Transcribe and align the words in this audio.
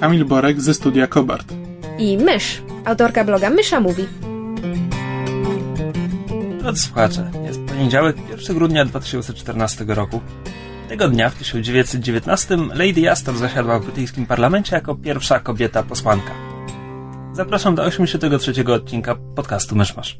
Kamil 0.00 0.24
Borek 0.24 0.60
ze 0.60 0.74
studia 0.74 1.06
Kobart. 1.06 1.52
i 1.98 2.18
Mysz, 2.18 2.62
autorka 2.84 3.24
bloga 3.24 3.50
Mysza 3.50 3.80
Mówi. 3.80 4.04
Drodzy 6.58 6.82
słuchacze, 6.82 7.30
jest 7.44 7.60
poniedziałek, 7.60 8.16
1 8.30 8.56
grudnia 8.56 8.84
2014 8.84 9.84
roku. 9.88 10.20
Tego 10.88 11.08
dnia, 11.08 11.30
w 11.30 11.34
1919, 11.34 12.56
Lady 12.56 13.10
Astor 13.10 13.36
zasiadła 13.36 13.78
w 13.78 13.82
brytyjskim 13.84 14.26
parlamencie 14.26 14.76
jako 14.76 14.94
pierwsza 14.94 15.40
kobieta 15.40 15.82
posłanka. 15.82 16.32
Zapraszam 17.32 17.74
do 17.74 17.82
83 17.82 18.64
odcinka 18.72 19.16
podcastu 19.34 19.76
Myszmasz. 19.76 20.18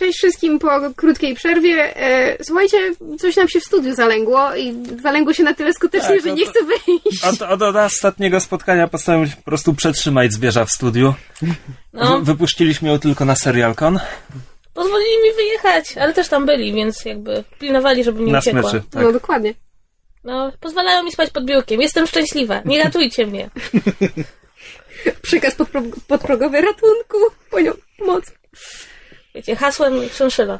Cześć 0.00 0.18
wszystkim 0.18 0.58
po 0.58 0.80
krótkiej 0.96 1.34
przerwie. 1.34 1.96
E, 1.96 2.44
słuchajcie, 2.44 2.78
coś 3.18 3.36
nam 3.36 3.48
się 3.48 3.60
w 3.60 3.64
studiu 3.64 3.94
zalęgło 3.94 4.56
i 4.56 4.74
zalęgło 5.02 5.32
się 5.32 5.42
na 5.42 5.54
tyle 5.54 5.72
skutecznie, 5.72 6.08
Tak, 6.08 6.22
że 6.22 6.28
no 6.28 6.34
nie 6.34 6.46
chcę 6.46 6.58
wyjść. 6.64 7.24
Od, 7.24 7.42
od, 7.42 7.62
od 7.62 7.76
ostatniego 7.76 8.40
spotkania 8.40 8.88
postanowiłem 8.88 9.30
się 9.30 9.36
po 9.36 9.42
prostu 9.42 9.74
przetrzymać 9.74 10.32
zwierza 10.32 10.64
w 10.64 10.70
studiu. 10.70 11.14
No, 11.92 12.20
wypuściliśmy 12.20 12.88
ją 12.88 12.98
tylko 12.98 13.24
na 13.24 13.36
SerialCon, 13.36 13.98
pozwolili 14.74 15.22
mi 15.24 15.34
wyjechać, 15.36 15.96
ale 15.96 16.12
też 16.12 16.28
tam 16.28 16.46
byli, 16.46 16.72
więc 16.72 17.04
jakby 17.04 17.44
pilnowali, 17.58 18.04
żeby 18.04 18.20
nie 18.20 18.32
na 18.32 18.38
uciekła. 18.38 18.62
smyczy. 18.62 18.84
Tak. 18.90 19.02
No 19.02 19.12
dokładnie. 19.12 19.54
No, 20.24 20.52
pozwalają 20.60 21.02
mi 21.02 21.12
spać 21.12 21.30
pod 21.30 21.44
biurkiem. 21.44 21.80
Jestem 21.80 22.06
szczęśliwa. 22.06 22.62
Nie 22.64 22.82
ratujcie 22.84 23.26
mnie. 23.26 23.50
Przekaz 25.22 25.54
podpro 25.54 25.82
podprogowy 26.06 26.60
ratunku. 26.60 27.18
Ponią 27.50 27.72
pomoc. 27.98 28.24
Wiecie, 29.34 29.56
hasłem 29.56 30.08
szynszyla. 30.08 30.58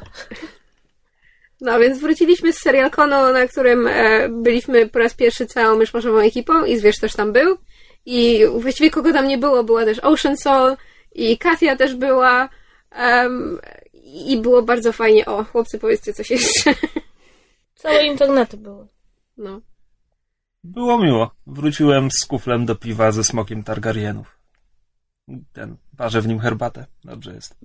No 1.61 1.79
więc 1.79 1.99
wróciliśmy 1.99 2.53
z 2.53 2.57
serialkonu, 2.59 3.33
na 3.33 3.47
którym 3.47 3.87
e, 3.87 4.29
byliśmy 4.29 4.89
po 4.89 4.99
raz 4.99 5.13
pierwszy 5.13 5.45
całą 5.45 5.77
myszmaszową 5.77 6.17
ekipą 6.17 6.65
i 6.65 6.77
zwierz 6.77 6.99
też 6.99 7.13
tam 7.13 7.33
był. 7.33 7.57
I 8.05 8.41
właściwie 8.59 8.91
kogo 8.91 9.13
tam 9.13 9.27
nie 9.27 9.37
było, 9.37 9.63
była 9.63 9.85
też 9.85 9.99
Ocean 9.99 10.37
Soul 10.37 10.75
i 11.15 11.37
Katia 11.37 11.75
też 11.75 11.95
była. 11.95 12.49
em, 12.91 13.59
I 14.03 14.37
było 14.37 14.61
bardzo 14.61 14.91
fajnie. 14.91 15.25
O, 15.25 15.43
chłopcy, 15.43 15.79
powiedzcie 15.79 16.13
coś 16.13 16.29
jeszcze. 16.31 16.73
Całe 17.75 18.05
internety 18.05 18.57
były. 18.57 18.87
No. 19.37 19.61
Było 20.63 20.99
miło. 20.99 21.31
Wróciłem 21.47 22.09
z 22.11 22.25
kuflem 22.25 22.65
do 22.65 22.75
piwa 22.75 23.11
ze 23.11 23.23
smokiem 23.23 23.63
Targaryenów. 23.63 24.37
Ten, 25.53 25.77
parzę 26.01 26.21
w 26.21 26.27
nim 26.27 26.39
herbatę. 26.39 26.85
Dobrze 27.03 27.33
jest. 27.33 27.55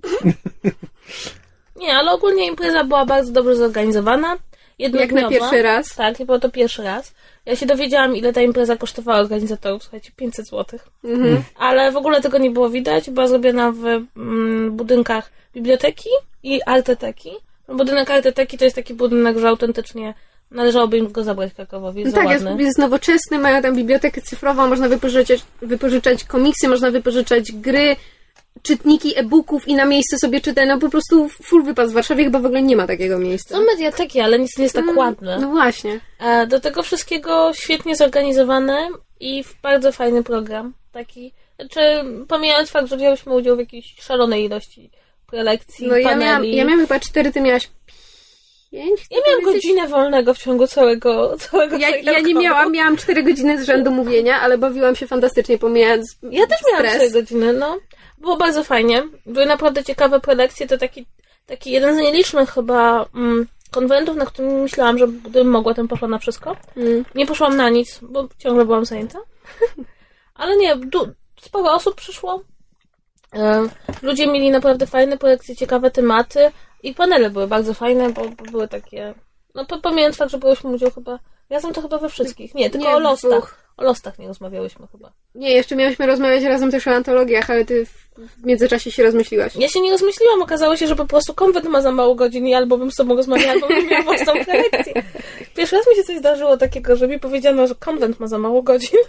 Nie, 1.81 1.93
ale 1.93 2.11
ogólnie 2.11 2.47
impreza 2.47 2.83
była 2.83 3.05
bardzo 3.05 3.31
dobrze 3.31 3.55
zorganizowana. 3.55 4.37
Jak 4.79 5.11
na 5.11 5.29
pierwszy 5.29 5.61
raz. 5.61 5.95
Tak, 5.95 6.25
było 6.25 6.39
to 6.39 6.49
pierwszy 6.49 6.83
raz. 6.83 7.13
Ja 7.45 7.55
się 7.55 7.65
dowiedziałam, 7.65 8.15
ile 8.15 8.33
ta 8.33 8.41
impreza 8.41 8.77
kosztowała 8.77 9.19
organizatorów. 9.19 9.83
Słuchajcie, 9.83 10.11
500 10.15 10.47
zł. 10.47 10.79
Mhm. 11.03 11.43
Ale 11.55 11.91
w 11.91 11.97
ogóle 11.97 12.21
tego 12.21 12.37
nie 12.37 12.51
było 12.51 12.69
widać. 12.69 13.09
Była 13.09 13.27
zrobiona 13.27 13.71
w 13.71 13.85
mm, 14.17 14.71
budynkach 14.71 15.31
biblioteki 15.53 16.09
i 16.43 16.61
arteteki. 16.65 17.31
Budynek 17.67 18.11
arteteki 18.11 18.57
to 18.57 18.63
jest 18.63 18.75
taki 18.75 18.93
budynek, 18.93 19.37
że 19.37 19.47
autentycznie 19.47 20.13
należałoby 20.51 20.97
im 20.97 21.11
go 21.11 21.23
zabrać 21.23 21.53
Krakowowi. 21.53 22.05
No 22.05 22.11
za 22.11 22.17
tak, 22.17 22.29
jest, 22.29 22.45
jest 22.57 22.77
nowoczesny, 22.77 23.39
mają 23.39 23.61
tam 23.61 23.75
bibliotekę 23.75 24.21
cyfrową, 24.21 24.67
można 24.67 24.89
wypożyczać, 24.89 25.41
wypożyczać 25.61 26.23
komiksy, 26.23 26.67
można 26.67 26.91
wypożyczać 26.91 27.51
gry, 27.51 27.95
czytniki 28.63 29.19
e-booków 29.19 29.67
i 29.67 29.75
na 29.75 29.85
miejsce 29.85 30.17
sobie 30.17 30.41
czytać. 30.41 30.67
No 30.67 30.79
po 30.79 30.89
prostu 30.89 31.29
full 31.29 31.63
wypas 31.63 31.91
w 31.91 31.93
Warszawie 31.93 32.23
chyba 32.23 32.39
w 32.39 32.45
ogóle 32.45 32.61
nie 32.61 32.75
ma 32.75 32.87
takiego 32.87 33.19
miejsca. 33.19 33.55
Są 33.57 33.63
mediateki, 33.65 34.19
ale 34.19 34.39
nic 34.39 34.57
nie 34.57 34.63
jest 34.63 34.75
tak 34.75 34.83
Mm, 34.83 34.97
ładne. 34.97 35.39
No 35.39 35.49
właśnie. 35.49 35.99
Do 36.47 36.59
tego 36.59 36.83
wszystkiego 36.83 37.51
świetnie 37.53 37.95
zorganizowane 37.95 38.87
i 39.19 39.43
w 39.43 39.61
bardzo 39.61 39.91
fajny 39.91 40.23
program. 40.23 40.73
Taki, 40.91 41.33
znaczy, 41.59 41.79
pomijając 42.27 42.69
fakt, 42.69 42.87
że 42.89 42.97
wzięłyśmy 42.97 43.33
udział 43.33 43.55
w 43.55 43.59
jakiejś 43.59 43.95
szalonej 43.99 44.43
ilości 44.45 44.91
prelekcji, 45.27 45.87
No 45.87 45.97
ja 45.97 46.09
paneli. 46.09 46.25
miałam, 46.25 46.45
ja 46.45 46.65
miałam 46.65 46.81
chyba 46.81 46.99
cztery, 46.99 47.31
ty 47.31 47.41
miałaś 47.41 47.69
pięć? 48.71 48.99
Ja 49.11 49.17
miałam 49.27 49.43
godzinę 49.53 49.87
wolnego 49.87 50.33
w 50.33 50.37
ciągu 50.37 50.67
całego, 50.67 51.37
całego 51.37 51.77
Ja, 51.77 51.89
ja 51.97 52.19
nie 52.19 52.35
miałam, 52.35 52.71
miałam 52.71 52.97
cztery 52.97 53.23
godziny 53.23 53.63
z 53.63 53.65
rzędu 53.65 53.91
mówienia, 53.91 54.41
ale 54.41 54.57
bawiłam 54.57 54.95
się 54.95 55.07
fantastycznie, 55.07 55.57
pomijając 55.57 56.17
Ja 56.31 56.47
też 56.47 56.57
miałam 56.71 56.85
stres. 56.87 56.95
4 56.95 57.11
godziny, 57.11 57.53
no. 57.53 57.77
Było 58.17 58.37
bardzo 58.37 58.63
fajnie. 58.63 59.03
Były 59.25 59.45
naprawdę 59.45 59.83
ciekawe 59.83 60.19
prelekcje. 60.19 60.67
To 60.67 60.77
taki, 60.77 61.05
taki 61.45 61.71
jeden 61.71 61.95
z 61.95 61.97
nielicznych 61.97 62.49
chyba 62.49 63.05
mm, 63.15 63.47
konwentów, 63.71 64.15
na 64.15 64.25
którym 64.25 64.61
myślałam, 64.61 64.97
że 64.97 65.07
gdybym 65.07 65.47
mogła, 65.49 65.73
to 65.73 65.87
poszła 65.87 66.07
na 66.07 66.17
wszystko. 66.19 66.55
Mm. 66.77 67.05
Nie 67.15 67.25
poszłam 67.25 67.57
na 67.57 67.69
nic, 67.69 67.99
bo 68.01 68.27
ciągle 68.37 68.65
byłam 68.65 68.85
zajęta. 68.85 69.19
Ale 70.35 70.57
nie, 70.57 70.75
du- 70.75 71.13
sporo 71.41 71.73
osób 71.73 71.95
przyszło. 71.95 72.41
E, 73.33 73.67
Ludzie 74.01 74.27
mieli 74.27 74.51
naprawdę 74.51 74.87
fajne 74.87 75.17
projekcje, 75.17 75.55
ciekawe 75.55 75.91
tematy 75.91 76.51
i 76.83 76.93
panele 76.93 77.29
były 77.29 77.47
bardzo 77.47 77.73
fajne, 77.73 78.09
bo, 78.09 78.21
bo 78.29 78.51
były 78.51 78.67
takie... 78.67 79.13
No 79.55 79.65
po- 79.65 79.81
pomijając 79.81 80.17
fakt, 80.17 80.31
że 80.31 80.37
byłyśmy 80.37 80.69
udział 80.69 80.91
chyba... 80.91 81.19
Razem 81.49 81.73
to 81.73 81.81
chyba 81.81 81.97
we 81.97 82.09
wszystkich. 82.09 82.55
Nie, 82.55 82.69
tylko 82.69 82.87
Nie, 82.87 83.09
o 83.09 83.15
dwóch. 83.15 83.67
O 83.77 83.83
lostach 83.83 84.19
nie 84.19 84.27
rozmawiałyśmy 84.27 84.87
chyba. 84.91 85.11
Nie, 85.35 85.51
jeszcze 85.51 85.75
miałyśmy 85.75 86.07
rozmawiać 86.07 86.43
razem 86.43 86.71
też 86.71 86.87
o 86.87 86.91
antologiach, 86.91 87.49
ale 87.49 87.65
ty 87.65 87.85
w, 87.85 88.09
w 88.17 88.45
międzyczasie 88.45 88.91
się 88.91 89.03
rozmyśliłaś. 89.03 89.55
Ja 89.55 89.67
się 89.67 89.81
nie 89.81 89.91
rozmyśliłam, 89.91 90.41
okazało 90.41 90.77
się, 90.77 90.87
że 90.87 90.95
po 90.95 91.05
prostu 91.05 91.33
konwent 91.33 91.69
ma 91.69 91.81
za 91.81 91.91
mało 91.91 92.15
godzin 92.15 92.47
i 92.47 92.53
albo 92.53 92.77
bym 92.77 92.91
z 92.91 92.95
tobą 92.95 93.15
rozmawiała, 93.15 93.51
albo 93.51 93.67
bym 93.67 93.87
miała 93.87 94.03
własną 94.03 94.33
prelekcję. 94.45 94.93
Pierwszy 95.55 95.75
raz 95.75 95.87
mi 95.87 95.95
się 95.95 96.03
coś 96.03 96.17
zdarzyło 96.17 96.57
takiego, 96.57 96.95
że 96.95 97.07
mi 97.07 97.19
powiedziano, 97.19 97.67
że 97.67 97.75
konwent 97.75 98.19
ma 98.19 98.27
za 98.27 98.37
mało 98.37 98.61
godzin. 98.61 98.99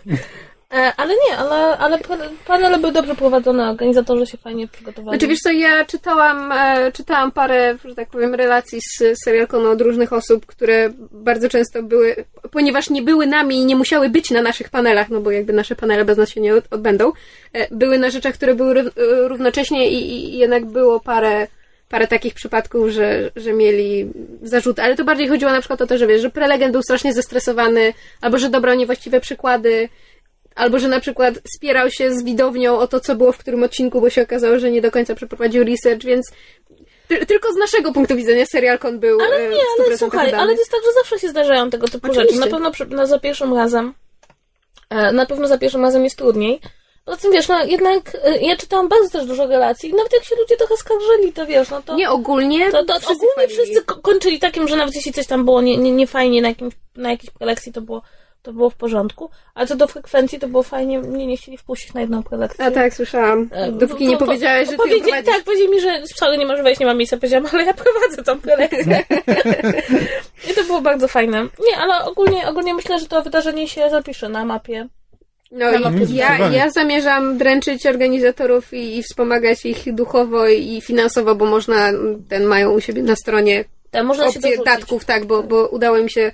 E, 0.75 0.93
ale 0.97 1.15
nie, 1.15 1.37
ale, 1.39 1.79
ale 1.79 1.99
pa- 1.99 2.17
panele 2.47 2.79
były 2.79 2.93
dobrze 2.93 3.15
prowadzone, 3.15 3.71
organizatorzy 3.71 4.27
się 4.27 4.39
fajnie 4.39 4.69
przygotowali. 4.69 5.19
Znaczy 5.19 5.29
wiesz 5.29 5.39
co, 5.39 5.51
ja 5.51 5.85
czytałam, 5.85 6.53
e, 6.53 6.93
czytałam 6.93 7.33
parę, 7.33 7.77
że 7.85 7.95
tak 7.95 8.09
powiem, 8.09 8.35
relacji 8.35 8.81
z 8.81 9.19
serialkonu 9.25 9.71
od 9.71 9.81
różnych 9.81 10.13
osób, 10.13 10.47
które 10.47 10.91
bardzo 11.13 11.49
często 11.49 11.83
były, 11.83 12.17
ponieważ 12.51 12.91
nie 12.91 13.03
były 13.03 13.27
nami 13.27 13.57
i 13.57 13.65
nie 13.65 13.77
musiały 13.77 14.09
być 14.09 14.31
na 14.31 14.43
naszych 14.43 14.69
panelach, 14.69 15.09
no 15.11 15.21
bo 15.21 15.31
jakby 15.31 15.53
nasze 15.53 15.77
panele 15.77 16.05
bez 16.05 16.19
nas 16.19 16.29
się 16.31 16.41
nie 16.41 16.55
od- 16.55 16.73
odbędą, 16.73 17.13
e, 17.53 17.75
były 17.75 17.99
na 17.99 18.11
rzeczach, 18.11 18.35
które 18.35 18.55
były 18.55 18.75
rów- 18.75 18.93
równocześnie 19.29 19.91
i, 19.91 20.15
i 20.35 20.39
jednak 20.39 20.65
było 20.67 21.01
parę 21.01 21.47
parę 21.89 22.07
takich 22.07 22.35
przypadków, 22.35 22.89
że, 22.91 23.31
że 23.37 23.53
mieli 23.53 24.11
zarzuty, 24.43 24.83
ale 24.83 24.97
to 24.97 25.05
bardziej 25.05 25.29
chodziło 25.29 25.51
na 25.53 25.59
przykład 25.61 25.83
o 25.83 25.87
to, 25.87 25.99
że 25.99 26.07
wiesz, 26.07 26.23
że 26.23 26.31
prelegent 26.31 26.73
był 26.73 26.83
strasznie 26.83 27.13
zestresowany, 27.13 27.95
albo 28.21 28.39
że 28.39 28.49
dobrał 28.49 28.77
niewłaściwe 28.77 29.21
przykłady, 29.21 29.89
Albo, 30.59 30.79
że 30.79 30.89
na 30.89 31.01
przykład 31.01 31.35
spierał 31.57 31.91
się 31.91 32.11
z 32.13 32.23
widownią 32.25 32.79
o 32.79 32.87
to, 32.89 33.01
co 33.01 33.15
było 33.15 33.33
w 33.33 33.39
którym 33.39 33.63
odcinku, 33.63 34.01
bo 34.01 34.11
się 34.11 34.23
okazało, 34.23 34.59
że 34.59 34.71
nie 34.71 34.81
do 34.83 34.91
końca 34.91 35.15
przeprowadził 35.15 35.65
research, 35.65 36.05
więc 36.05 36.31
ty- 37.09 37.27
tylko 37.27 37.53
z 37.53 37.57
naszego 37.57 37.93
punktu 37.93 38.17
widzenia 38.17 38.47
serialkon 38.47 38.99
był 39.01 39.21
Ale 39.21 39.37
e, 39.37 39.49
nie, 39.49 39.57
w 39.57 39.81
100% 39.81 39.87
ale 39.87 39.99
słuchaj, 39.99 40.35
ale 40.35 40.53
to 40.55 40.59
jest 40.61 40.71
tak, 40.71 40.81
że 40.87 40.93
zawsze 40.93 41.19
się 41.19 41.29
zdarzają 41.29 41.71
tego 41.71 41.89
typu 41.89 42.07
Oczywiście. 42.07 42.35
rzeczy. 42.35 42.41
Na 42.47 42.47
pewno 42.57 42.71
przy, 42.71 42.87
no, 42.87 43.07
za 43.07 43.19
pierwszym 43.19 43.55
razem, 43.55 43.95
e, 44.91 45.13
na 45.13 45.27
pewno 45.27 45.49
za 45.49 45.59
pierwszym 45.59 45.83
razem 45.83 46.05
jest 46.05 46.17
trudniej. 46.19 46.61
Poza 47.05 47.17
tym 47.17 47.33
wiesz, 47.33 47.49
no 47.49 47.65
jednak 47.65 48.17
e, 48.25 48.39
ja 48.39 48.57
czytałam 48.57 48.89
bardzo 48.89 49.11
też 49.11 49.27
dużo 49.27 49.47
relacji 49.47 49.91
i 49.91 49.95
nawet 49.95 50.13
jak 50.13 50.25
się 50.25 50.37
ludzie 50.37 50.57
trochę 50.57 50.77
skarżyli, 50.77 51.33
to 51.33 51.47
wiesz, 51.47 51.71
no 51.71 51.83
to... 51.83 51.95
Nie 51.95 52.11
ogólnie, 52.11 52.71
To, 52.73 52.85
to 52.85 52.93
wszyscy 52.95 53.13
ogólnie 53.15 53.33
chwalili. 53.33 53.55
wszyscy 53.55 53.83
ko- 53.85 54.01
kończyli 54.03 54.39
takim, 54.39 54.69
że 54.69 54.77
nawet 54.77 54.95
jeśli 54.95 55.13
coś 55.13 55.27
tam 55.27 55.45
było 55.45 55.63
nie, 55.63 55.77
nie, 55.77 55.93
nie 55.93 56.07
fajnie 56.07 56.43
na, 56.43 56.49
jakimś, 56.49 56.75
na 56.97 57.11
jakiejś 57.11 57.31
prelekcji, 57.31 57.73
to 57.73 57.81
było, 57.81 58.03
to 58.49 58.53
było 58.53 58.71
w 58.71 58.75
porządku. 58.75 59.31
A 59.55 59.67
co 59.67 59.77
do 59.77 59.87
frekwencji, 59.87 60.39
to 60.39 60.49
było 60.49 60.63
fajnie, 60.63 60.99
mnie 60.99 61.27
nie 61.27 61.37
chcieli 61.37 61.59
wpuścić 61.59 61.95
na 61.95 62.01
jedną 62.01 62.23
prelekcję. 62.23 62.65
A 62.65 62.71
tak, 62.71 62.95
słyszałam. 62.95 63.49
E, 63.53 63.73
Dopóki 63.73 64.05
po- 64.05 64.11
nie 64.11 64.17
po- 64.17 64.25
powiedziałeś, 64.27 64.67
że 64.71 64.73
ty 64.73 64.77
prowadzisz. 64.79 65.27
Tak, 65.35 65.43
powiedzieli 65.45 65.71
mi, 65.71 65.81
że 65.81 66.03
wcale 66.15 66.39
nie 66.39 66.47
masz 66.47 66.63
wejść, 66.63 66.81
nie 66.81 66.87
ma 66.87 66.95
miejsca. 66.95 67.17
Powiedziałam, 67.17 67.47
ale 67.53 67.65
ja 67.65 67.75
prowadzę 67.75 68.25
tą 68.25 68.41
prelekcję. 68.41 69.05
I 70.51 70.55
to 70.55 70.65
było 70.65 70.81
bardzo 70.81 71.09
fajne. 71.09 71.43
Nie, 71.43 71.77
ale 71.77 72.05
ogólnie, 72.05 72.49
ogólnie 72.49 72.75
myślę, 72.75 72.99
że 72.99 73.07
to 73.07 73.23
wydarzenie 73.23 73.69
się 73.69 73.91
zapisze 73.91 74.29
na 74.29 74.45
mapie. 74.45 74.87
No 75.51 75.67
i 75.73 76.15
ja, 76.15 76.39
ja 76.51 76.71
zamierzam 76.71 77.39
dręczyć 77.39 77.87
organizatorów 77.87 78.75
i, 78.75 78.97
i 78.99 79.03
wspomagać 79.03 79.67
ich 79.67 79.95
duchowo 79.95 80.49
i 80.49 80.81
finansowo, 80.81 81.35
bo 81.35 81.45
można, 81.47 81.91
ten 82.29 82.45
mają 82.45 82.71
u 82.71 82.81
siebie 82.81 83.03
na 83.03 83.17
stronie 83.17 83.65
Tam 83.91 84.07
można 84.07 84.25
się 84.25 84.29
opcję 84.29 84.43
dorzucić. 84.43 84.65
datków, 84.65 85.05
tak, 85.05 85.25
bo, 85.25 85.43
bo 85.43 85.69
udało 85.69 85.99
mi 85.99 86.11
się 86.11 86.33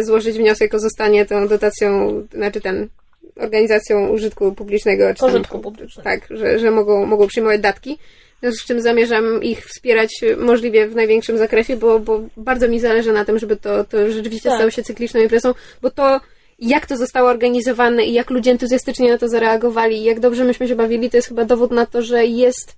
złożyć 0.00 0.36
wniosek 0.38 0.74
o 0.74 0.78
zostanie 0.78 1.26
tą 1.26 1.48
dotacją, 1.48 2.22
znaczy 2.34 2.60
ten 2.60 2.88
organizacją 3.36 4.08
użytku 4.08 4.52
publicznego. 4.52 5.14
Czy 5.14 5.20
tam- 5.20 5.30
Pożytku 5.30 5.58
publicznego. 5.58 6.10
Tak, 6.10 6.26
że, 6.30 6.58
że 6.58 6.70
mogą, 6.70 7.06
mogą 7.06 7.26
przyjmować 7.26 7.60
datki. 7.60 7.98
W 8.36 8.40
związku 8.40 8.64
z 8.64 8.66
czym 8.66 8.80
zamierzam 8.80 9.42
ich 9.42 9.66
wspierać 9.66 10.20
możliwie 10.38 10.88
w 10.88 10.94
największym 10.94 11.38
zakresie, 11.38 11.76
bo, 11.76 11.98
bo 11.98 12.22
bardzo 12.36 12.68
mi 12.68 12.80
zależy 12.80 13.12
na 13.12 13.24
tym, 13.24 13.38
żeby 13.38 13.56
to, 13.56 13.84
to 13.84 14.10
rzeczywiście 14.10 14.48
Tak. 14.48 14.58
stało 14.58 14.70
się 14.70 14.82
cykliczną 14.82 15.20
imprezą, 15.20 15.54
bo 15.82 15.90
to 15.90 16.20
jak 16.58 16.86
to 16.86 16.96
zostało 16.96 17.30
organizowane 17.30 18.04
i 18.04 18.12
jak 18.12 18.30
ludzie 18.30 18.50
entuzjastycznie 18.50 19.10
na 19.10 19.18
to 19.18 19.28
zareagowali 19.28 19.96
i 19.96 20.04
jak 20.04 20.20
dobrze 20.20 20.44
myśmy 20.44 20.68
się 20.68 20.74
bawili, 20.76 21.10
to 21.10 21.16
jest 21.16 21.28
chyba 21.28 21.44
dowód 21.44 21.70
na 21.70 21.86
to, 21.86 22.02
że 22.02 22.26
jest 22.26 22.76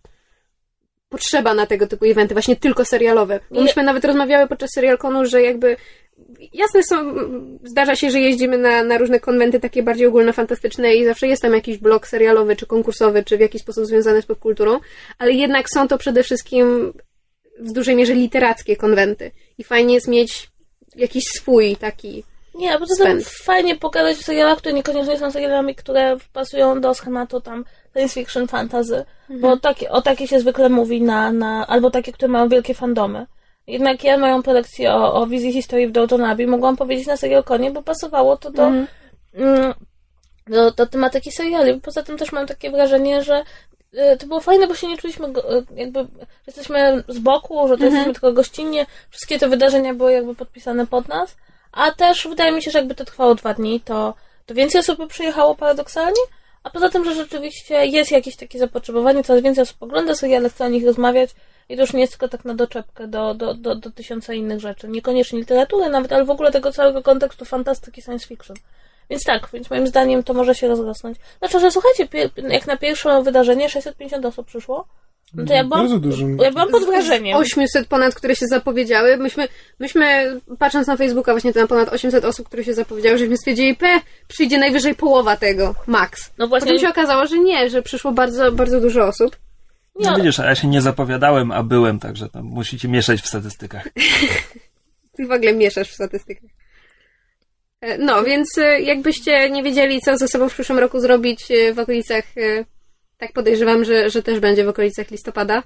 potrzeba 1.09 1.55
na 1.55 1.67
tego 1.67 1.87
typu 1.87 2.05
eventy, 2.05 2.35
właśnie 2.35 2.57
tylko 2.57 2.85
serialowe. 2.85 3.41
Bo 3.51 3.61
myśmy 3.63 3.83
nawet 3.83 4.05
rozmawiały 4.05 4.49
podczas 4.49 4.71
serialkonu, 4.75 5.25
że 5.25 5.43
jakby 5.43 5.77
jasne 6.53 6.83
są, 6.83 7.15
zdarza 7.65 7.97
się, 7.97 8.11
że 8.11 8.21
jeździmy 8.21 8.59
na, 8.59 8.85
na 8.85 8.99
różne 8.99 9.21
konwenty 9.21 9.61
takie 9.61 9.83
bardziej 9.83 10.07
ogólnofantastyczne 10.07 10.95
i 10.95 11.05
zawsze 11.05 11.27
jest 11.27 11.43
tam 11.43 11.53
jakiś 11.55 11.79
blok 11.79 12.07
serialowy, 12.07 12.57
czy 12.57 12.67
konkursowy, 12.67 13.25
czy 13.25 13.37
w 13.37 13.41
jakiś 13.41 13.63
sposób 13.63 13.87
związany 13.87 14.23
z 14.23 14.27
popkulturą, 14.27 14.81
ale 15.19 15.33
jednak 15.33 15.71
są 15.71 15.89
to 15.89 15.99
przede 15.99 16.23
wszystkim 16.23 16.93
w 17.59 17.73
dużej 17.73 17.97
mierze 17.97 18.15
literackie 18.15 18.77
konwenty. 18.77 19.31
I 19.59 19.65
fajnie 19.65 19.95
jest 19.95 20.09
mieć 20.09 20.49
jakiś 20.97 21.25
swój 21.25 21.77
taki 21.77 22.25
Nie, 22.55 22.75
a 22.75 22.79
poza 22.79 23.05
tym 23.05 23.21
fajnie 23.23 23.77
pokazać 23.77 24.17
w 24.17 24.25
serialach, 24.25 24.59
które 24.59 24.75
niekoniecznie 24.75 25.19
są 25.19 25.31
serialami, 25.31 25.75
które 25.75 26.17
pasują 26.33 26.81
do 26.81 26.95
schematu 26.95 27.41
tam 27.41 27.65
science 27.93 28.15
fiction, 28.15 28.49
fantasy, 28.49 29.05
bo 29.41 29.57
takie, 29.57 29.91
o 29.91 30.03
takie 30.03 30.29
się 30.29 30.41
zwykle 30.41 30.69
mówi 30.69 31.03
na, 31.03 31.33
na, 31.33 31.67
albo 31.67 31.91
takie, 31.91 32.13
które 32.13 32.29
mają 32.29 32.49
wielkie 32.49 32.75
fandomy. 32.75 33.27
Jednak 33.67 34.05
ja 34.05 34.19
moją 34.19 34.43
prelekcję 34.43 34.95
o, 34.95 35.15
o 35.15 35.27
wizji 35.27 35.53
historii 35.53 35.89
w 35.89 35.93
Downton 35.93 36.25
Abbey 36.25 36.47
mogłam 36.47 36.77
powiedzieć 36.77 37.07
na 37.07 37.17
serial 37.17 37.45
konie, 37.45 37.71
bo 37.71 37.83
pasowało 37.83 38.37
to 38.37 38.51
do, 38.51 38.67
mm, 39.35 39.75
do, 40.47 40.71
do 40.71 40.87
tematyki 40.87 41.33
seriali. 41.33 41.81
Poza 41.81 42.03
tym 42.03 42.19
też 42.19 42.33
mam 42.33 42.47
takie 42.47 42.71
wrażenie, 42.71 43.23
że 43.23 43.45
e, 43.95 44.17
to 44.17 44.27
było 44.27 44.41
fajne, 44.41 44.67
bo 44.67 44.75
się 44.75 44.89
nie 44.89 44.97
czuliśmy 44.97 45.27
e, 45.27 45.33
jakby, 45.77 46.07
jesteśmy 46.47 47.05
z 47.09 47.19
boku, 47.19 47.69
że 47.69 47.79
to 47.79 47.85
jesteśmy 47.85 48.13
tylko 48.13 48.33
gościnnie. 48.33 48.87
Wszystkie 49.11 49.39
te 49.39 49.49
wydarzenia 49.49 49.95
były 49.95 50.13
jakby 50.13 50.35
podpisane 50.35 50.87
pod 50.87 51.09
nas. 51.09 51.37
A 51.73 51.91
też 51.91 52.29
wydaje 52.29 52.53
mi 52.53 52.63
się, 52.63 52.71
że 52.71 52.79
jakby 52.79 52.95
to 52.95 53.05
trwało 53.05 53.35
dwa 53.35 53.55
dni, 53.55 53.81
to, 53.81 54.15
to 54.47 54.55
więcej 54.55 54.81
osób 54.81 54.99
by 54.99 55.07
przyjechało 55.07 55.55
paradoksalnie. 55.55 56.21
A 56.63 56.71
poza 56.71 56.89
tym, 56.89 57.05
że 57.05 57.15
rzeczywiście 57.15 57.87
jest 57.87 58.11
jakieś 58.11 58.37
takie 58.37 58.59
zapotrzebowanie, 58.59 59.25
coraz 59.25 59.43
więcej 59.43 59.63
osób 59.63 59.83
ogląda 59.83 60.15
seriale, 60.15 60.49
chce 60.51 60.65
o 60.65 60.69
nich 60.69 60.87
rozmawiać 60.87 61.31
i 61.69 61.77
to 61.77 61.83
już 61.83 61.93
nie 61.93 62.01
jest 62.01 62.13
tylko 62.13 62.29
tak 62.29 62.45
na 62.45 62.55
doczepkę 62.55 63.09
do, 63.09 63.35
do, 63.35 63.55
do, 63.55 63.75
do 63.75 63.91
tysiąca 63.91 64.35
innych 64.35 64.61
rzeczy. 64.61 64.89
Niekoniecznie 64.89 65.39
literatury 65.39 65.89
nawet, 65.89 66.13
ale 66.13 66.25
w 66.25 66.31
ogóle 66.31 66.53
tego 66.53 66.73
całego 66.73 67.03
kontekstu 67.03 67.45
fantastyki 67.45 68.03
science 68.03 68.27
fiction. 68.27 68.57
Więc 69.11 69.25
tak, 69.25 69.49
więc 69.53 69.71
moim 69.71 69.87
zdaniem 69.87 70.23
to 70.23 70.35
może 70.35 70.55
się 70.55 70.69
rozrosnąć. 70.69 71.19
Znaczy, 71.39 71.61
że 71.61 71.71
słuchajcie, 71.71 72.09
jak 72.49 72.67
na 72.67 72.77
pierwsze 72.77 73.23
wydarzenie 73.23 73.69
650 73.69 74.27
osób 74.27 74.47
przyszło, 74.47 74.87
no 75.35 75.45
to 75.47 75.55
ja 75.55 75.65
byłam, 75.65 75.81
Bardzo 75.81 75.99
dużym. 75.99 76.39
ja 76.39 76.51
byłam 76.51 76.69
pod 76.69 76.85
wrażeniem. 76.85 77.37
800 77.39 77.87
ponad, 77.89 78.15
które 78.15 78.37
się 78.37 78.47
zapowiedziały. 78.47 79.17
Myśmy, 79.17 79.49
myśmy 79.79 80.37
patrząc 80.59 80.87
na 80.87 80.97
Facebooka, 80.97 81.33
właśnie 81.33 81.53
tam 81.53 81.69
ponad 81.69 81.89
800 81.93 82.25
osób, 82.25 82.47
które 82.47 82.65
się 82.65 82.75
zapowiedziały, 82.75 83.19
żeśmy 83.19 83.37
stwierdzili, 83.37 83.77
p, 83.77 83.87
przyjdzie 84.29 84.59
najwyżej 84.59 84.95
połowa 84.95 85.37
tego, 85.37 85.75
max. 85.87 86.31
No 86.39 86.49
właśnie, 86.49 86.67
Potem 86.67 86.81
się 86.81 86.89
okazało, 86.89 87.27
że 87.27 87.39
nie, 87.39 87.71
że 87.71 87.83
przyszło 87.83 88.13
bardzo, 88.13 88.53
bardzo 88.53 88.81
dużo 88.81 89.07
osób. 89.07 89.37
Nie, 89.99 90.11
No 90.11 90.17
widzisz, 90.17 90.41
a 90.41 90.47
ja 90.47 90.55
się 90.55 90.69
nie 90.69 90.83
zapowiadałem, 90.83 91.53
a 91.53 91.63
byłem, 91.63 91.99
także 91.99 92.29
to 92.29 92.43
musicie 92.43 92.89
mieszać 92.89 93.21
w 93.21 93.27
statystykach. 93.27 93.89
Ty 95.17 95.27
w 95.27 95.31
ogóle 95.33 95.55
mieszasz 95.55 95.91
w 95.91 95.95
statystykach. 95.95 96.51
E, 97.81 97.99
No, 97.99 98.25
więc 98.25 98.59
e, 98.59 98.81
jakbyście 98.81 99.51
nie 99.51 99.63
wiedzieli, 99.63 100.01
co 100.01 100.17
ze 100.17 100.29
sobą 100.29 100.49
w 100.49 100.55
przyszłym 100.55 100.79
roku 100.79 101.01
zrobić 101.01 101.51
e, 101.51 101.75
w 101.75 101.79
okolicach, 101.79 102.25
tak 103.19 103.33
podejrzewam, 103.33 103.85
że, 103.85 104.11
że 104.11 104.23
też 104.23 104.41
będzie 104.41 104.65
w 104.65 104.69
okolicach 104.69 105.11
listopada, 105.11 105.63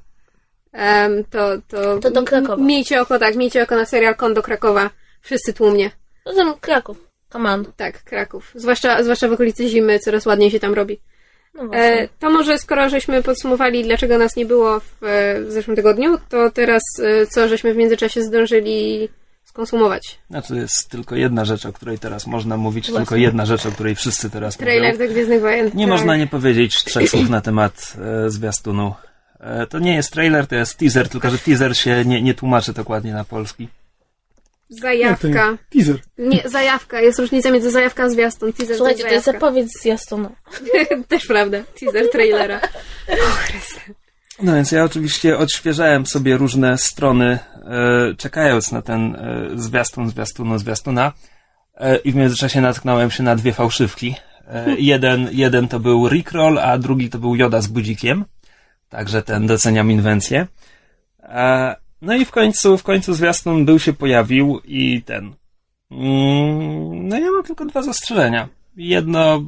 to, 1.30 1.58
to, 1.68 1.98
To 1.98 2.10
do 2.10 2.22
Krakowa. 2.22 2.62
Miejcie 2.62 3.00
oko, 3.00 3.18
tak, 3.18 3.36
miejcie 3.36 3.62
oko 3.62 3.76
na 3.76 3.84
serial 3.84 4.16
Kon 4.16 4.34
do 4.34 4.42
Krakowa. 4.42 4.90
Wszyscy 5.20 5.52
tłumnie. 5.52 5.90
poza 6.24 6.44
tym 6.44 6.54
Kraków, 6.60 7.08
Command. 7.28 7.76
Tak, 7.76 8.04
Kraków. 8.04 8.52
Zwłaszcza, 8.54 9.02
zwłaszcza 9.02 9.28
w 9.28 9.32
okolicy 9.32 9.68
zimy, 9.68 9.98
coraz 9.98 10.26
ładniej 10.26 10.50
się 10.50 10.60
tam 10.60 10.74
robi. 10.74 11.00
No. 11.54 11.70
E, 11.74 12.08
to 12.18 12.30
może 12.30 12.58
skoro 12.58 12.88
żeśmy 12.88 13.22
podsumowali, 13.22 13.84
dlaczego 13.84 14.18
nas 14.18 14.36
nie 14.36 14.46
było 14.46 14.80
w, 14.80 15.04
e, 15.04 15.42
w 15.42 15.50
zeszłym 15.52 15.76
tygodniu, 15.76 16.18
to 16.28 16.50
teraz 16.50 16.82
e, 17.02 17.26
co 17.26 17.48
żeśmy 17.48 17.74
w 17.74 17.76
międzyczasie 17.76 18.22
zdążyli 18.22 19.08
skonsumować. 19.44 20.18
Znaczy 20.30 20.56
jest 20.56 20.90
tylko 20.90 21.16
jedna 21.16 21.44
rzecz, 21.44 21.66
o 21.66 21.72
której 21.72 21.98
teraz 21.98 22.26
można 22.26 22.56
mówić, 22.56 22.86
Właśnie. 22.86 22.98
tylko 22.98 23.16
jedna 23.16 23.46
rzecz, 23.46 23.66
o 23.66 23.72
której 23.72 23.94
wszyscy 23.94 24.30
teraz 24.30 24.56
Trailer 24.56 24.92
mówią. 24.92 25.06
do 25.06 25.12
Gwiezdnych 25.12 25.40
Wojen. 25.40 25.70
Nie 25.74 25.84
tak. 25.84 25.90
można 25.90 26.16
nie 26.16 26.26
powiedzieć 26.26 26.84
trzech 26.84 27.10
słów 27.10 27.30
na 27.30 27.40
temat 27.40 27.96
e, 28.26 28.30
zwiastunu. 28.30 28.94
E, 29.40 29.66
to 29.66 29.78
nie 29.78 29.94
jest 29.94 30.12
trailer, 30.12 30.46
to 30.46 30.54
jest 30.54 30.78
teaser, 30.78 31.08
tylko 31.08 31.30
że 31.30 31.38
teaser 31.38 31.76
się 31.76 32.04
nie, 32.04 32.22
nie 32.22 32.34
tłumaczy 32.34 32.72
dokładnie 32.72 33.12
na 33.12 33.24
polski. 33.24 33.68
To 34.70 34.74
nie? 34.74 34.80
Zajawka. 34.80 35.58
Teaser. 35.70 35.98
Nie, 36.18 36.48
zajawka. 36.48 37.00
Jest 37.00 37.18
różnica 37.18 37.50
między 37.50 37.70
zajawką 37.70 38.02
a 38.02 38.08
zwiastun. 38.08 38.52
Teaser 38.52 38.76
Słuchajcie, 38.76 39.02
to 39.02 39.08
to 39.08 39.14
jest 39.14 39.24
zajawka. 39.24 39.46
zapowiedź 39.46 39.72
z 39.72 39.84
Jastuna. 39.84 40.30
Też 41.08 41.26
prawda. 41.26 41.58
Teaser 41.80 42.10
trailera. 42.10 42.60
O 43.08 43.30
Chryste. 43.30 43.80
No 44.42 44.54
więc 44.54 44.72
ja 44.72 44.84
oczywiście 44.84 45.38
odświeżałem 45.38 46.06
sobie 46.06 46.36
różne 46.36 46.78
strony, 46.78 47.38
e, 47.64 48.14
czekając 48.16 48.72
na 48.72 48.82
ten 48.82 49.16
e, 49.16 49.48
zwiastun, 49.54 50.10
zwiastunu, 50.10 50.58
zwiastuna 50.58 51.12
e, 51.76 51.96
i 51.96 52.12
w 52.12 52.14
międzyczasie 52.14 52.60
natknąłem 52.60 53.10
się 53.10 53.22
na 53.22 53.36
dwie 53.36 53.52
fałszywki. 53.52 54.14
E, 54.48 54.74
jeden, 54.78 55.28
jeden 55.32 55.68
to 55.68 55.80
był 55.80 56.08
Rickroll, 56.08 56.58
a 56.58 56.78
drugi 56.78 57.10
to 57.10 57.18
był 57.18 57.36
Joda 57.36 57.60
z 57.60 57.66
budzikiem. 57.66 58.24
Także 58.88 59.22
ten 59.22 59.46
doceniam 59.46 59.90
inwencję. 59.90 60.46
No 62.02 62.14
i 62.14 62.24
w 62.24 62.30
końcu, 62.30 62.78
w 62.78 62.82
końcu 62.82 63.14
zwiastun 63.14 63.64
był 63.64 63.78
się 63.78 63.92
pojawił 63.92 64.60
i 64.64 65.02
ten. 65.02 65.34
Mm, 65.90 67.08
no 67.08 67.18
ja 67.18 67.30
mam 67.30 67.42
tylko 67.42 67.64
dwa 67.64 67.82
zastrzeżenia. 67.82 68.48
Jedno 68.76 69.42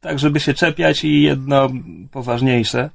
tak, 0.00 0.18
żeby 0.18 0.40
się 0.40 0.54
czepiać 0.54 1.04
i 1.04 1.22
jedno 1.22 1.70
poważniejsze. 2.10 2.90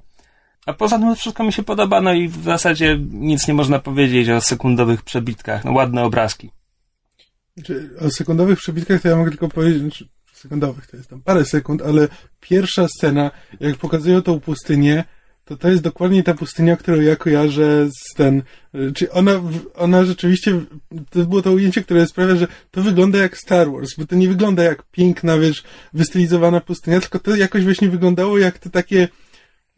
A 0.65 0.74
poza 0.74 1.00
tym 1.00 1.15
wszystko 1.15 1.44
mi 1.44 1.53
się 1.53 1.63
podoba, 1.63 2.01
no 2.01 2.13
i 2.13 2.27
w 2.27 2.44
zasadzie 2.44 2.98
nic 3.12 3.48
nie 3.48 3.53
można 3.53 3.80
powiedzieć 3.80 4.30
o 4.30 4.42
sekundowych 4.42 5.01
przebitkach. 5.01 5.65
No 5.65 5.71
ładne 5.71 6.04
obrazki. 6.04 6.51
Znaczy, 7.57 7.89
o 8.00 8.09
sekundowych 8.09 8.59
przebitkach 8.59 9.01
to 9.01 9.07
ja 9.07 9.15
mogę 9.15 9.31
tylko 9.31 9.50
powiedzieć, 9.50 9.81
znaczy, 9.81 10.07
sekundowych 10.33 10.88
to 10.88 10.97
jest 10.97 11.09
tam 11.09 11.21
parę 11.21 11.45
sekund, 11.45 11.81
ale 11.81 12.07
pierwsza 12.39 12.88
scena, 12.88 13.31
jak 13.59 13.77
pokazują 13.77 14.21
tą 14.21 14.40
pustynię, 14.40 15.04
to 15.52 15.58
to 15.58 15.70
jest 15.70 15.84
dokładnie 15.84 16.24
ta 16.24 16.34
pustynia, 16.34 16.78
którą 16.78 17.02
ja 17.02 17.16
kojarzę 17.16 17.90
z 17.90 18.14
ten, 18.14 18.44
y, 18.76 18.92
czy 18.94 19.12
ona, 19.12 19.42
ona 19.76 20.06
rzeczywiście, 20.06 20.62
to 21.10 21.26
było 21.26 21.42
to 21.42 21.52
ujęcie, 21.52 21.81
które 21.81 22.08
sprawia, 22.08 22.36
że 22.36 22.48
to 22.72 22.81
wygląda 22.81 23.20
jak 23.20 23.38
Star 23.38 23.72
Wars, 23.72 23.90
bo 23.98 24.06
to 24.06 24.16
nie 24.16 24.28
wygląda 24.28 24.64
jak 24.64 24.84
piękna, 24.84 25.38
wiesz, 25.38 25.64
wystylizowana 25.94 26.62
pustynia, 26.62 27.02
tylko 27.02 27.20
to 27.20 27.36
jakoś 27.36 27.64
właśnie 27.64 27.90
wyglądało 27.90 28.38
jak 28.38 28.60
te 28.60 28.70
takie 28.70 29.08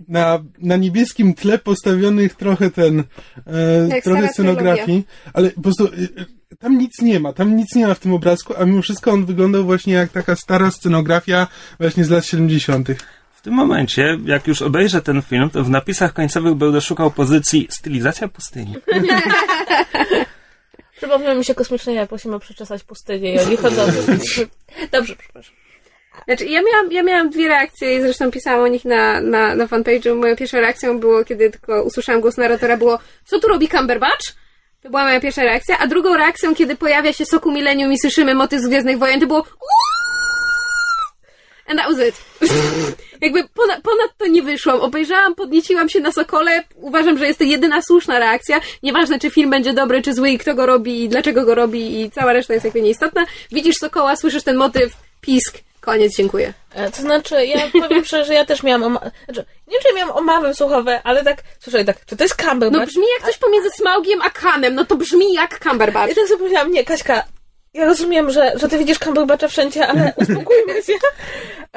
na, 0.08 0.44
na 0.58 0.76
niebieskim 0.78 1.34
tle 1.34 1.58
postawionych 1.58 2.36
trochę 2.36 2.72
ten, 2.72 3.04
e, 3.48 4.02
trochę 4.02 4.28
scenografii, 4.28 5.08
ale 5.34 5.50
po 5.50 5.62
prostu 5.62 5.86
y, 5.86 6.26
tam 6.60 6.78
nic 6.78 7.02
nie 7.02 7.20
ma, 7.20 7.34
tam 7.34 7.56
nic 7.56 7.76
nie 7.76 7.88
ma 7.88 7.94
w 7.94 8.00
tym 8.00 8.14
obrazku, 8.14 8.54
a 8.58 8.66
mimo 8.66 8.82
wszystko 8.82 9.12
on 9.12 9.26
wyglądał 9.26 9.66
właśnie 9.66 9.94
jak 9.94 10.12
taka 10.12 10.36
stara 10.36 10.72
scenografia 10.72 11.48
właśnie 11.80 12.06
z 12.06 12.10
lat 12.10 12.26
70. 12.26 12.90
W 13.44 13.46
tym 13.46 13.54
momencie, 13.54 14.18
jak 14.26 14.48
już 14.48 14.62
obejrzę 14.62 15.02
ten 15.02 15.22
film, 15.22 15.50
to 15.50 15.64
w 15.64 15.70
napisach 15.70 16.14
końcowych 16.14 16.54
będę 16.54 16.82
szukał 16.82 17.12
pozycji 17.12 17.68
stylizacja 17.72 18.28
pustyni. 18.28 18.76
Przypomniał 20.98 21.38
mi 21.38 21.46
się 21.46 21.56
kosmiczne 21.56 21.94
jak 21.94 22.10
prosimy 22.10 22.40
przeczesać 22.40 22.84
pustynię 22.84 23.36
i 23.36 23.40
oni 23.40 23.58
chodzą. 23.58 23.86
Dobrze, 24.92 25.16
przepraszam. 25.16 25.56
Znaczy, 26.26 26.46
ja 26.46 26.62
miałam, 26.62 26.92
ja 26.92 27.04
miałam 27.04 27.30
dwie 27.30 27.48
reakcje 27.48 27.98
i 27.98 28.02
zresztą 28.02 28.32
pisałam 28.32 28.62
o 28.62 28.68
nich 28.68 28.86
na, 28.86 29.22
na, 29.22 29.56
na 29.56 29.68
fanpage'u. 29.68 30.16
Moją 30.16 30.36
pierwszą 30.36 30.60
reakcją 30.60 31.00
było, 31.00 31.26
kiedy 31.26 31.50
tylko 31.50 31.84
usłyszałam 31.84 32.22
głos 32.22 32.38
narratora, 32.38 32.78
było 32.78 33.00
co 33.26 33.40
tu 33.40 33.48
robi 33.48 33.68
Cumberbatch? 33.68 34.36
To 34.82 34.90
była 34.90 35.04
moja 35.04 35.20
pierwsza 35.20 35.44
reakcja. 35.44 35.78
A 35.80 35.88
drugą 35.88 36.18
reakcją, 36.18 36.56
kiedy 36.56 36.76
pojawia 36.76 37.14
się 37.14 37.26
Soku 37.26 37.52
Millennium 37.52 37.94
i 37.94 38.00
słyszymy 38.00 38.36
motyw 38.36 38.62
z 38.62 38.68
Gwiezdnych 38.68 38.98
Wojen, 38.98 39.20
to 39.20 39.28
było 39.28 39.46
And 41.68 41.80
that 41.80 41.88
was 41.88 42.08
it. 42.08 42.16
Jakby 43.22 43.44
ponad, 43.54 43.82
ponad 43.82 44.10
to 44.18 44.28
nie 44.28 44.44
wyszłam. 44.44 44.82
Obejrzałam, 44.82 45.36
podnieciłam 45.36 45.90
się 45.90 46.00
na 46.00 46.12
Sokole. 46.12 46.64
Uważam, 46.76 47.18
że 47.18 47.28
jest 47.28 47.40
to 47.40 47.46
jedyna 47.46 47.82
słuszna 47.82 48.20
reakcja. 48.20 48.62
Nieważne, 48.84 49.20
czy 49.20 49.30
film 49.30 49.50
będzie 49.50 49.74
dobry, 49.74 50.02
czy 50.02 50.14
zły 50.14 50.30
i 50.30 50.38
kto 50.38 50.54
go 50.56 50.66
robi 50.66 51.04
i 51.04 51.10
dlaczego 51.10 51.46
go 51.46 51.56
robi 51.56 52.02
i 52.02 52.12
cała 52.12 52.34
reszta 52.34 52.54
jest 52.54 52.64
jakby 52.66 52.82
nieistotna. 52.82 53.26
Widzisz 53.52 53.76
Sokoła, 53.76 54.16
słyszysz 54.16 54.44
ten 54.44 54.56
motyw, 54.58 54.94
pisk, 55.22 55.58
koniec, 55.82 56.16
dziękuję. 56.18 56.54
E, 56.74 56.92
To 56.92 57.02
znaczy, 57.02 57.46
ja 57.46 57.60
powiem 57.82 58.06
szczerze, 58.10 58.26
że 58.26 58.34
ja 58.34 58.46
też 58.46 58.64
miałam 58.64 58.84
oma- 58.84 59.12
znaczy, 59.26 59.46
nie 59.68 59.74
wiem, 59.74 59.82
czy 59.88 59.94
miałam 59.96 60.18
omawy 60.18 60.54
słuchowe, 60.54 61.02
ale 61.04 61.24
tak, 61.24 61.38
słyszę, 61.60 61.86
tak, 61.86 62.06
czy 62.06 62.18
to 62.18 62.24
jest 62.24 62.36
Cumberbatch? 62.42 62.82
No 62.82 62.86
brzmi 62.88 63.04
jak 63.20 63.28
coś 63.30 63.38
pomiędzy 63.38 63.70
Smaugiem 63.70 64.22
a 64.22 64.30
Kanem, 64.30 64.76
no 64.76 64.86
to 64.86 64.96
brzmi 64.96 65.34
jak 65.34 65.60
Cumberbatch. 65.64 66.12
I 66.12 66.16
tak 66.16 66.28
sobie 66.28 66.38
powiedziałam, 66.40 66.72
nie, 66.72 66.84
Kaśka, 66.84 67.24
ja 67.74 67.86
rozumiem, 67.86 68.32
że, 68.32 68.54
że 68.60 68.68
ty 68.68 68.78
widzisz 68.78 69.00
Cumberbatcha 69.00 69.48
wszędzie, 69.48 69.88
ale 69.88 70.14
uspokójmy 70.22 70.74
się. 70.86 70.94
To 71.02 71.08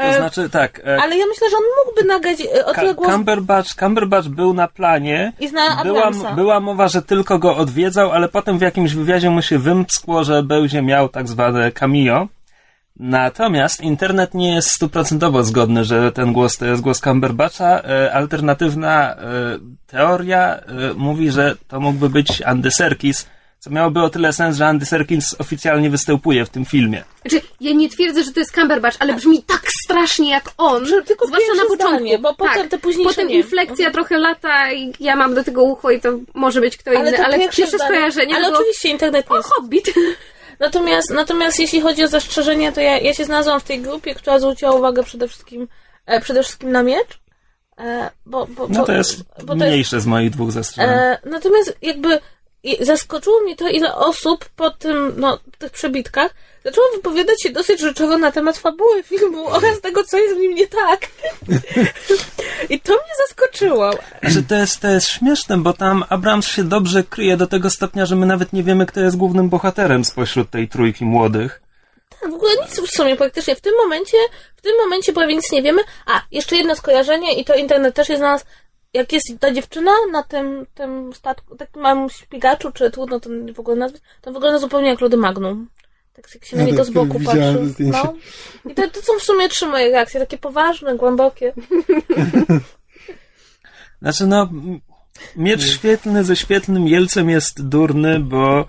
E, 0.02 0.16
znaczy 0.16 0.50
tak, 0.50 0.80
e, 0.86 1.02
ale 1.02 1.16
ja 1.16 1.26
myślę, 1.26 1.50
że 1.50 1.56
on 1.56 1.62
mógłby 1.86 2.08
nagrać 2.08 2.40
e, 2.40 2.64
Ka- 2.64 2.70
odległość 2.70 3.12
Cumberbatch, 3.12 3.74
Cumberbatch 3.74 4.28
był 4.28 4.54
na 4.54 4.68
planie. 4.68 5.32
i 5.40 5.48
zna 5.48 5.82
Była, 5.84 6.10
była 6.36 6.60
mowa, 6.60 6.88
że 6.88 7.02
tylko 7.02 7.38
go 7.38 7.56
odwiedzał, 7.56 8.12
ale 8.12 8.28
potem 8.28 8.58
w 8.58 8.62
jakimś 8.62 8.94
wywiadzie 8.94 9.30
mu 9.30 9.42
się 9.42 9.58
wymskło, 9.58 10.24
że 10.24 10.42
będzie 10.42 10.82
miał 10.82 11.08
tak 11.08 11.28
zwane 11.28 11.72
cameo. 11.72 12.28
Natomiast 12.96 13.80
internet 13.80 14.34
nie 14.34 14.54
jest 14.54 14.70
stuprocentowo 14.70 15.44
zgodny, 15.44 15.84
że 15.84 16.12
ten 16.12 16.32
głos 16.32 16.56
to 16.56 16.66
jest 16.66 16.82
głos 16.82 17.00
Cumberbatcha. 17.00 17.82
E, 17.82 18.12
Alternatywna 18.14 19.16
teoria 19.86 20.60
mówi, 20.96 21.30
że 21.30 21.54
to 21.68 21.80
mógłby 21.80 22.08
być 22.08 22.42
Andy 22.42 22.70
Serkis, 22.70 23.26
co 23.66 23.70
miałoby 23.70 24.02
o 24.02 24.10
tyle 24.10 24.32
sens, 24.32 24.56
że 24.56 24.66
Andy 24.66 24.86
Serkis 24.86 25.34
oficjalnie 25.38 25.90
występuje 25.90 26.44
w 26.44 26.48
tym 26.48 26.64
filmie. 26.64 27.04
Znaczy, 27.20 27.46
ja 27.60 27.72
nie 27.72 27.88
twierdzę, 27.88 28.22
że 28.22 28.32
to 28.32 28.40
jest 28.40 28.54
Cumberbatch, 28.54 28.96
ale 29.00 29.14
brzmi 29.14 29.42
tak 29.42 29.62
strasznie 29.84 30.30
jak 30.30 30.50
on. 30.58 30.86
Że 30.86 31.02
tylko 31.02 31.26
zwłaszcza 31.26 31.54
na 31.54 31.62
początku. 31.62 31.88
zdanie, 31.88 32.18
bo 32.18 32.34
potem 32.34 32.54
tak. 32.62 32.68
te 32.70 32.78
późniejsze 32.78 33.10
Potem 33.14 33.28
nie. 33.28 33.34
inflekcja 33.36 33.90
trochę 33.90 34.18
lata 34.18 34.72
i 34.72 34.92
ja 35.00 35.16
mam 35.16 35.34
do 35.34 35.44
tego 35.44 35.62
ucho 35.62 35.90
i 35.90 36.00
to 36.00 36.08
może 36.34 36.60
być 36.60 36.76
kto 36.76 36.92
inny, 36.92 37.12
to 37.12 37.24
ale 37.24 37.38
pierwsze 37.38 37.66
zdanie- 37.66 37.84
skojarzenie 37.84 38.34
Ale 38.34 38.46
było... 38.46 38.58
oczywiście 38.58 38.88
internet 38.88 39.26
nie 39.30 39.34
O, 39.34 39.36
jest 39.36 39.48
Hobbit. 39.48 39.94
Natomiast, 40.60 41.10
natomiast 41.10 41.60
jeśli 41.60 41.80
chodzi 41.80 42.04
o 42.04 42.08
zastrzeżenia, 42.08 42.72
to 42.72 42.80
ja, 42.80 42.98
ja 42.98 43.14
się 43.14 43.24
znalazłam 43.24 43.60
w 43.60 43.64
tej 43.64 43.80
grupie, 43.80 44.14
która 44.14 44.38
zwróciła 44.38 44.72
uwagę 44.72 45.02
przede 45.02 45.28
wszystkim, 45.28 45.68
e, 46.06 46.20
przede 46.20 46.42
wszystkim 46.42 46.72
na 46.72 46.82
miecz. 46.82 47.20
E, 47.78 48.10
bo, 48.26 48.46
bo, 48.46 48.66
No 48.68 48.78
bo- 48.80 48.86
to 48.86 48.92
jest 48.92 49.22
bo 49.22 49.46
to 49.46 49.54
jest 49.54 49.66
mniejsze 49.66 50.00
z 50.00 50.06
moich 50.06 50.30
dwóch 50.30 50.52
zastrzeżeń. 50.52 50.90
E, 50.90 51.18
natomiast 51.24 51.76
jakby 51.82 52.18
i- 52.66 52.84
zaskoczyło 52.84 53.40
mnie 53.40 53.56
to, 53.56 53.68
ile 53.68 53.94
osób 53.94 54.44
po 54.56 54.70
tym, 54.70 55.12
no, 55.16 55.38
tych 55.58 55.72
przebitkach 55.72 56.34
zaczęło 56.64 56.86
wypowiadać 56.94 57.42
się 57.42 57.50
dosyć 57.50 57.80
rzeczowo 57.80 58.18
na 58.18 58.32
temat 58.32 58.58
fabuły 58.58 59.02
filmu 59.02 59.46
oraz 59.56 59.80
tego, 59.80 60.04
co 60.04 60.18
jest 60.18 60.34
w 60.36 60.38
nim 60.38 60.54
nie 60.54 60.66
tak. 60.66 61.00
I 62.70 62.80
to 62.80 62.92
mnie 62.92 63.12
zaskoczyło. 63.28 63.90
Że 64.22 64.42
to 64.42 64.54
jest, 64.54 64.80
to 64.80 64.88
jest 64.88 65.08
śmieszne, 65.08 65.58
bo 65.58 65.72
tam 65.72 66.04
Abrams 66.08 66.46
się 66.48 66.64
dobrze 66.64 67.02
kryje 67.04 67.36
do 67.36 67.46
tego 67.46 67.70
stopnia, 67.70 68.06
że 68.06 68.16
my 68.16 68.26
nawet 68.26 68.52
nie 68.52 68.62
wiemy, 68.62 68.86
kto 68.86 69.00
jest 69.00 69.16
głównym 69.16 69.48
bohaterem 69.48 70.04
spośród 70.04 70.50
tej 70.50 70.68
trójki 70.68 71.04
młodych. 71.04 71.62
Tak, 72.20 72.30
w 72.30 72.34
ogóle 72.34 72.52
nic 72.62 72.80
w 72.80 72.90
sumie 72.90 73.16
praktycznie 73.16 73.56
w 73.56 73.60
tym 73.60 73.72
momencie, 73.76 74.16
w 74.56 74.60
tym 74.60 74.72
momencie 74.84 75.12
prawie 75.12 75.34
nic 75.36 75.52
nie 75.52 75.62
wiemy. 75.62 75.82
A, 76.06 76.22
jeszcze 76.30 76.56
jedno 76.56 76.76
skojarzenie 76.76 77.34
i 77.40 77.44
to 77.44 77.54
internet 77.54 77.94
też 77.94 78.08
jest 78.08 78.20
znalazł. 78.20 78.44
Jak 78.96 79.12
jest 79.12 79.26
ta 79.40 79.52
dziewczyna 79.52 79.90
na 80.12 80.22
tym, 80.22 80.66
tym 80.74 81.12
statku, 81.12 81.56
takim 81.56 81.82
małym 81.82 82.10
śpigaczu, 82.10 82.72
czy 82.72 82.90
trudno 82.90 83.20
to 83.20 83.30
w 83.54 83.60
ogóle 83.60 83.76
nazwać, 83.76 84.02
to 84.20 84.32
wygląda 84.32 84.58
zupełnie 84.58 84.88
jak 84.88 85.00
Lody 85.00 85.16
Magnum. 85.16 85.68
Tak 86.12 86.34
jak 86.34 86.44
się 86.44 86.56
na 86.56 86.62
Ja 86.62 86.66
niego 86.66 86.78
tak 86.78 86.86
z 86.86 86.90
boku 86.90 87.20
patrzy. 87.24 87.74
No. 87.78 88.14
I 88.70 88.74
to, 88.74 88.88
to 88.90 89.02
są 89.02 89.18
w 89.18 89.22
sumie 89.22 89.48
trzy 89.48 89.66
moje 89.66 89.90
reakcje, 89.90 90.20
takie 90.20 90.38
poważne, 90.38 90.96
głębokie. 90.96 91.52
Znaczy, 94.02 94.26
no, 94.26 94.48
miecz 95.36 95.62
świetlny 95.62 96.24
ze 96.24 96.36
świetlnym 96.36 96.88
jelcem 96.88 97.30
jest 97.30 97.68
durny, 97.68 98.20
bo 98.20 98.66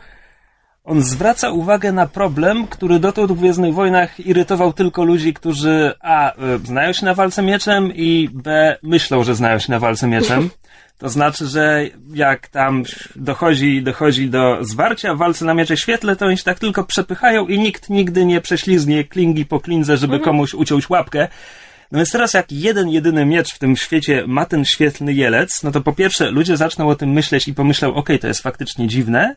on 0.87 1.03
zwraca 1.03 1.49
uwagę 1.49 1.91
na 1.91 2.07
problem, 2.07 2.67
który 2.67 2.99
dotąd 2.99 3.31
w 3.31 3.39
Gwiezdnych 3.39 3.73
Wojnach 3.73 4.19
irytował 4.19 4.73
tylko 4.73 5.03
ludzi, 5.03 5.33
którzy 5.33 5.93
a. 6.01 6.33
y, 6.55 6.59
znają 6.65 6.93
się 6.93 7.05
na 7.05 7.13
walce 7.13 7.41
mieczem 7.41 7.91
i 7.95 8.29
b. 8.33 8.77
myślą, 8.83 9.23
że 9.23 9.35
znają 9.35 9.59
się 9.59 9.71
na 9.71 9.79
walce 9.79 10.07
mieczem. 10.07 10.49
To 10.97 11.09
znaczy, 11.09 11.47
że 11.47 11.85
jak 12.13 12.47
tam 12.47 12.83
dochodzi, 13.15 13.83
dochodzi 13.83 14.29
do 14.29 14.57
zwarcia 14.61 15.13
w 15.13 15.17
walce 15.17 15.45
na 15.45 15.53
miecze 15.53 15.77
świetle, 15.77 16.15
to 16.15 16.25
oni 16.25 16.37
się 16.37 16.43
tak 16.43 16.59
tylko 16.59 16.83
przepychają 16.83 17.47
i 17.47 17.59
nikt 17.59 17.89
nigdy 17.89 18.25
nie 18.25 18.41
prześlizgnie 18.41 19.03
klingi 19.03 19.45
po 19.45 19.59
klindze, 19.59 19.97
żeby 19.97 20.19
komuś 20.19 20.53
uciąć 20.53 20.89
łapkę. 20.89 21.27
No 21.91 21.97
więc 21.97 22.11
teraz 22.11 22.33
jak 22.33 22.51
jeden, 22.51 22.89
jedyny 22.89 23.25
miecz 23.25 23.53
w 23.53 23.59
tym 23.59 23.75
świecie 23.75 24.23
ma 24.27 24.45
ten 24.45 24.65
świetlny 24.65 25.13
jelec, 25.13 25.63
no 25.63 25.71
to 25.71 25.81
po 25.81 25.93
pierwsze 25.93 26.31
ludzie 26.31 26.57
zaczną 26.57 26.89
o 26.89 26.95
tym 26.95 27.09
myśleć 27.09 27.47
i 27.47 27.53
pomyślą, 27.53 27.93
okej, 27.93 28.19
to 28.19 28.27
jest 28.27 28.41
faktycznie 28.41 28.87
dziwne, 28.87 29.35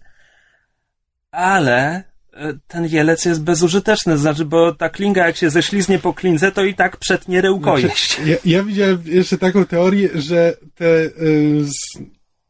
ale 1.32 2.04
e, 2.32 2.54
ten 2.68 2.86
jelec 2.86 3.24
jest 3.24 3.42
bezużyteczny, 3.42 4.18
znaczy, 4.18 4.44
bo 4.44 4.74
ta 4.74 4.88
klinga 4.88 5.26
jak 5.26 5.36
się 5.36 5.50
ześliznie 5.50 5.98
po 5.98 6.14
klindze, 6.14 6.52
to 6.52 6.64
i 6.64 6.74
tak 6.74 6.96
przetnie 6.96 7.40
rełkojeść. 7.40 8.20
Ja, 8.26 8.36
ja 8.44 8.62
widziałem 8.62 9.02
jeszcze 9.04 9.38
taką 9.38 9.66
teorię, 9.66 10.08
że 10.14 10.56
te, 10.74 11.10
z, 11.60 11.98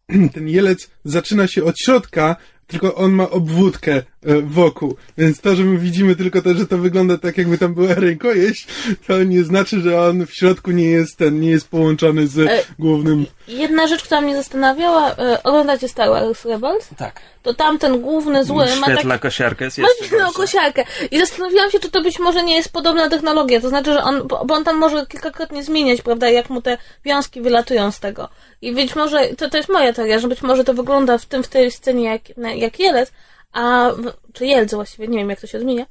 ten 0.34 0.48
jelec 0.48 0.90
zaczyna 1.04 1.46
się 1.46 1.64
od 1.64 1.74
środka, 1.84 2.36
tylko 2.66 2.94
on 2.94 3.12
ma 3.12 3.30
obwódkę 3.30 4.02
wokół. 4.42 4.96
Więc 5.18 5.40
to, 5.40 5.56
że 5.56 5.64
my 5.64 5.78
widzimy 5.78 6.16
tylko 6.16 6.42
to, 6.42 6.54
że 6.54 6.66
to 6.66 6.78
wygląda 6.78 7.18
tak, 7.18 7.38
jakby 7.38 7.58
tam 7.58 7.74
była 7.74 7.94
rękojeść, 7.94 8.66
to 9.06 9.24
nie 9.24 9.44
znaczy, 9.44 9.80
że 9.80 10.02
on 10.02 10.26
w 10.26 10.34
środku 10.34 10.70
nie 10.70 10.84
jest 10.90 11.16
ten, 11.16 11.40
nie 11.40 11.50
jest 11.50 11.68
połączony 11.68 12.26
z 12.26 12.38
E, 12.38 12.62
głównym. 12.78 13.26
Jedna 13.48 13.86
rzecz, 13.86 14.02
która 14.02 14.20
mnie 14.20 14.36
zastanawiała, 14.36 15.10
e, 15.10 15.42
oglądacie 15.42 15.88
Star 15.88 16.08
Wars 16.08 16.44
Rebels? 16.44 16.88
Tak. 16.96 17.20
To 17.42 17.54
tam 17.54 17.78
ten 17.78 18.00
główny 18.00 18.44
zły 18.44 18.64
ma 18.66 18.86
taki 18.86 18.92
Świetla 18.92 19.18
kosiarka 19.18 19.64
jest 19.64 19.78
Ma 19.78 19.88
jeszcze 20.00 20.16
no, 20.16 20.24
gorsza. 20.24 20.36
kosiarkę. 20.36 20.84
I 21.10 21.18
zastanawiałam 21.18 21.70
się, 21.70 21.80
czy 21.80 21.90
to 21.90 22.02
być 22.02 22.18
może 22.18 22.42
nie 22.44 22.56
jest 22.56 22.72
podobna 22.72 23.08
technologia. 23.08 23.60
To 23.60 23.68
znaczy, 23.68 23.92
że 23.92 24.02
on, 24.02 24.28
bo 24.28 24.44
bo 24.44 24.54
on 24.54 24.64
tam 24.64 24.76
może 24.76 25.06
kilkakrotnie 25.06 25.62
zmieniać, 25.64 26.02
prawda, 26.02 26.30
jak 26.30 26.50
mu 26.50 26.62
te 26.62 26.78
wiązki 27.04 27.40
wylatują 27.40 27.90
z 27.90 28.00
tego. 28.00 28.28
I 28.62 28.72
być 28.72 28.96
może, 28.96 29.28
to, 29.28 29.50
to 29.50 29.56
jest 29.56 29.68
moja 29.68 29.92
teoria, 29.92 30.18
że 30.18 30.28
być 30.28 30.42
może 30.42 30.64
to 30.64 30.74
wygląda 30.74 31.18
w 31.18 31.26
tym, 31.26 31.42
w 31.42 31.48
tej 31.48 31.70
scenie 31.70 32.04
jak, 32.04 32.22
jak 32.56 32.78
jelec, 32.80 33.12
a, 33.52 33.90
czy 34.32 34.46
jelc 34.46 34.74
właściwie, 34.74 35.08
nie 35.08 35.18
wiem 35.18 35.30
jak 35.30 35.40
to 35.40 35.46
się 35.46 35.58
odmienia. 35.58 35.86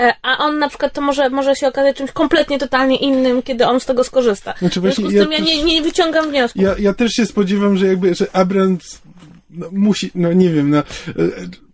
E, 0.00 0.12
A 0.22 0.38
on 0.38 0.58
na 0.58 0.68
przykład 0.68 0.92
to 0.92 1.00
może, 1.00 1.30
może 1.30 1.56
się 1.56 1.68
okazać 1.68 1.96
czymś 1.96 2.12
kompletnie 2.12 2.58
totalnie 2.58 2.96
innym, 2.96 3.42
kiedy 3.42 3.66
on 3.66 3.80
z 3.80 3.86
tego 3.86 4.04
skorzysta. 4.04 4.54
Znaczy 4.58 4.80
w 4.80 4.82
związku 4.82 5.02
z 5.02 5.04
właśnie 5.04 5.18
ja 5.18 5.24
tym 5.24 5.32
ja 5.32 5.38
też- 5.38 5.48
nie, 5.48 5.64
nie 5.64 5.82
wyciągam 5.82 6.30
wniosku. 6.30 6.62
Ja, 6.62 6.74
ja 6.78 6.92
też 6.94 7.12
się 7.12 7.26
spodziewam, 7.26 7.76
że 7.76 7.86
jakby, 7.86 8.14
że 8.14 8.36
Abrams 8.36 9.02
no, 9.50 9.66
musi, 9.72 10.10
no 10.14 10.32
nie 10.32 10.50
wiem, 10.50 10.70
no, 10.70 10.78
e, 10.78 10.82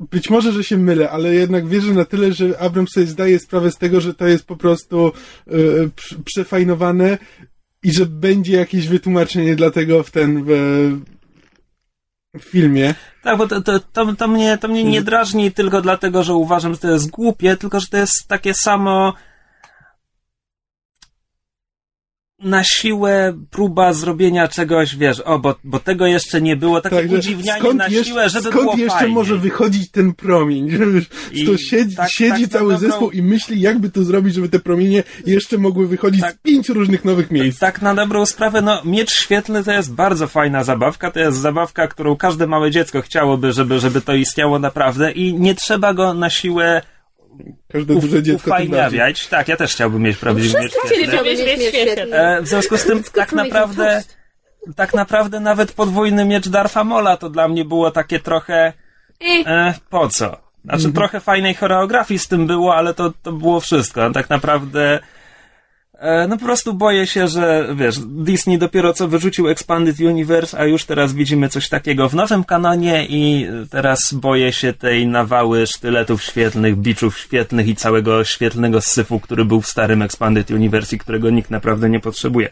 być 0.00 0.30
może, 0.30 0.52
że 0.52 0.64
się 0.64 0.76
mylę, 0.76 1.10
ale 1.10 1.34
jednak 1.34 1.68
wierzę 1.68 1.92
na 1.92 2.04
tyle, 2.04 2.32
że 2.32 2.58
Abrams 2.60 2.90
sobie 2.92 3.06
zdaje 3.06 3.38
sprawę 3.38 3.70
z 3.70 3.76
tego, 3.78 4.00
że 4.00 4.14
to 4.14 4.26
jest 4.26 4.44
po 4.46 4.56
prostu 4.56 5.06
e, 5.46 5.52
pr- 5.86 6.16
przefajnowane 6.24 7.18
i 7.82 7.92
że 7.92 8.06
będzie 8.06 8.56
jakieś 8.56 8.88
wytłumaczenie 8.88 9.56
dla 9.56 9.70
tego 9.70 10.02
w 10.02 10.10
ten, 10.10 10.44
w, 10.46 10.50
w 12.34 12.42
filmie. 12.42 12.94
Tak, 13.22 13.38
bo 13.38 13.48
to, 13.48 13.62
to, 13.62 13.80
to, 13.80 14.14
to, 14.14 14.28
mnie, 14.28 14.58
to 14.58 14.68
mnie 14.68 14.84
nie 14.84 15.02
drażni 15.02 15.52
tylko 15.52 15.80
dlatego, 15.80 16.22
że 16.22 16.34
uważam, 16.34 16.72
że 16.72 16.78
to 16.78 16.90
jest 16.90 17.10
głupie, 17.10 17.56
tylko 17.56 17.80
że 17.80 17.86
to 17.86 17.96
jest 17.96 18.28
takie 18.28 18.54
samo 18.54 19.14
na 22.42 22.64
siłę 22.64 23.34
próba 23.50 23.92
zrobienia 23.92 24.48
czegoś, 24.48 24.96
wiesz, 24.96 25.20
o, 25.20 25.38
bo, 25.38 25.54
bo 25.64 25.78
tego 25.80 26.06
jeszcze 26.06 26.40
nie 26.42 26.56
było, 26.56 26.80
takie 26.80 26.96
Także 26.96 27.16
udziwnianie 27.16 27.72
na 27.74 27.88
jeszcze, 27.88 28.04
siłę, 28.04 28.28
żeby 28.28 28.48
skąd 28.48 28.64
było 28.64 28.76
jeszcze 28.76 28.98
fajnie. 28.98 29.14
może 29.14 29.36
wychodzić 29.38 29.90
ten 29.90 30.14
promień? 30.14 30.70
Że 30.70 30.86
wiesz, 30.86 31.06
I 31.32 31.46
to 31.46 31.56
siedzi, 31.58 31.96
tak- 31.96 32.10
siedzi 32.10 32.42
tak 32.42 32.50
cały 32.52 32.72
dobrą- 32.74 32.88
zespół 32.88 33.10
i 33.10 33.22
myśli, 33.22 33.60
jakby 33.60 33.90
to 33.90 34.04
zrobić, 34.04 34.34
żeby 34.34 34.48
te 34.48 34.58
promienie 34.58 35.02
jeszcze 35.26 35.58
mogły 35.58 35.88
wychodzić 35.88 36.20
Tak. 36.20 36.34
z 36.34 36.38
pięciu 36.38 36.74
różnych 36.74 37.04
nowych 37.04 37.30
miejsc. 37.30 37.58
Tak 37.58 37.82
na 37.82 37.94
dobrą 37.94 38.26
sprawę, 38.26 38.62
no 38.62 38.82
miecz 38.84 39.12
świetlny 39.12 39.64
to 39.64 39.72
jest 39.72 39.92
bardzo 39.94 40.26
fajna 40.26 40.64
zabawka, 40.64 41.10
to 41.10 41.20
jest 41.20 41.38
zabawka, 41.38 41.88
którą 41.88 42.16
każde 42.16 42.46
małe 42.46 42.70
dziecko 42.70 43.02
chciałoby, 43.02 43.52
żeby, 43.52 43.80
żeby 43.80 44.00
to 44.00 44.14
istniało 44.14 44.58
naprawdę 44.58 45.12
i 45.12 45.34
nie 45.34 45.54
trzeba 45.54 45.94
go 45.94 46.14
na 46.14 46.30
siłę 46.30 46.82
Każde 47.68 47.94
uf, 47.94 48.04
duże 48.04 48.22
dziecko 48.22 48.42
tym 48.42 48.50
bardziej. 48.50 48.68
ufajniawiać. 48.68 49.26
Tak, 49.26 49.48
ja 49.48 49.56
też 49.56 49.72
chciałbym 49.72 50.02
mieć 50.02 50.16
prawdziwy 50.16 50.58
miecz 50.60 50.72
świetny. 51.68 52.16
E, 52.16 52.42
w 52.42 52.48
związku 52.48 52.76
z 52.76 52.84
tym 52.84 53.02
tak 53.14 53.32
naprawdę 53.32 54.02
tak 54.76 54.94
naprawdę 54.94 55.40
nawet 55.40 55.72
podwójny 55.72 56.24
miecz 56.24 56.48
Darfa 56.48 56.84
Mola 56.84 57.16
to 57.16 57.30
dla 57.30 57.48
mnie 57.48 57.64
było 57.64 57.90
takie 57.90 58.20
trochę 58.20 58.72
e, 59.46 59.74
po 59.90 60.08
co? 60.08 60.48
Znaczy 60.64 60.92
trochę 60.92 61.20
fajnej 61.20 61.54
choreografii 61.54 62.18
z 62.18 62.28
tym 62.28 62.46
było, 62.46 62.76
ale 62.76 62.94
to, 62.94 63.12
to 63.22 63.32
było 63.32 63.60
wszystko. 63.60 64.10
Tak 64.10 64.30
naprawdę 64.30 64.98
no 66.28 66.38
po 66.38 66.44
prostu 66.44 66.74
boję 66.74 67.06
się, 67.06 67.28
że 67.28 67.68
wiesz, 67.74 67.98
Disney 67.98 68.58
dopiero 68.58 68.92
co 68.92 69.08
wyrzucił 69.08 69.48
Expanded 69.48 70.00
Universe, 70.00 70.58
a 70.58 70.64
już 70.64 70.84
teraz 70.84 71.12
widzimy 71.12 71.48
coś 71.48 71.68
takiego 71.68 72.08
w 72.08 72.14
nowym 72.14 72.44
kanonie 72.44 73.06
i 73.08 73.46
teraz 73.70 74.12
boję 74.12 74.52
się 74.52 74.72
tej 74.72 75.06
nawały 75.06 75.66
sztyletów 75.66 76.22
świetlnych, 76.22 76.76
biczów 76.76 77.18
świetlnych 77.18 77.68
i 77.68 77.76
całego 77.76 78.24
świetlnego 78.24 78.80
syfu, 78.80 79.20
który 79.20 79.44
był 79.44 79.60
w 79.60 79.66
starym 79.66 80.02
Expanded 80.02 80.50
Universe 80.50 80.96
i 80.96 80.98
którego 80.98 81.30
nikt 81.30 81.50
naprawdę 81.50 81.90
nie 81.90 82.00
potrzebuje. 82.00 82.48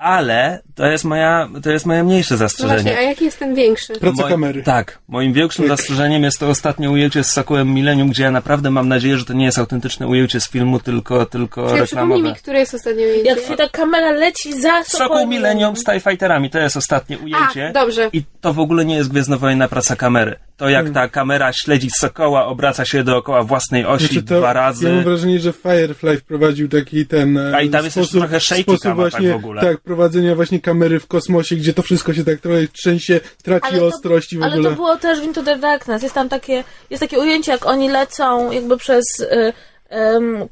Ale 0.00 0.62
to 0.74 0.86
jest 0.86 1.04
moja, 1.04 1.48
to 1.62 1.70
jest 1.70 1.86
moje 1.86 2.04
mniejsze 2.04 2.34
no 2.34 2.38
zastrzeżenie. 2.38 2.82
właśnie, 2.82 2.98
a 2.98 3.02
jaki 3.02 3.24
jest 3.24 3.38
ten 3.38 3.54
większy? 3.54 3.92
Praca 3.92 4.28
kamery. 4.28 4.62
Tak. 4.62 4.98
Moim 5.08 5.32
większym 5.32 5.68
zastrzeżeniem 5.68 6.22
jest 6.22 6.38
to 6.38 6.48
ostatnie 6.48 6.90
ujęcie 6.90 7.24
z 7.24 7.32
Sokołem 7.32 7.74
Millennium, 7.74 8.08
gdzie 8.08 8.22
ja 8.22 8.30
naprawdę 8.30 8.70
mam 8.70 8.88
nadzieję, 8.88 9.16
że 9.16 9.24
to 9.24 9.32
nie 9.32 9.44
jest 9.44 9.58
autentyczne 9.58 10.06
ujęcie 10.06 10.40
z 10.40 10.48
filmu, 10.48 10.80
tylko, 10.80 11.26
tylko 11.26 11.62
przypomnij 11.62 11.80
reklamowe. 11.80 12.22
mi, 12.22 12.34
które 12.34 12.58
jest 12.58 12.74
ostatnie 12.74 13.06
ujęcie. 13.06 13.30
Jak 13.30 13.38
się 13.40 13.56
ta 13.56 13.68
kamera 13.68 14.10
leci 14.10 14.60
za 14.60 14.84
Sokół 14.84 15.06
Sokołem 15.06 15.28
Millennium 15.28 15.76
z 15.76 15.84
TIE 15.84 16.00
Fighterami, 16.00 16.50
to 16.50 16.58
jest 16.58 16.76
ostatnie 16.76 17.18
ujęcie. 17.18 17.68
A, 17.68 17.72
dobrze. 17.72 18.10
I 18.12 18.22
to 18.40 18.52
w 18.52 18.58
ogóle 18.58 18.84
nie 18.84 18.94
jest 18.94 19.10
gwiezdnowojenna 19.10 19.68
praca 19.68 19.96
kamery. 19.96 20.36
To 20.60 20.68
jak 20.68 20.90
ta 20.90 21.08
kamera 21.08 21.52
śledzi 21.52 21.88
sokoła, 21.98 22.46
obraca 22.46 22.84
się 22.84 23.04
dookoła 23.04 23.42
własnej 23.42 23.86
osi 23.86 24.06
Znaczy 24.06 24.22
to, 24.22 24.38
dwa 24.38 24.52
razy. 24.52 24.88
Ja 24.88 24.94
mam 24.94 25.04
wrażenie, 25.04 25.38
że 25.38 25.52
Firefly 25.52 26.16
wprowadził 26.18 26.68
taki 26.68 27.06
ten 27.06 27.38
e, 27.38 27.56
A 27.56 27.62
i 27.62 27.70
tam 27.70 27.84
jest 27.84 27.94
też 27.94 28.04
sposób, 28.04 28.20
trochę 28.20 28.40
shaky 28.40 28.64
cama, 28.64 28.78
tak 28.78 28.94
właśnie, 28.94 29.32
w 29.32 29.36
ogóle. 29.36 29.62
tak, 29.62 29.80
prowadzenia 29.80 30.34
właśnie 30.34 30.60
kamery 30.60 31.00
w 31.00 31.06
kosmosie, 31.06 31.56
gdzie 31.56 31.74
to 31.74 31.82
wszystko 31.82 32.14
się 32.14 32.24
tak 32.24 32.40
trochę 32.40 32.66
trzęsie, 32.72 33.20
traci 33.42 33.66
Ale 33.68 33.78
to- 33.78 33.86
ostrość 33.86 34.32
i 34.32 34.38
w 34.38 34.42
Ale 34.42 34.52
ogóle. 34.54 34.70
to 34.70 34.76
było 34.76 34.96
też 34.96 35.20
w 35.20 35.24
Into 35.24 35.42
the 35.42 35.58
Darkness. 35.58 36.02
Jest 36.02 36.14
tam 36.14 36.28
takie, 36.28 36.64
jest 36.90 37.00
takie 37.00 37.18
ujęcie, 37.18 37.52
jak 37.52 37.66
oni 37.66 37.88
lecą 37.90 38.50
jakby 38.50 38.76
przez 38.76 39.04
y, 39.20 39.52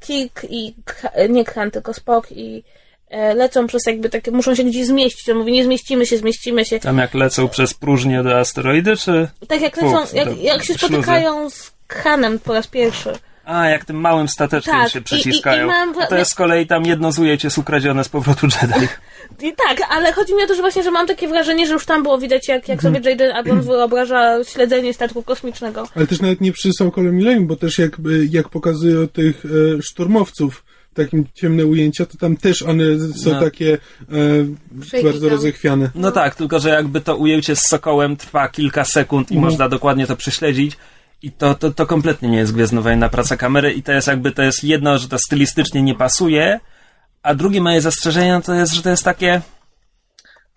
Kik 0.01 0.47
i, 0.51 0.75
nie 1.29 1.45
Khan, 1.45 1.71
tylko 1.71 1.95
Spock 1.95 2.33
i 2.33 2.65
lecą 3.11 3.67
przez 3.67 3.87
jakby 3.87 4.11
takie, 4.11 4.31
muszą 4.31 4.55
się 4.55 4.65
gdzieś 4.65 4.87
zmieścić. 4.87 5.29
On 5.29 5.37
mówi, 5.39 5.53
nie 5.53 5.65
zmieścimy 5.65 6.07
się, 6.07 6.19
zmieścimy 6.19 6.65
się. 6.65 6.81
Tam 6.81 6.99
jak 6.99 7.15
lecą 7.15 7.49
przez 7.49 7.75
próżnię 7.75 8.23
do 8.23 8.39
asteroidy, 8.39 8.97
czy... 8.97 9.29
Tak 9.49 9.61
jak 9.61 9.77
lecą, 9.77 10.05
jak, 10.17 10.39
jak 10.43 10.63
się 10.65 10.75
śluzy. 10.75 10.87
spotykają 10.95 11.51
z 11.51 11.73
Khanem 11.89 12.39
po 12.39 12.53
raz 12.55 12.67
pierwszy. 12.67 13.13
A, 13.45 13.69
jak 13.69 13.85
tym 13.85 13.97
małym 13.97 14.29
stateczkiem 14.29 14.75
Tak, 14.75 14.91
się 14.93 14.99
i- 14.99 15.03
i- 15.03 15.05
przyciskają. 15.05 15.65
i 15.65 15.67
mam 15.69 15.95
To 16.09 16.17
jest 16.17 16.31
z 16.31 16.35
kolei 16.35 16.67
tam 16.67 16.85
jedno 16.87 17.13
z 17.13 17.19
ujęć 17.19 17.45
jest 17.45 17.59
ukradzione 17.59 18.05
z 18.05 18.09
powrotu 18.09 18.47
Jedi. 18.47 18.89
I 19.49 19.53
tak, 19.69 19.79
ale 19.91 20.13
chodzi 20.13 20.35
mi 20.35 20.43
o 20.43 20.47
to, 20.47 20.55
że 20.55 20.61
właśnie, 20.63 20.83
że 20.83 20.91
mam 20.91 21.07
takie 21.07 21.29
wrażenie, 21.29 21.67
że 21.67 21.73
już 21.73 21.87
tam 21.87 22.03
było 22.03 22.19
widać, 22.19 22.49
jak, 22.49 22.69
jak 22.69 22.83
sobie 22.83 23.01
J.J. 23.11 23.37
Abrams 23.37 23.67
wyobraża 23.67 24.45
śledzenie 24.45 24.95
statku 24.95 25.23
kosmicznego. 25.23 25.89
Ale 25.97 26.07
też 26.07 26.21
nawet 26.21 26.41
nie 26.41 26.53
przy 26.53 26.71
Sokolem 26.73 27.17
Millennium, 27.17 27.47
bo 27.47 27.57
też 27.57 27.79
jakby, 27.79 28.27
jak 28.31 28.49
pokazują 28.49 29.09
tych 29.09 29.45
e, 29.45 29.83
szturmowców, 29.83 30.65
takim 31.05 31.25
ciemne 31.35 31.67
ujęcia, 31.67 32.07
to 32.07 32.19
tam 32.19 32.37
też 32.37 32.63
one 32.63 32.85
są 33.17 33.31
No. 33.33 33.41
takie 33.41 33.79
e, 34.93 35.03
bardzo 35.03 35.29
rozechwiane. 35.29 35.91
No 35.95 36.13
tak, 36.13 36.35
tylko 36.35 36.61
że 36.61 36.69
jakby 36.69 37.01
to 37.01 37.17
ujęcie 37.17 37.57
z 37.57 37.69
sokołem 37.69 38.17
trwa 38.17 38.49
kilka 38.49 38.85
sekund 38.85 39.31
i 39.31 39.35
Mhm. 39.35 39.51
można 39.53 39.69
dokładnie 39.69 40.07
to 40.07 40.17
prześledzić. 40.17 40.77
I 41.23 41.33
to, 41.33 41.55
to, 41.55 41.71
to 41.71 41.87
kompletnie 41.87 42.29
nie 42.29 42.39
jest 42.39 42.53
gwiezdnowojenna 42.55 43.09
praca 43.09 43.37
kamery 43.37 43.73
i 43.73 43.83
to 43.83 43.93
jest 43.93 44.09
jakby, 44.09 44.33
to 44.33 44.43
jest 44.43 44.65
jedno, 44.65 44.99
że 44.99 45.09
to 45.09 45.19
stylistycznie 45.19 45.83
nie 45.83 45.95
pasuje, 45.95 46.61
a 47.23 47.35
drugie 47.35 47.61
moje 47.61 47.81
zastrzeżenie 47.81 48.41
to 48.45 48.55
jest, 48.55 48.73
że 48.73 48.83
to 48.83 48.91
jest 48.91 49.05
takie, 49.05 49.41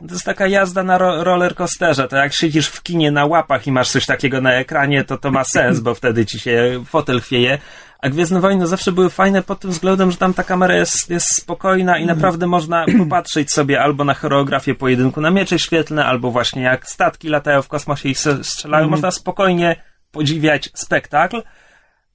to 0.08 0.14
jest 0.14 0.26
taka 0.26 0.48
jazda 0.48 0.84
na 0.84 0.98
ro 0.98 1.24
roller 1.24 1.56
coasterze. 1.56 2.08
To 2.08 2.16
jak 2.16 2.34
siedzisz 2.34 2.68
w 2.68 2.84
kinie 2.84 3.12
na 3.12 3.26
łapach 3.26 3.68
i 3.68 3.72
masz 3.72 3.90
coś 3.92 4.06
takiego 4.06 4.42
na 4.42 4.54
ekranie, 4.54 5.04
to 5.04 5.18
to 5.18 5.32
ma 5.32 5.44
sens, 5.44 5.80
bo 5.80 5.96
wtedy 5.96 6.26
ci 6.26 6.40
się 6.40 6.84
fotel 6.90 7.22
chwieje. 7.22 7.58
A 8.02 8.10
Gwiezdne 8.10 8.40
Wojny 8.40 8.68
zawsze 8.68 8.92
były 8.92 9.10
fajne 9.10 9.42
pod 9.42 9.60
tym 9.60 9.72
względem, 9.72 10.12
że 10.12 10.18
tam 10.18 10.34
ta 10.34 10.44
kamera 10.44 10.76
jest, 10.76 11.10
jest 11.10 11.36
spokojna 11.36 11.98
i 11.98 12.06
naprawdę 12.06 12.48
można 12.48 12.86
popatrzeć 13.00 13.52
sobie 13.52 13.82
albo 13.82 14.04
na 14.04 14.14
choreografię 14.14 14.76
pojedynku 14.76 15.22
na 15.22 15.32
miecze 15.32 15.60
świetlne, 15.60 16.06
albo 16.06 16.32
właśnie 16.32 16.62
jak 16.62 16.88
statki 16.88 17.30
latają 17.30 17.62
w 17.62 17.68
kosmosie 17.68 18.10
i 18.10 18.16
strzelają. 18.42 18.88
Można 18.90 19.12
spokojnie 19.12 19.76
podziwiać 20.12 20.70
spektakl. 20.74 21.42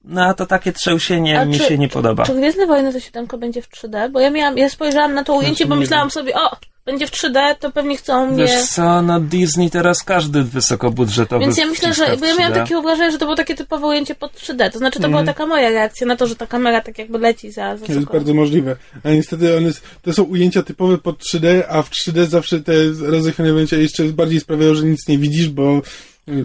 No 0.03 0.25
a 0.25 0.33
to 0.33 0.45
takie 0.45 0.73
trzęsienie 0.73 1.39
A 1.39 1.45
mi 1.45 1.59
czy- 1.59 1.65
się 1.65 1.77
nie 1.77 1.89
podoba. 1.89 2.25
Czy 2.25 2.33
Gwiezdne 2.33 2.65
Wojny 2.67 2.93
to 2.93 2.99
siódemko 2.99 3.37
będzie 3.37 3.61
w 3.61 3.69
3D? 3.69 4.11
Bo 4.11 4.19
ja 4.19 4.29
miałam, 4.29 4.57
ja 4.57 4.69
spojrzałam 4.69 5.13
na 5.13 5.23
to 5.23 5.35
ujęcie, 5.35 5.65
bo 5.65 5.75
myślałam 5.75 6.11
sobie, 6.11 6.33
o, 6.35 6.57
będzie 6.85 7.07
w 7.07 7.11
3D, 7.11 7.55
to 7.59 7.71
pewnie 7.71 7.97
chcą 7.97 8.31
mnie... 8.31 8.45
Wiesz 8.45 8.63
co, 8.63 9.01
no 9.01 9.19
Disney 9.19 9.69
teraz 9.69 10.03
każdy 10.03 10.43
wysokobudżetowy 10.43 11.45
Więc 11.45 11.57
ja 11.57 11.65
myślę, 11.65 11.93
że, 11.93 12.17
bo 12.17 12.25
ja 12.25 12.35
miałam 12.35 12.53
3D. 12.53 12.55
takie 12.55 12.81
wrażenie, 12.81 13.11
że 13.11 13.17
to 13.17 13.25
było 13.25 13.35
takie 13.35 13.55
typowe 13.55 13.87
ujęcie 13.87 14.15
pod 14.15 14.33
3D. 14.33 14.71
To 14.71 14.79
znaczy, 14.79 14.99
to 14.99 15.09
była 15.09 15.23
taka 15.23 15.45
moja 15.45 15.69
reakcja 15.69 16.07
na 16.07 16.15
to, 16.15 16.27
że 16.27 16.35
ta 16.35 16.47
kamera 16.47 16.81
tak 16.81 16.97
jakby 16.97 17.17
leci 17.17 17.51
za, 17.51 17.77
za 17.77 17.85
To 17.85 17.93
jest 17.93 18.05
bardzo 18.05 18.33
możliwe. 18.33 18.75
A 19.03 19.09
niestety 19.09 19.57
one, 19.57 19.69
to 20.01 20.13
są 20.13 20.23
ujęcia 20.23 20.63
typowe 20.63 20.97
pod 20.97 21.23
3D, 21.23 21.63
a 21.69 21.81
w 21.81 21.89
3D 21.89 22.25
zawsze 22.25 22.61
te 22.61 22.73
rozechwiane 22.99 23.53
ujęcia 23.53 23.77
jeszcze 23.77 24.03
bardziej 24.03 24.39
sprawiają, 24.39 24.75
że 24.75 24.83
nic 24.83 25.07
nie 25.07 25.17
widzisz, 25.17 25.49
bo... 25.49 25.81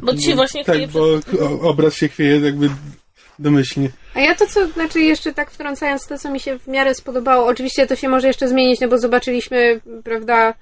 Bo 0.03 0.17
ci 0.17 0.35
właśnie 0.35 0.65
Tak, 0.65 0.89
bo 0.89 1.07
obraz 1.63 1.95
się 1.95 2.09
chwieje 2.09 2.41
jakby 2.41 2.71
domyślnie. 3.39 3.89
A 4.15 4.21
ja 4.21 4.35
to, 4.35 4.47
co, 4.47 4.67
znaczy 4.67 5.01
jeszcze 5.01 5.33
tak 5.33 5.51
wtrącając 5.51 6.07
to, 6.07 6.19
co 6.19 6.31
mi 6.31 6.41
się 6.41 6.59
w 6.59 6.67
miarę 6.69 6.95
spodobało, 6.95 7.47
oczywiście 7.47 7.87
to 7.87 7.97
się 7.97 8.09
może 8.09 8.27
jeszcze 8.27 8.49
zmienić, 8.49 8.81
no 8.81 8.89
bo 8.89 8.99
zobaczyliśmy, 8.99 9.81
prawda, 10.05 10.55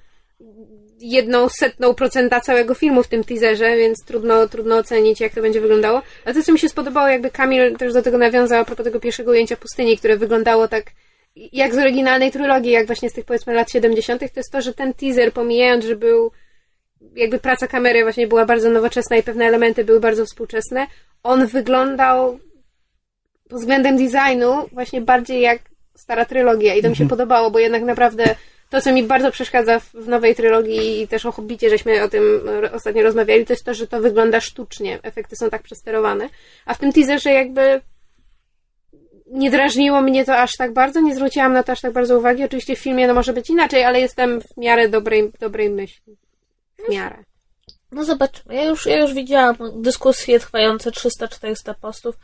jedną 0.99 1.49
setną 1.49 1.93
procenta 1.93 2.41
całego 2.41 2.73
filmu 2.73 3.03
w 3.03 3.07
tym 3.07 3.23
teaserze, 3.23 3.77
więc 3.77 4.05
trudno, 4.05 4.47
trudno 4.47 4.77
ocenić, 4.77 5.19
jak 5.21 5.33
to 5.33 5.41
będzie 5.41 5.61
wyglądało. 5.61 6.01
A 6.25 6.33
to, 6.33 6.43
co 6.43 6.51
mi 6.51 6.59
się 6.59 6.69
spodobało, 6.69 7.07
jakby 7.07 7.29
Kamil 7.29 7.77
też 7.77 7.93
do 7.93 8.01
tego 8.01 8.17
nawiązał 8.17 8.61
a 8.61 8.65
propos 8.65 8.83
tego 8.83 8.99
pierwszego 8.99 9.31
ujęcia 9.31 9.57
pustyni, 9.57 9.97
które 9.97 10.17
wyglądało 10.17 10.67
tak 10.67 10.83
jak 11.35 11.73
z 11.73 11.77
oryginalnej 11.77 12.31
trylogii, 12.31 12.71
jak 12.71 12.87
właśnie 12.87 13.09
z 13.09 13.13
tych 13.13 13.25
powiedzmy 13.25 13.53
lat 13.53 13.71
70., 13.71 14.21
to 14.21 14.39
jest 14.39 14.51
to, 14.51 14.61
że 14.61 14.73
ten 14.73 14.93
teaser, 14.93 15.33
pomijając, 15.33 15.85
że 15.85 15.95
był 15.95 16.31
jakby 17.15 17.39
praca 17.39 17.67
kamery 17.67 18.03
właśnie 18.03 18.27
była 18.27 18.45
bardzo 18.45 18.69
nowoczesna 18.69 19.17
i 19.17 19.23
pewne 19.23 19.45
elementy 19.45 19.83
były 19.83 19.99
bardzo 19.99 20.25
współczesne, 20.25 20.87
on 21.23 21.47
wyglądał 21.47 22.39
pod 23.51 23.59
względem 23.59 23.97
designu 23.97 24.67
właśnie 24.71 25.01
bardziej 25.01 25.41
jak 25.41 25.59
stara 25.95 26.25
trylogia 26.25 26.75
i 26.75 26.81
to 26.81 26.89
mi 26.89 26.95
się 26.95 27.07
podobało, 27.07 27.51
bo 27.51 27.59
jednak 27.59 27.83
naprawdę 27.83 28.35
to, 28.69 28.81
co 28.81 28.93
mi 28.93 29.03
bardzo 29.03 29.31
przeszkadza 29.31 29.79
w, 29.79 29.93
w 29.93 30.07
nowej 30.07 30.35
trylogii 30.35 31.01
i 31.01 31.07
też 31.07 31.25
o 31.25 31.31
Hobbicie, 31.31 31.69
żeśmy 31.69 32.03
o 32.03 32.09
tym 32.09 32.23
ostatnio 32.73 33.03
rozmawiali, 33.03 33.45
to 33.45 33.53
jest 33.53 33.65
to, 33.65 33.73
że 33.73 33.87
to 33.87 34.01
wygląda 34.01 34.41
sztucznie. 34.41 34.99
Efekty 35.03 35.35
są 35.35 35.49
tak 35.49 35.61
przesterowane. 35.61 36.29
A 36.65 36.73
w 36.73 36.77
tym 36.77 36.93
teaserze 36.93 37.31
jakby 37.31 37.81
nie 39.27 39.51
drażniło 39.51 40.01
mnie 40.01 40.25
to 40.25 40.37
aż 40.37 40.57
tak 40.57 40.73
bardzo, 40.73 41.01
nie 41.01 41.15
zwróciłam 41.15 41.53
na 41.53 41.63
to 41.63 41.71
aż 41.71 41.81
tak 41.81 41.93
bardzo 41.93 42.17
uwagi. 42.17 42.43
Oczywiście 42.43 42.75
w 42.75 42.79
filmie 42.79 43.07
no 43.07 43.13
może 43.13 43.33
być 43.33 43.49
inaczej, 43.49 43.83
ale 43.83 43.99
jestem 43.99 44.41
w 44.41 44.57
miarę 44.57 44.89
dobrej, 44.89 45.31
dobrej 45.39 45.69
myśli. 45.69 46.17
W 46.87 46.91
miarę. 46.91 47.23
No 47.91 48.03
zobaczymy. 48.03 48.55
Ja 48.55 48.63
już, 48.63 48.85
ja 48.85 48.99
już 48.99 49.13
widziałam 49.13 49.55
dyskusje 49.75 50.39
trwające 50.39 50.91
300-400 50.91 51.75
postów. 51.81 52.15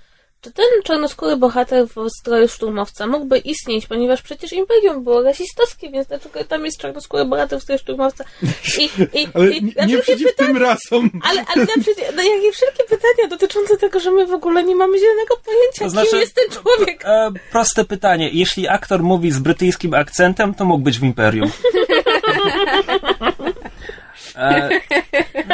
Czy 0.41 0.51
ten 0.51 0.65
czarnoskóry 0.83 1.37
bohater 1.37 1.85
w 1.87 2.09
stroju 2.19 2.47
szturmowca 2.47 3.07
mógłby 3.07 3.37
istnieć, 3.37 3.87
ponieważ 3.87 4.21
przecież 4.21 4.53
Imperium 4.53 5.03
było 5.03 5.21
rasistowskie, 5.23 5.89
więc 5.91 6.07
dlaczego 6.07 6.43
tam 6.43 6.65
jest 6.65 6.77
czarnoskóry 6.79 7.25
bohater 7.25 7.59
w 7.59 7.63
stroju 7.63 7.79
szturmowca? 7.79 8.23
I, 8.79 8.89
i, 9.19 9.27
Ale 9.33 9.51
i, 9.51 9.63
nie, 9.63 9.71
na 9.77 9.85
nie 9.85 9.97
przeciw 9.97 10.27
pytania, 10.27 10.53
tym 10.53 10.57
rasom. 10.63 11.09
ale, 11.23 11.45
ale 11.55 11.61
na 11.65 11.83
przecież, 11.83 12.15
no 12.15 12.23
jakie 12.23 12.51
wszelkie 12.51 12.83
pytania 12.83 13.27
dotyczące 13.29 13.77
tego, 13.77 13.99
że 13.99 14.11
my 14.11 14.25
w 14.27 14.33
ogóle 14.33 14.63
nie 14.63 14.75
mamy 14.75 14.99
zielonego 14.99 15.37
pojęcia, 15.45 15.83
To 15.85 15.89
znaczy- 15.89 16.09
kim 16.09 16.19
jest 16.19 16.35
ten 16.35 16.49
człowiek. 16.49 17.01
E, 17.05 17.31
proste 17.51 17.85
pytanie. 17.85 18.29
Jeśli 18.33 18.67
aktor 18.67 19.03
mówi 19.03 19.31
z 19.31 19.39
brytyjskim 19.39 19.93
akcentem, 19.93 20.53
to 20.53 20.65
mógł 20.65 20.83
być 20.83 20.99
w 20.99 21.03
Imperium. 21.03 21.51
E, 24.37 24.69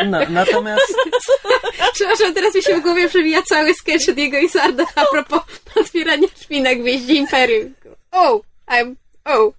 no, 0.06 0.19
natomiast 0.30 0.93
Przepraszam, 1.93 2.34
teraz 2.34 2.56
mi 2.56 2.63
się 2.63 2.76
w 2.76 2.82
głowie 2.82 3.10
przewija 3.10 3.41
cały 3.41 3.74
sketch 3.74 4.10
od 4.10 4.17
jego 4.17 4.38
i 4.38 4.50
Sarda 4.50 4.86
a 4.96 5.06
propos 5.06 5.41
otwierania 5.76 6.28
drzwi 6.36 6.62
na 6.62 6.76
gwieździe 6.76 7.13
Imperium. 7.13 7.74
Oh, 8.12 8.39
I'm... 8.67 8.96
Oh. 9.26 9.54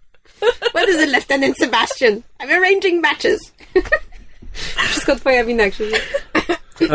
What 0.74 0.88
is 0.88 1.02
it, 1.02 1.10
Lieutenant 1.10 1.56
Sebastian? 1.58 2.22
I'm 2.40 2.50
arranging 2.50 3.02
matches. 3.02 3.52
Wszystko 4.90 5.16
twoja 5.16 5.44
wina, 5.44 5.70
Krzysiu. 5.70 5.96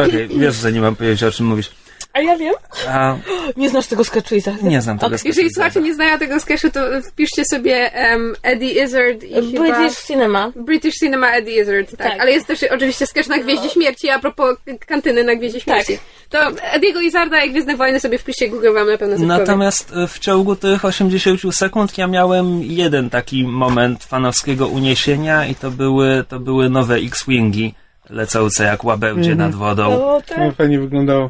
okej, 0.06 0.28
wiesz, 0.28 0.56
że 0.56 0.72
nie 0.72 0.82
mam 0.82 0.96
pojęcia 0.96 1.28
o 1.28 1.32
czym 1.32 1.46
mówisz. 1.46 1.72
A 2.20 2.22
ja 2.22 2.38
wiem. 2.38 2.54
A, 2.88 3.16
Nie 3.58 3.70
znasz 3.70 3.88
tego 3.88 4.04
sketchu 4.04 4.36
i 4.36 4.42
nie 4.64 4.82
znam 4.82 4.98
tego 5.00 5.08
Ok, 5.08 5.20
sketchu. 5.20 5.28
Jeżeli 5.28 5.54
słuchacze 5.54 5.82
nie 5.82 5.94
znają 5.94 6.20
tego 6.20 6.40
sketchu, 6.40 6.72
to 6.72 6.80
wpiszcie 7.02 7.46
sobie 7.46 7.92
um, 8.12 8.36
Eddie 8.44 8.84
Izzard 8.84 9.24
i 9.24 9.34
chyba... 9.34 9.78
British 9.78 10.04
Cinema. 10.08 10.52
British 10.56 10.96
Cinema 10.96 11.32
Eddie 11.32 11.62
Izzard, 11.62 11.98
tak. 11.98 12.12
Tak. 12.12 12.22
Ale 12.22 12.32
jest 12.32 12.48
też 12.48 12.64
oczywiście 12.64 13.08
sketch 13.08 13.30
na 13.30 13.38
Gwieździe 13.38 13.70
Śmierci, 13.70 14.10
a 14.10 14.20
propos 14.20 14.58
kantyny 14.86 15.24
na 15.24 15.36
Gwieździe 15.36 15.60
Śmierci. 15.60 15.98
To 16.30 16.40
Ediego 16.72 17.02
Izzarda 17.02 17.44
i 17.44 17.50
Gwiezdne 17.52 17.76
Wojny 17.76 18.00
sobie 18.00 18.18
wpiszcie 18.18 18.50
Google, 18.50 18.74
wam 18.74 18.88
na 18.88 18.98
pewno 18.98 19.18
coś. 19.18 19.26
Natomiast 19.28 19.94
e, 19.96 20.08
w 20.08 20.20
ciągu 20.20 20.56
tych 20.56 20.86
80 20.86 21.56
sekund 21.56 21.98
ja 21.98 22.08
miałem 22.08 22.64
jeden 22.64 23.10
taki 23.10 23.44
moment 23.44 24.04
fanowskiego 24.04 24.68
uniesienia 24.68 25.46
i 25.46 25.56
to 25.56 25.72
były, 25.72 26.24
to 26.28 26.40
były 26.40 26.70
nowe 26.70 26.96
X-Wingi 26.96 27.74
lecące 28.10 28.64
jak 28.64 28.84
łabędzie 28.84 29.36
nad 29.36 29.56
wodą. 29.56 29.90
No 29.90 30.22
To 30.28 30.36
tak. 30.36 30.56
fajnie 30.56 30.80
wyglądało. 30.80 31.30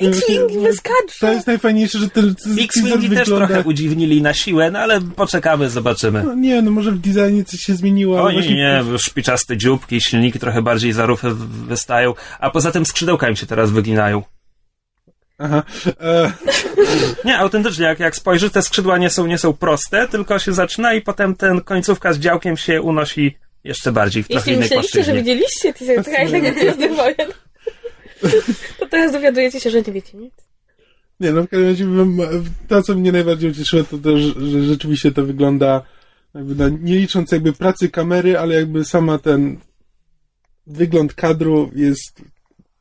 X-Wing 0.00 0.52
wyskacze. 0.62 1.18
To 1.20 1.32
jest 1.32 1.46
najfajniejsze, 1.46 1.98
że 1.98 2.08
ten 2.10 2.34
X-Wingi 2.60 3.08
też 3.08 3.18
wygląda... 3.18 3.46
trochę 3.46 3.62
udziwnili 3.68 4.22
na 4.22 4.34
siłę, 4.34 4.70
no 4.70 4.78
ale 4.78 5.00
poczekamy, 5.00 5.70
zobaczymy. 5.70 6.22
No 6.22 6.34
nie, 6.34 6.62
no 6.62 6.70
może 6.70 6.92
w 6.92 6.98
designie 6.98 7.44
coś 7.44 7.60
się 7.60 7.74
zmieniło, 7.74 8.22
O 8.22 8.28
nie, 8.30 8.34
właśnie... 8.34 8.56
nie, 8.56 8.98
szpiczaste 8.98 9.56
dzióbki, 9.56 10.00
silniki 10.00 10.38
trochę 10.38 10.62
bardziej 10.62 10.92
za 10.92 11.06
rufę 11.06 11.34
wystają, 11.68 12.14
a 12.40 12.50
poza 12.50 12.70
tym 12.72 12.86
skrzydełka 12.86 13.28
im 13.28 13.36
się 13.36 13.46
teraz 13.46 13.70
wyginają. 13.70 14.22
Aha. 15.38 15.62
E, 16.00 16.32
Nie, 17.24 17.38
autentycznie, 17.38 17.84
jak, 17.86 18.00
jak 18.00 18.16
spojrzysz, 18.16 18.52
te 18.52 18.62
skrzydła 18.62 18.98
nie 18.98 19.10
są, 19.10 19.26
nie 19.26 19.38
są 19.38 19.52
proste, 19.52 20.08
tylko 20.08 20.38
się 20.38 20.52
zaczyna 20.52 20.94
i 20.94 21.02
potem 21.02 21.34
ten 21.34 21.60
końcówka 21.60 22.12
z 22.12 22.18
działkiem 22.18 22.56
się 22.56 22.82
unosi 22.82 23.36
jeszcze 23.64 23.92
bardziej 23.92 24.22
w 24.22 24.28
trochę 24.28 24.40
Jeśli 24.40 24.52
innej 24.52 24.62
myśleliście, 24.64 24.98
że 25.04 25.12
płaszczyźnie. 25.12 25.22
widzieliście 25.34 25.72
teaser 25.74 26.04
trailer 26.04 26.54
Gwiezdnych 26.54 26.96
Wojen, 26.96 27.28
to 28.78 28.86
teraz 28.90 29.12
dowiadujecie 29.12 29.60
się, 29.60 29.70
że 29.70 29.82
nie 29.82 29.92
wiecie 29.92 30.18
nic. 30.18 30.34
nie, 31.20 31.32
no 31.32 31.42
w 31.42 31.48
każdym 31.48 31.68
razie 31.68 31.84
bym- 31.84 32.44
to, 32.68 32.82
co 32.82 32.94
mnie 32.94 33.12
najbardziej 33.12 33.50
ucieszyło, 33.50 33.84
to 33.84 33.98
to, 33.98 34.18
że, 34.18 34.32
że 34.50 34.62
rzeczywiście 34.64 35.12
to 35.12 35.24
wygląda 35.24 35.82
jakby, 36.34 36.54
no, 36.54 36.68
nie 36.68 36.96
licząc 36.96 37.32
jakby 37.32 37.52
pracy 37.52 37.88
kamery, 37.88 38.38
ale 38.38 38.54
jakby 38.54 38.84
sama 38.84 39.18
ten 39.18 39.58
wygląd 40.66 41.14
kadru 41.14 41.70
jest 41.74 42.22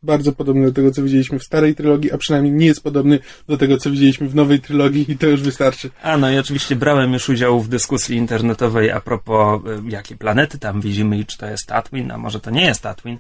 bardzo 0.04 0.32
podobny 0.34 0.66
do 0.66 0.72
tego, 0.72 0.92
co 0.92 1.04
widzieliśmy 1.04 1.40
w 1.40 1.44
starej 1.44 1.76
trylogii, 1.76 2.12
a 2.12 2.18
przynajmniej 2.18 2.54
nie 2.54 2.66
jest 2.66 2.84
podobny 2.84 3.20
do 3.48 3.58
tego, 3.58 3.78
co 3.78 3.92
widzieliśmy 3.92 4.30
w 4.30 4.36
nowej 4.36 4.60
trylogii 4.60 5.12
i 5.12 5.18
to 5.18 5.28
już 5.28 5.42
wystarczy. 5.42 5.90
A 6.04 6.18
no 6.18 6.32
i 6.32 6.38
oczywiście 6.38 6.76
brałem 6.76 7.14
już 7.14 7.30
udział 7.30 7.62
w 7.62 7.68
dyskusji 7.70 8.18
internetowej 8.18 8.92
a 8.92 9.02
propos 9.02 9.62
y, 9.66 9.90
jakie 9.90 10.16
planety 10.16 10.60
tam 10.60 10.82
widzimy 10.82 11.18
i 11.20 11.26
czy 11.26 11.38
to 11.38 11.46
jest 11.46 11.66
Tatooine, 11.68 12.12
a 12.12 12.18
może 12.18 12.40
to 12.40 12.52
nie 12.52 12.66
jest 12.66 12.82
Tatooine. 12.82 13.18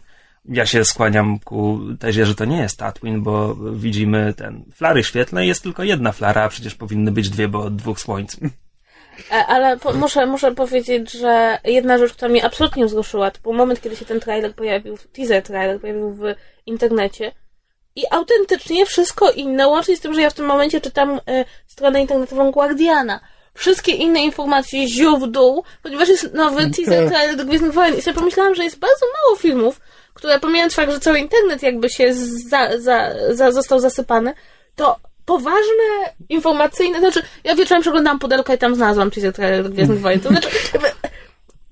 Ja 0.47 0.65
się 0.65 0.86
skłaniam 0.86 1.39
ku 1.39 1.79
tezie, 1.99 2.25
że 2.25 2.36
to 2.36 2.45
nie 2.45 2.57
jest 2.57 2.79
Tatooine, 2.79 3.21
bo 3.21 3.55
widzimy 3.55 4.33
ten 4.33 4.65
flary 4.75 5.03
świetlne 5.03 5.45
i 5.45 5.47
jest 5.47 5.63
tylko 5.63 5.83
jedna 5.83 6.12
flara, 6.12 6.43
a 6.43 6.49
przecież 6.49 6.75
powinny 6.75 7.12
być 7.12 7.29
dwie, 7.29 7.47
bo 7.47 7.60
od 7.60 7.75
dwóch 7.75 7.99
słońc. 7.99 8.38
E, 9.31 9.45
Ale 9.45 9.77
po, 9.77 9.93
muszę, 9.93 10.25
muszę 10.25 10.51
powiedzieć, 10.51 11.12
że 11.12 11.57
jedna 11.63 11.97
rzecz, 11.97 12.13
która 12.13 12.29
mnie 12.29 12.45
absolutnie 12.45 12.86
wzruszyła, 12.86 13.31
to 13.31 13.39
był 13.41 13.53
moment, 13.53 13.81
kiedy 13.81 13.95
się 13.95 14.05
ten 14.05 14.19
trailer 14.19 14.55
pojawił, 14.55 14.97
teaser 15.13 15.43
trailer 15.43 15.81
pojawił 15.81 16.13
w 16.13 16.21
internecie 16.65 17.31
i 17.97 18.03
autentycznie 18.12 18.86
wszystko 18.86 19.31
inne, 19.31 19.67
łącznie 19.67 19.97
z 19.97 19.99
tym, 19.99 20.13
że 20.13 20.21
ja 20.21 20.29
w 20.29 20.33
tym 20.33 20.45
momencie 20.45 20.81
czytam 20.81 21.19
e, 21.27 21.45
stronę 21.67 22.01
internetową 22.01 22.51
Guardiana. 22.51 23.19
Wszystkie 23.53 23.91
inne 23.91 24.23
informacje 24.23 24.88
ziół 24.88 25.17
w 25.17 25.27
dół, 25.27 25.63
ponieważ 25.83 26.10
jest 26.10 26.33
nowy 26.33 26.69
teaser 26.75 27.10
trailer 27.10 27.36
do 27.36 27.45
Gwiezdnych 27.45 27.73
Wojen 27.73 27.97
i 27.97 28.01
sobie 28.01 28.15
pomyślałam, 28.15 28.55
że 28.55 28.63
jest 28.63 28.79
bardzo 28.79 29.05
mało 29.05 29.38
filmów, 29.38 29.79
które 30.17 30.39
pomijając 30.39 30.75
fakt, 30.75 30.91
że 30.91 30.99
cały 30.99 31.19
internet 31.19 31.63
jakby 31.63 31.89
się 31.89 32.13
za, 32.49 32.80
za, 32.80 33.13
za, 33.32 33.51
został 33.51 33.80
zasypany, 33.80 34.34
to 34.75 34.99
poważne, 35.25 36.13
informacyjne, 36.30 36.99
znaczy 36.99 37.21
ja 37.43 37.56
wieczorem 37.56 37.82
przeglądałam 37.82 38.19
pudelkę 38.19 38.56
i 38.56 38.58
tam 38.58 38.75
znalazłam 38.75 39.12
teaser 39.12 39.34
trailer 39.34 39.63
do 39.63 39.69
Gwiezdnych 39.73 40.01
Wojen, 40.01 40.19
to 40.19 40.30
znaczy 40.30 40.49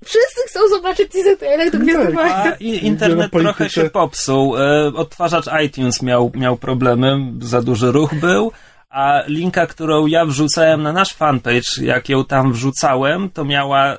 wszyscy 0.04 0.40
chcą 0.48 0.60
zobaczyć 0.68 1.12
teaser 1.12 1.38
trailer 1.38 1.70
do 1.70 1.78
Gwiezdnych 1.78 2.14
tak. 2.14 2.14
Wojen. 2.14 2.52
A 2.52 2.56
internet 2.60 3.32
trochę 3.32 3.70
się 3.70 3.90
popsuł. 3.90 4.56
E, 4.56 4.86
Odtwarzacz 4.94 5.46
iTunes 5.64 6.02
miał, 6.02 6.32
miał 6.34 6.56
problemy, 6.56 7.32
za 7.40 7.62
duży 7.62 7.92
ruch 7.92 8.14
był. 8.14 8.52
A 8.90 9.22
linka, 9.26 9.66
którą 9.66 10.06
ja 10.06 10.24
wrzucałem 10.26 10.82
na 10.82 10.92
nasz 10.92 11.12
fanpage, 11.12 11.82
jak 11.82 12.08
ją 12.08 12.24
tam 12.24 12.52
wrzucałem, 12.52 13.30
to 13.30 13.44
miała. 13.44 13.96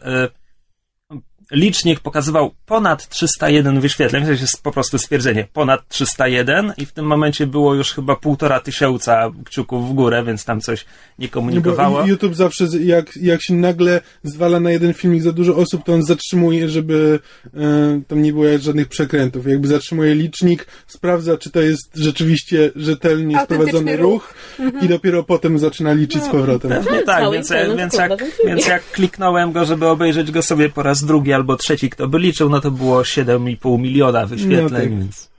Licznik 1.51 1.99
pokazywał 1.99 2.51
ponad 2.65 3.09
301 3.09 3.79
wyświetleń, 3.79 4.25
to 4.25 4.31
jest 4.31 4.63
po 4.63 4.71
prostu 4.71 4.97
stwierdzenie, 4.97 5.47
ponad 5.53 5.87
301 5.89 6.73
i 6.77 6.85
w 6.85 6.91
tym 6.91 7.05
momencie 7.05 7.47
było 7.47 7.73
już 7.73 7.93
chyba 7.93 8.15
półtora 8.15 8.59
tysiąca 8.59 9.31
kciuków 9.45 9.89
w 9.89 9.93
górę, 9.93 10.23
więc 10.23 10.45
tam 10.45 10.61
coś 10.61 10.85
nie 11.19 11.25
Nie, 11.25 11.29
komunikowało. 11.29 11.99
bo 12.01 12.07
YouTube 12.07 12.35
zawsze, 12.35 12.65
jak, 12.79 13.17
jak 13.17 13.43
się 13.43 13.53
nagle 13.53 14.01
zwala 14.23 14.59
na 14.59 14.71
jeden 14.71 14.93
filmik 14.93 15.21
za 15.21 15.31
dużo 15.31 15.55
osób, 15.55 15.83
to 15.83 15.93
on 15.93 16.03
zatrzymuje, 16.03 16.69
żeby 16.69 17.19
e, 17.45 18.01
tam 18.07 18.21
nie 18.21 18.33
było 18.33 18.45
żadnych 18.59 18.87
przekrętów. 18.87 19.47
Jakby 19.47 19.67
zatrzymuje 19.67 20.15
licznik, 20.15 20.67
sprawdza, 20.87 21.37
czy 21.37 21.51
to 21.51 21.61
jest 21.61 21.91
rzeczywiście 21.95 22.71
rzetelnie 22.75 23.39
sprowadzony 23.43 23.97
ruch. 23.97 24.33
ruch 24.59 24.83
i 24.83 24.87
dopiero 24.87 25.23
potem 25.23 25.59
zaczyna 25.59 25.93
liczyć 25.93 26.23
z 26.23 26.27
powrotem. 26.29 26.71
Pewnie 26.71 27.03
tak, 27.03 27.31
więc, 27.31 27.51
więc, 27.77 27.93
jak, 27.93 28.11
więc 28.45 28.67
jak 28.67 28.91
kliknąłem 28.91 29.51
go, 29.51 29.65
żeby 29.65 29.87
obejrzeć 29.87 30.31
go 30.31 30.41
sobie 30.41 30.69
po 30.69 30.83
raz 30.83 31.03
drugi 31.03 31.33
albo 31.37 31.55
trzeci, 31.55 31.89
kto 31.89 32.07
by 32.07 32.19
liczył, 32.19 32.49
no 32.49 32.61
to 32.61 32.71
było 32.71 33.01
7,5 33.01 33.79
miliona 33.79 34.25
wyświetleń, 34.25 34.63
No 34.63 34.69
tak. 34.69 34.89
więc... 34.89 35.29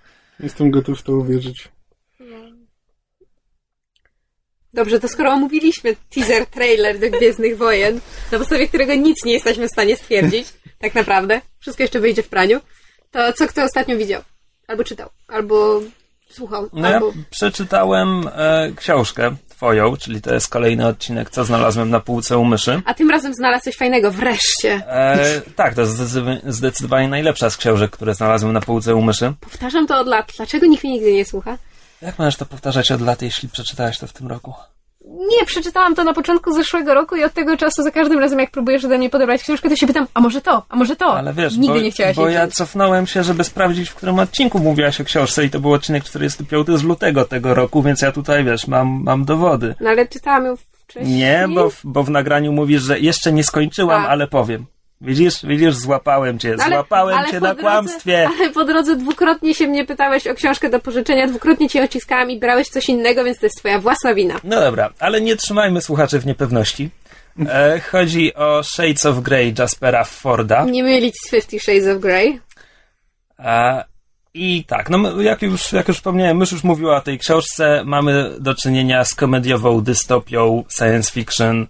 Jestem 0.41 0.71
gotów 0.71 1.01
w 1.01 1.03
to 1.03 1.13
uwierzyć. 1.13 1.69
Dobrze, 4.75 5.01
to 5.01 5.09
skoro 5.09 5.31
omówiliśmy 5.31 5.97
teaser 6.11 6.47
trailer 6.47 6.99
do 6.99 7.11
Gwiezdnych 7.11 7.57
Wojen, 7.57 8.01
na 8.33 8.39
podstawie 8.39 8.69
którego 8.69 8.95
nic 8.95 9.25
nie 9.25 9.33
jesteśmy 9.33 9.69
w 9.69 9.71
stanie 9.71 9.97
stwierdzić, 9.97 10.47
tak 10.85 10.95
naprawdę, 10.95 11.41
wszystko 11.59 11.83
jeszcze 11.83 12.01
wyjdzie 12.01 12.23
w 12.23 12.29
praniu, 12.29 12.61
to 13.11 13.33
co 13.33 13.47
kto 13.49 13.63
ostatnio 13.65 13.97
widział? 13.97 14.23
Albo 14.67 14.85
czytał, 14.85 15.09
albo 15.29 15.81
słuchał, 16.31 16.69
No 16.73 16.89
ja 16.89 16.95
albo... 16.95 17.13
przeczytałem 17.31 18.29
e, 18.37 18.73
książkę 18.77 19.37
twoją, 19.49 19.97
czyli 19.97 20.21
to 20.23 20.35
jest 20.35 20.49
kolejny 20.49 20.87
odcinek, 20.87 21.31
co 21.31 21.45
znalazłem 21.45 21.91
na 21.91 22.01
półce 22.01 22.39
u 22.39 22.45
myszy. 22.45 22.83
A 22.85 22.95
tym 22.95 23.11
razem 23.11 23.35
znalazł 23.35 23.65
coś 23.65 23.77
fajnego, 23.77 24.11
wreszcie. 24.11 24.73
E, 24.89 25.41
tak, 25.57 25.75
to 25.75 25.81
jest 25.81 25.93
zdecydowanie, 25.93 26.41
zdecydowanie 26.47 27.09
najlepsza 27.09 27.51
z 27.51 27.57
książek, 27.57 27.91
które 27.91 28.15
znalazłem 28.15 28.53
na 28.53 28.61
półce 28.61 28.95
u 28.95 29.03
myszy. 29.03 29.33
Powtarzam 29.41 29.87
to 29.87 29.99
od 30.01 30.07
lat. 30.07 30.33
Dlaczego 30.37 30.67
nikt 30.67 30.85
mnie 30.85 30.93
nigdy 30.93 31.13
nie 31.13 31.25
słucha? 31.25 31.59
Jak 32.03 32.19
możesz 32.19 32.37
to 32.37 32.47
powtarzać 32.47 32.93
od 32.93 33.01
lat, 33.01 33.23
jeśli 33.23 33.49
przeczytałeś 33.49 33.99
to 33.99 34.07
w 34.07 34.13
tym 34.13 34.27
roku? 34.29 34.55
Nie, 35.11 35.47
przeczytałam 35.47 35.95
to 35.95 36.05
na 36.05 36.15
początku 36.15 36.53
zeszłego 36.53 36.95
roku 36.95 37.17
i 37.17 37.25
od 37.25 37.33
tego 37.33 37.57
czasu 37.57 37.83
za 37.83 37.91
każdym 37.91 38.19
razem, 38.19 38.39
jak 38.39 38.51
próbujesz 38.51 38.85
ode 38.85 38.99
mnie 38.99 39.11
podebrać 39.11 39.43
książkę, 39.43 39.69
to 39.69 39.77
się 39.77 39.87
pytam, 39.87 40.07
a 40.15 40.21
może 40.21 40.41
to, 40.41 40.63
a 40.69 40.77
może 40.77 40.97
to. 40.97 41.19
Ale 41.19 41.33
wiesz, 41.33 41.57
Nigdy 41.57 41.79
bo, 41.79 41.81
nie 41.81 41.91
chciałaś 41.91 42.17
bo 42.17 42.29
ja 42.29 42.49
cofnąłem 42.49 43.07
się, 43.07 43.23
żeby 43.23 43.45
sprawdzić, 43.45 43.91
w 43.91 43.95
którym 43.95 44.19
odcinku 44.19 44.59
mówiłaś 44.59 45.01
o 45.01 45.05
książce 45.05 45.45
i 45.45 45.51
to 45.51 45.61
był 45.61 45.73
odcinek 45.73 46.05
45 46.05 46.67
z 46.75 46.83
lutego 46.83 47.25
tego 47.25 47.55
roku, 47.55 47.83
więc 47.83 48.03
ja 48.03 48.13
tutaj, 48.13 48.45
wiesz, 48.45 48.67
mam, 48.67 49.03
mam 49.05 49.25
dowody. 49.25 49.75
No 49.81 49.91
ale 49.91 50.09
czytałam 50.09 50.45
ją 50.45 50.55
wcześniej. 50.73 51.19
Nie, 51.19 51.47
bo 51.55 51.71
w, 51.71 51.81
bo 51.85 52.03
w 52.03 52.11
nagraniu 52.11 52.53
mówisz, 52.53 52.83
że 52.83 52.99
jeszcze 52.99 53.33
nie 53.33 53.45
skończyłam, 53.45 54.05
A. 54.05 54.09
ale 54.09 54.27
powiem. 54.27 54.67
Widzisz, 55.01 55.35
widzisz, 55.47 55.75
złapałem 55.75 56.39
cię, 56.39 56.57
ale- 56.61 56.75
złapałem 56.75 57.19
ale 57.19 57.31
cię 57.31 57.41
na 57.41 57.55
drodze- 57.55 57.61
kłamstwie. 57.61 58.29
Ale 58.39 58.51
po 58.51 58.65
drodze 58.65 58.97
dwukrotnie 58.97 59.55
się 59.55 59.67
mnie 59.67 59.85
pytałeś 59.85 60.27
o 60.27 60.35
książkę 60.35 60.71
do 60.71 60.81
pożyczenia, 60.81 61.27
dwukrotnie 61.27 61.69
cię 61.69 61.81
naciskałam 61.81 62.31
i 62.31 62.39
brałeś 62.39 62.69
coś 62.69 62.89
innego, 62.89 63.25
więc 63.25 63.39
to 63.39 63.47
jest 63.47 63.59
twoja 63.59 63.79
własna 63.79 64.15
wina. 64.15 64.41
No 64.45 64.61
dobra, 64.61 64.91
ale 64.99 65.21
nie 65.21 65.37
trzymajmy 65.37 65.81
słuchaczy 65.81 66.19
w 66.19 66.27
niepewności. 66.27 66.91
E, 67.49 67.81
chodzi 67.81 68.35
o 68.35 68.63
Shades 68.63 69.07
of 69.07 69.17
Grey 69.21 69.55
Jaspera 69.59 70.05
Forda. 70.05 70.65
Nie 70.65 70.83
mylić 70.83 71.15
z 71.27 71.31
Fifty 71.31 71.61
Shades 71.61 71.97
of 71.97 72.01
Grey. 72.03 72.41
E, 73.39 73.85
I 74.35 74.65
tak, 74.65 74.91
no 74.91 75.21
jak 75.23 75.43
już, 75.43 75.73
jak 75.73 75.89
już 75.89 75.97
wspomniałem, 75.97 76.37
mysz 76.37 76.53
już 76.53 76.65
mówiła 76.65 76.97
o 76.97 77.01
tej 77.01 77.19
książce, 77.19 77.83
mamy 77.85 78.31
do 78.41 78.55
czynienia 78.55 79.05
z 79.05 79.15
komediową 79.15 79.81
dystopią 79.81 80.65
science 80.79 81.13
fiction 81.13 81.67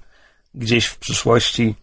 gdzieś 0.55 0.87
w 0.87 0.99
przyszłości, 0.99 1.75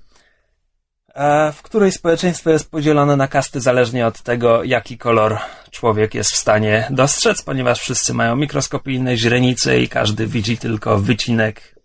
w 1.53 1.61
której 1.61 1.91
społeczeństwo 1.91 2.49
jest 2.49 2.71
podzielone 2.71 3.15
na 3.15 3.27
kasty 3.27 3.61
zależnie 3.61 4.07
od 4.07 4.21
tego, 4.21 4.63
jaki 4.63 4.97
kolor 4.97 5.37
człowiek 5.71 6.13
jest 6.13 6.31
w 6.31 6.35
stanie 6.35 6.87
dostrzec, 6.89 7.41
ponieważ 7.41 7.79
wszyscy 7.79 8.13
mają 8.13 8.35
mikroskopijne 8.35 9.17
źrenice 9.17 9.79
i 9.79 9.89
każdy 9.89 10.27
widzi 10.27 10.57
tylko 10.57 10.99
wycinek 10.99 11.75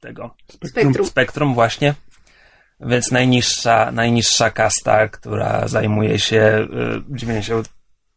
tego 0.00 0.34
Spektrum. 0.66 1.06
spektrum 1.06 1.54
właśnie. 1.54 1.94
Więc 2.80 3.10
najniższa, 3.10 3.92
najniższa 3.92 4.50
kasta, 4.50 5.08
która 5.08 5.68
zajmuje 5.68 6.18
się 6.18 6.66
y, 7.10 7.16
90, 7.16 7.68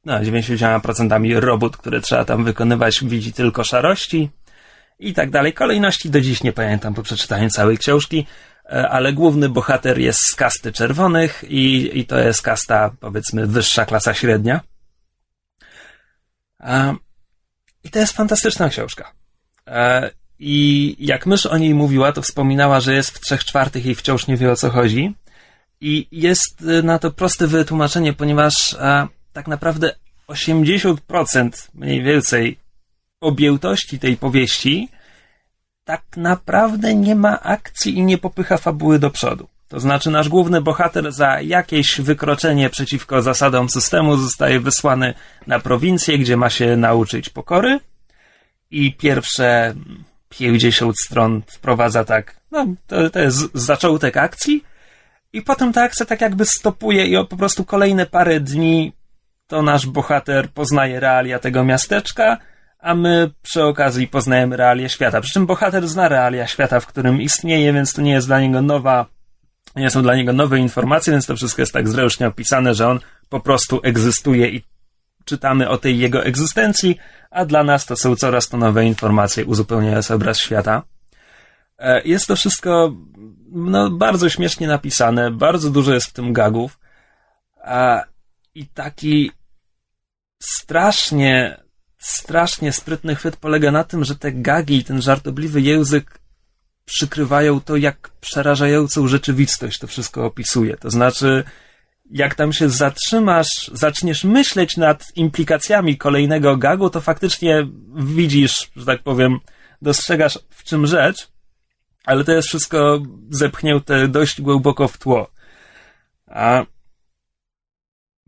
no, 0.05 0.19
90% 0.19 1.39
robót, 1.39 1.77
które 1.77 2.01
trzeba 2.01 2.25
tam 2.25 2.43
wykonywać, 2.43 3.03
widzi 3.03 3.33
tylko 3.33 3.63
szarości 3.63 4.29
i 4.99 5.13
tak 5.13 5.29
dalej. 5.29 5.53
Kolejności 5.53 6.09
do 6.09 6.21
dziś 6.21 6.43
nie 6.43 6.53
pamiętam 6.53 6.93
po 6.93 7.03
przeczytaniu 7.03 7.49
całej 7.49 7.77
książki, 7.77 8.19
e, 8.19 8.54
ale 8.69 9.13
główny 9.13 9.49
bohater 9.49 9.99
jest 9.99 10.19
z 10.19 10.35
kasty 10.35 10.71
czerwonych 10.71 11.43
i, 11.47 11.99
i 11.99 12.05
to 12.05 12.19
jest 12.19 12.41
kasta, 12.41 12.91
powiedzmy, 12.99 13.47
wyższa 13.47 13.85
klasa 13.85 14.13
średnia. 14.13 14.61
A, 16.59 16.93
I 17.83 17.89
to 17.89 17.99
jest 17.99 18.13
fantastyczna 18.13 18.69
książka. 18.69 19.11
E, 19.67 20.11
I 20.39 20.95
jak 20.99 21.25
mysz 21.25 21.45
o 21.45 21.57
niej 21.57 21.73
mówiła, 21.73 22.11
to 22.11 22.21
wspominała, 22.21 22.79
że 22.79 22.93
jest 22.93 23.09
w 23.09 23.19
trzech 23.19 23.45
czwartych 23.45 23.85
i 23.85 23.95
wciąż 23.95 24.27
nie 24.27 24.37
wie 24.37 24.51
o 24.51 24.55
co 24.55 24.69
chodzi. 24.69 25.15
I 25.81 26.07
jest 26.11 26.61
na 26.83 26.99
to 26.99 27.11
proste 27.11 27.47
wytłumaczenie, 27.47 28.13
ponieważ 28.13 28.53
e, 28.73 29.07
tak 29.33 29.47
naprawdę 29.47 29.95
80% 30.27 31.51
mniej 31.73 32.03
więcej 32.03 32.57
objętości 33.21 33.99
tej 33.99 34.17
powieści 34.17 34.89
tak 35.85 36.03
naprawdę 36.17 36.95
nie 36.95 37.15
ma 37.15 37.41
akcji 37.41 37.97
i 37.97 38.03
nie 38.03 38.17
popycha 38.17 38.57
fabuły 38.57 38.99
do 38.99 39.09
przodu. 39.09 39.47
To 39.67 39.79
znaczy, 39.79 40.09
nasz 40.09 40.29
główny 40.29 40.61
bohater 40.61 41.11
za 41.11 41.41
jakieś 41.41 42.01
wykroczenie 42.01 42.69
przeciwko 42.69 43.21
zasadom 43.21 43.69
systemu 43.69 44.17
zostaje 44.17 44.59
wysłany 44.59 45.13
na 45.47 45.59
prowincję, 45.59 46.19
gdzie 46.19 46.37
ma 46.37 46.49
się 46.49 46.77
nauczyć 46.77 47.29
pokory. 47.29 47.79
I 48.71 48.93
pierwsze 48.93 49.73
50 50.29 50.99
stron 50.99 51.41
wprowadza 51.47 52.03
tak, 52.03 52.35
no 52.51 52.65
to, 52.87 53.09
to 53.09 53.19
jest 53.19 53.39
zaczątek 53.53 54.17
akcji. 54.17 54.63
I 55.33 55.41
potem 55.41 55.73
ta 55.73 55.83
akcja 55.83 56.05
tak 56.05 56.21
jakby 56.21 56.45
stopuje 56.45 57.05
i 57.05 57.27
po 57.27 57.37
prostu 57.37 57.65
kolejne 57.65 58.05
parę 58.05 58.39
dni 58.39 58.93
to 59.47 59.61
nasz 59.61 59.87
bohater 59.87 60.49
poznaje 60.49 60.99
realia 60.99 61.39
tego 61.39 61.63
miasteczka, 61.63 62.37
a 62.79 62.95
my 62.95 63.31
przy 63.41 63.63
okazji 63.63 64.07
poznajemy 64.07 64.57
realia 64.57 64.89
świata. 64.89 65.21
Przy 65.21 65.33
czym 65.33 65.45
bohater 65.45 65.87
zna 65.87 66.07
realia 66.07 66.47
świata, 66.47 66.79
w 66.79 66.87
którym 66.87 67.21
istnieje, 67.21 67.73
więc 67.73 67.93
to 67.93 68.01
nie 68.01 68.11
jest 68.11 68.27
dla 68.27 68.41
niego 68.41 68.61
nowa, 68.61 69.05
nie 69.75 69.89
są 69.89 70.01
dla 70.01 70.15
niego 70.15 70.33
nowe 70.33 70.59
informacje, 70.59 71.11
więc 71.11 71.25
to 71.25 71.35
wszystko 71.35 71.61
jest 71.61 71.73
tak 71.73 71.89
zręcznie 71.89 72.27
opisane, 72.27 72.73
że 72.73 72.87
on 72.87 72.99
po 73.29 73.39
prostu 73.39 73.79
egzystuje 73.83 74.49
i 74.49 74.63
czytamy 75.25 75.69
o 75.69 75.77
tej 75.77 75.99
jego 75.99 76.23
egzystencji, 76.23 76.97
a 77.31 77.45
dla 77.45 77.63
nas 77.63 77.85
to 77.85 77.95
są 77.95 78.15
coraz 78.15 78.49
to 78.49 78.57
nowe 78.57 78.85
informacje 78.85 79.45
uzupełniające 79.45 80.15
obraz 80.15 80.39
świata. 80.39 80.83
E, 81.77 82.01
Jest 82.01 82.27
to 82.27 82.35
wszystko 82.35 82.93
no, 83.51 83.89
bardzo 83.89 84.29
śmiesznie 84.29 84.67
napisane, 84.67 85.31
bardzo 85.31 85.69
dużo 85.69 85.93
jest 85.93 86.07
w 86.07 86.13
tym 86.13 86.33
gagów. 86.33 86.79
A, 87.63 88.03
I 88.55 88.67
taki 88.67 89.31
strasznie, 90.39 91.57
strasznie 92.05 92.71
sprytny 92.71 93.15
chwyt 93.15 93.37
polega 93.37 93.71
na 93.71 93.83
tym, 93.83 94.03
że 94.03 94.15
te 94.15 94.31
gagi 94.31 94.75
i 94.77 94.83
ten 94.83 95.01
żartobliwy 95.01 95.61
język 95.61 96.19
przykrywają 96.85 97.61
to, 97.61 97.75
jak 97.75 98.09
przerażającą 98.21 99.07
rzeczywistość 99.07 99.79
to 99.79 99.87
wszystko 99.87 100.25
opisuje. 100.25 100.77
To 100.77 100.89
znaczy, 100.89 101.43
jak 102.11 102.35
tam 102.35 102.53
się 102.53 102.69
zatrzymasz, 102.69 103.71
zaczniesz 103.73 104.23
myśleć 104.23 104.77
nad 104.77 105.05
implikacjami 105.15 105.97
kolejnego 105.97 106.57
gagu, 106.57 106.89
to 106.89 107.01
faktycznie 107.01 107.67
widzisz, 107.95 108.71
że 108.75 108.85
tak 108.85 109.03
powiem, 109.03 109.39
dostrzegasz 109.81 110.39
w 110.49 110.63
czym 110.63 110.87
rzecz, 110.87 111.27
ale 112.05 112.23
to 112.23 112.31
jest 112.31 112.47
wszystko 112.47 113.01
zepchnięte 113.29 114.07
dość 114.07 114.41
głęboko 114.41 114.87
w 114.87 114.97
tło. 114.97 115.31
A 116.27 116.65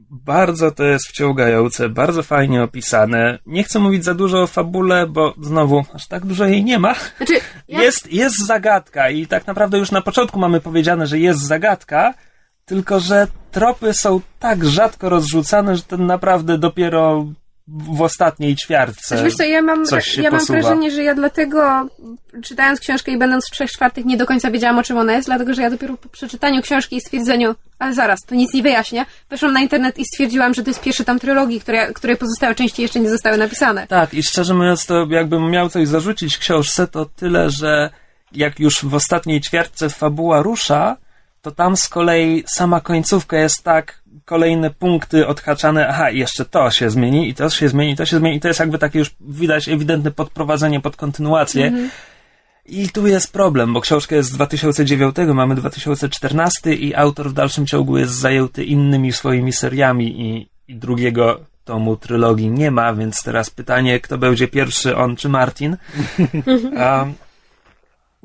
bardzo 0.09 0.71
to 0.71 0.83
jest 0.83 1.07
wciągające, 1.07 1.89
bardzo 1.89 2.23
fajnie 2.23 2.63
opisane. 2.63 3.39
Nie 3.45 3.63
chcę 3.63 3.79
mówić 3.79 4.03
za 4.03 4.13
dużo 4.13 4.41
o 4.41 4.47
fabule, 4.47 5.07
bo 5.07 5.33
znowu 5.41 5.85
aż 5.93 6.07
tak 6.07 6.25
dużo 6.25 6.45
jej 6.45 6.63
nie 6.63 6.79
ma. 6.79 6.95
Znaczy, 7.17 7.33
ja, 7.67 7.81
Jest, 7.81 8.13
jest 8.13 8.45
zagadka 8.45 9.09
i 9.09 9.27
tak 9.27 9.47
naprawdę 9.47 9.77
już 9.77 9.91
na 9.91 10.01
początku 10.01 10.39
mamy 10.39 10.61
powiedziane, 10.61 11.07
że 11.07 11.19
jest 11.19 11.39
zagadka, 11.39 12.13
tylko 12.65 12.99
że 12.99 13.27
tropy 13.51 13.93
są 13.93 14.21
tak 14.39 14.65
rzadko 14.65 15.09
rozrzucane, 15.09 15.75
że 15.75 15.83
to 15.83 15.97
naprawdę 15.97 16.57
dopiero 16.57 17.25
w 17.67 18.01
ostatniej 18.01 18.55
ćwiartce. 18.55 19.07
Znaczy, 19.07 19.23
wiesz 19.23 19.35
co, 19.35 19.43
ja 19.43 19.61
mam, 19.61 19.83
ja 20.17 20.31
mam 20.31 20.39
posuwa. 20.39 20.59
wrażenie, 20.59 20.91
że 20.91 21.03
ja 21.03 21.15
dlatego 21.15 21.87
czytając 22.43 22.79
książkę 22.79 23.11
i 23.11 23.17
będąc 23.17 23.47
w 23.47 23.51
trzech 23.51 23.71
czwartych 23.71 24.05
nie 24.05 24.17
do 24.17 24.25
końca 24.25 24.51
wiedziałam 24.51 24.79
o 24.79 24.83
czym 24.83 24.97
ona 24.97 25.13
jest, 25.13 25.27
dlatego 25.27 25.53
że 25.53 25.61
ja 25.61 25.69
dopiero 25.69 25.97
po 25.97 26.09
przeczytaniu 26.09 26.61
książki 26.61 26.95
i 26.95 27.01
stwierdzeniu, 27.01 27.55
ale 27.79 27.93
zaraz, 27.93 28.19
to 28.25 28.35
nic 28.35 28.53
nie 28.53 28.63
wyjaśnia, 28.63 29.05
weszłam 29.29 29.53
na 29.53 29.61
internet 29.61 29.99
i 29.99 30.05
stwierdziłam, 30.05 30.53
że 30.53 30.63
to 30.63 30.69
jest 30.69 30.81
pierwszy 30.81 31.05
tam 31.05 31.19
trylogii, 31.19 31.61
które, 31.61 31.93
której 31.93 32.17
pozostałe 32.17 32.55
części 32.55 32.81
jeszcze 32.81 32.99
nie 32.99 33.09
zostały 33.09 33.37
napisane. 33.37 33.87
Tak, 33.87 34.13
i 34.13 34.23
szczerze 34.23 34.53
mówiąc, 34.53 34.85
to 34.85 35.07
jakbym 35.09 35.51
miał 35.51 35.69
coś 35.69 35.87
zarzucić 35.87 36.37
książce, 36.37 36.87
to 36.87 37.05
tyle, 37.05 37.49
że 37.49 37.89
jak 38.31 38.59
już 38.59 38.85
w 38.85 38.95
ostatniej 38.95 39.41
ćwiartce 39.41 39.89
fabuła 39.89 40.41
rusza, 40.41 40.97
to 41.41 41.51
tam 41.51 41.77
z 41.77 41.89
kolei 41.89 42.43
sama 42.47 42.81
końcówka 42.81 43.37
jest 43.37 43.63
tak, 43.63 44.03
kolejne 44.25 44.69
punkty 44.69 45.27
odhaczane, 45.27 45.87
aha, 45.87 46.09
i 46.09 46.19
jeszcze 46.19 46.45
to 46.45 46.71
się 46.71 46.89
zmieni, 46.89 47.29
i 47.29 47.33
to 47.33 47.49
się 47.49 47.69
zmieni, 47.69 47.91
i 47.91 47.95
to 47.95 48.05
się 48.05 48.17
zmieni, 48.17 48.37
i 48.37 48.39
to 48.39 48.47
jest 48.47 48.59
jakby 48.59 48.77
takie 48.77 48.99
już 48.99 49.15
widać 49.21 49.69
ewidentne 49.69 50.11
podprowadzenie 50.11 50.79
pod 50.79 50.95
kontynuację. 50.95 51.71
I 52.65 52.89
tu 52.89 53.07
jest 53.07 53.33
problem, 53.33 53.73
bo 53.73 53.81
książka 53.81 54.15
jest 54.15 54.29
z 54.29 54.33
2009, 54.33 55.15
mamy 55.33 55.55
2014 55.55 56.73
i 56.73 56.95
autor 56.95 57.29
w 57.29 57.33
dalszym 57.33 57.65
ciągu 57.65 57.97
jest 57.97 58.13
zajęty 58.13 58.63
innymi 58.63 59.11
swoimi 59.13 59.53
seriami 59.53 60.21
i, 60.21 60.49
i 60.67 60.75
drugiego 60.75 61.39
tomu 61.65 61.95
trylogii 61.95 62.49
nie 62.49 62.71
ma, 62.71 62.93
więc 62.93 63.23
teraz 63.23 63.49
pytanie, 63.49 63.99
kto 63.99 64.17
będzie 64.17 64.47
pierwszy, 64.47 64.97
on 64.97 65.15
czy 65.15 65.29
Martin? 65.29 65.77
Um, 66.17 67.13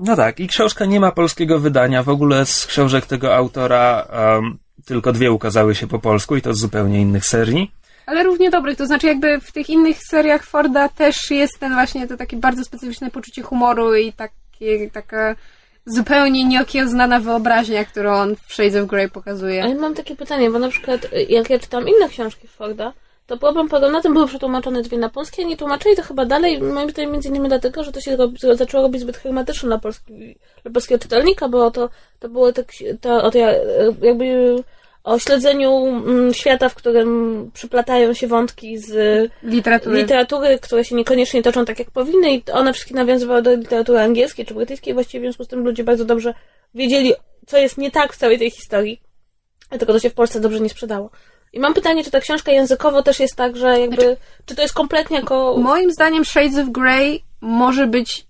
no 0.03 0.17
tak, 0.17 0.41
i 0.41 0.49
książka 0.49 0.85
nie 0.85 1.01
ma 1.01 1.13
polskiego 1.13 1.59
wydania. 1.59 2.03
W 2.03 2.09
ogóle 2.09 2.47
z 2.47 2.67
książek 2.67 3.07
tego 3.07 3.35
autora 3.35 4.07
um, 4.35 4.59
tylko 4.85 5.13
dwie 5.13 5.33
ukazały 5.33 5.75
się 5.75 5.87
po 5.87 5.99
polsku 5.99 6.37
i 6.37 6.43
to 6.43 6.55
z 6.55 6.59
zupełnie 6.59 7.01
innych 7.01 7.27
serii. 7.27 7.71
Ale 8.07 8.23
równie 8.23 8.51
dobrych, 8.51 8.77
to 8.77 8.87
znaczy 8.87 9.07
jakby 9.07 9.41
w 9.41 9.53
tych 9.53 9.71
innych 9.71 9.97
seriach 10.11 10.45
Forda 10.45 10.89
też 10.89 11.31
jest 11.31 11.59
ten 11.59 11.73
właśnie 11.73 12.09
to 12.09 12.17
takie 12.17 12.37
bardzo 12.37 12.65
specyficzne 12.65 13.11
poczucie 13.11 13.43
humoru 13.43 13.95
i 13.95 14.13
takie, 14.13 14.91
taka 14.91 15.35
zupełnie 15.87 16.45
nieokiełznana 16.45 17.21
wyobraźnia, 17.21 17.85
którą 17.85 18.15
on 18.15 18.37
w 18.47 18.53
Shades 18.53 18.83
of 18.83 18.89
Grey 18.89 19.11
pokazuje. 19.11 19.63
Ale 19.63 19.75
mam 19.75 19.95
takie 19.95 20.17
pytanie, 20.17 20.51
bo 20.51 20.59
na 20.59 20.69
przykład 20.69 21.05
y, 21.05 21.27
jak 21.29 21.51
ja 21.51 21.59
czytam 21.59 21.89
inne 21.89 22.09
książki 22.09 22.49
Forda, 22.49 22.93
to 23.33 23.39
problem 23.39 23.69
polegał 23.69 23.91
na 23.91 24.01
tym, 24.01 24.15
były 24.15 24.27
przetłumaczone 24.27 24.83
dwie 24.83 24.99
na 24.99 25.09
polskie, 25.09 25.43
a 25.43 25.47
nie 25.47 25.57
tłumaczyli 25.57 25.97
to 25.97 26.03
chyba 26.03 26.25
dalej, 26.25 26.63
moim 26.63 26.91
zdaniem 26.91 27.13
między 27.13 27.29
innymi 27.29 27.49
dlatego, 27.49 27.85
że 27.85 27.93
to 27.93 28.01
się 28.01 28.17
robi, 28.17 28.39
zaczęło 28.53 28.83
robić 28.83 29.01
zbyt 29.01 29.17
hermetyczne 29.17 29.69
dla, 29.69 29.79
polski, 29.79 30.37
dla 30.63 30.73
polskiego 30.73 31.03
czytelnika, 31.03 31.49
bo 31.49 31.71
to, 31.71 31.89
to 32.19 32.29
było 32.29 32.53
tak, 32.53 32.67
to, 33.01 33.31
to 33.31 33.39
jakby 34.03 34.57
o 35.05 35.19
śledzeniu 35.19 35.87
mm, 35.87 36.35
świata, 36.35 36.69
w 36.69 36.75
którym 36.75 37.51
przyplatają 37.55 38.15
się 38.15 38.27
wątki 38.27 38.79
z 38.79 38.93
Literatury. 39.43 39.97
literatury, 39.97 40.59
które 40.59 40.85
się 40.85 40.95
niekoniecznie 40.95 41.43
toczą 41.43 41.65
tak, 41.65 41.79
jak 41.79 41.91
powinny 41.91 42.35
i 42.35 42.43
one 42.53 42.73
wszystkie 42.73 42.95
nawiązywały 42.95 43.43
do 43.43 43.55
literatury 43.55 43.99
angielskiej 43.99 44.47
czy 44.47 44.55
brytyjskiej, 44.55 44.95
właściwie 44.95 45.21
w 45.21 45.23
związku 45.23 45.45
z 45.45 45.49
tym 45.49 45.65
ludzie 45.65 45.85
bardzo 45.85 46.05
dobrze 46.05 46.35
wiedzieli, 46.75 47.15
co 47.47 47.59
jest 47.59 47.79
nie 47.79 47.91
tak 47.91 48.13
w 48.13 48.17
całej 48.17 48.39
tej 48.39 48.51
historii, 48.51 49.01
dlatego 49.69 49.93
to 49.93 49.99
się 49.99 50.11
w 50.11 50.15
Polsce 50.15 50.41
dobrze 50.41 50.61
nie 50.61 50.69
sprzedało. 50.69 51.11
I 51.53 51.61
mam 51.61 51.75
pytanie, 51.75 52.05
czy 52.05 52.11
ta 52.11 52.21
książka 52.21 52.53
językowo 52.53 53.03
też 53.03 53.21
jest 53.21 53.37
tak, 53.37 53.57
że 53.57 53.81
jakby, 53.81 54.17
czy 54.45 54.55
to 54.55 54.63
jest 54.63 54.75
kompletnie 54.75 55.17
jako... 55.17 55.57
Moim 55.59 55.93
zdaniem 55.93 56.25
Shades 56.25 56.59
of 56.59 56.69
Grey 56.69 57.25
może 57.41 57.87
być 57.87 58.27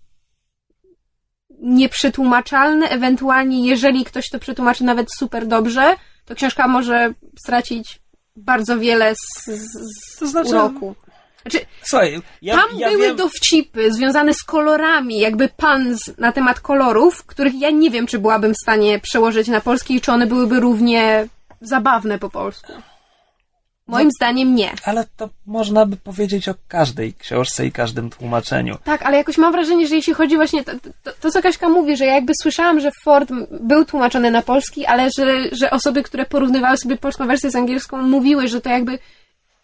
nieprzetłumaczalny, 1.62 2.88
ewentualnie 2.88 3.66
jeżeli 3.68 4.04
ktoś 4.04 4.28
to 4.30 4.38
przetłumaczy 4.38 4.84
nawet 4.84 5.08
super 5.18 5.46
dobrze, 5.46 5.94
to 6.24 6.34
książka 6.34 6.68
może 6.68 7.14
stracić 7.44 8.00
bardzo 8.36 8.78
wiele 8.78 9.14
z, 9.14 9.46
z, 9.46 10.16
To 10.18 10.26
znaczy- 10.26 10.48
uroku. 10.50 10.94
Znaczy, 11.42 11.66
Słuchaj, 11.82 12.22
ja, 12.42 12.56
tam 12.56 12.78
ja 12.78 12.90
były 12.90 13.06
wiem, 13.06 13.16
dowcipy 13.16 13.92
związane 13.92 14.34
z 14.34 14.42
kolorami, 14.42 15.18
jakby 15.18 15.48
pan 15.48 15.98
z, 15.98 16.18
na 16.18 16.32
temat 16.32 16.60
kolorów, 16.60 17.24
których 17.24 17.60
ja 17.60 17.70
nie 17.70 17.90
wiem, 17.90 18.06
czy 18.06 18.18
byłabym 18.18 18.54
w 18.54 18.62
stanie 18.62 18.98
przełożyć 18.98 19.48
na 19.48 19.60
polski 19.60 19.94
i 19.94 20.00
czy 20.00 20.12
one 20.12 20.26
byłyby 20.26 20.60
równie 20.60 21.28
zabawne 21.60 22.18
po 22.18 22.30
polsku. 22.30 22.72
Moim 23.86 24.10
zdaniem 24.16 24.54
nie. 24.54 24.72
ale 24.84 25.06
to 25.16 25.28
można 25.46 25.86
by 25.86 25.96
powiedzieć 25.96 26.48
o 26.48 26.54
każdej 26.68 27.14
książce 27.14 27.66
i 27.66 27.72
każdym 27.72 28.10
tłumaczeniu. 28.10 28.76
Tak, 28.84 29.02
ale 29.02 29.16
jakoś 29.16 29.38
mam 29.38 29.52
wrażenie, 29.52 29.86
że 29.86 29.96
jeśli 29.96 30.14
chodzi 30.14 30.36
właśnie 30.36 30.64
to, 30.64 30.72
to, 31.02 31.12
to 31.20 31.30
co 31.30 31.42
Kaśka 31.42 31.68
mówi, 31.68 31.96
że 31.96 32.06
ja 32.06 32.14
jakby 32.14 32.32
słyszałam, 32.42 32.80
że 32.80 32.90
Ford 33.04 33.30
był 33.60 33.84
tłumaczony 33.84 34.30
na 34.30 34.42
polski, 34.42 34.86
ale 34.86 35.08
że, 35.18 35.24
że 35.52 35.70
osoby, 35.70 36.02
które 36.02 36.26
porównywały 36.26 36.76
sobie 36.76 36.96
polską 36.96 37.26
wersję 37.26 37.50
z 37.50 37.56
angielską, 37.56 38.02
mówiły, 38.02 38.48
że 38.48 38.60
to 38.60 38.70
jakby 38.70 38.98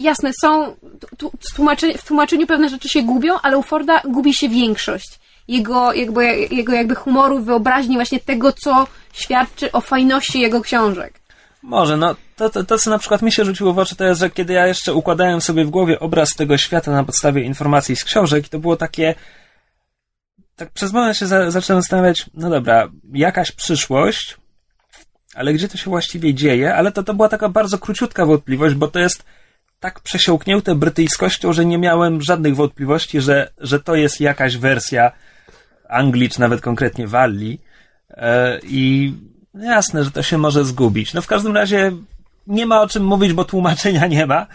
jasne, 0.01 0.31
są 0.41 0.77
tu, 1.01 1.17
tu, 1.17 1.33
w 1.51 1.55
tłumaczeniu, 1.55 1.99
w 1.99 2.05
tłumaczeniu 2.05 2.47
pewne 2.47 2.69
rzeczy 2.69 2.89
się 2.89 3.03
gubią, 3.03 3.35
ale 3.43 3.59
u 3.59 3.63
Forda 3.63 4.01
gubi 4.05 4.35
się 4.35 4.49
większość. 4.49 5.21
Jego, 5.49 5.93
jakby, 5.93 6.49
jego 6.51 6.73
jakby 6.73 6.95
humoru, 6.95 7.39
wyobraźni, 7.39 7.95
właśnie 7.95 8.21
tego, 8.21 8.53
co 8.53 8.87
świadczy 9.13 9.73
o 9.73 9.81
fajności 9.81 10.41
jego 10.41 10.61
książek. 10.61 11.21
Może, 11.63 11.97
no 11.97 12.15
to, 12.39 12.51
to, 12.51 12.65
to, 12.65 12.79
co 12.79 12.91
na 12.91 12.99
przykład 12.99 13.23
mi 13.23 13.33
się 13.33 13.45
rzuciło 13.45 13.73
w 13.73 13.79
oczy, 13.79 13.97
to 13.97 14.05
jest, 14.05 14.21
że 14.21 14.31
kiedy 14.31 14.53
ja 14.53 14.67
jeszcze 14.67 14.95
układałem 14.95 15.41
sobie 15.41 15.65
w 15.65 15.71
głowie 15.71 16.01
obraz 16.01 16.31
tego 16.31 16.59
świata 16.59 16.93
na 16.93 17.05
podstawie 17.05 17.43
informacji 17.43 17.97
z 17.97 18.05
książek, 18.05 18.49
to 18.49 18.59
było 18.59 18.77
takie. 18.77 19.15
Tak 20.57 20.71
przez 20.71 20.93
moment 20.93 21.17
się 21.17 21.27
za, 21.27 21.51
zacząłem 21.51 21.83
zastanawiać, 21.83 22.31
no 22.35 22.51
dobra, 22.51 22.89
jakaś 23.13 23.53
przyszłość, 23.53 24.37
ale 25.35 25.53
gdzie 25.53 25.69
to 25.69 25.79
się 25.79 25.91
właściwie 25.91 26.35
dzieje? 26.35 26.75
Ale 26.75 26.93
to, 26.93 27.03
to 27.03 27.15
była 27.15 27.29
taka 27.29 27.49
bardzo 27.49 27.79
króciutka 27.79 28.27
wątpliwość, 28.27 28.75
bo 28.75 28.89
to 28.89 28.99
jest 28.99 29.25
tak 29.81 30.01
przesiąknięte 30.01 30.75
brytyjskością, 30.75 31.53
że 31.53 31.65
nie 31.65 31.79
miałem 31.79 32.23
żadnych 32.23 32.57
wątpliwości, 32.57 33.21
że, 33.21 33.51
że 33.59 33.81
to 33.81 33.95
jest 33.95 34.21
jakaś 34.21 34.57
wersja 34.57 35.13
Anglii, 35.89 36.29
czy 36.29 36.41
nawet 36.41 36.61
konkretnie 36.61 37.07
Walii. 37.07 37.61
E, 38.11 38.59
I 38.63 39.15
jasne, 39.55 40.05
że 40.05 40.11
to 40.11 40.23
się 40.23 40.39
może 40.39 40.65
zgubić. 40.65 41.15
No 41.15 41.23
w 41.23 41.27
każdym 41.27 41.55
razie 41.55 41.93
nie 42.49 42.67
ma 42.67 42.81
o 42.81 42.87
czym 42.89 43.05
mówić, 43.05 43.33
bo 43.33 43.45
tłumaczenia 43.45 44.07
nie 44.07 44.27
ma, 44.27 44.47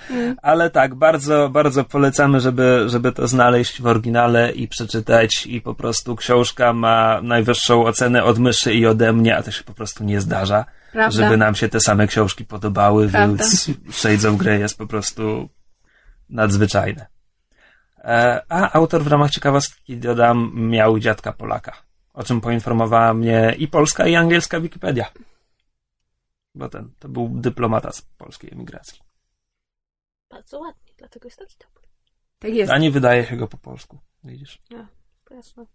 ale 0.42 0.70
tak, 0.70 0.96
bardzo, 0.96 1.50
bardzo 1.50 1.84
polecamy, 1.84 2.40
żeby, 2.40 2.84
żeby 2.88 3.12
to 3.12 3.28
znaleźć 3.28 3.82
w 3.82 3.88
oryginale 3.88 4.52
i 4.52 4.68
przeczytać 4.68 5.46
i 5.48 5.62
po 5.62 5.76
prostu 5.76 6.16
książka 6.16 6.74
ma 6.74 7.22
najwyższą 7.22 7.86
ocenę 7.86 8.24
od 8.24 8.40
myszy 8.40 8.74
i 8.74 8.86
ode 8.86 9.14
mnie, 9.14 9.38
a 9.38 9.44
to 9.44 9.52
się 9.52 9.64
po 9.64 9.74
prostu 9.74 10.04
nie 10.04 10.22
zdarza, 10.22 10.66
Prawda. 10.92 11.12
żeby 11.22 11.38
nam 11.38 11.56
się 11.56 11.70
te 11.70 11.80
same 11.80 12.08
książki 12.08 12.46
podobały, 12.46 13.10
Prawda. 13.10 13.28
więc 13.38 13.70
Shades 13.92 14.26
of 14.26 14.36
Grey 14.36 14.60
jest 14.60 14.78
po 14.78 14.88
prostu 14.88 15.50
nadzwyczajne. 16.30 17.06
E, 18.04 18.42
A 18.50 18.74
autor 18.74 19.04
w 19.04 19.08
ramach 19.08 19.32
ciekawostki 19.32 19.98
dodam 19.98 20.52
miał 20.56 21.00
dziadka 21.00 21.34
Polaka, 21.34 21.74
o 22.14 22.24
czym 22.24 22.42
poinformowała 22.42 23.14
mnie 23.14 23.56
i 23.58 23.68
polska 23.68 24.08
i 24.08 24.16
angielska 24.16 24.60
Wikipedia. 24.60 25.06
Bo 26.56 26.70
ten, 26.70 26.94
to 27.00 27.10
był 27.10 27.30
dyplomata 27.30 27.92
z 27.92 28.02
polskiej 28.02 28.54
emigracji. 28.54 29.00
Bardzo 30.30 30.60
ładnie, 30.60 30.94
dlatego 30.98 31.28
jest 31.28 31.40
taki 31.40 31.56
dobry. 31.58 31.88
Tak 32.40 32.54
jest. 32.54 32.72
A 32.72 32.78
nie 32.78 32.92
wydaje 32.92 33.26
się 33.26 33.38
go 33.38 33.48
po 33.48 33.58
polsku. 33.58 34.00
Widzisz? 34.24 34.60
Jasne. 35.32 35.66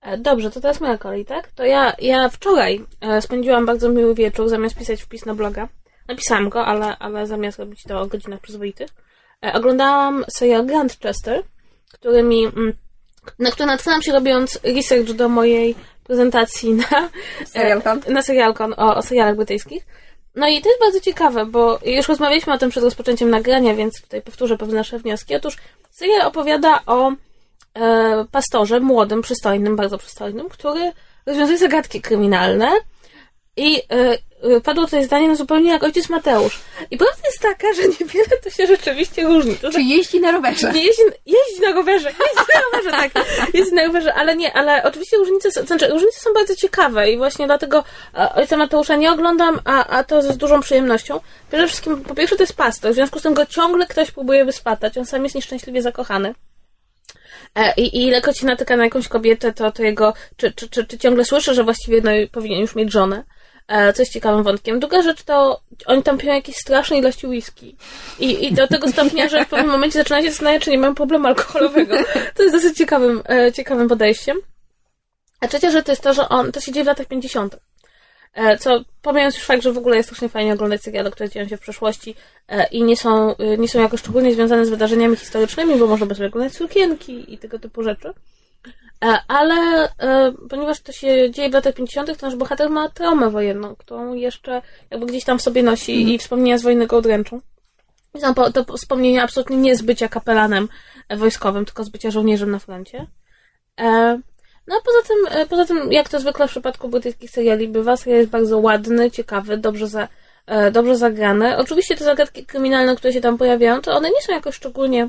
E, 0.00 0.18
Dobrze, 0.18 0.50
to 0.50 0.60
teraz 0.60 0.80
moja 0.80 0.98
kolej, 0.98 1.24
tak? 1.24 1.52
To 1.52 1.64
ja, 1.64 1.94
ja 1.98 2.28
wczoraj 2.28 2.84
e, 3.00 3.22
spędziłam 3.22 3.66
bardzo 3.66 3.88
miły 3.88 4.14
wieczór, 4.14 4.48
zamiast 4.48 4.76
pisać 4.76 5.02
wpis 5.02 5.26
na 5.26 5.34
bloga. 5.34 5.68
Napisałam 6.08 6.48
go, 6.48 6.66
ale, 6.66 6.98
ale 6.98 7.26
zamiast 7.26 7.58
robić 7.58 7.82
to 7.82 8.00
o 8.00 8.06
godzinach 8.06 8.40
przyzwoitych. 8.40 8.88
E, 9.44 9.52
oglądałam 9.52 10.24
serial 10.28 10.66
Grandchester, 10.66 11.42
który 11.92 12.22
mi, 12.22 12.44
mm, 12.44 12.72
na 13.38 13.50
który 13.50 13.66
natknęłam 13.66 14.02
się 14.02 14.12
robiąc 14.12 14.60
research 14.62 15.12
do 15.12 15.28
mojej 15.28 15.74
prezentacji 16.06 16.72
na 16.72 17.08
Serialcon. 17.46 18.00
e, 18.06 18.10
na 18.10 18.22
serialkon 18.22 18.74
o, 18.76 18.96
o 18.96 19.02
serialach 19.02 19.36
brytyjskich. 19.36 19.86
No 20.34 20.48
i 20.48 20.62
to 20.62 20.68
jest 20.68 20.80
bardzo 20.80 21.00
ciekawe, 21.00 21.46
bo 21.46 21.78
już 21.84 22.08
rozmawialiśmy 22.08 22.52
o 22.52 22.58
tym 22.58 22.70
przed 22.70 22.84
rozpoczęciem 22.84 23.30
nagrania, 23.30 23.74
więc 23.74 24.02
tutaj 24.02 24.22
powtórzę 24.22 24.58
pewne 24.58 24.74
nasze 24.74 24.98
wnioski. 24.98 25.34
Otóż 25.34 25.56
serial 25.90 26.26
opowiada 26.26 26.80
o 26.86 27.12
e, 27.74 28.24
pastorze, 28.32 28.80
młodym, 28.80 29.22
przystojnym, 29.22 29.76
bardzo 29.76 29.98
przystojnym, 29.98 30.48
który 30.48 30.92
rozwiązuje 31.26 31.58
zagadki 31.58 32.00
kryminalne 32.00 32.70
i 33.56 33.82
e, 33.88 34.60
padło 34.60 34.84
tutaj 34.84 35.04
zdanie 35.04 35.28
no 35.28 35.36
zupełnie 35.36 35.70
jak 35.70 35.82
ojciec 35.82 36.08
Mateusz. 36.08 36.60
I 36.90 36.96
prawda 36.96 37.22
jest 37.24 37.40
taka, 37.40 37.72
że 37.72 37.82
niewiele 38.00 38.38
to 38.44 38.50
się 38.50 38.66
rzeczywiście 38.66 39.24
różni. 39.24 39.56
To 39.56 39.70
Czy 39.72 39.82
jeździ 39.82 40.20
na 40.20 40.32
rowerze? 40.32 40.72
nie 40.72 40.84
jeździ, 40.86 41.02
jeździ 41.26 41.62
na 41.62 41.72
rowerze, 41.72 42.08
jeździ 42.08 42.52
na 42.54 42.60
rowerze, 42.60 42.90
tak. 43.12 43.24
Jeździ 43.54 43.74
na 43.74 43.86
rowerze, 43.86 44.14
ale 44.14 44.36
nie, 44.36 44.52
ale 44.52 44.82
oczywiście 44.82 45.16
różnice, 45.16 45.50
są- 45.52 45.66
znaczy, 45.66 45.88
różnice 45.88 46.20
są 46.20 46.32
bardzo 46.32 46.56
ciekawe 46.56 47.10
i 47.10 47.16
właśnie 47.16 47.46
dlatego 47.46 47.84
e, 48.14 48.34
Ojca 48.34 48.56
Mateusza 48.56 48.96
nie 48.96 49.12
oglądam, 49.12 49.60
a, 49.64 49.86
a 49.86 50.04
to 50.04 50.22
z 50.22 50.36
dużą 50.36 50.60
przyjemnością. 50.60 51.20
Przede 51.48 51.66
wszystkim, 51.66 52.00
po 52.04 52.14
pierwsze 52.14 52.36
to 52.36 52.42
jest 52.42 52.56
pastor, 52.56 52.92
w 52.92 52.94
związku 52.94 53.18
z 53.18 53.22
tym 53.22 53.34
go 53.34 53.46
ciągle 53.46 53.86
ktoś 53.86 54.10
próbuje 54.10 54.44
wyspatać, 54.44 54.98
on 54.98 55.06
sam 55.06 55.22
jest 55.22 55.34
nieszczęśliwie 55.34 55.82
zakochany. 55.82 56.34
E, 57.54 57.74
I, 57.76 57.96
I 57.96 58.06
ilekroć 58.06 58.38
się 58.38 58.46
natyka 58.46 58.76
na 58.76 58.84
jakąś 58.84 59.08
kobietę, 59.08 59.52
to, 59.52 59.72
to 59.72 59.82
jego, 59.82 60.14
czy, 60.36 60.52
czy, 60.52 60.68
czy, 60.68 60.84
czy 60.86 60.98
ciągle 60.98 61.24
słyszy, 61.24 61.54
że 61.54 61.64
właściwie 61.64 62.00
no, 62.00 62.10
powinien 62.32 62.60
już 62.60 62.74
mieć 62.74 62.92
żonę. 62.92 63.24
E, 63.68 63.92
Co 63.92 64.02
jest 64.02 64.12
ciekawym 64.12 64.42
wątkiem. 64.42 64.80
Druga 64.80 65.02
rzecz 65.02 65.22
to 65.22 65.60
oni 65.86 66.02
tam 66.02 66.18
piją 66.18 66.34
jakieś 66.34 66.56
straszne 66.56 66.98
ilości 66.98 67.26
whisky. 67.26 67.76
I, 68.18 68.46
I 68.46 68.52
do 68.52 68.66
tego 68.66 68.88
stopnia, 68.88 69.28
że 69.28 69.44
w 69.44 69.48
pewnym 69.48 69.70
momencie 69.70 69.98
zaczyna 69.98 70.22
się 70.22 70.28
zastanawiać, 70.30 70.62
czy 70.64 70.70
nie 70.70 70.78
mają 70.78 70.94
problemu 70.94 71.26
alkoholowego. 71.26 71.96
To 72.34 72.42
jest 72.42 72.54
dosyć 72.54 72.76
ciekawym, 72.76 73.22
e, 73.28 73.52
ciekawym 73.52 73.88
podejściem. 73.88 74.36
A 75.40 75.48
trzecia 75.48 75.70
rzecz 75.70 75.86
to 75.86 75.92
jest 75.92 76.02
to, 76.02 76.14
że 76.14 76.28
on, 76.28 76.52
to 76.52 76.60
się 76.60 76.72
dzieje 76.72 76.84
w 76.84 76.86
latach 76.86 77.06
50. 77.06 77.56
E, 78.34 78.58
Co, 78.58 78.80
pomijając 79.02 79.34
już 79.34 79.44
fakt, 79.44 79.62
że 79.62 79.72
w 79.72 79.78
ogóle 79.78 79.96
jest 79.96 80.08
strasznie 80.08 80.28
fajnie 80.28 80.52
oglądać 80.52 80.82
seriale, 80.82 81.10
które 81.10 81.30
dzieją 81.30 81.48
się 81.48 81.56
w 81.56 81.60
przeszłości 81.60 82.14
i 82.70 82.82
nie 82.82 82.96
są, 82.96 83.34
nie 83.58 83.68
są 83.68 83.80
jakoś 83.80 84.00
szczególnie 84.00 84.34
związane 84.34 84.66
z 84.66 84.70
wydarzeniami 84.70 85.16
historycznymi, 85.16 85.76
bo 85.76 85.86
można 85.86 86.14
sobie 86.14 86.26
oglądać 86.26 86.54
sukienki 86.54 87.34
i 87.34 87.38
tego 87.38 87.58
typu 87.58 87.82
rzeczy. 87.82 88.12
E, 89.04 89.18
Ale 89.28 89.88
e, 89.98 90.32
ponieważ 90.50 90.80
to 90.80 90.92
się 90.92 91.30
dzieje 91.30 91.50
w 91.50 91.52
latach 91.52 91.74
50., 91.74 92.18
to 92.18 92.26
nasz 92.26 92.36
bohater 92.36 92.70
ma 92.70 92.88
traumę 92.88 93.30
wojenną, 93.30 93.76
którą 93.76 94.14
jeszcze 94.14 94.62
jakby 94.90 95.06
gdzieś 95.06 95.24
tam 95.24 95.38
w 95.38 95.42
sobie 95.42 95.62
nosi 95.62 96.14
i 96.14 96.18
wspomnienia 96.18 96.58
z 96.58 96.62
wojny 96.62 96.86
go 96.86 96.96
odręczą. 96.96 97.40
Są 98.20 98.34
to 98.34 98.76
wspomnienia 98.76 99.22
absolutnie 99.22 99.56
nie 99.56 99.76
z 99.76 99.82
bycia 99.82 100.08
kapelanem 100.08 100.68
wojskowym, 101.10 101.64
tylko 101.64 101.84
z 101.84 101.88
bycia 101.88 102.10
żołnierzem 102.10 102.50
na 102.50 102.58
froncie. 102.58 103.06
E, 103.80 104.20
No 104.68 104.76
a 104.76 104.80
poza 104.84 105.02
tym, 105.08 105.46
poza 105.48 105.64
tym, 105.64 105.92
jak 105.92 106.08
to 106.08 106.20
zwykle 106.20 106.48
w 106.48 106.50
przypadku 106.50 106.88
brytyjskich 106.88 107.30
seriali 107.30 107.68
bywa, 107.68 107.96
serial 107.96 108.18
jest 108.18 108.30
bardzo 108.30 108.58
ładny, 108.58 109.10
ciekawy, 109.10 109.56
dobrze, 109.56 109.88
za, 109.88 110.08
dobrze 110.72 110.96
zagrany. 110.96 111.56
Oczywiście 111.56 111.96
te 111.96 112.04
zagadki 112.04 112.46
kryminalne, 112.46 112.96
które 112.96 113.12
się 113.12 113.20
tam 113.20 113.38
pojawiają, 113.38 113.80
to 113.80 113.96
one 113.96 114.10
nie 114.10 114.22
są 114.22 114.32
jakoś 114.32 114.54
szczególnie 114.54 115.08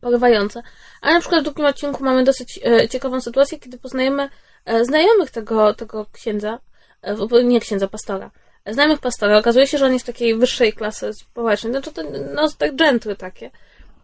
porywające. 0.00 0.62
Ale 1.00 1.14
na 1.14 1.20
przykład 1.20 1.40
w 1.40 1.44
drugim 1.44 1.64
odcinku 1.64 2.04
mamy 2.04 2.24
dosyć 2.24 2.60
e, 2.64 2.88
ciekawą 2.88 3.20
sytuację, 3.20 3.58
kiedy 3.58 3.78
poznajemy 3.78 4.28
e, 4.64 4.84
znajomych 4.84 5.30
tego, 5.30 5.74
tego 5.74 6.06
księdza, 6.12 6.58
e, 7.02 7.44
nie 7.44 7.60
księdza, 7.60 7.88
pastora. 7.88 8.30
Znajomych 8.66 9.00
pastora. 9.00 9.38
Okazuje 9.38 9.66
się, 9.66 9.78
że 9.78 9.86
on 9.86 9.92
jest 9.92 10.06
takiej 10.06 10.38
wyższej 10.38 10.72
klasy 10.72 11.12
społecznej. 11.14 11.72
Znaczy, 11.72 11.92
to, 11.92 12.02
no, 12.34 12.48
tak 12.58 12.76
gentry 12.76 13.16
takie. 13.16 13.50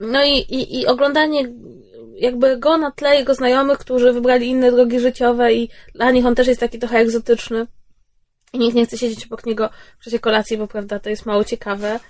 No 0.01 0.25
i, 0.25 0.31
i, 0.31 0.81
i 0.81 0.87
oglądanie 0.87 1.49
jakby 2.17 2.57
go 2.57 2.77
na 2.79 2.91
tle 2.91 3.17
jego 3.17 3.35
znajomych, 3.35 3.79
którzy 3.79 4.13
wybrali 4.13 4.49
inne 4.49 4.73
drogi 4.73 5.01
życiowe 5.01 5.55
i 5.55 5.69
dla 5.95 6.11
nich 6.11 6.27
on 6.27 6.35
też 6.35 6.47
jest 6.47 6.61
taki 6.61 6.79
trochę 6.79 6.99
egzotyczny. 6.99 7.67
I 8.55 8.59
nikt 8.59 8.77
nie 8.77 8.87
chce 8.87 8.99
siedzieć 8.99 9.27
obok 9.27 9.47
niego 9.47 9.71
w 9.99 10.05
czasie 10.05 10.19
kolacji, 10.19 10.59
bo 10.59 10.67
prawda, 10.67 10.99
to 10.99 11.11
jest 11.11 11.27
mało 11.27 11.45
ciekawe. 11.45 12.01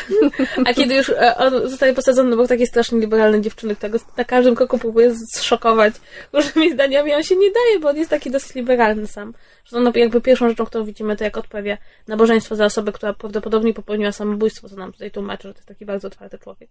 A 0.66 0.74
kiedy 0.74 0.94
już 0.94 1.08
e, 1.10 1.36
on 1.36 1.68
zostaje 1.70 1.94
posadzony 1.94 2.34
obok 2.34 2.48
takiej 2.48 2.66
strasznie 2.66 3.00
liberalnej 3.00 3.40
dziewczyny, 3.40 3.76
która 3.76 3.90
go 3.90 3.98
na 4.16 4.24
każdym 4.24 4.54
kroku 4.54 4.78
próbuje 4.78 5.14
zszokować 5.14 5.94
różnymi 6.32 6.72
zdaniami, 6.72 7.14
on 7.14 7.22
się 7.22 7.36
nie 7.36 7.50
daje, 7.50 7.80
bo 7.80 7.88
on 7.88 7.96
jest 7.96 8.10
taki 8.10 8.30
dosyć 8.30 8.54
liberalny 8.54 9.06
sam. 9.06 9.34
Że 9.64 9.80
no, 9.80 9.92
jakby 9.94 10.20
pierwszą 10.20 10.48
rzeczą, 10.48 10.64
którą 10.64 10.84
widzimy, 10.84 11.16
to 11.16 11.24
jak 11.24 11.36
odprawia 11.36 11.78
nabożeństwo 12.08 12.56
za 12.56 12.64
osobę, 12.64 12.92
która 12.92 13.12
prawdopodobnie 13.12 13.74
popełniła 13.74 14.12
samobójstwo, 14.12 14.68
co 14.68 14.76
nam 14.76 14.92
tutaj 14.92 15.10
tłumaczy, 15.10 15.48
że 15.48 15.54
to 15.54 15.58
jest 15.58 15.68
taki 15.68 15.84
bardzo 15.84 16.08
otwarty 16.08 16.38
człowiek. 16.38 16.70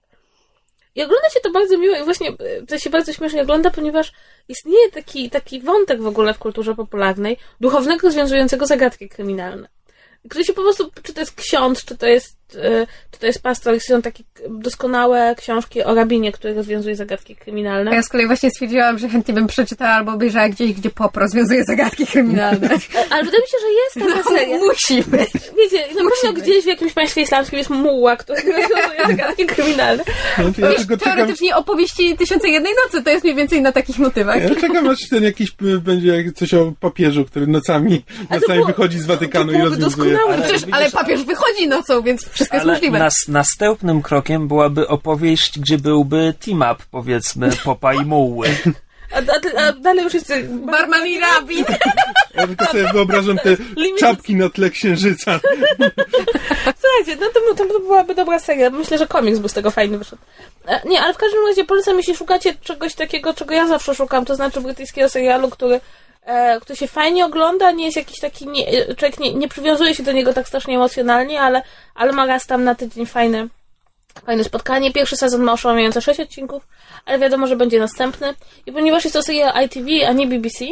I 0.96 1.04
ogląda 1.04 1.30
się 1.30 1.40
to 1.40 1.52
bardzo 1.52 1.78
miło 1.78 1.96
i 1.96 2.04
właśnie 2.04 2.30
e, 2.30 2.66
to 2.66 2.80
się 2.80 2.90
bardzo 2.90 3.14
śmiesznie 3.14 3.42
ogląda, 3.42 3.72
ponieważ 3.72 4.12
istnieje 4.48 4.92
taki, 4.92 5.30
taki 5.30 5.62
wątek 5.62 6.02
w 6.02 6.08
ogóle 6.08 6.34
w 6.34 6.40
kulturze 6.40 6.76
popularnej 6.76 7.38
duchownego 7.60 8.12
związującego 8.12 8.66
zagadki 8.66 9.10
kryminalne. 9.10 9.68
Który 10.30 10.46
się 10.46 10.54
po 10.54 10.62
prostu, 10.62 10.92
czy 11.04 11.14
to 11.14 11.20
jest 11.20 11.36
ksiądz, 11.36 11.86
czy 11.86 11.98
to 11.98 12.08
jest, 12.08 12.38
czy 13.12 13.20
to 13.20 13.26
jest 13.26 13.42
pastor, 13.44 13.80
są 13.80 14.02
takie 14.02 14.24
doskonałe 14.50 15.36
książki 15.38 15.84
o 15.84 15.96
rabinie, 15.96 16.32
który 16.32 16.54
rozwiązuje 16.54 16.96
zagadki 16.96 17.36
A 17.40 17.44
kryminalne. 17.44 17.96
ja 17.96 18.02
z 18.02 18.10
kolei 18.10 18.28
właśnie 18.28 18.50
stwierdziłam, 18.50 18.98
że 19.00 19.10
chętnie 19.10 19.34
bym 19.34 19.48
przeczytała 19.48 19.92
albo 19.92 20.12
obejrzała 20.12 20.50
gdzieś, 20.50 20.74
gdzie 20.74 20.90
pop 20.90 21.18
rozwiązuje 21.18 21.64
zagadki 21.64 22.08
kryminalne. 22.08 22.70
Ale 23.12 23.24
wydaje 23.24 23.42
mi 23.44 23.48
się, 23.50 23.58
że 23.62 24.02
jest 24.04 24.14
taka 24.18 24.30
seria. 24.30 24.58
Musi 24.58 25.04
być. 25.04 25.30
Wiecie, 25.58 25.96
na 25.96 26.04
Musi 26.04 26.16
pewno 26.22 26.34
być. 26.34 26.44
gdzieś 26.44 26.64
w 26.64 26.68
jakimś 26.68 26.94
państwie 26.94 27.22
islamskim 27.22 27.58
jest 27.58 27.70
muła, 27.70 28.16
który 28.18 28.42
rozwiązuje 28.62 29.08
zagadki 29.08 29.46
kryminalne. 29.46 30.04
Znaczy, 30.36 30.62
ja 30.62 30.68
Wiesz, 30.70 30.78
tylko 30.80 30.98
czekam, 30.98 31.16
teoretycznie 31.16 31.56
opowieści 31.56 32.18
Tysiące 32.18 32.50
Jednej 32.50 32.72
Nocy 32.86 33.04
to 33.04 33.10
jest 33.10 33.24
mniej 33.24 33.36
więcej 33.36 33.62
na 33.62 33.72
takich 33.72 33.98
motywach. 34.00 34.42
ja 34.44 34.56
czekam 34.56 34.90
aż 34.90 34.98
ten 35.10 35.24
jakiś 35.24 35.50
y, 35.50 35.80
będzie 35.80 36.32
coś 36.36 36.54
o 36.54 36.74
papieżu, 36.80 37.26
który 37.26 37.48
nocami, 37.48 38.04
nocami 38.30 38.54
było- 38.60 38.68
wychodzi 38.68 39.00
z 39.00 39.06
Watykanu 39.06 39.46
to 39.46 39.52
i 39.52 39.58
byłoby 39.58 39.76
rozwiązuje. 39.76 40.12
doskonałe. 40.14 40.34
Ale 40.34 40.44
Przecież, 40.50 40.70
ale 40.72 40.92
papież 40.92 41.24
wychodzi 41.24 41.68
nocą, 41.68 42.02
więc 42.02 42.26
wszystko 42.34 42.58
jest 42.58 42.66
Ale 42.66 42.74
możliwe. 42.74 43.00
nas, 43.00 43.16
następnym 43.28 44.02
krokiem 44.02 44.48
byłaby 44.48 44.88
opowieść, 44.88 45.60
gdzie 45.60 45.78
byłby 45.78 46.34
team-up, 46.46 46.84
powiedzmy, 46.92 47.50
Popa 47.64 47.94
i 47.94 48.06
Muły. 48.06 48.48
A, 49.12 49.18
a, 49.18 49.68
a 49.68 49.72
dalej 49.74 50.04
już 50.04 50.14
jest 50.14 50.34
Barman 50.50 51.08
i 51.08 51.20
rabbit. 51.20 51.68
Ja 52.36 52.48
tylko 52.48 52.66
sobie 52.66 52.94
wyobrażam 52.94 53.38
te 53.38 53.50
Limit- 53.82 54.00
czapki 54.00 54.36
na 54.36 54.50
tle 54.50 54.70
księżyca. 54.70 55.40
Słuchajcie, 56.82 57.22
no 57.22 57.28
to, 57.56 57.64
to 57.66 57.80
byłaby 57.80 58.16
dobra 58.16 58.40
seria. 58.40 58.70
Myślę, 58.70 58.98
że 58.98 59.08
komiks 59.08 59.40
by 59.40 59.50
z 59.50 59.54
tego 59.54 59.72
fajny 59.72 59.98
wyszedł. 59.98 60.22
E, 60.68 60.82
Nie, 60.88 61.02
ale 61.02 61.14
w 61.14 61.18
każdym 61.18 61.46
razie 61.48 61.66
polecam, 61.66 61.98
jeśli 61.98 62.16
szukacie 62.16 62.54
czegoś 62.62 62.94
takiego, 62.96 63.34
czego 63.34 63.54
ja 63.54 63.68
zawsze 63.68 63.96
szukam, 63.96 64.26
to 64.26 64.36
znaczy 64.36 64.62
brytyjskiego 64.62 65.10
serialu, 65.10 65.50
który, 65.50 65.80
e, 66.26 66.60
który 66.60 66.78
się 66.78 66.88
fajnie 66.88 67.26
ogląda, 67.26 67.72
nie 67.72 67.86
jest 67.86 67.98
jakiś 67.98 68.20
taki, 68.20 68.48
nie, 68.48 68.96
człowiek 68.96 69.20
nie, 69.20 69.34
nie 69.34 69.48
przywiązuje 69.48 69.96
się 69.96 70.04
do 70.04 70.12
niego 70.12 70.34
tak 70.34 70.48
strasznie 70.48 70.76
emocjonalnie, 70.76 71.42
ale, 71.42 71.62
ale 71.96 72.12
ma 72.12 72.26
raz 72.26 72.46
tam 72.46 72.64
na 72.64 72.76
tydzień 72.76 73.06
fajny, 73.06 73.50
fajne 74.26 74.44
spotkanie. 74.44 74.94
Pierwszy 74.94 75.18
sezon 75.18 75.42
ma 75.44 75.54
oszałamiające 75.54 76.02
6 76.02 76.20
odcinków, 76.20 76.68
ale 77.06 77.20
wiadomo, 77.20 77.48
że 77.48 77.56
będzie 77.56 77.80
następny. 77.80 78.34
I 78.66 78.72
ponieważ 78.72 79.04
jest 79.04 79.14
to 79.14 79.24
serial 79.24 79.66
ITV, 79.66 80.08
a 80.08 80.12
nie 80.12 80.28
BBC, 80.28 80.66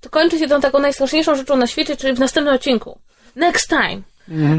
to 0.00 0.10
kończy 0.10 0.38
się 0.38 0.48
tą 0.48 0.60
taką 0.60 0.78
najstraszniejszą 0.78 1.34
rzeczą 1.34 1.56
na 1.56 1.66
świecie, 1.66 1.96
czyli 1.96 2.14
w 2.14 2.20
następnym 2.20 2.54
odcinku. 2.54 2.98
Next 3.36 3.68
time. 3.68 4.09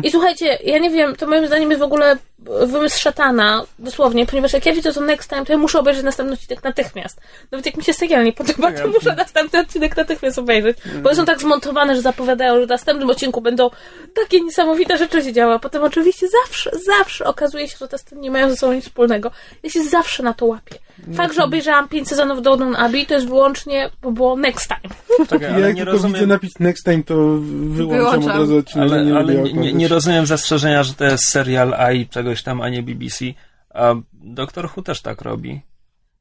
I 0.04 0.12
słuchajcie, 0.12 0.58
ja 0.64 0.78
nie 0.78 0.90
wiem, 0.90 1.16
to 1.16 1.28
moim 1.28 1.48
zdaniem 1.48 1.70
jest 1.70 1.80
w 1.80 1.84
ogóle 1.84 2.18
wymysł 2.66 3.00
szatana, 3.00 3.64
dosłownie, 3.80 4.26
ponieważ 4.26 4.54
jak 4.54 4.66
ja 4.66 4.74
widzę 4.74 4.94
to 4.94 5.02
next 5.02 5.30
time, 5.30 5.46
to 5.46 5.54
ja 5.54 5.58
muszę 5.58 5.80
obejrzeć 5.80 6.04
następny 6.04 6.34
odcinek 6.34 6.64
natychmiast. 6.64 7.22
Nawet 7.52 7.66
jak 7.66 7.78
mi 7.78 7.84
się 7.84 7.94
serial 7.94 8.24
nie 8.24 8.34
podoba, 8.34 8.72
to 8.72 8.88
muszę 8.88 9.16
następny 9.16 9.60
odcinek 9.60 9.98
natychmiast 9.98 10.40
obejrzeć. 10.40 10.78
Bo 11.02 11.10
one 11.10 11.16
są 11.16 11.26
tak 11.26 11.40
zmontowane, 11.40 11.96
że 11.96 12.02
zapowiadają, 12.02 12.60
że 12.60 12.66
w 12.66 12.70
następnym 12.70 13.10
odcinku 13.10 13.42
będą 13.42 13.70
takie 14.14 14.42
niesamowite 14.42 14.98
rzeczy 14.98 15.24
się 15.24 15.34
działy. 15.34 15.54
A 15.54 15.60
potem 15.60 15.84
oczywiście 15.84 16.28
zawsze, 16.44 16.72
zawsze 16.86 17.26
okazuje 17.26 17.68
się, 17.68 17.78
że 17.78 17.88
te 17.88 17.98
sceny 17.98 18.22
nie 18.22 18.32
mają 18.32 18.50
ze 18.50 18.56
sobą 18.56 18.74
nic 18.74 18.86
wspólnego. 18.86 19.32
Ja 19.64 19.70
się 19.70 19.84
zawsze 19.84 20.24
na 20.24 20.34
to 20.34 20.46
łapię. 20.46 20.76
Fakt, 21.14 21.36
że 21.36 21.44
obejrzałam 21.44 21.88
pięć 21.90 22.08
sezonów 22.08 22.42
Downton 22.42 22.76
Abbey, 22.76 23.06
to 23.06 23.14
jest 23.14 23.28
wyłącznie, 23.28 23.90
bo 24.02 24.12
było 24.12 24.36
next 24.36 24.68
time. 24.68 24.96
Czekaj, 25.30 25.52
Ja 25.52 25.60
jak 25.60 25.76
nie 25.76 25.82
tylko 25.86 25.98
widzę 25.98 26.08
rozumiem, 26.08 26.30
napis 26.30 26.60
next 26.60 26.86
time, 26.86 27.04
to 27.04 27.16
wyłączam 27.16 28.08
od 28.08 28.26
Wyłączam. 28.26 28.40
razu 28.40 28.58
odcinek. 28.58 28.92
ale, 28.92 29.06
nie 29.06 29.18
ale 29.18 29.36
nie, 29.36 29.74
nie, 29.74 29.88
rozumiem 29.88 30.26
zastrzeżenia, 30.26 30.84
że 30.84 30.94
to 30.94 31.06
jest 31.06 31.30
serial 31.30 31.74
A 31.74 31.92
i 31.92 32.08
czegoś 32.08 32.44
tam, 32.44 32.62
a 32.62 32.70
nie 32.70 32.84
BBC. 32.84 33.26
A 33.74 33.94
Doktor 34.14 34.70
Who 34.76 34.82
też 34.82 35.02
tak 35.02 35.22
robi. 35.22 35.62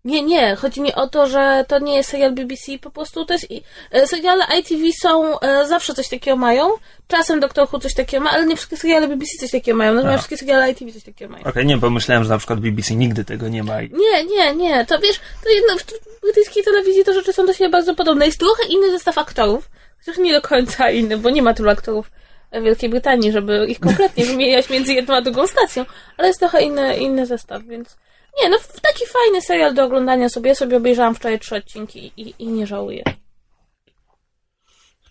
Nie, 0.04 0.22
nie, 0.22 0.56
chodzi 0.56 0.80
mi 0.80 0.94
o 0.94 1.06
to, 1.08 1.26
że 1.26 1.64
to 1.68 1.78
nie 1.78 1.96
jest 1.96 2.10
serial 2.10 2.32
BBC, 2.32 2.78
po 2.80 2.90
prostu 2.90 3.24
to 3.24 3.34
jest... 3.34 3.50
i- 3.50 3.62
e, 3.92 4.06
Seriale 4.06 4.44
ITV 4.58 4.82
są, 5.02 5.40
e, 5.40 5.66
zawsze 5.66 5.94
coś 5.94 6.08
takiego 6.08 6.36
mają, 6.36 6.70
czasem 7.08 7.40
Doctor 7.40 7.68
Who 7.72 7.78
coś 7.78 7.94
takiego 7.94 8.24
ma, 8.24 8.30
ale 8.30 8.46
nie 8.46 8.56
wszystkie 8.56 8.76
seriale 8.76 9.08
BBC 9.08 9.36
coś 9.40 9.50
takiego 9.50 9.78
mają, 9.78 9.94
natomiast 9.94 10.14
A. 10.14 10.18
wszystkie 10.18 10.36
seriale 10.36 10.70
ITV 10.70 10.92
coś 10.92 11.02
takiego 11.04 11.32
mają. 11.32 11.44
Okej, 11.44 11.66
nie, 11.66 11.76
bo 11.76 11.90
myślałem, 11.90 12.24
że 12.24 12.30
na 12.30 12.38
przykład 12.38 12.60
BBC 12.60 12.94
nigdy 12.94 13.24
tego 13.24 13.48
nie 13.48 13.62
ma. 13.62 13.82
i- 13.82 13.90
Nie, 13.92 14.24
nie, 14.24 14.54
nie, 14.54 14.86
to 14.86 14.98
wiesz, 14.98 15.20
to 15.44 15.50
jedno, 15.50 15.76
w 16.18 16.20
brytyjskiej 16.22 16.64
telewizji 16.64 17.04
to 17.04 17.12
rzeczy 17.12 17.32
są 17.32 17.46
do 17.46 17.52
siebie 17.52 17.70
bardzo 17.70 17.94
podobne. 17.94 18.26
Jest 18.26 18.38
trochę 18.38 18.64
inny 18.68 18.90
zestaw 18.90 19.18
aktorów, 19.18 19.70
chociaż 19.98 20.18
nie 20.18 20.32
do 20.32 20.42
końca 20.42 20.90
inny, 20.90 21.16
bo 21.18 21.30
nie 21.30 21.42
ma 21.42 21.54
tylu 21.54 21.70
aktorów 21.70 22.10
w 22.52 22.62
Wielkiej 22.62 22.88
Brytanii, 22.90 23.32
żeby 23.32 23.66
ich 23.66 23.80
kompletnie 23.80 24.24
wymieniać 24.24 24.70
między 24.70 24.94
jedną 24.94 25.14
a 25.14 25.20
drugą 25.22 25.46
stacją, 25.46 25.84
ale 26.16 26.28
jest 26.28 26.40
trochę 26.40 26.62
inny, 26.62 26.96
inny 26.96 27.26
zestaw, 27.26 27.62
więc 27.62 27.96
nie, 28.42 28.48
no 28.48 28.58
w- 28.58 28.80
taki 28.80 29.04
fajny 29.06 29.42
serial 29.42 29.74
do 29.74 29.84
oglądania 29.84 30.28
sobie. 30.28 30.48
Ja 30.48 30.54
sobie 30.54 30.76
obejrzałam 30.76 31.14
wczoraj 31.14 31.38
trzy 31.38 31.56
odcinki 31.56 32.12
i, 32.16 32.34
i 32.38 32.46
nie 32.46 32.66
żałuję. 32.66 33.02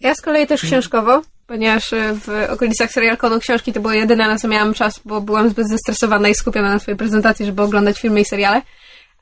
Ja 0.01 0.15
z 0.15 0.21
kolei 0.21 0.47
też 0.47 0.61
książkowo. 0.61 1.21
ponieważ 1.47 1.93
e, 1.93 2.13
w 2.13 2.29
okolicach 2.49 2.91
serialkonu 2.91 3.39
książki 3.39 3.73
to 3.73 3.79
było 3.79 3.93
jedyne, 3.93 4.27
na 4.27 4.37
co 4.37 4.47
miałam 4.47 4.73
czas, 4.73 4.99
bo 5.05 5.21
byłam 5.21 5.49
zbyt 5.49 5.67
zestresowana 5.69 6.29
i 6.29 6.35
skupiona 6.35 6.69
na 6.69 6.79
swojej 6.79 6.97
prezentacji, 6.97 7.45
żeby 7.45 7.61
oglądać 7.61 7.99
filmy 7.99 8.21
i 8.21 8.25
seriale. 8.25 8.61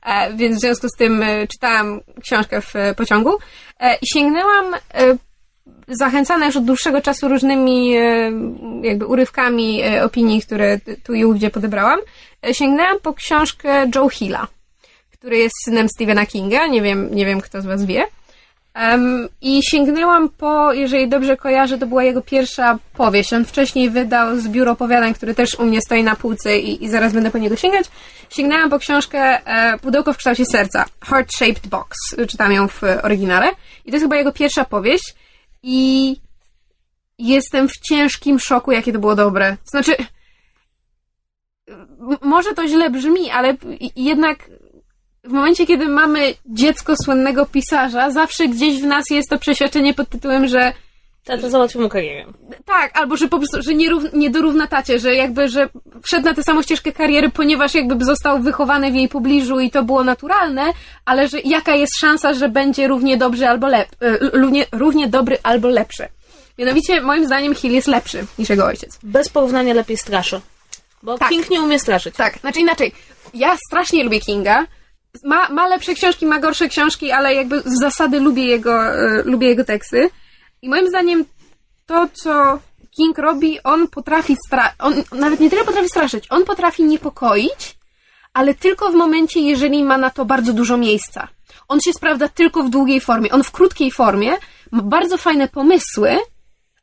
E, 0.06 0.34
więc 0.34 0.56
w 0.56 0.60
związku 0.60 0.88
z 0.88 0.96
tym 0.98 1.22
e, 1.22 1.46
czytałam 1.46 2.00
książkę 2.22 2.60
w 2.60 2.72
pociągu 2.96 3.38
i 4.02 4.06
sięgnęłam 4.14 4.74
zachęcana 5.88 6.46
już 6.46 6.56
od 6.56 6.64
dłuższego 6.64 7.00
czasu 7.00 7.28
różnymi 7.28 7.96
e, 7.96 8.32
jakby 8.82 9.06
urywkami 9.06 9.82
e, 9.82 10.04
opinii, 10.04 10.42
które 10.42 10.78
tu 11.02 11.14
i 11.14 11.24
ówdzie 11.24 11.50
podebrałam, 11.50 12.00
e, 12.46 12.54
sięgnęłam 12.54 13.00
po 13.02 13.14
książkę 13.14 13.90
Joe 13.94 14.08
Hilla, 14.08 14.46
który 15.12 15.38
jest 15.38 15.54
synem 15.64 15.88
Stephena 15.88 16.26
Kinga, 16.26 16.66
nie 16.66 16.82
wiem, 16.82 17.14
nie 17.14 17.26
wiem 17.26 17.40
kto 17.40 17.62
z 17.62 17.66
was 17.66 17.84
wie. 17.84 18.04
I 19.40 19.60
sięgnęłam 19.62 20.28
po, 20.28 20.72
jeżeli 20.72 21.08
dobrze 21.08 21.36
kojarzę, 21.36 21.78
to 21.78 21.86
była 21.86 22.04
jego 22.04 22.22
pierwsza 22.22 22.78
powieść. 22.94 23.32
On 23.32 23.44
wcześniej 23.44 23.90
wydał 23.90 24.40
zbiór 24.40 24.68
opowiadań, 24.68 25.14
który 25.14 25.34
też 25.34 25.54
u 25.54 25.64
mnie 25.64 25.80
stoi 25.80 26.04
na 26.04 26.16
półce 26.16 26.58
i, 26.58 26.84
i 26.84 26.88
zaraz 26.88 27.12
będę 27.12 27.30
po 27.30 27.38
niego 27.38 27.56
sięgać. 27.56 27.86
Sięgnęłam 28.30 28.70
po 28.70 28.78
książkę 28.78 29.38
Pudełko 29.82 30.12
w 30.12 30.16
kształcie 30.16 30.44
serca, 30.46 30.84
Heart 31.04 31.32
Shaped 31.32 31.66
Box. 31.66 31.96
Czytam 32.28 32.52
ją 32.52 32.68
w 32.68 32.82
oryginale. 33.02 33.50
I 33.84 33.90
to 33.90 33.96
jest 33.96 34.04
chyba 34.04 34.16
jego 34.16 34.32
pierwsza 34.32 34.64
powieść. 34.64 35.14
I 35.62 36.16
jestem 37.18 37.68
w 37.68 37.78
ciężkim 37.78 38.38
szoku, 38.38 38.72
jakie 38.72 38.92
to 38.92 38.98
było 38.98 39.14
dobre. 39.14 39.56
Znaczy, 39.64 39.96
może 42.22 42.54
to 42.54 42.68
źle 42.68 42.90
brzmi, 42.90 43.30
ale 43.30 43.56
jednak 43.96 44.50
w 45.24 45.32
momencie, 45.32 45.66
kiedy 45.66 45.88
mamy 45.88 46.34
dziecko 46.46 46.94
słynnego 46.96 47.46
pisarza, 47.46 48.10
zawsze 48.10 48.48
gdzieś 48.48 48.82
w 48.82 48.86
nas 48.86 49.04
jest 49.10 49.30
to 49.30 49.38
przeświadczenie 49.38 49.94
pod 49.94 50.08
tytułem, 50.08 50.46
że 50.46 50.72
Tata 51.28 51.50
załatwił 51.50 51.80
mu 51.80 51.88
karierę. 51.88 52.24
tak, 52.64 52.98
albo 52.98 53.16
że 53.16 53.28
po 53.28 53.38
prostu, 53.38 53.62
że 53.62 53.74
nie, 53.74 53.90
nie 54.12 54.30
dorówna 54.30 54.66
tacie, 54.66 54.98
że 54.98 55.14
jakby, 55.14 55.48
że 55.48 55.68
wszedł 56.02 56.24
na 56.24 56.34
tę 56.34 56.42
samą 56.42 56.62
ścieżkę 56.62 56.92
kariery, 56.92 57.30
ponieważ 57.30 57.74
jakby 57.74 58.04
został 58.04 58.42
wychowany 58.42 58.92
w 58.92 58.94
jej 58.94 59.08
pobliżu 59.08 59.60
i 59.60 59.70
to 59.70 59.82
było 59.82 60.04
naturalne, 60.04 60.72
ale 61.04 61.28
że 61.28 61.40
jaka 61.40 61.74
jest 61.74 61.92
szansa, 62.00 62.34
że 62.34 62.48
będzie 62.48 62.88
równie 62.88 63.16
dobry 63.16 63.46
albo 63.46 63.66
lep, 63.66 63.88
e, 64.00 64.18
równie, 64.32 64.66
równie 64.72 65.08
dobry 65.08 65.38
albo 65.42 65.68
lepszy. 65.68 66.06
Mianowicie, 66.58 67.00
moim 67.00 67.26
zdaniem, 67.26 67.54
Hill 67.54 67.72
jest 67.72 67.88
lepszy 67.88 68.26
niż 68.38 68.48
jego 68.48 68.66
ojciec. 68.66 68.98
Bez 69.02 69.28
porównania 69.28 69.74
lepiej 69.74 69.96
straszy. 69.96 70.40
Bo 71.02 71.18
Tak. 71.18 71.28
King 71.28 71.50
nie 71.50 71.60
umie 71.60 71.78
straszyć. 71.78 72.14
Tak, 72.16 72.38
znaczy 72.38 72.60
inaczej. 72.60 72.92
Ja 73.34 73.56
strasznie 73.68 74.04
lubię 74.04 74.20
Kinga. 74.20 74.66
Ma, 75.24 75.48
ma 75.48 75.68
lepsze 75.68 75.94
książki, 75.94 76.26
ma 76.26 76.38
gorsze 76.38 76.68
książki, 76.68 77.10
ale 77.10 77.34
jakby 77.34 77.60
z 77.60 77.80
zasady 77.80 78.20
lubię 78.20 78.44
jego, 78.46 78.84
e, 78.84 79.22
lubię 79.24 79.48
jego 79.48 79.64
teksty. 79.64 80.10
I 80.62 80.68
moim 80.68 80.88
zdaniem 80.88 81.24
to, 81.86 82.08
co 82.12 82.58
King 82.96 83.18
robi, 83.18 83.62
on 83.64 83.88
potrafi 83.88 84.36
on 84.78 84.94
nawet 85.12 85.40
nie 85.40 85.50
tyle 85.50 85.64
potrafi 85.64 85.88
straszyć, 85.88 86.24
on 86.30 86.44
potrafi 86.44 86.84
niepokoić, 86.84 87.78
ale 88.32 88.54
tylko 88.54 88.90
w 88.90 88.94
momencie, 88.94 89.40
jeżeli 89.40 89.84
ma 89.84 89.98
na 89.98 90.10
to 90.10 90.24
bardzo 90.24 90.52
dużo 90.52 90.76
miejsca. 90.76 91.28
On 91.68 91.80
się 91.80 91.92
sprawdza 91.92 92.28
tylko 92.28 92.62
w 92.62 92.70
długiej 92.70 93.00
formie. 93.00 93.30
On 93.30 93.44
w 93.44 93.50
krótkiej 93.50 93.90
formie 93.90 94.32
ma 94.70 94.82
bardzo 94.82 95.16
fajne 95.16 95.48
pomysły, 95.48 96.18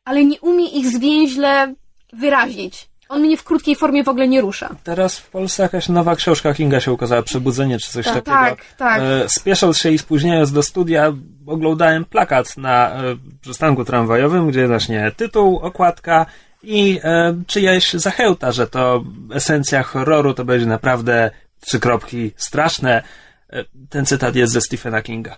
ale 0.04 0.24
nie 0.24 0.40
umie 0.40 0.68
ich 0.68 0.86
zwięźle 0.86 1.74
wyrazić. 2.12 2.88
On 3.08 3.20
mnie 3.22 3.36
w 3.36 3.44
krótkiej 3.44 3.76
formie 3.76 4.04
w 4.04 4.08
ogóle 4.08 4.28
nie 4.28 4.40
rusza. 4.40 4.74
Teraz 4.84 5.18
w 5.18 5.30
Polsce 5.30 5.62
jakaś 5.62 5.88
nowa 5.88 6.16
książka 6.16 6.54
Kinga 6.54 6.80
się 6.80 6.92
ukazała, 6.92 7.22
Przebudzenie 7.22 7.78
czy 7.78 7.90
coś 7.92 8.04
Tak, 8.04 8.14
takiego. 8.14 8.36
tak, 8.36 8.64
tak. 8.76 9.00
E, 9.02 9.28
spiesząc 9.28 9.78
się 9.78 9.90
i 9.90 9.98
spóźniając 9.98 10.52
do 10.52 10.62
studia, 10.62 11.12
oglądałem 11.46 12.04
plakat 12.04 12.56
na 12.56 12.90
e, 12.90 13.02
przystanku 13.40 13.84
tramwajowym, 13.84 14.48
gdzie 14.48 14.68
właśnie 14.68 15.12
tytuł, 15.16 15.58
okładka 15.58 16.26
i 16.62 17.00
e, 17.04 17.34
czyjaś 17.46 17.92
zachęta, 17.92 18.52
że 18.52 18.66
to 18.66 19.04
esencja 19.34 19.82
horroru 19.82 20.34
to 20.34 20.44
będzie 20.44 20.66
naprawdę 20.66 21.30
trzy 21.60 21.80
kropki 21.80 22.32
straszne. 22.36 23.02
E, 23.50 23.64
ten 23.88 24.06
cytat 24.06 24.36
jest 24.36 24.52
ze 24.52 24.60
Stephena 24.60 25.02
Kinga. 25.02 25.36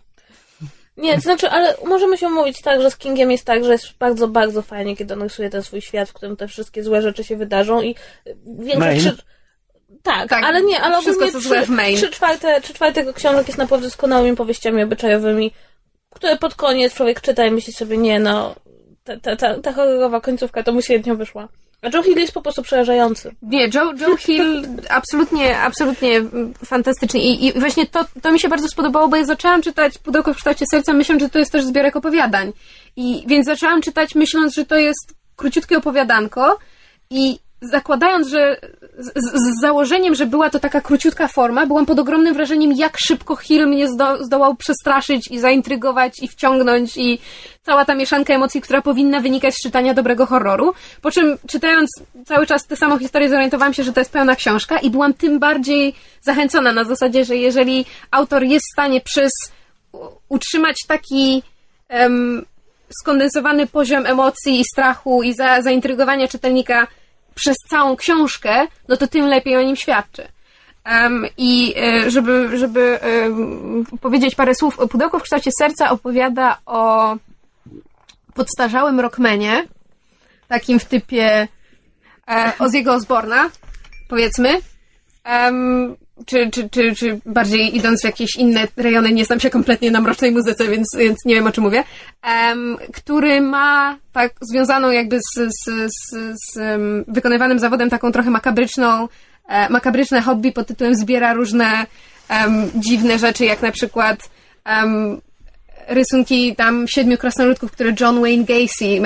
Nie, 0.99 1.15
to 1.15 1.21
znaczy, 1.21 1.51
ale 1.51 1.75
możemy 1.85 2.19
się 2.19 2.27
umówić 2.27 2.61
tak, 2.61 2.83
że 2.83 2.91
z 2.91 2.97
Kingiem 2.97 3.31
jest 3.31 3.45
tak, 3.45 3.65
że 3.65 3.73
jest 3.73 3.93
bardzo, 3.99 4.29
bardzo 4.29 4.63
fajnie, 4.63 4.97
kiedy 4.97 5.15
on 5.15 5.23
rysuje 5.23 5.51
ten 5.51 5.63
swój 5.63 5.81
świat, 5.81 6.09
w 6.09 6.13
którym 6.13 6.37
te 6.37 6.49
wszystkie 6.49 6.83
złe 6.83 7.03
rzeczy 7.03 7.25
się 7.25 7.37
wydarzą 7.37 7.83
i 7.83 7.95
większość... 8.47 8.79
Main? 8.79 9.01
Trzy... 9.01 9.17
Tak, 10.03 10.29
Tak, 10.29 10.45
ale 10.45 10.63
nie, 10.63 10.81
ale 10.81 11.01
wszystko, 11.01 11.25
ogólnie 11.25 11.33
co 11.33 11.49
złe 11.49 11.63
w 11.63 11.69
Main. 11.69 11.97
trzy, 11.97 12.11
czwarte, 12.11 12.61
trzy 12.61 12.75
czwarte 12.75 13.01
jego 13.01 13.15
książek 13.15 13.47
jest 13.47 13.59
naprawdę 13.59 13.87
doskonałymi 13.87 14.37
powieściami 14.37 14.83
obyczajowymi, 14.83 15.53
które 16.11 16.37
pod 16.37 16.55
koniec 16.55 16.95
człowiek 16.95 17.21
czyta 17.21 17.47
i 17.47 17.51
myśli 17.51 17.73
sobie, 17.73 17.97
nie 17.97 18.21
no, 18.21 18.55
ta, 19.05 19.17
ta, 19.21 19.37
ta, 19.37 19.61
ta 19.61 19.73
horrorowa 19.73 20.21
końcówka 20.21 20.63
to 20.63 20.73
mu 20.73 20.83
średnio 20.83 21.17
wyszła. 21.17 21.49
Joe 21.83 22.03
Hill 22.03 22.19
jest 22.19 22.33
po 22.33 22.43
prostu 22.43 22.63
przerażający. 22.63 23.35
Nie, 23.43 23.69
Joe, 23.75 23.93
Joe 24.01 24.17
Hill 24.17 24.69
absolutnie, 24.89 25.59
absolutnie 25.59 26.23
fantastyczny. 26.65 27.21
I, 27.21 27.47
I 27.47 27.53
właśnie 27.53 27.87
to, 27.87 28.05
to 28.23 28.33
mi 28.33 28.41
się 28.41 28.49
bardzo 28.49 28.69
spodobało, 28.69 29.09
bo 29.09 29.17
ja 29.17 29.25
zaczęłam 29.25 29.63
czytać 29.63 29.99
Pudełko 29.99 30.35
w 30.35 30.37
kształcie 30.37 30.65
serca, 30.71 30.93
myśląc, 30.93 31.23
że 31.23 31.29
to 31.29 31.39
jest 31.39 31.53
też 31.53 31.65
zbiorek 31.65 31.97
opowiadań. 31.97 32.53
I 32.97 33.25
więc 33.27 33.47
zaczęłam 33.47 33.83
czytać, 33.83 34.15
myśląc, 34.15 34.55
że 34.55 34.65
to 34.65 34.77
jest 34.77 35.15
króciutkie 35.37 35.79
opowiadanko 35.79 36.59
i 37.11 37.39
zakładając, 37.61 38.29
że 38.29 38.57
z, 38.99 39.07
z, 39.17 39.61
założeniem, 39.61 40.15
że 40.15 40.27
była 40.27 40.51
to 40.51 40.59
taka 40.59 40.81
króciutka 40.81 41.29
forma, 41.29 41.67
byłam 41.67 41.87
pod 41.87 41.99
ogromnym 41.99 42.35
wrażeniem, 42.35 42.73
jak 42.73 42.97
szybko 42.99 43.37
Hill 43.37 43.67
mnie 43.67 43.89
zdo, 43.89 44.25
zdołał 44.25 44.57
przestraszyć 44.57 45.31
i 45.31 45.39
zaintrygować 45.39 46.23
i 46.23 46.29
wciągnąć 46.29 46.97
i 46.97 47.19
cała 47.63 47.85
ta 47.85 47.95
mieszanka 47.95 48.35
emocji, 48.35 48.61
która 48.61 48.83
powinna 48.83 49.21
wynikać 49.21 49.55
z 49.55 49.63
czytania 49.63 49.95
dobrego 49.95 50.27
horroru. 50.27 50.75
Po 51.03 51.11
czym 51.11 51.39
czytając 51.49 51.91
cały 52.27 52.47
czas 52.47 52.67
tę 52.67 52.77
samą 52.77 52.99
historię 52.99 53.29
zorientowałam 53.29 53.75
się, 53.75 53.83
że 53.83 53.93
to 53.93 54.01
jest 54.01 54.13
pełna 54.13 54.37
książka 54.37 54.79
i 54.79 54.91
byłam 54.91 55.15
tym 55.15 55.39
bardziej 55.39 55.95
zachęcona 56.21 56.73
na 56.73 56.85
zasadzie, 56.85 57.25
że 57.25 57.37
jeżeli 57.37 57.87
autor 58.11 58.43
jest 58.43 58.67
w 58.67 58.73
stanie 58.73 59.01
przez 59.01 59.33
utrzymać 60.29 60.77
taki 60.89 61.43
em, 61.89 62.45
skondensowany 63.01 63.67
poziom 63.67 64.07
emocji 64.07 64.61
i 64.61 64.65
strachu 64.65 65.23
i 65.23 65.35
za, 65.35 65.63
zaintrygowania 65.63 66.29
czytelnika 66.29 66.87
przez 67.39 67.57
całą 67.71 67.97
książkę, 67.97 68.67
no 68.89 68.97
to 68.97 69.07
tym 69.07 69.27
lepiej 69.27 69.57
o 69.57 69.63
nim 69.63 69.77
świadczy. 69.77 70.29
Em, 70.85 71.27
I 71.37 71.75
e, 71.77 72.11
żeby, 72.11 72.59
żeby 72.59 73.01
em, 73.01 73.85
powiedzieć 74.01 74.35
parę 74.35 74.55
słów, 74.55 74.79
Pudełko 74.91 75.19
w 75.19 75.23
kształcie 75.23 75.51
serca 75.59 75.91
opowiada 75.91 76.59
o 76.67 77.17
podstarzałym 78.35 79.01
rockmanie, 79.01 79.65
takim 80.49 80.79
w 80.79 80.85
typie 80.85 81.49
e, 82.29 82.53
Ozzy'ego 82.59 82.91
Osborna, 82.91 83.51
powiedzmy, 84.09 84.61
Em, 85.29 85.97
czy, 86.27 86.51
czy, 86.51 86.69
czy, 86.71 86.95
czy 86.95 87.21
bardziej 87.27 87.77
idąc 87.77 88.01
w 88.01 88.05
jakieś 88.05 88.37
inne 88.37 88.69
rejony, 88.77 89.13
nie 89.13 89.25
znam 89.25 89.41
się 89.41 89.51
kompletnie 89.51 89.91
na 89.91 90.01
mrocznej 90.01 90.33
muzyce, 90.33 90.69
więc, 90.69 90.87
więc 90.99 91.19
nie 91.25 91.35
wiem 91.35 91.47
o 91.47 91.53
czym 91.53 91.65
mówię, 91.65 91.85
em, 92.23 92.77
który 92.93 93.41
ma 93.41 93.99
tak 94.13 94.33
związaną 94.41 94.91
jakby 94.91 95.19
z, 95.19 95.35
z, 95.35 95.91
z, 95.91 96.17
z 96.53 96.81
wykonywanym 97.09 97.59
zawodem 97.59 97.91
taką 97.91 98.13
trochę 98.13 98.31
makabryczną, 98.31 99.09
e, 99.49 99.69
makabryczne 99.69 100.23
hobby 100.23 100.53
pod 100.53 100.67
tytułem 100.67 100.95
zbiera 100.95 101.33
różne 101.33 101.87
em, 102.29 102.71
dziwne 102.75 103.19
rzeczy, 103.19 103.45
jak 103.45 103.63
na 103.63 103.73
przykład 103.73 104.31
em, 104.65 105.21
rysunki 105.89 106.57
tam 106.57 106.89
siedmiu 106.89 107.19
krasnoludków, 107.19 107.73
które 107.73 107.93
John 108.01 108.21
Wayne 108.21 108.45
Gacy, 108.45 109.01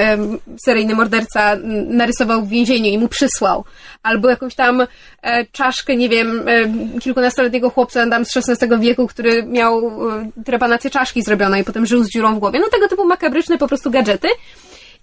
seryjny 0.65 0.95
morderca, 0.95 1.57
narysował 1.87 2.43
w 2.43 2.49
więzieniu 2.49 2.91
i 2.91 2.99
mu 2.99 3.09
przysłał. 3.09 3.65
Albo 4.03 4.29
jakąś 4.29 4.55
tam 4.55 4.87
e, 5.23 5.47
czaszkę, 5.47 5.97
nie 5.97 6.09
wiem, 6.09 6.49
e, 6.49 7.01
kilkunastoletniego 7.01 7.71
chłopca 7.71 8.11
tam 8.11 8.25
z 8.25 8.37
XVI 8.37 8.81
wieku, 8.81 9.07
który 9.07 9.43
miał 9.43 9.79
e, 10.11 10.31
trepanację 10.45 10.91
czaszki 10.91 11.23
zrobioną 11.23 11.57
i 11.57 11.65
potem 11.65 11.87
żył 11.87 12.05
z 12.05 12.11
dziurą 12.11 12.35
w 12.35 12.39
głowie. 12.39 12.61
No 12.61 12.69
tego 12.69 12.89
typu 12.89 13.05
makabryczne 13.05 13.59
po 13.59 13.69
prostu 13.69 13.91
gadżety. 13.91 14.29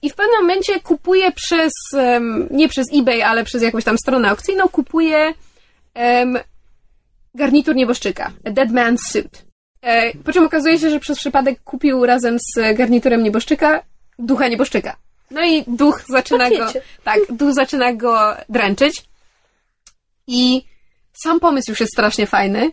I 0.01 0.09
w 0.09 0.15
pewnym 0.15 0.41
momencie 0.41 0.79
kupuje 0.79 1.31
przez, 1.31 1.71
nie 2.51 2.69
przez 2.69 2.87
eBay, 2.93 3.23
ale 3.23 3.43
przez 3.43 3.63
jakąś 3.63 3.83
tam 3.83 3.97
stronę 3.97 4.29
aukcyjną, 4.29 4.67
kupuje 4.67 5.33
garnitur 7.35 7.75
nieboszczyka. 7.75 8.31
A 8.45 8.49
Dead 8.49 8.69
Man's 8.69 8.97
Suit. 9.11 9.48
E, 9.81 10.13
po 10.17 10.33
czym 10.33 10.45
okazuje 10.45 10.79
się, 10.79 10.89
że 10.89 10.99
przez 10.99 11.17
przypadek 11.19 11.63
kupił 11.63 12.05
razem 12.05 12.37
z 12.39 12.77
garniturem 12.77 13.23
nieboszczyka 13.23 13.83
ducha 14.19 14.47
nieboszczyka. 14.47 14.95
No 15.31 15.45
i 15.45 15.63
duch 15.67 16.03
zaczyna 16.09 16.49
go, 16.49 16.71
tak, 17.03 17.19
duch 17.29 17.53
zaczyna 17.53 17.93
go 17.93 18.35
dręczyć. 18.49 19.03
I 20.27 20.63
sam 21.23 21.39
pomysł 21.39 21.71
już 21.71 21.79
jest 21.79 21.93
strasznie 21.93 22.27
fajny, 22.27 22.71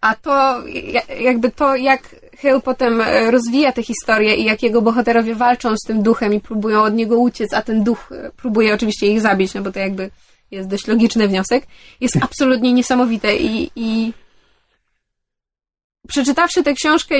a 0.00 0.14
to 0.14 0.62
ja- 0.66 1.14
jakby 1.20 1.50
to, 1.50 1.76
jak 1.76 2.16
Hill 2.38 2.60
potem 2.64 3.00
e, 3.00 3.30
rozwija 3.30 3.72
tę 3.72 3.82
historię 3.82 4.34
i 4.34 4.44
jak 4.44 4.62
jego 4.62 4.82
bohaterowie 4.82 5.34
walczą 5.34 5.76
z 5.76 5.86
tym 5.86 6.02
duchem 6.02 6.34
i 6.34 6.40
próbują 6.40 6.82
od 6.82 6.94
niego 6.94 7.18
uciec, 7.18 7.52
a 7.52 7.62
ten 7.62 7.84
duch 7.84 8.12
e, 8.12 8.30
próbuje 8.36 8.74
oczywiście 8.74 9.06
ich 9.06 9.20
zabić, 9.20 9.54
no 9.54 9.62
bo 9.62 9.72
to 9.72 9.78
jakby 9.78 10.10
jest 10.50 10.68
dość 10.68 10.86
logiczny 10.86 11.28
wniosek, 11.28 11.66
jest 12.00 12.16
absolutnie 12.24 12.72
niesamowite 12.72 13.36
i, 13.36 13.70
i 13.76 14.12
przeczytawszy 16.08 16.62
tę 16.62 16.74
książkę, 16.74 17.14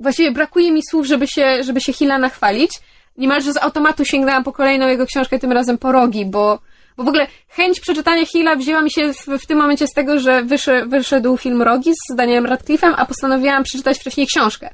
właściwie 0.00 0.32
brakuje 0.32 0.72
mi 0.72 0.82
słów, 0.82 1.06
żeby 1.06 1.26
się, 1.28 1.64
żeby 1.64 1.80
się 1.80 1.92
Hilla 1.92 2.18
nachwalić. 2.18 2.70
niemalże 3.16 3.52
z 3.52 3.56
automatu 3.56 4.04
sięgnęłam 4.04 4.44
po 4.44 4.52
kolejną 4.52 4.88
jego 4.88 5.06
książkę, 5.06 5.38
tym 5.38 5.52
razem 5.52 5.78
po 5.78 5.92
rogi, 5.92 6.26
bo, 6.26 6.58
bo 6.96 7.04
w 7.04 7.08
ogóle 7.08 7.26
chęć 7.48 7.80
przeczytania 7.80 8.26
Hilla 8.26 8.56
wzięła 8.56 8.82
mi 8.82 8.90
się 8.90 9.12
w, 9.12 9.26
w 9.42 9.46
tym 9.46 9.58
momencie 9.58 9.86
z 9.86 9.92
tego, 9.92 10.18
że 10.18 10.42
wyszedł, 10.42 10.90
wyszedł 10.90 11.36
film 11.36 11.62
Rogi 11.62 11.92
z 11.94 12.14
Danielem 12.14 12.46
Radcliffe'em, 12.46 12.94
a 12.96 13.06
postanowiłam 13.06 13.62
przeczytać 13.62 13.98
wcześniej 13.98 14.26
książkę. 14.26 14.70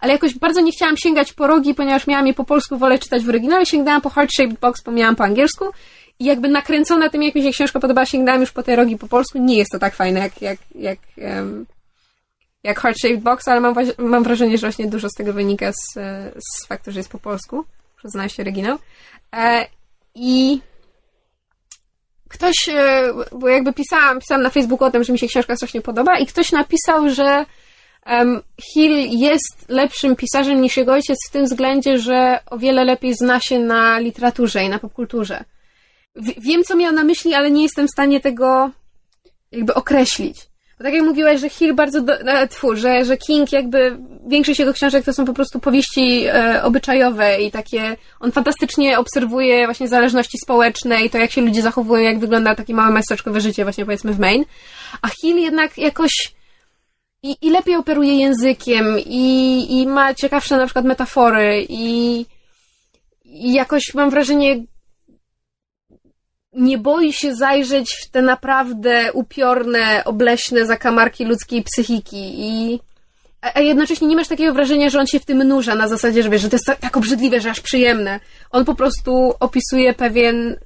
Ale 0.00 0.12
jakoś 0.12 0.34
bardzo 0.34 0.60
nie 0.60 0.72
chciałam 0.72 0.96
sięgać 0.96 1.32
po 1.32 1.46
rogi, 1.46 1.74
ponieważ 1.74 2.06
miałam 2.06 2.26
je 2.26 2.34
po 2.34 2.44
polsku, 2.44 2.78
wolę 2.78 2.98
czytać 2.98 3.22
w 3.22 3.28
oryginale, 3.28 3.66
sięgnęłam 3.66 4.00
po 4.00 4.10
Heart 4.10 4.30
Shaped 4.36 4.58
Box, 4.60 4.82
bo 4.82 4.92
miałam 4.92 5.16
po 5.16 5.24
angielsku 5.24 5.64
i 6.18 6.24
jakby 6.24 6.48
nakręcona 6.48 7.08
tym, 7.08 7.22
jak 7.22 7.34
mi 7.34 7.42
się 7.42 7.50
książka 7.50 7.80
podobała, 7.80 8.06
sięgnęłam 8.06 8.40
już 8.40 8.52
po 8.52 8.62
te 8.62 8.76
rogi 8.76 8.96
po 8.96 9.08
polsku. 9.08 9.38
Nie 9.38 9.56
jest 9.56 9.70
to 9.72 9.78
tak 9.78 9.94
fajne, 9.94 10.20
jak, 10.20 10.42
jak, 10.42 10.58
jak, 10.74 10.98
um, 11.16 11.66
jak 12.62 12.80
Heart 12.80 12.98
Shaped 12.98 13.22
Box, 13.22 13.48
ale 13.48 13.60
mam, 13.60 13.74
mam 13.98 14.24
wrażenie, 14.24 14.58
że 14.58 14.66
właśnie 14.66 14.86
dużo 14.86 15.08
z 15.08 15.12
tego 15.12 15.32
wynika 15.32 15.72
z, 15.72 15.94
z 16.34 16.66
faktu, 16.66 16.92
że 16.92 17.00
jest 17.00 17.10
po 17.10 17.18
polsku. 17.18 17.56
Muszę 17.94 18.08
znaleźć 18.08 18.40
oryginał. 18.40 18.78
E, 19.36 19.66
I 20.14 20.60
ktoś, 22.28 22.68
e, 22.68 23.12
bo 23.32 23.48
jakby 23.48 23.72
pisałam, 23.72 24.20
pisałam 24.20 24.42
na 24.42 24.50
Facebooku 24.50 24.88
o 24.88 24.90
tym, 24.90 25.04
że 25.04 25.12
mi 25.12 25.18
się 25.18 25.28
książka 25.28 25.56
strasznie 25.56 25.80
podoba 25.80 26.18
i 26.18 26.26
ktoś 26.26 26.52
napisał, 26.52 27.10
że 27.10 27.44
um, 28.06 28.42
Hill 28.62 29.18
jest 29.18 29.68
lepszym 29.68 30.16
pisarzem 30.16 30.60
niż 30.60 30.76
jego 30.76 30.92
ojciec 30.92 31.18
w 31.28 31.32
tym 31.32 31.44
względzie, 31.44 31.98
że 31.98 32.38
o 32.50 32.58
wiele 32.58 32.84
lepiej 32.84 33.14
zna 33.14 33.40
się 33.40 33.58
na 33.58 33.98
literaturze 33.98 34.64
i 34.64 34.68
na 34.68 34.78
popkulturze. 34.78 35.44
W, 36.16 36.42
wiem, 36.42 36.64
co 36.64 36.76
miał 36.76 36.92
na 36.92 37.04
myśli, 37.04 37.34
ale 37.34 37.50
nie 37.50 37.62
jestem 37.62 37.86
w 37.86 37.90
stanie 37.90 38.20
tego 38.20 38.70
jakby 39.52 39.74
określić. 39.74 40.49
Bo 40.80 40.84
tak 40.84 40.94
jak 40.94 41.04
mówiłaś, 41.04 41.40
że 41.40 41.48
Hill 41.48 41.74
bardzo, 41.74 42.00
do, 42.00 42.20
e, 42.20 42.48
tfu, 42.48 42.76
że, 42.76 43.04
że 43.04 43.16
King 43.16 43.52
jakby, 43.52 43.98
większość 44.26 44.58
jego 44.58 44.72
książek 44.72 45.04
to 45.04 45.12
są 45.12 45.24
po 45.24 45.32
prostu 45.32 45.60
powieści 45.60 46.24
e, 46.26 46.62
obyczajowe 46.62 47.40
i 47.42 47.50
takie, 47.50 47.96
on 48.20 48.32
fantastycznie 48.32 48.98
obserwuje 48.98 49.64
właśnie 49.64 49.88
zależności 49.88 50.38
społeczne 50.38 51.02
i 51.02 51.10
to, 51.10 51.18
jak 51.18 51.30
się 51.30 51.40
ludzie 51.40 51.62
zachowują, 51.62 52.02
jak 52.02 52.18
wygląda 52.18 52.54
takie 52.54 52.74
małe 52.74 52.94
miasteczkowe 52.94 53.40
życie 53.40 53.64
właśnie 53.64 53.84
powiedzmy 53.84 54.12
w 54.12 54.18
Maine. 54.18 54.44
A 55.02 55.08
Hill 55.08 55.36
jednak 55.36 55.78
jakoś 55.78 56.12
i, 57.22 57.36
i 57.42 57.50
lepiej 57.50 57.76
operuje 57.76 58.14
językiem 58.14 58.86
i, 59.06 59.66
i 59.70 59.86
ma 59.86 60.14
ciekawsze 60.14 60.56
na 60.56 60.64
przykład 60.64 60.84
metafory 60.84 61.66
i, 61.68 62.26
i 63.24 63.52
jakoś 63.52 63.94
mam 63.94 64.10
wrażenie 64.10 64.56
nie 66.52 66.78
boi 66.78 67.12
się 67.12 67.34
zajrzeć 67.34 67.96
w 68.02 68.10
te 68.10 68.22
naprawdę 68.22 69.12
upiorne, 69.12 70.04
obleśne 70.04 70.66
zakamarki 70.66 71.24
ludzkiej 71.24 71.62
psychiki 71.62 72.34
i 72.38 72.80
a, 73.40 73.60
jednocześnie 73.60 74.08
nie 74.08 74.16
masz 74.16 74.28
takiego 74.28 74.54
wrażenia, 74.54 74.90
że 74.90 75.00
on 75.00 75.06
się 75.06 75.20
w 75.20 75.24
tym 75.24 75.48
nurza 75.48 75.74
na 75.74 75.88
zasadzie, 75.88 76.22
że 76.22 76.30
wiesz, 76.30 76.42
że 76.42 76.48
to 76.48 76.56
jest 76.56 76.80
tak, 76.80 76.96
obrzydliwe, 76.96 77.40
że 77.40 77.50
aż 77.50 77.60
przyjemne. 77.60 78.20
On 78.50 78.64
po 78.64 78.74
prostu 78.74 79.34
opisuje 79.40 79.94
pewien, 79.94 80.56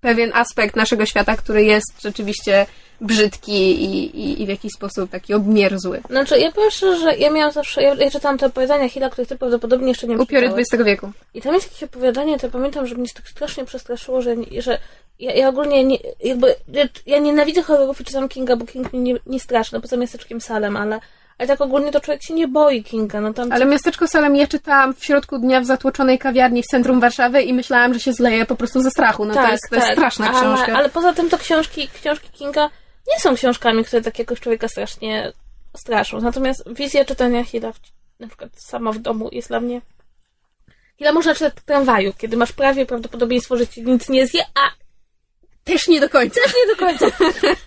pewien 0.00 0.30
aspekt 0.34 0.76
naszego 0.76 1.06
świata, 1.06 1.36
który 1.36 1.64
jest 1.64 2.02
rzeczywiście 2.02 2.66
brzydki 3.00 3.84
i, 3.84 4.20
i, 4.20 4.42
i 4.42 4.46
w 4.46 4.48
jakiś 4.48 4.72
sposób 4.72 5.10
taki 5.10 5.34
obmierzły. 5.34 6.00
Znaczy, 6.10 6.38
ja 6.38 6.52
powiem 6.52 6.70
szczerze, 6.70 7.00
że 7.00 7.16
ja 7.16 7.30
miałam 7.30 7.52
zawsze, 7.52 7.82
ja, 7.82 7.94
ja 7.94 8.10
czytałam 8.10 8.38
te 8.38 8.46
opowiadania 8.46 8.88
Hilla, 8.88 9.10
których 9.10 9.28
ty 9.28 9.36
prawdopodobnie 9.36 9.88
jeszcze 9.88 10.06
nie 10.06 10.18
Upiory 10.18 10.48
XX 10.48 10.84
wieku. 10.84 11.10
I 11.34 11.42
tam 11.42 11.54
jest 11.54 11.66
jakieś 11.66 11.82
opowiadanie, 11.82 12.38
to 12.38 12.50
pamiętam, 12.50 12.86
że 12.86 12.94
mnie 12.94 13.08
tak 13.14 13.28
strasznie 13.28 13.64
przestraszyło, 13.64 14.22
że, 14.22 14.36
że 14.58 14.78
ja, 15.20 15.32
ja 15.32 15.48
ogólnie 15.48 15.84
nie, 15.84 15.98
jakby, 16.20 16.54
ja, 16.68 16.84
ja 17.06 17.18
nienawidzę 17.18 17.62
horrorów 17.62 18.00
i 18.00 18.04
czytam 18.04 18.28
Kinga, 18.28 18.56
bo 18.56 18.66
King 18.66 18.92
mnie 18.92 19.02
nie, 19.02 19.20
nie 19.26 19.40
straszy, 19.40 19.74
no 19.74 19.80
poza 19.80 19.96
miasteczkiem 19.96 20.40
Salem, 20.40 20.76
ale 20.76 21.00
ale 21.40 21.48
tak 21.48 21.60
ogólnie 21.60 21.92
to 21.92 22.00
człowiek 22.00 22.22
się 22.22 22.34
nie 22.34 22.48
boi 22.48 22.84
Kinga. 22.84 23.20
No 23.20 23.32
tam 23.32 23.52
ale 23.52 23.66
Miasteczko 23.66 24.08
Salem 24.08 24.36
ja 24.36 24.46
czytałam 24.46 24.94
w 24.94 25.04
środku 25.04 25.38
dnia 25.38 25.60
w 25.60 25.64
zatłoczonej 25.64 26.18
kawiarni 26.18 26.62
w 26.62 26.66
centrum 26.66 27.00
Warszawy 27.00 27.42
i 27.42 27.54
myślałam, 27.54 27.94
że 27.94 28.00
się 28.00 28.12
zleje 28.12 28.46
po 28.46 28.56
prostu 28.56 28.82
ze 28.82 28.90
strachu. 28.90 29.24
No 29.24 29.34
tak, 29.34 29.46
to, 29.46 29.52
jest, 29.52 29.64
to 29.70 29.76
tak, 29.76 29.84
jest 29.84 29.92
straszna 29.92 30.28
ale, 30.30 30.40
książka. 30.40 30.72
Ale 30.76 30.88
poza 30.88 31.12
tym 31.12 31.30
to 31.30 31.38
książki, 31.38 31.88
książki 31.88 32.28
Kinga 32.32 32.70
nie 33.08 33.20
są 33.20 33.34
książkami, 33.34 33.84
które 33.84 34.02
tak 34.02 34.18
jakoś 34.18 34.40
człowieka 34.40 34.68
strasznie 34.68 35.32
straszą. 35.76 36.20
Natomiast 36.20 36.74
wizja 36.74 37.04
czytania 37.04 37.44
Hilla, 37.44 37.72
na 38.20 38.26
przykład 38.26 38.50
sama 38.56 38.92
w 38.92 38.98
domu, 38.98 39.28
jest 39.32 39.48
dla 39.48 39.60
mnie... 39.60 39.80
Hilla 40.98 41.12
można 41.12 41.34
czytać 41.34 41.54
w 41.54 41.64
tramwaju, 41.64 42.12
kiedy 42.18 42.36
masz 42.36 42.52
prawie 42.52 42.86
prawdopodobieństwo, 42.86 43.56
że 43.56 43.66
ci 43.66 43.82
nic 43.82 44.08
nie 44.08 44.26
zje, 44.26 44.42
a 44.54 44.79
też 45.64 45.88
nie 45.88 46.00
do 46.00 46.08
końca. 46.08 46.40
Też 46.44 46.54
nie 46.54 46.74
do 46.74 46.76
końca. 46.76 47.06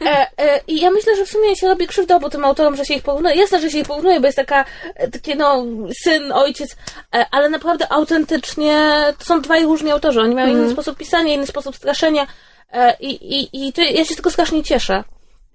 E, 0.06 0.28
e, 0.38 0.60
I 0.68 0.82
ja 0.82 0.92
myślę, 0.92 1.16
że 1.16 1.26
w 1.26 1.30
sumie 1.30 1.56
się 1.56 1.68
robi 1.68 1.88
krzywda 1.88 2.16
obu 2.16 2.30
tym 2.30 2.46
autorom, 2.46 2.76
że 2.76 2.86
się 2.86 2.94
ich 2.94 3.04
porównuje. 3.04 3.36
Jasne, 3.36 3.62
że 3.62 3.72
się 3.72 3.78
ich 3.78 3.88
porównuje, 3.88 4.20
bo 4.20 4.26
jest 4.26 4.38
taka, 4.38 4.66
e, 4.96 5.12
takie 5.12 5.36
no, 5.36 5.66
syn, 6.04 6.32
ojciec, 6.32 6.76
e, 7.16 7.26
ale 7.32 7.50
naprawdę 7.50 7.92
autentycznie 7.92 8.94
to 9.20 9.26
są 9.26 9.42
dwaj 9.42 9.64
różni 9.64 9.92
autorzy. 9.92 10.22
Oni 10.22 10.36
mają 10.36 10.48
mm. 10.48 10.62
inny 10.62 10.72
sposób 10.72 10.98
pisania, 10.98 11.34
inny 11.34 11.48
sposób 11.48 11.76
straszenia 11.76 12.28
e, 12.72 12.98
i, 13.00 13.40
i, 13.40 13.68
i 13.68 13.74
to, 13.74 13.82
ja 13.82 14.06
się 14.06 14.16
tylko 14.16 14.32
strasznie 14.32 14.64
cieszę. 14.64 15.04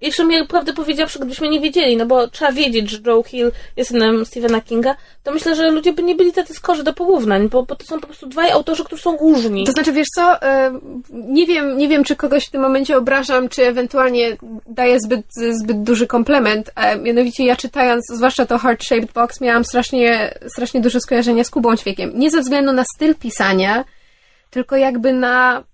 I 0.00 0.12
w 0.12 0.14
sumie, 0.14 0.46
prawdę 0.46 0.72
powiedziawszy, 0.72 1.18
gdybyśmy 1.18 1.48
nie 1.48 1.60
wiedzieli, 1.60 1.96
no 1.96 2.06
bo 2.06 2.28
trzeba 2.28 2.52
wiedzieć, 2.52 2.90
że 2.90 2.98
Joe 3.06 3.22
Hill 3.22 3.52
jest 3.76 3.90
synem 3.90 4.26
Stephena 4.26 4.60
Kinga, 4.60 4.96
to 5.22 5.32
myślę, 5.32 5.54
że 5.54 5.70
ludzie 5.70 5.92
by 5.92 6.02
nie 6.02 6.14
byli 6.14 6.32
tacy 6.32 6.54
skorzy 6.54 6.82
do 6.82 6.92
porównań, 6.92 7.48
bo, 7.48 7.62
bo 7.62 7.76
to 7.76 7.86
są 7.86 8.00
po 8.00 8.06
prostu 8.06 8.26
dwaj 8.26 8.50
autorzy, 8.50 8.84
którzy 8.84 9.02
są 9.02 9.16
różni. 9.16 9.64
To 9.64 9.72
znaczy, 9.72 9.92
wiesz 9.92 10.06
co, 10.14 10.36
nie 11.10 11.46
wiem, 11.46 11.78
nie 11.78 11.88
wiem, 11.88 12.04
czy 12.04 12.16
kogoś 12.16 12.44
w 12.46 12.50
tym 12.50 12.62
momencie 12.62 12.96
obrażam, 12.96 13.48
czy 13.48 13.62
ewentualnie 13.62 14.36
daję 14.66 15.00
zbyt, 15.00 15.26
zbyt 15.62 15.82
duży 15.82 16.06
komplement. 16.06 16.70
Mianowicie 17.02 17.44
ja 17.44 17.56
czytając, 17.56 18.04
zwłaszcza 18.14 18.46
to 18.46 18.58
Heart 18.58 18.84
Shaped 18.84 19.12
Box, 19.12 19.40
miałam 19.40 19.64
strasznie, 19.64 20.34
strasznie 20.48 20.80
duże 20.80 21.00
skojarzenia 21.00 21.44
z 21.44 21.50
Kubą 21.50 21.76
Ćwiekiem. 21.76 22.12
Nie 22.14 22.30
ze 22.30 22.40
względu 22.40 22.72
na 22.72 22.84
styl 22.94 23.14
pisania, 23.14 23.84
tylko 24.50 24.76
jakby 24.76 25.12
na 25.12 25.64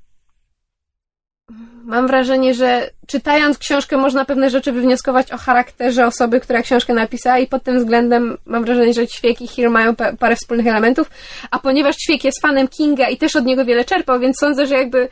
Mam 1.85 2.07
wrażenie, 2.07 2.55
że 2.55 2.91
czytając 3.07 3.59
książkę 3.59 3.97
można 3.97 4.25
pewne 4.25 4.51
rzeczy 4.51 4.73
wywnioskować 4.73 5.33
o 5.33 5.39
charakterze 5.39 6.07
osoby, 6.07 6.41
która 6.41 6.63
książkę 6.63 6.95
napisała 6.95 7.39
i 7.39 7.47
pod 7.47 7.63
tym 7.63 7.79
względem 7.79 8.39
mam 8.47 8.65
wrażenie, 8.65 8.95
że 8.95 9.07
Ćwiek 9.07 9.41
i 9.41 9.49
Hill 9.49 9.71
mają 9.71 9.95
parę 10.19 10.37
wspólnych 10.37 10.67
elementów, 10.67 11.11
a 11.51 11.59
ponieważ 11.59 11.97
Ćwiek 11.97 12.25
jest 12.25 12.41
fanem 12.43 12.69
Kinga 12.69 13.09
i 13.09 13.17
też 13.17 13.37
od 13.37 13.45
niego 13.45 13.65
wiele 13.65 13.85
czerpał, 13.85 14.21
więc 14.21 14.37
sądzę, 14.41 14.67
że 14.67 14.75
jakby 14.75 15.09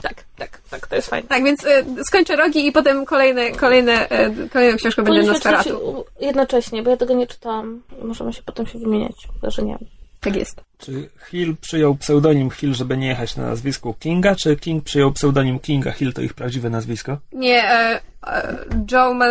Tak, 0.01 0.23
tak, 0.37 0.61
tak, 0.69 0.87
to 0.87 0.95
jest 0.95 1.09
fajne. 1.09 1.27
Tak, 1.27 1.43
więc 1.43 1.65
e, 1.65 1.83
skończę 2.07 2.35
Rogi 2.35 2.67
i 2.67 2.71
potem 2.71 3.05
kolejne, 3.05 3.51
kolejne, 3.51 4.09
e, 4.09 4.49
kolejną 4.53 4.77
książkę 4.77 5.01
będzie 5.03 5.23
Nosferatu. 5.23 6.05
jednocześnie, 6.19 6.83
bo 6.83 6.89
ja 6.89 6.97
tego 6.97 7.13
nie 7.13 7.27
czytałam. 7.27 7.81
Możemy 8.03 8.33
się 8.33 8.41
potem 8.43 8.67
się 8.67 8.79
wymieniać 8.79 9.15
wrażeniami. 9.41 10.00
Tak 10.21 10.35
jest. 10.35 10.61
Czy 10.77 11.09
Hill 11.29 11.55
przyjął 11.61 11.95
pseudonim 11.95 12.49
Hill, 12.49 12.73
żeby 12.73 12.97
nie 12.97 13.07
jechać 13.07 13.35
na 13.35 13.45
nazwisku 13.45 13.93
Kinga, 13.93 14.35
czy 14.35 14.55
King 14.55 14.83
przyjął 14.83 15.11
pseudonim 15.11 15.59
Kinga? 15.59 15.91
Hill 15.91 16.13
to 16.13 16.21
ich 16.21 16.33
prawdziwe 16.33 16.69
nazwisko? 16.69 17.17
Nie, 17.33 17.71
e, 17.71 18.01
e, 18.27 18.57
Joe 18.91 19.13
ma, 19.13 19.27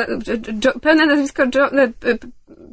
jo, 0.65 0.73
pełne 0.83 1.07
nazwisko 1.07 1.43
Joe, 1.55 1.71
e, 1.73 1.93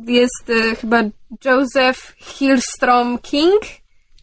jest 0.08 0.50
e, 0.50 0.76
chyba 0.76 1.04
Joseph 1.46 2.16
Hillstrom 2.18 3.18
King, 3.18 3.62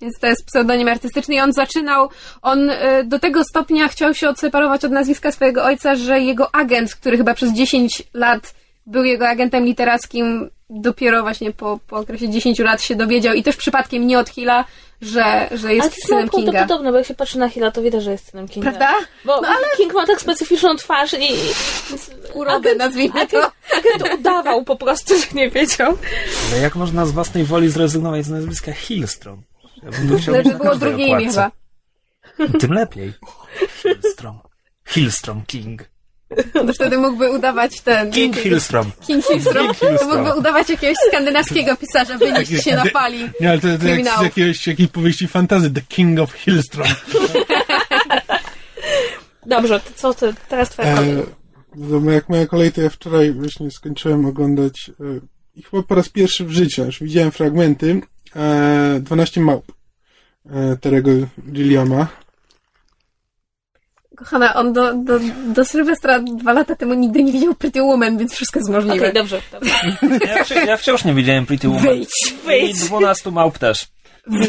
więc 0.01 0.18
to 0.20 0.26
jest 0.26 0.47
pseudonim 0.47 0.88
artystyczny 0.88 1.34
i 1.34 1.40
on 1.40 1.53
zaczynał, 1.53 2.09
on 2.42 2.70
e, 2.70 3.05
do 3.05 3.18
tego 3.18 3.45
stopnia 3.45 3.88
chciał 3.88 4.14
się 4.14 4.28
odseparować 4.28 4.84
od 4.84 4.92
nazwiska 4.92 5.32
swojego 5.32 5.64
ojca, 5.64 5.95
że 5.95 6.20
jego 6.20 6.55
agent, 6.55 6.95
który 6.95 7.16
chyba 7.16 7.34
przez 7.34 7.53
10 7.53 8.03
lat 8.14 8.55
był 8.86 9.05
jego 9.05 9.28
agentem 9.28 9.64
literackim, 9.64 10.51
dopiero 10.75 11.22
właśnie 11.22 11.53
po, 11.53 11.79
po 11.87 11.97
okresie 11.97 12.29
10 12.29 12.59
lat 12.59 12.83
się 12.83 12.95
dowiedział 12.95 13.35
i 13.35 13.43
też 13.43 13.57
przypadkiem 13.57 14.07
nie 14.07 14.18
od 14.18 14.29
Hilla, 14.29 14.64
że, 15.01 15.49
że 15.53 15.68
Ale 15.68 15.75
jest 15.75 15.91
to 15.91 15.97
jest 15.97 16.07
synem 16.07 16.29
Kinga. 16.29 16.53
prawdopodobne, 16.53 16.93
bo 16.93 16.99
jak 16.99 17.07
się 17.07 17.14
patrzy 17.14 17.39
na 17.39 17.49
Hilla, 17.49 17.70
to 17.70 17.83
widać, 17.83 18.03
że 18.03 18.12
jest 18.12 18.31
synem 18.31 18.49
Kinga. 18.49 18.70
Prawda? 18.70 18.95
Bo 19.25 19.43
King 19.77 19.95
ma 19.95 20.07
tak 20.07 20.20
specyficzną 20.20 20.77
twarz 20.77 21.14
i... 21.14 21.29
Urodę, 22.35 22.75
nazwijmy 22.75 23.27
to. 23.27 23.39
Agent, 23.39 24.03
agent 24.03 24.20
udawał 24.20 24.64
po 24.64 24.77
prostu, 24.77 25.18
że 25.18 25.27
nie 25.35 25.51
wiedział. 25.51 25.99
Ale 26.53 26.61
jak 26.62 26.75
można 26.75 27.07
z 27.07 27.11
własnej 27.11 27.45
woli 27.45 27.68
zrezygnować 27.68 28.25
z 28.25 28.31
nazwiska 28.31 28.72
Hillstrom? 28.72 29.43
Ja 29.83 29.91
bym 29.91 30.09
to 30.09 30.18
chciał 30.18 30.35
Lecz 30.35 30.49
było 30.49 30.77
drugie 30.77 31.07
imię 31.07 31.27
chyba. 31.29 31.51
Tym 32.61 32.72
lepiej. 32.72 33.12
Hillstrom. 33.83 34.39
Hillstrom 34.89 35.43
King. 35.47 35.93
To 36.53 36.72
wtedy 36.72 36.99
mógłby 36.99 37.30
udawać 37.30 37.80
ten... 37.80 38.11
King 38.11 38.37
Hillstrom. 38.37 38.91
King 39.07 39.24
Hillstrom. 39.24 39.66
King 39.66 39.78
Hillstrom. 39.78 39.99
To 39.99 40.16
mógłby 40.16 40.39
udawać 40.39 40.68
jakiegoś 40.70 40.97
skandynawskiego 41.09 41.76
pisarza, 41.76 42.18
wynieść 42.18 42.64
się 42.64 42.76
na 42.76 42.85
fali. 42.85 43.30
Nie, 43.41 43.51
ale 43.51 43.59
to, 43.59 43.68
to 43.78 43.87
jak 43.87 44.57
z 44.57 44.66
jakiejś 44.66 44.91
powieści 44.91 45.28
fantazy, 45.28 45.70
The 45.70 45.80
King 45.80 46.20
of 46.20 46.32
Hillstrom. 46.32 46.89
Dobrze, 49.47 49.80
to 49.80 49.91
co 49.95 50.14
ty? 50.14 50.35
Teraz 50.49 50.70
twoja 50.70 50.95
kolej. 50.95 51.12
E, 51.12 51.22
no, 51.76 52.11
jak 52.11 52.28
moja 52.28 52.47
kolej, 52.47 52.72
to 52.72 52.80
ja 52.80 52.91
wczoraj 52.91 53.32
właśnie 53.32 53.70
skończyłem 53.70 54.26
oglądać 54.26 54.91
e, 54.91 54.95
i 55.55 55.62
chyba 55.62 55.82
po 55.82 55.95
raz 55.95 56.09
pierwszy 56.09 56.45
w 56.45 56.51
życiu, 56.51 56.85
już 56.85 57.03
widziałem 57.03 57.30
fragmenty 57.30 58.01
e, 58.37 59.01
12 59.01 59.41
małp 59.41 59.72
e, 60.47 60.76
Terego 60.76 61.11
Gilliama. 61.53 62.24
Kochana, 64.17 64.55
on 64.55 64.73
do, 64.73 64.95
do, 64.95 65.21
do 65.47 65.65
Sylwestra 65.65 66.19
dwa 66.19 66.53
lata 66.53 66.77
temu 66.77 66.95
nigdy 66.95 67.23
nie 67.23 67.33
widział 67.33 67.55
Pretty 67.55 67.83
Woman, 67.83 68.19
więc 68.19 68.33
wszystko 68.35 68.59
jest 68.59 68.71
Okej, 68.71 68.85
możliwe. 68.87 69.12
dobrze. 69.12 69.41
dobrze. 69.53 69.71
Ja, 70.27 70.45
wci- 70.45 70.67
ja 70.67 70.77
wciąż 70.77 71.05
nie 71.05 71.15
widziałem 71.15 71.47
Pretty 71.47 71.69
Woman. 71.69 71.85
Wyjdź, 72.47 72.71
I 72.71 72.75
12 72.87 73.31
małp 73.31 73.59
też. 73.59 73.87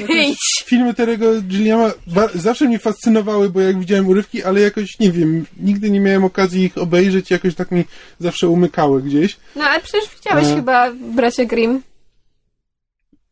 wyjdź! 0.08 0.64
Filmy 0.66 0.94
Terego 0.94 1.42
Gilliama 1.42 1.92
zawsze 2.36 2.66
mnie 2.66 2.80
fascynowały, 2.80 3.50
bo 3.50 3.62
jak 3.62 3.80
widziałem 3.80 4.08
urywki, 4.08 4.44
ale 4.44 4.62
jakoś, 4.62 5.00
nie 5.00 5.12
wiem, 5.12 5.46
nigdy 5.60 5.90
nie 5.90 6.00
miałem 6.00 6.24
okazji 6.24 6.64
ich 6.64 6.78
obejrzeć, 6.78 7.32
jakoś 7.32 7.56
tak 7.56 7.72
mi 7.72 7.84
zawsze 8.20 8.50
umykały 8.50 9.02
gdzieś. 9.02 9.38
No 9.56 9.64
ale 9.64 9.80
przecież 9.82 10.10
widziałeś 10.16 10.48
E. 10.48 10.56
chyba 10.56 10.92
Bracia 10.94 11.46
Grimm. 11.46 11.82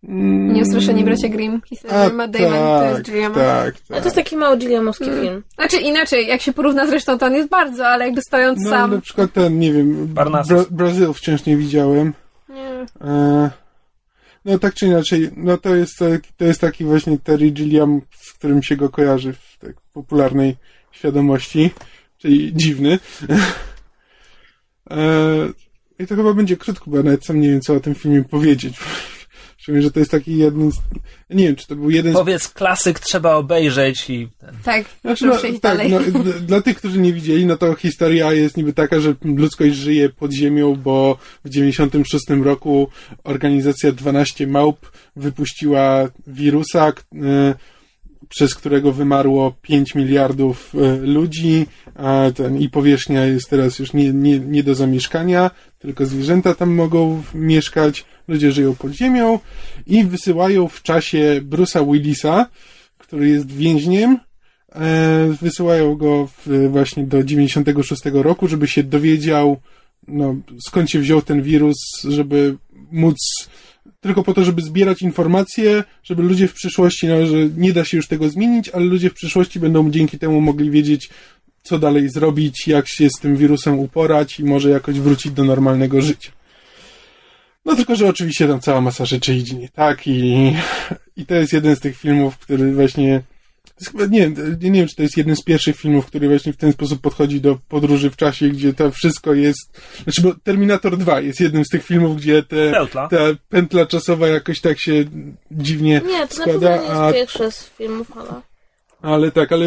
Mm, 0.08 0.54
Nieusłyszenie 0.54 1.04
Bracia 1.04 1.30
Grimm. 1.30 1.62
Historia 1.70 1.98
A, 1.98 2.10
Matt 2.10 2.32
Damon 2.32 2.52
to 2.52 2.84
jest 2.84 2.96
tak, 2.96 3.06
Gilliama. 3.06 3.36
tak, 3.36 3.76
Ale 3.90 4.02
to 4.02 4.06
jest 4.08 4.16
tak. 4.16 4.26
taki 4.26 4.38
mały 4.38 4.58
Gilliamowski 4.58 5.06
film. 5.06 5.44
Znaczy 5.56 5.78
inaczej, 5.78 6.28
jak 6.28 6.42
się 6.42 6.54
porówna 6.54 6.88
zresztą, 6.88 7.18
to 7.18 7.26
on 7.26 7.34
jest 7.34 7.50
bardzo, 7.50 7.88
ale 7.88 8.06
jakby 8.06 8.22
stojąc 8.22 8.60
No 8.64 8.70
sam... 8.70 8.92
na 8.92 9.02
przykład 9.02 9.34
ten, 9.34 9.60
nie 9.60 9.74
wiem. 9.74 10.08
Bra- 10.08 10.66
Brazil 10.72 11.14
wciąż 11.14 11.46
nie 11.46 11.58
widziałem. 11.58 12.14
Nie. 12.50 12.86
E, 13.10 13.50
no 14.46 14.60
tak 14.60 14.74
czy 14.74 14.86
inaczej, 14.88 15.30
no 15.36 15.58
to 15.58 15.76
jest, 15.76 16.00
taki- 16.00 16.30
to 16.38 16.46
jest 16.46 16.62
taki 16.62 16.84
właśnie 16.86 17.18
Terry 17.20 17.50
Gilliam, 17.52 18.02
z 18.22 18.34
którym 18.34 18.64
się 18.64 18.76
go 18.76 18.90
kojarzy 18.90 19.34
w 19.34 19.58
tak 19.60 19.76
popularnej 19.94 20.56
świadomości, 20.92 21.72
czyli 22.18 22.54
dziwny. 22.54 23.00
e, 24.92 24.96
I 26.00 26.08
to 26.08 26.16
chyba 26.16 26.34
będzie 26.34 26.58
krótko, 26.58 26.86
bo 26.92 26.98
ja 26.98 27.04
nawet 27.04 27.26
sam 27.26 27.42
nie 27.42 27.50
wiem, 27.50 27.62
co 27.62 27.74
o 27.74 27.80
tym 27.80 27.96
filmie 27.96 28.24
powiedzieć. 28.24 28.74
Szczególnie, 29.64 29.84
że 29.84 29.92
to 29.92 30.00
jest 30.00 30.12
taki 30.12 30.38
jeden 30.38 30.72
z... 30.72 30.76
Nie 31.30 31.44
wiem, 31.48 31.56
czy 31.56 31.68
to 31.68 31.76
był 31.76 31.90
jeden 31.90 32.14
z 32.14 32.16
Powiedz, 32.16 32.48
klasyk 32.48 33.00
trzeba 33.00 33.36
obejrzeć 33.36 34.10
i... 34.10 34.28
Tak, 34.64 34.86
Znaczy, 35.02 35.26
no, 35.26 35.38
przejść 35.38 35.60
tak, 35.60 35.78
dalej. 35.78 35.92
no, 36.14 36.24
dla 36.42 36.62
tych, 36.62 36.78
którzy 36.78 37.00
nie 37.00 37.14
widzieli, 37.14 37.46
no 37.46 37.58
to 37.58 37.76
historia 37.76 38.34
jest 38.34 38.58
niby 38.58 38.74
taka, 38.74 39.00
że 39.00 39.16
ludzkość 39.22 39.76
żyje 39.76 40.10
pod 40.10 40.32
ziemią, 40.32 40.76
bo 40.76 41.18
w 41.46 41.50
96 41.50 42.24
roku 42.44 42.88
organizacja 43.24 43.92
12 43.92 44.48
Małp 44.48 44.92
wypuściła 45.16 46.10
wirusa, 46.28 46.94
e, 47.16 47.56
przez 48.30 48.56
którego 48.56 48.92
wymarło 48.92 49.56
5 49.62 49.96
miliardów 49.96 50.74
e, 50.76 50.98
ludzi, 50.98 51.68
a 51.96 52.24
ten, 52.36 52.58
i 52.58 52.70
powierzchnia 52.70 53.26
jest 53.26 53.50
teraz 53.50 53.80
już 53.80 53.94
nie, 53.94 54.14
nie, 54.14 54.40
nie 54.40 54.64
do 54.64 54.76
zamieszkania, 54.76 55.52
tylko 55.80 56.06
zwierzęta 56.06 56.56
tam 56.56 56.74
mogą 56.74 57.24
mieszkać, 57.34 58.06
ludzie 58.28 58.52
żyją 58.52 58.76
pod 58.76 58.92
ziemią 58.92 59.40
i 59.88 60.04
wysyłają 60.04 60.68
w 60.68 60.82
czasie 60.82 61.42
Bruce'a 61.50 61.92
Willisa, 61.92 62.46
który 62.98 63.30
jest 63.30 63.52
więźniem, 63.52 64.20
e, 64.76 65.36
wysyłają 65.42 65.96
go 65.96 66.30
właśnie 66.70 67.04
do 67.04 67.24
96 67.24 68.02
roku, 68.14 68.48
żeby 68.48 68.68
się 68.68 68.84
dowiedział, 68.84 69.58
no, 70.08 70.36
skąd 70.68 70.90
się 70.90 71.00
wziął 71.00 71.22
ten 71.22 71.42
wirus, 71.42 71.78
żeby 72.04 72.58
móc 72.92 73.18
tylko 74.02 74.24
po 74.24 74.34
to, 74.34 74.44
żeby 74.44 74.62
zbierać 74.62 75.02
informacje, 75.02 75.84
żeby 76.04 76.24
ludzie 76.24 76.48
w 76.48 76.54
przyszłości, 76.54 77.08
no, 77.08 77.26
że 77.26 77.36
nie 77.58 77.74
da 77.74 77.86
się 77.86 77.98
już 77.98 78.08
tego 78.08 78.30
zmienić, 78.30 78.70
ale 78.70 78.86
ludzie 78.86 79.10
w 79.10 79.14
przyszłości 79.14 79.60
będą 79.60 79.92
dzięki 79.92 80.20
temu 80.20 80.42
mogli 80.42 80.72
wiedzieć, 80.72 81.10
co 81.64 81.80
dalej 81.80 82.10
zrobić, 82.10 82.68
jak 82.68 82.88
się 82.88 83.10
z 83.10 83.20
tym 83.22 83.38
wirusem 83.38 83.80
uporać 83.80 84.40
i 84.40 84.44
może 84.44 84.70
jakoś 84.70 85.00
wrócić 85.00 85.32
do 85.32 85.44
normalnego 85.44 86.02
życia. 86.02 86.32
No 87.66 87.76
tylko, 87.76 87.96
że 87.96 88.08
oczywiście 88.08 88.48
tam 88.48 88.60
cała 88.60 88.82
masa 88.82 89.06
rzeczy 89.06 89.34
idzie 89.34 89.56
nie 89.56 89.70
tak 89.70 90.08
i, 90.08 90.54
i 91.16 91.26
to 91.26 91.36
jest 91.36 91.54
jeden 91.54 91.76
z 91.76 91.80
tych 91.80 91.98
filmów, 91.98 92.38
który 92.38 92.74
właśnie 92.74 93.24
nie, 94.10 94.20
wiem, 94.20 94.58
nie 94.62 94.72
wiem, 94.72 94.88
czy 94.88 94.96
to 94.96 95.04
jest 95.04 95.18
jeden 95.18 95.36
z 95.36 95.44
pierwszych 95.44 95.76
filmów, 95.78 96.06
który 96.06 96.28
właśnie 96.28 96.54
w 96.54 96.58
ten 96.58 96.74
sposób 96.74 97.02
podchodzi 97.02 97.42
do 97.42 97.58
podróży 97.68 98.10
w 98.10 98.16
czasie, 98.16 98.50
gdzie 98.50 98.74
to 98.74 98.92
wszystko 98.92 99.34
jest... 99.34 99.82
Znaczy, 100.04 100.22
bo 100.22 100.34
Terminator 100.44 100.98
2 100.98 101.22
jest 101.22 101.40
jednym 101.40 101.66
z 101.66 101.70
tych 101.70 101.86
filmów, 101.86 102.18
gdzie 102.18 102.44
te, 102.44 102.72
Pętla. 102.72 103.08
ta 103.08 103.18
pętla 103.50 103.86
czasowa 103.86 104.28
jakoś 104.28 104.62
tak 104.62 104.80
się 104.80 105.06
dziwnie 105.52 106.02
Nie, 106.08 106.28
to 106.28 106.38
na 106.38 106.44
składa, 106.44 106.78
pewno 106.78 106.94
nie 106.94 107.00
a 107.00 107.06
jest 107.06 107.18
pierwszy 107.18 107.52
z 107.52 107.70
filmów, 107.70 108.08
ale... 108.18 108.42
ale 109.02 109.32
tak, 109.32 109.52
ale, 109.52 109.66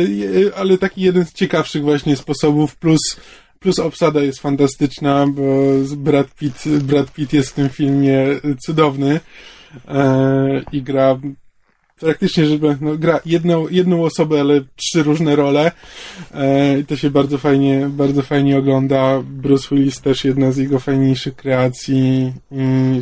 ale 0.56 0.78
taki 0.78 1.00
jeden 1.00 1.26
z 1.26 1.32
ciekawszych 1.32 1.82
właśnie 1.82 2.16
sposobów, 2.16 2.76
plus, 2.76 3.00
plus 3.66 3.78
obsada 3.78 4.20
jest 4.20 4.40
fantastyczna, 4.40 5.26
bo 5.26 5.42
Brad 5.96 6.34
Pitt, 6.34 6.68
Brad 6.68 7.12
Pitt 7.12 7.32
jest 7.32 7.50
w 7.50 7.54
tym 7.54 7.68
filmie 7.68 8.26
cudowny 8.66 9.20
e, 9.88 10.62
i 10.72 10.82
gra 10.82 11.18
praktycznie, 12.00 12.46
żeby 12.46 12.76
no, 12.80 12.96
gra 12.96 13.20
jedną, 13.24 13.68
jedną 13.68 14.04
osobę, 14.04 14.40
ale 14.40 14.60
trzy 14.76 15.02
różne 15.02 15.36
role 15.36 15.72
e, 16.34 16.78
i 16.78 16.84
to 16.84 16.96
się 16.96 17.10
bardzo 17.10 17.38
fajnie, 17.38 17.88
bardzo 17.90 18.22
fajnie 18.22 18.58
ogląda. 18.58 19.22
Bruce 19.22 19.68
Willis 19.70 20.00
też 20.00 20.24
jedna 20.24 20.52
z 20.52 20.56
jego 20.56 20.78
fajniejszych 20.78 21.36
kreacji 21.36 22.32
i, 22.50 23.00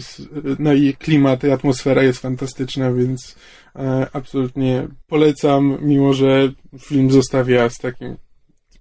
no 0.58 0.72
i 0.72 0.94
klimat 0.94 1.44
i 1.44 1.50
atmosfera 1.50 2.02
jest 2.02 2.18
fantastyczna, 2.18 2.92
więc 2.92 3.36
E, 3.78 4.06
absolutnie 4.12 4.88
polecam, 5.06 5.78
mimo 5.80 6.12
że 6.12 6.52
film 6.78 7.10
zostawia 7.10 7.68
z 7.70 7.78
takim, 7.78 8.16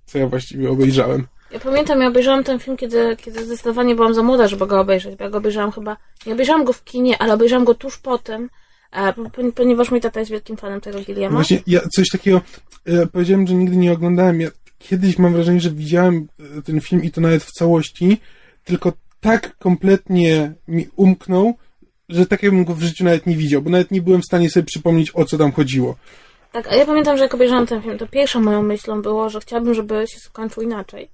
co 0.05 0.17
ja 0.17 0.27
właściwie 0.27 0.69
obejrzałem. 0.69 1.27
Ja 1.53 1.59
pamiętam, 1.59 2.01
ja 2.01 2.07
obejrzałam 2.07 2.43
ten 2.43 2.59
film, 2.59 2.77
kiedy, 2.77 3.15
kiedy 3.17 3.45
zdecydowanie 3.45 3.95
byłam 3.95 4.13
za 4.13 4.23
młoda, 4.23 4.47
żeby 4.47 4.67
go 4.67 4.79
obejrzeć, 4.79 5.15
bo 5.15 5.23
ja 5.23 5.29
go 5.29 5.37
obejrzałam 5.37 5.71
chyba, 5.71 5.97
nie 6.25 6.33
obejrzałam 6.33 6.63
go 6.63 6.73
w 6.73 6.83
kinie, 6.83 7.21
ale 7.21 7.33
obejrzałam 7.33 7.65
go 7.65 7.73
tuż 7.73 7.97
potem, 7.97 8.49
e, 8.91 9.13
po- 9.13 9.51
ponieważ 9.55 9.91
mój 9.91 10.01
tata 10.01 10.19
jest 10.19 10.31
wielkim 10.31 10.57
fanem 10.57 10.81
tego 10.81 10.99
Gilliama. 10.99 11.35
Właśnie 11.35 11.61
ja 11.67 11.79
coś 11.95 12.09
takiego 12.09 12.41
e, 12.85 13.05
powiedziałem, 13.07 13.47
że 13.47 13.53
nigdy 13.53 13.75
nie 13.75 13.91
oglądałem. 13.91 14.41
Ja 14.41 14.49
kiedyś 14.79 15.17
mam 15.17 15.33
wrażenie, 15.33 15.59
że 15.59 15.69
widziałem 15.71 16.27
e, 16.57 16.61
ten 16.61 16.81
film 16.81 17.03
i 17.03 17.11
to 17.11 17.21
nawet 17.21 17.43
w 17.43 17.51
całości, 17.51 18.17
tylko 18.63 18.93
tak 19.21 19.57
kompletnie 19.57 20.53
mi 20.67 20.87
umknął, 20.95 21.53
że 22.09 22.25
tak 22.25 22.43
jakbym 22.43 22.65
go 22.65 22.73
w 22.75 22.81
życiu 22.81 23.03
nawet 23.03 23.25
nie 23.27 23.35
widział, 23.37 23.61
bo 23.61 23.69
nawet 23.69 23.91
nie 23.91 24.01
byłem 24.01 24.21
w 24.21 24.25
stanie 24.25 24.49
sobie 24.49 24.65
przypomnieć, 24.65 25.11
o 25.15 25.25
co 25.25 25.37
tam 25.37 25.51
chodziło. 25.51 25.95
Tak, 26.51 26.67
a 26.67 26.75
ja 26.75 26.85
pamiętam, 26.85 27.17
że 27.17 27.23
jak 27.23 27.33
obejrzałam 27.33 27.67
ten 27.67 27.81
film, 27.81 27.97
to 27.97 28.07
pierwszą 28.07 28.41
moją 28.41 28.63
myślą 28.63 29.01
było, 29.01 29.29
że 29.29 29.39
chciałabym, 29.39 29.73
żeby 29.73 30.05
się 30.07 30.19
skończył 30.19 30.63
inaczej. 30.63 31.09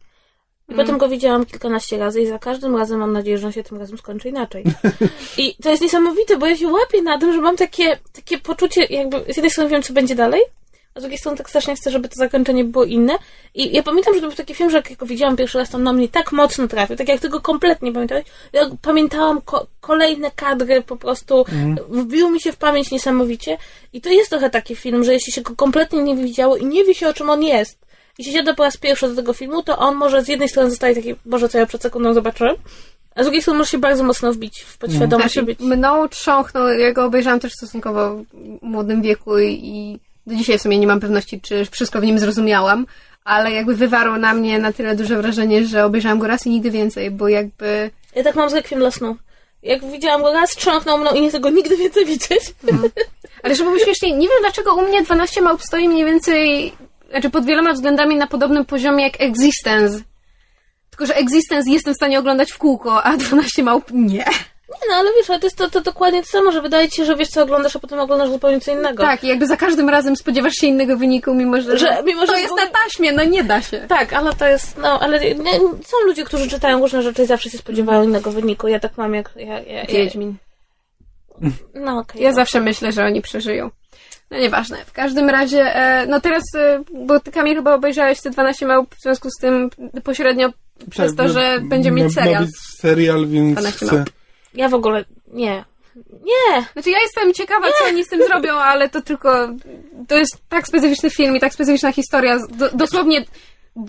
I 0.70 0.74
potem 0.76 0.98
go 0.98 1.10
widziałam 1.10 1.46
kilkanaście 1.46 1.98
razy 1.98 2.22
i 2.22 2.28
za 2.28 2.40
każdym 2.40 2.76
razem 2.76 3.00
mam 3.00 3.14
nadzieję, 3.14 3.38
że 3.38 3.48
on 3.48 3.54
się 3.54 3.64
tym 3.64 3.78
razem 3.78 3.98
skończy 3.98 4.30
inaczej. 4.30 4.64
I 5.38 5.56
to 5.64 5.70
jest 5.70 5.82
niesamowite, 5.82 6.38
bo 6.38 6.46
ja 6.46 6.58
się 6.58 6.68
łapię 6.68 7.02
na 7.02 7.18
tym, 7.18 7.34
że 7.34 7.42
mam 7.42 7.58
takie, 7.58 7.98
takie 8.14 8.38
poczucie, 8.38 8.86
jakby 8.86 9.20
z 9.34 9.38
jednej 9.38 9.52
strony 9.52 9.70
wiem, 9.70 9.82
co 9.84 9.94
będzie 9.94 10.16
dalej, 10.16 10.42
a 10.96 11.00
z 11.00 11.04
drugiej 11.04 11.18
strony 11.20 11.38
tak 11.38 11.50
strasznie 11.50 11.76
chcę, 11.76 11.92
żeby 11.92 12.10
to 12.10 12.16
zakończenie 12.16 12.64
było 12.64 12.86
inne. 12.86 13.14
I 13.56 13.76
ja 13.76 13.84
pamiętam, 13.84 14.14
że 14.14 14.22
to 14.22 14.28
był 14.28 14.36
taki 14.36 14.56
film, 14.56 14.70
że 14.70 14.78
jak 14.78 14.96
go 14.96 15.06
widziałam 15.06 15.36
pierwszy 15.36 15.58
raz, 15.58 15.70
to 15.70 15.78
on 15.78 15.84
na 15.84 15.94
mnie 15.94 16.10
tak 16.10 16.32
mocno 16.32 16.68
trafił, 16.68 16.96
tak 16.96 17.08
jak 17.08 17.20
tego 17.20 17.42
kompletnie 17.42 17.92
pamiętałeś. 17.92 18.26
Ja 18.54 18.70
pamiętałam 18.82 19.42
ko- 19.42 19.68
kolejne 19.82 20.32
kadry, 20.32 20.82
po 20.82 20.96
prostu 20.96 21.46
wbił 21.90 22.30
mi 22.30 22.42
się 22.42 22.52
w 22.52 22.58
pamięć 22.58 22.92
niesamowicie. 22.92 23.58
I 23.94 24.02
to 24.02 24.10
jest 24.10 24.30
trochę 24.30 24.50
taki 24.50 24.76
film, 24.76 25.04
że 25.04 25.14
jeśli 25.14 25.34
się 25.34 25.42
go 25.42 25.56
kompletnie 25.56 26.04
nie 26.04 26.16
widziało 26.16 26.58
i 26.58 26.66
nie 26.66 26.86
wie 26.86 26.94
się, 26.96 27.08
o 27.10 27.14
czym 27.14 27.30
on 27.30 27.44
jest, 27.44 27.78
i 28.20 28.24
się 28.24 28.32
siada 28.32 28.54
po 28.54 28.64
raz 28.64 28.78
pierwszy 28.78 29.10
do 29.10 29.16
tego 29.16 29.34
filmu, 29.34 29.64
to 29.64 29.78
on 29.78 29.96
może 29.96 30.24
z 30.24 30.28
jednej 30.28 30.50
strony 30.50 30.70
zostaje 30.70 30.96
taki, 30.96 31.16
Boże, 31.26 31.50
co 31.50 31.58
ja 31.58 31.66
przed 31.66 31.82
sekundą 31.82 32.14
zobaczyłem, 32.14 32.56
a 33.16 33.22
z 33.22 33.26
drugiej 33.26 33.42
strony 33.42 33.58
może 33.58 33.72
się 33.72 33.78
bardzo 33.78 34.04
mocno 34.04 34.34
wbić 34.34 34.62
w 34.62 34.78
podświadomość 34.78 35.34
Znaczy, 35.34 35.46
być... 35.46 35.60
mną 35.60 36.08
trząchnął, 36.08 36.68
ja 36.68 36.94
go 36.94 37.06
obejrzałam 37.06 37.40
też 37.40 37.52
w 37.52 37.56
stosunkowo 37.56 38.24
młodym 38.62 39.02
wieku 39.02 39.40
i, 39.40 40.00
do 40.28 40.36
dzisiaj 40.36 40.60
w 40.60 40.62
sumie 40.62 40.78
nie 40.78 40.88
mam 40.88 41.00
pewności, 41.00 41.42
czy 41.42 41.66
wszystko 41.66 42.02
w 42.02 42.04
nim 42.04 42.20
zrozumiałam, 42.20 42.86
ale 43.24 43.52
jakby 43.52 43.76
wywarł 43.76 44.18
na 44.18 44.34
mnie 44.34 44.60
na 44.60 44.74
tyle 44.74 44.96
duże 44.96 45.18
wrażenie, 45.22 45.66
że 45.66 45.86
obejrzałam 45.86 46.20
go 46.20 46.28
raz 46.28 46.46
i 46.46 46.50
nigdy 46.50 46.72
więcej, 46.72 47.12
bo 47.12 47.28
jakby 47.28 47.92
Ja 48.16 48.24
tak 48.24 48.36
mam 48.36 48.50
z 48.50 48.54
Rekwiem 48.54 48.80
dla 48.80 48.92
snu. 48.92 49.16
Jak 49.64 49.92
widziałam 49.92 50.22
go 50.22 50.34
raz, 50.34 50.50
trząchnął 50.50 50.98
mną 50.98 51.12
i 51.12 51.22
nie 51.22 51.30
chcę 51.30 51.40
go 51.40 51.50
nigdy 51.50 51.78
więcej 51.78 52.06
widzieć. 52.06 52.42
Ale 53.44 53.56
żeby 53.56 53.70
było 53.70 53.84
śmiesznie, 53.84 54.12
nie 54.12 54.28
wiem 54.28 54.38
dlaczego 54.42 54.76
u 54.76 54.82
mnie 54.82 55.04
12 55.04 55.42
małp 55.42 55.62
stoi 55.62 55.90
mniej 55.90 56.06
więcej, 56.06 56.74
znaczy 57.10 57.30
pod 57.30 57.46
wieloma 57.46 57.74
względami 57.74 58.16
na 58.16 58.28
podobnym 58.28 58.66
poziomie 58.66 59.04
jak 59.04 59.22
Existence. 59.22 60.00
Tylko, 60.90 61.06
że 61.06 61.16
Existence 61.16 61.72
jestem 61.72 61.94
w 61.94 61.98
stanie 61.98 62.20
oglądać 62.20 62.52
w 62.52 62.58
kółko, 62.58 63.04
a 63.04 63.18
12 63.18 63.64
małp 63.64 63.92
nie. 63.92 64.26
Nie, 64.70 64.88
no 64.90 64.96
ale 64.96 65.10
wiesz, 65.18 65.30
ale 65.30 65.40
to 65.40 65.46
jest 65.46 65.58
to, 65.58 65.70
to 65.70 65.82
dokładnie 65.82 66.22
to 66.24 66.28
samo, 66.28 66.52
że 66.52 66.62
wydaje 66.62 66.90
ci 66.90 66.96
się, 66.98 67.06
że 67.06 67.16
wiesz 67.16 67.28
co 67.28 67.44
oglądasz, 67.44 67.76
a 67.76 67.80
potem 67.80 68.00
oglądasz 68.00 68.30
zupełnie 68.30 68.60
co 68.62 68.72
innego. 68.72 69.04
Tak, 69.04 69.24
i 69.24 69.28
jakby 69.28 69.48
za 69.48 69.58
każdym 69.58 69.90
razem 69.90 70.16
spodziewasz 70.16 70.54
się 70.54 70.68
innego 70.68 70.98
wyniku, 70.98 71.34
mimo 71.34 71.62
że, 71.62 71.78
Że- 71.78 72.04
mimo, 72.06 72.22
że 72.22 72.28
to 72.34 72.38
jest 72.40 72.54
na 72.58 72.68
taśmie, 72.84 73.12
no 73.12 73.24
nie 73.24 73.44
da 73.44 73.62
się. 73.62 73.86
Tak, 73.88 74.14
ale 74.14 74.34
to 74.34 74.48
jest, 74.48 74.78
no, 74.78 75.00
ale 75.00 75.20
nie, 75.36 75.60
są 75.60 75.98
ludzie, 76.06 76.24
którzy 76.24 76.50
czytają 76.50 76.80
różne 76.80 77.02
rzeczy 77.02 77.24
i 77.24 77.26
zawsze 77.26 77.50
się 77.50 77.58
spodziewają 77.58 78.04
innego 78.04 78.32
wyniku. 78.32 78.68
Ja 78.68 78.80
tak 78.80 78.98
mam 78.98 79.14
jak... 79.14 79.32
Ja, 79.36 79.60
ja, 79.60 79.80
ja, 79.80 79.86
Wiedźmin. 79.86 80.36
no 81.74 81.98
okej. 81.98 82.22
Ja 82.22 82.34
zawsze 82.34 82.60
myślę, 82.60 82.92
że 82.92 83.06
oni 83.06 83.22
przeżyją. 83.22 83.70
No 84.32 84.38
nieważne. 84.38 84.78
W 84.86 84.92
każdym 84.92 85.30
razie, 85.30 85.76
e, 85.76 86.06
no 86.08 86.22
teraz, 86.22 86.44
e, 86.56 86.84
bo 87.06 87.20
ty 87.20 87.32
Kamil 87.32 87.56
chyba 87.56 87.74
obejrzałeś 87.74 88.22
te 88.22 88.30
12 88.30 88.66
małp, 88.66 88.96
w 88.96 89.02
związku 89.02 89.30
z 89.30 89.42
tym 89.42 89.70
pośrednio 90.04 90.50
przez 90.90 91.16
to, 91.16 91.30
że 91.30 91.60
będzie 91.62 91.92
mieć 91.92 92.14
serial. 92.14 92.34
Ma 92.34 92.46
być 92.46 92.56
serial, 92.80 93.28
więc 93.28 93.52
12 93.52 93.86
chcę. 93.86 93.96
małp. 93.96 94.10
Ja 94.54 94.70
w 94.70 94.74
ogóle... 94.74 95.06
Nie. 95.34 95.66
Nie! 96.10 96.66
Znaczy 96.74 96.90
ja 96.90 97.00
jestem 97.00 97.34
ciekawa, 97.34 97.68
co 97.80 97.86
oni 97.86 98.06
z 98.06 98.08
tym 98.08 98.24
zrobią, 98.28 98.54
ale 98.54 98.90
to 98.90 99.02
tylko, 99.02 99.50
to 100.08 100.18
jest 100.18 100.38
tak 100.50 100.68
specyficzny 100.68 101.10
film 101.10 101.36
i 101.36 101.40
tak 101.40 101.54
specyficzna 101.54 101.92
historia, 101.92 102.38
do, 102.50 102.70
dosłownie, 102.70 103.26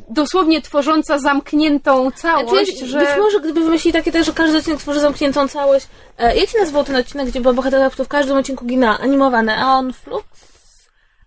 dosłownie 0.09 0.62
tworząca 0.62 1.18
zamkniętą 1.18 2.11
całość, 2.11 2.76
Znaczy, 2.76 2.86
że... 2.86 2.99
Być 2.99 3.09
może 3.18 3.41
gdyby 3.41 3.61
wymyślili 3.61 3.93
takie 3.93 4.12
też, 4.12 4.26
że 4.26 4.32
każdy 4.32 4.59
odcinek 4.59 4.80
tworzy 4.80 5.01
zamkniętą 5.01 5.49
całość. 5.49 5.86
E, 6.18 6.36
jak 6.36 6.49
się 6.49 6.59
nazywał 6.59 6.84
ten 6.84 6.97
odcinek, 6.97 7.26
gdzie 7.26 7.41
była 7.41 7.55
bohaterka, 7.55 7.91
która 7.91 8.05
w 8.05 8.09
każdym 8.09 8.36
odcinku 8.36 8.64
gina, 8.64 8.99
animowane? 8.99 9.57
Aon 9.57 9.93
Flux? 9.93 10.51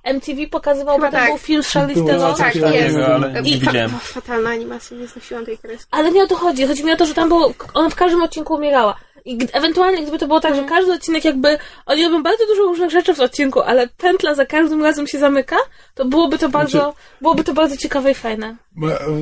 MTV 0.03 0.47
pokazywał, 0.47 0.95
potem 0.95 1.11
tak. 1.11 1.29
był 1.29 1.37
film 1.37 1.63
z 1.63 1.67
Charlize 1.67 2.05
Theron. 2.05 2.35
Tak, 2.35 2.55
jest. 2.55 2.97
I 3.45 3.61
fa- 3.61 3.99
fatalna 3.99 4.49
animacja, 4.49 4.97
nie 4.97 5.07
znosiłam 5.07 5.45
tej 5.45 5.57
kreski. 5.57 5.87
Ale 5.91 6.11
nie 6.11 6.23
o 6.23 6.27
to 6.27 6.35
chodzi. 6.35 6.67
Chodzi 6.67 6.85
mi 6.85 6.91
o 6.91 6.95
to, 6.95 7.05
że 7.05 7.13
tam 7.13 7.29
było, 7.29 7.53
ona 7.73 7.89
w 7.89 7.95
każdym 7.95 8.23
odcinku 8.23 8.53
umierała. 8.53 8.95
I 9.25 9.37
ewentualnie 9.53 10.01
gdyby 10.01 10.19
to 10.19 10.27
było 10.27 10.39
tak, 10.39 10.55
że 10.55 10.63
każdy 10.63 10.93
odcinek 10.93 11.25
jakby, 11.25 11.57
oni 11.85 12.03
robią 12.03 12.23
bardzo 12.23 12.45
dużo 12.47 12.63
różnych 12.63 12.91
rzeczy 12.91 13.13
w 13.13 13.19
odcinku, 13.19 13.61
ale 13.61 13.87
pętla 13.87 14.35
za 14.35 14.45
każdym 14.45 14.83
razem 14.83 15.07
się 15.07 15.19
zamyka, 15.19 15.55
to 15.95 16.05
byłoby 16.05 16.37
to 16.37 16.49
bardzo, 16.49 16.93
byłoby 17.21 17.43
to 17.43 17.53
bardzo 17.53 17.77
ciekawe 17.77 18.11
i 18.11 18.13
fajne. 18.13 18.55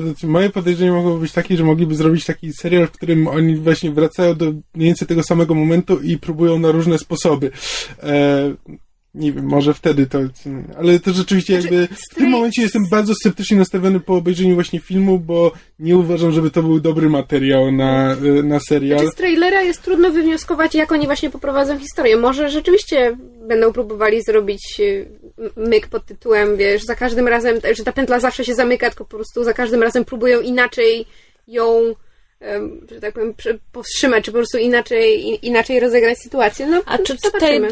Znaczy, 0.02 0.26
moje 0.26 0.50
podejrzenie 0.50 0.92
mogło 0.92 1.16
być 1.16 1.32
takie, 1.32 1.56
że 1.56 1.64
mogliby 1.64 1.94
zrobić 1.94 2.24
taki 2.24 2.52
serial, 2.52 2.86
w 2.86 2.90
którym 2.90 3.28
oni 3.28 3.56
właśnie 3.56 3.90
wracają 3.90 4.34
do 4.34 4.44
mniej 4.44 4.86
więcej 4.86 5.08
tego 5.08 5.22
samego 5.22 5.54
momentu 5.54 6.00
i 6.00 6.18
próbują 6.18 6.58
na 6.58 6.70
różne 6.70 6.98
sposoby. 6.98 7.50
E, 8.02 8.54
nie 9.14 9.32
wiem, 9.32 9.44
może 9.44 9.74
wtedy 9.74 10.06
to. 10.06 10.18
Ale 10.78 11.00
to 11.00 11.12
rzeczywiście 11.12 11.54
jakby. 11.54 11.88
W 12.10 12.14
tym 12.14 12.30
momencie 12.30 12.62
jestem 12.62 12.82
bardzo 12.90 13.14
sceptycznie 13.14 13.56
nastawiony 13.56 14.00
po 14.00 14.16
obejrzeniu 14.16 14.54
właśnie 14.54 14.80
filmu, 14.80 15.18
bo 15.18 15.52
nie 15.78 15.96
uważam, 15.96 16.32
żeby 16.32 16.50
to 16.50 16.62
był 16.62 16.80
dobry 16.80 17.08
materiał 17.08 17.72
na, 17.72 18.16
na 18.42 18.60
serial. 18.60 18.98
Znaczy 18.98 19.12
z 19.12 19.16
trailera 19.16 19.62
jest 19.62 19.82
trudno 19.82 20.10
wywnioskować, 20.10 20.74
jak 20.74 20.92
oni 20.92 21.06
właśnie 21.06 21.30
poprowadzą 21.30 21.78
historię. 21.78 22.16
Może 22.16 22.50
rzeczywiście 22.50 23.16
będą 23.48 23.72
próbowali 23.72 24.22
zrobić 24.22 24.80
y, 24.80 25.08
myk 25.56 25.88
pod 25.88 26.06
tytułem, 26.06 26.56
wiesz, 26.56 26.82
za 26.82 26.94
każdym 26.94 27.28
razem, 27.28 27.56
że 27.76 27.84
ta 27.84 27.92
pętla 27.92 28.20
zawsze 28.20 28.44
się 28.44 28.54
zamyka, 28.54 28.90
tylko 28.90 29.04
po 29.04 29.16
prostu 29.16 29.44
za 29.44 29.52
każdym 29.52 29.82
razem 29.82 30.04
próbują 30.04 30.40
inaczej 30.40 31.06
ją, 31.48 31.94
że 32.90 33.00
tak 33.00 33.14
powiem, 33.14 33.34
powstrzymać, 33.72 34.24
czy 34.24 34.32
po 34.32 34.38
prostu 34.38 34.58
inaczej, 34.58 35.38
inaczej 35.46 35.80
rozegrać 35.80 36.18
sytuację. 36.18 36.66
No, 36.66 36.82
A 36.86 36.98
czy 36.98 37.16
tutaj 37.16 37.30
zobaczymy. 37.60 37.68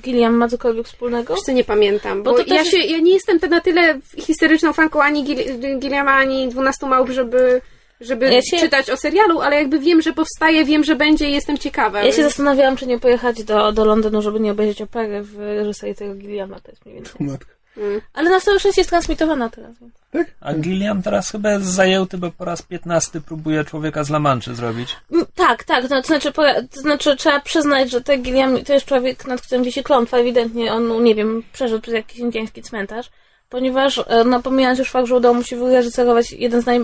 Gilliam 0.00 0.34
ma 0.34 0.48
cokolwiek 0.48 0.86
wspólnego? 0.86 1.34
Wiesz 1.34 1.42
co, 1.42 1.52
nie 1.52 1.64
pamiętam, 1.64 2.22
bo, 2.22 2.32
Bo 2.32 2.38
ja, 2.38 2.54
jest- 2.54 2.70
się, 2.70 2.78
ja 2.78 2.98
nie 2.98 3.12
jestem 3.12 3.38
na 3.50 3.60
tyle 3.60 3.98
historyczną 4.18 4.72
fanką 4.72 5.02
ani 5.02 5.24
Gil- 5.24 5.78
Gilliama, 5.78 6.12
ani 6.12 6.48
12 6.48 6.86
małp, 6.86 7.10
żeby, 7.10 7.60
żeby 8.00 8.32
Ja 8.32 8.42
się- 8.42 8.58
czytać 8.58 8.90
o 8.90 8.96
serialu, 8.96 9.40
ale 9.40 9.56
jakby 9.56 9.78
wiem, 9.78 10.02
że 10.02 10.12
powstaje, 10.12 10.64
wiem, 10.64 10.84
że 10.84 10.96
będzie 10.96 11.28
i 11.30 11.32
jestem 11.32 11.58
ciekawa. 11.58 11.98
Ja 12.02 12.10
się 12.12 12.16
więc- 12.16 12.28
zastanawiałam, 12.28 12.76
czy 12.76 12.86
nie 12.86 12.98
pojechać 12.98 13.44
do, 13.44 13.72
do 13.72 13.84
Londynu, 13.84 14.22
żeby 14.22 14.40
nie 14.40 14.52
obejrzeć 14.52 14.82
opery 14.82 15.22
w 15.22 15.38
reżyserii 15.38 15.94
tego 15.94 16.14
Gilliama, 16.14 16.60
to 16.60 16.70
jest 16.70 16.84
mniej 16.86 16.94
więcej. 16.96 17.14
Matka. 17.26 17.50
Mm. 17.76 18.00
Ale 18.14 18.30
na 18.30 18.40
całe 18.40 18.58
szczęście 18.60 18.80
jest 18.80 18.90
transmitowana 18.90 19.48
teraz. 19.48 19.70
więc- 19.80 19.99
A 20.40 20.54
Gilliam 20.54 21.02
teraz 21.02 21.30
chyba 21.30 21.52
jest 21.52 21.66
zajęty, 21.66 22.18
bo 22.18 22.30
po 22.30 22.44
raz 22.44 22.62
15 22.62 23.20
próbuje 23.20 23.64
człowieka 23.64 24.04
z 24.04 24.10
La 24.10 24.18
Manczy 24.18 24.54
zrobić. 24.54 24.96
Mm, 25.12 25.26
Tak, 25.34 25.64
tak, 25.64 25.88
to 25.88 26.00
znaczy, 26.00 26.32
to 26.70 26.80
znaczy 26.80 27.16
trzeba 27.16 27.40
przyznać, 27.40 27.90
że 27.90 28.00
ten 28.00 28.22
Gilliam 28.22 28.64
to 28.64 28.72
jest 28.72 28.86
człowiek, 28.86 29.26
nad 29.26 29.40
którym 29.40 29.64
wisi 29.64 29.82
klątwa, 29.82 30.16
ewidentnie 30.16 30.72
on, 30.72 31.04
nie 31.04 31.14
wiem, 31.14 31.42
przeszedł 31.52 31.80
przez 31.80 31.94
jakiś 31.94 32.18
indyjski 32.18 32.62
cmentarz, 32.62 33.10
ponieważ, 33.48 33.98
e, 33.98 34.24
no 34.24 34.42
pomijając 34.42 34.78
już 34.78 34.90
fakt, 34.90 35.08
że 35.08 35.16
udało 35.16 35.34
mu 35.34 35.42
się 35.42 35.56
wyreżyserować 35.56 36.32
jeden 36.32 36.62
z, 36.62 36.66
naj, 36.66 36.80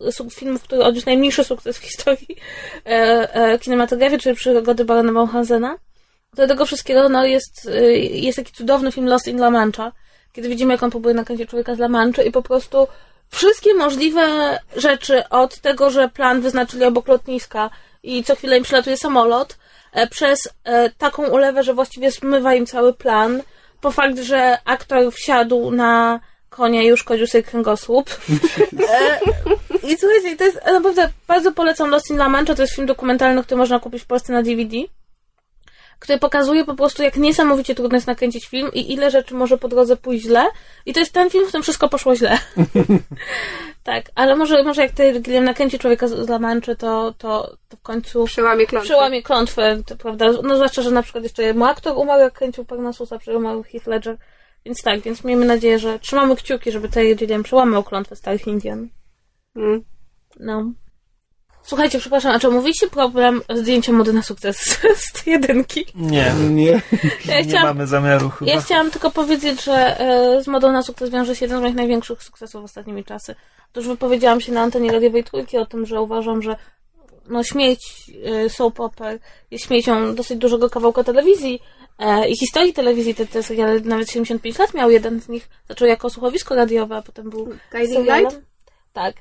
z 0.00 0.34
filmów, 0.34 0.62
który 0.62 0.82
odniósł 0.82 1.06
najmniejszy 1.06 1.44
sukces 1.44 1.78
w 1.78 1.82
historii 1.82 2.36
e, 2.86 3.34
e, 3.34 3.58
kinematografii, 3.58 4.20
czyli 4.20 4.36
przygody 4.36 4.84
Barona 4.84 5.12
Mauthasena, 5.12 5.76
do 6.34 6.48
tego 6.48 6.66
wszystkiego, 6.66 7.08
no 7.08 7.24
jest, 7.24 7.68
e, 7.68 7.92
jest 7.98 8.36
taki 8.36 8.52
cudowny 8.52 8.92
film 8.92 9.06
Lost 9.06 9.28
in 9.28 9.36
La 9.36 9.50
Mancha, 9.50 9.92
kiedy 10.32 10.48
widzimy, 10.48 10.72
jak 10.72 10.82
on 10.82 10.90
próbuje 10.90 11.14
nakręcić 11.14 11.50
człowieka 11.50 11.74
z 11.74 11.78
La 11.78 11.88
Mancha 11.88 12.22
i 12.22 12.30
po 12.30 12.42
prostu 12.42 12.88
wszystkie 13.30 13.74
możliwe 13.74 14.58
rzeczy, 14.76 15.28
od 15.28 15.58
tego, 15.58 15.90
że 15.90 16.08
plan 16.08 16.40
wyznaczyli 16.40 16.84
obok 16.84 17.08
lotniska 17.08 17.70
i 18.02 18.24
co 18.24 18.36
chwilę 18.36 18.58
im 18.58 18.64
przylatuje 18.64 18.96
samolot, 18.96 19.56
e, 19.92 20.06
przez 20.06 20.48
e, 20.64 20.90
taką 20.90 21.28
ulewę, 21.28 21.62
że 21.62 21.74
właściwie 21.74 22.10
zmywa 22.10 22.54
im 22.54 22.66
cały 22.66 22.94
plan, 22.94 23.42
po 23.80 23.90
fakt, 23.90 24.18
że 24.18 24.58
aktor 24.64 25.12
wsiadł 25.12 25.70
na 25.70 26.20
konia 26.48 26.82
i 26.82 26.92
uszkodził 26.92 27.26
sobie 27.26 27.42
kręgosłup. 27.42 28.10
E, 28.94 29.20
I 29.88 29.96
słuchajcie, 29.96 30.36
to 30.36 30.44
jest 30.44 30.60
naprawdę 30.66 31.08
bardzo 31.28 31.52
polecam 31.52 31.90
Lost 31.90 32.10
in 32.10 32.16
La 32.16 32.28
Mancha, 32.28 32.54
to 32.54 32.62
jest 32.62 32.74
film 32.74 32.86
dokumentalny, 32.86 33.42
który 33.42 33.58
można 33.58 33.80
kupić 33.80 34.02
w 34.02 34.06
Polsce 34.06 34.32
na 34.32 34.42
DVD 34.42 34.76
który 36.02 36.18
pokazuje 36.18 36.64
po 36.64 36.74
prostu, 36.74 37.02
jak 37.02 37.16
niesamowicie 37.16 37.74
trudno 37.74 37.96
jest 37.96 38.06
nakręcić 38.06 38.46
film 38.46 38.70
i 38.72 38.92
ile 38.92 39.10
rzeczy 39.10 39.34
może 39.34 39.58
po 39.58 39.68
drodze 39.68 39.96
pójść 39.96 40.24
źle. 40.24 40.46
I 40.86 40.92
to 40.92 41.00
jest 41.00 41.12
ten 41.12 41.30
film, 41.30 41.44
w 41.44 41.48
którym 41.48 41.62
wszystko 41.62 41.88
poszło 41.88 42.16
źle. 42.16 42.38
tak, 43.84 44.10
ale 44.14 44.36
może, 44.36 44.64
może 44.64 44.82
jak 44.82 44.90
ty, 44.90 45.20
Gilliam, 45.20 45.44
nakręci 45.44 45.78
człowieka 45.78 46.08
z, 46.08 46.28
La 46.28 46.38
Mancha, 46.38 46.74
to, 46.74 47.14
to, 47.18 47.56
to 47.68 47.76
w 47.76 47.82
końcu 47.82 48.24
Przełamie 48.24 48.66
klątwę. 48.66 48.86
przełamie 48.86 49.22
klątwę, 49.22 49.82
to 49.86 49.96
prawda? 49.96 50.26
No 50.42 50.54
zwłaszcza, 50.54 50.82
że 50.82 50.90
na 50.90 51.02
przykład 51.02 51.24
jeszcze 51.24 51.54
mu 51.54 51.64
aktor 51.64 51.98
umarł, 51.98 52.22
jak 52.22 52.32
kręcił 52.32 52.64
Parnasusa, 52.64 53.18
przełamał 53.18 53.62
Heath 53.62 53.86
Ledger. 53.86 54.16
Więc 54.64 54.82
tak, 54.82 55.00
więc 55.00 55.24
miejmy 55.24 55.44
nadzieję, 55.44 55.78
że 55.78 55.98
trzymamy 55.98 56.36
kciuki, 56.36 56.72
żeby 56.72 56.88
Terry 56.88 57.14
Gilliam 57.14 57.42
przełamał 57.42 57.84
klątwę 57.84 58.16
starych 58.16 58.46
Indian. 58.46 58.88
Mm. 59.56 59.84
No. 60.40 60.72
Słuchajcie, 61.64 61.98
przepraszam, 61.98 62.32
a 62.34 62.38
czy 62.38 62.48
mówiliście 62.48 62.88
problem 62.88 63.42
zdjęcia 63.54 63.92
mody 63.92 64.12
na 64.12 64.22
sukces 64.22 64.78
z 65.04 65.26
jedynki? 65.26 65.86
Nie, 65.94 66.32
Nie. 66.50 66.80
Ja 67.26 67.40
nie 67.40 67.44
chciałam, 67.44 67.66
mamy 67.66 67.86
zamiaru 67.86 68.30
chyba. 68.30 68.50
ja 68.50 68.60
chciałam 68.60 68.90
tylko 68.90 69.10
powiedzieć, 69.10 69.64
że 69.64 70.00
e, 70.00 70.42
z 70.42 70.46
modą 70.46 70.72
na 70.72 70.82
sukces 70.82 71.10
wiąże 71.10 71.36
się 71.36 71.44
jeden 71.44 71.58
z 71.58 71.62
moich 71.62 71.74
największych 71.74 72.22
sukcesów 72.22 72.64
ostatnimi 72.64 73.04
czasy. 73.04 73.34
Otóż 73.72 73.86
wypowiedziałam 73.86 74.40
się 74.40 74.52
na 74.52 74.60
antenie 74.60 74.92
radiowej 74.92 75.24
trójki 75.24 75.58
o 75.58 75.66
tym, 75.66 75.86
że 75.86 76.00
uważam, 76.00 76.42
że 76.42 76.56
no 77.28 77.44
śmieć 77.44 77.80
e, 78.24 78.50
soap 78.50 78.80
opera 78.80 79.12
jest 79.50 79.64
śmiecią 79.64 80.14
dosyć 80.14 80.38
dużego 80.38 80.70
kawałka 80.70 81.04
telewizji 81.04 81.62
e, 81.98 82.28
i 82.28 82.36
historii 82.36 82.72
telewizji. 82.72 83.14
Te, 83.14 83.26
te 83.26 83.42
seriale 83.42 83.80
nawet 83.80 84.10
75 84.10 84.58
lat 84.58 84.74
miał 84.74 84.90
jeden 84.90 85.20
z 85.20 85.28
nich. 85.28 85.48
Zaczął 85.68 85.88
jako 85.88 86.10
słuchowisko 86.10 86.54
radiowe, 86.54 86.96
a 86.96 87.02
potem 87.02 87.30
był 87.30 87.48
Guiding. 87.72 88.06
Light? 88.08 88.40
Tak. 88.92 89.14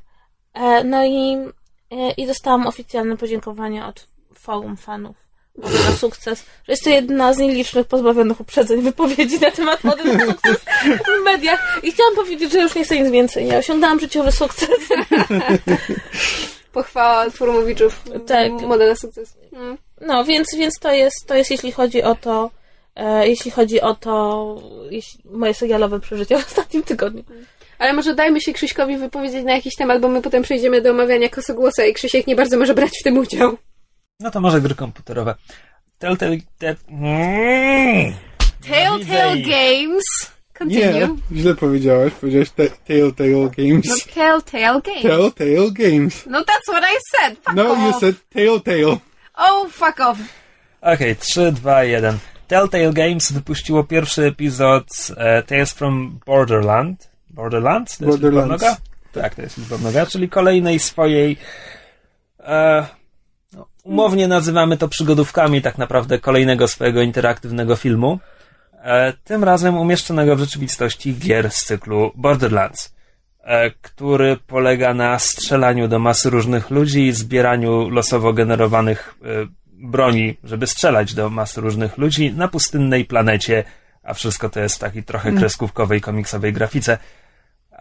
E, 0.54 0.84
no 0.84 1.06
i, 1.06 1.38
i 2.18 2.28
dostałam 2.28 2.68
oficjalne 2.68 3.18
podziękowanie 3.18 3.86
od 3.86 4.08
forum 4.34 4.78
fanów 4.78 5.32
na 5.58 5.92
sukces, 5.98 6.39
że 6.39 6.74
jest 6.74 6.84
to 6.84 6.89
jedna 6.89 7.34
z 7.34 7.38
nielicznych 7.38 7.88
pozbawionych 7.88 8.42
uprzedzeń 8.42 8.82
wypowiedzi 8.82 9.39
na 9.39 9.52
temat 9.52 9.84
mody 9.84 10.18
na 10.18 10.26
sukces 10.26 10.58
w 11.22 11.24
mediach. 11.24 11.80
I 11.84 11.92
chciałam 11.92 12.16
powiedzieć, 12.16 12.52
że 12.52 12.62
już 12.62 12.76
nie 12.76 12.84
chcę 12.84 13.00
nic 13.00 13.12
więcej. 13.12 13.48
Ja 13.48 13.58
osiągnęłam 13.58 14.00
życiowy 14.00 14.32
sukces. 14.32 14.70
Pochwała 16.74 17.30
Forumowiczów. 17.30 18.04
Tak. 18.28 18.52
Moda 18.52 18.88
na 18.88 18.96
sukces. 18.96 19.38
Mm. 19.54 19.78
No, 20.02 20.24
więc, 20.24 20.56
więc 20.58 20.80
to 20.80 20.92
jest, 20.92 21.28
to 21.28 21.36
jest 21.36 21.52
jeśli 21.52 21.72
chodzi 21.72 22.04
o 22.04 22.16
to, 22.16 22.50
e, 22.96 23.28
jeśli 23.28 23.52
chodzi 23.52 23.82
o 23.82 23.96
to, 23.96 24.56
jeśli, 24.89 25.22
moje 25.26 25.54
serialowe 25.54 26.00
przeżycia 26.00 26.38
w 26.38 26.48
ostatnim 26.48 26.84
tygodniu. 26.84 27.24
Ale 27.82 27.93
może 27.93 28.15
dajmy 28.15 28.41
się 28.41 28.53
Krzyśkowi 28.53 28.97
wypowiedzieć 28.97 29.45
na 29.45 29.51
jakiś 29.51 29.75
temat, 29.75 30.01
bo 30.01 30.07
my 30.07 30.21
potem 30.21 30.43
przejdziemy 30.43 30.82
do 30.82 30.91
omawiania 30.91 31.29
kosogłosa 31.29 31.86
i 31.86 31.93
Krzysiek 31.93 32.27
nie 32.27 32.36
bardzo 32.36 32.57
może 32.57 32.73
brać 32.73 32.91
w 32.99 33.03
tym 33.03 33.17
udział. 33.17 33.57
No 34.19 34.32
to 34.32 34.41
może 34.41 34.61
gry 34.61 34.75
komputerowe. 34.75 35.36
Telltale... 35.99 36.38
Te... 36.57 36.75
Mm. 36.89 38.13
Telltale. 38.67 39.38
Games. 39.38 40.03
Nie, 40.65 40.91
Continue. 40.91 41.17
źle 41.36 41.55
powiedziałaś. 41.55 42.13
Powiedziałaś 42.21 42.49
te, 42.49 42.69
Telltale 42.69 43.29
No, 43.29 43.49
Games. 43.57 44.05
Telltale 44.13 44.82
Games. 44.82 45.01
Telltale 45.01 45.71
Games. 45.71 46.25
No 46.25 46.41
that's 46.41 46.67
what 46.71 46.84
I 46.84 46.97
said. 47.17 47.38
Fuck 47.38 47.55
No, 47.55 47.71
off. 47.71 47.79
you 47.79 47.99
said 47.99 48.15
Telltale. 48.29 48.97
Oh, 49.36 49.69
fuck 49.71 49.99
off. 49.99 50.17
Okej, 50.82 51.15
3, 51.15 51.51
2, 51.51 51.84
1. 51.84 52.17
Telltale 52.47 52.93
Games 52.93 53.32
wypuściło 53.32 53.84
pierwszy 53.84 54.23
epizod 54.25 54.84
e, 55.17 55.43
Tales 55.43 55.73
from 55.73 56.19
Borderland. 56.25 57.11
Borderlands? 57.34 57.97
To 57.97 58.05
jest 58.05 58.21
Borderlands. 58.21 58.65
Tak, 59.11 59.36
to 59.36 59.41
jest 59.41 59.57
liczba 59.57 60.05
czyli 60.05 60.29
kolejnej 60.29 60.79
swojej. 60.79 61.38
E, 62.39 62.86
no, 63.53 63.67
umownie 63.84 64.27
nazywamy 64.27 64.77
to 64.77 64.88
przygodówkami, 64.88 65.61
tak 65.61 65.77
naprawdę 65.77 66.19
kolejnego 66.19 66.67
swojego 66.67 67.01
interaktywnego 67.01 67.75
filmu. 67.75 68.19
E, 68.84 69.13
tym 69.23 69.43
razem 69.43 69.77
umieszczonego 69.77 70.36
w 70.36 70.39
rzeczywistości 70.39 71.17
gier 71.17 71.51
z 71.51 71.65
cyklu 71.65 72.11
Borderlands, 72.15 72.95
e, 73.43 73.71
który 73.71 74.38
polega 74.47 74.93
na 74.93 75.19
strzelaniu 75.19 75.88
do 75.88 75.99
masy 75.99 76.29
różnych 76.29 76.69
ludzi 76.69 77.07
i 77.07 77.13
zbieraniu 77.13 77.89
losowo 77.89 78.34
generowanych 78.34 79.15
e, 79.21 79.27
broni, 79.67 80.38
żeby 80.43 80.67
strzelać 80.67 81.13
do 81.13 81.29
masy 81.29 81.61
różnych 81.61 81.97
ludzi 81.97 82.34
na 82.34 82.47
pustynnej 82.47 83.05
planecie, 83.05 83.63
a 84.03 84.13
wszystko 84.13 84.49
to 84.49 84.59
jest 84.59 84.75
w 84.75 84.79
takiej 84.79 85.03
trochę 85.03 85.32
kreskówkowej, 85.32 86.01
komiksowej 86.01 86.53
grafice. 86.53 86.97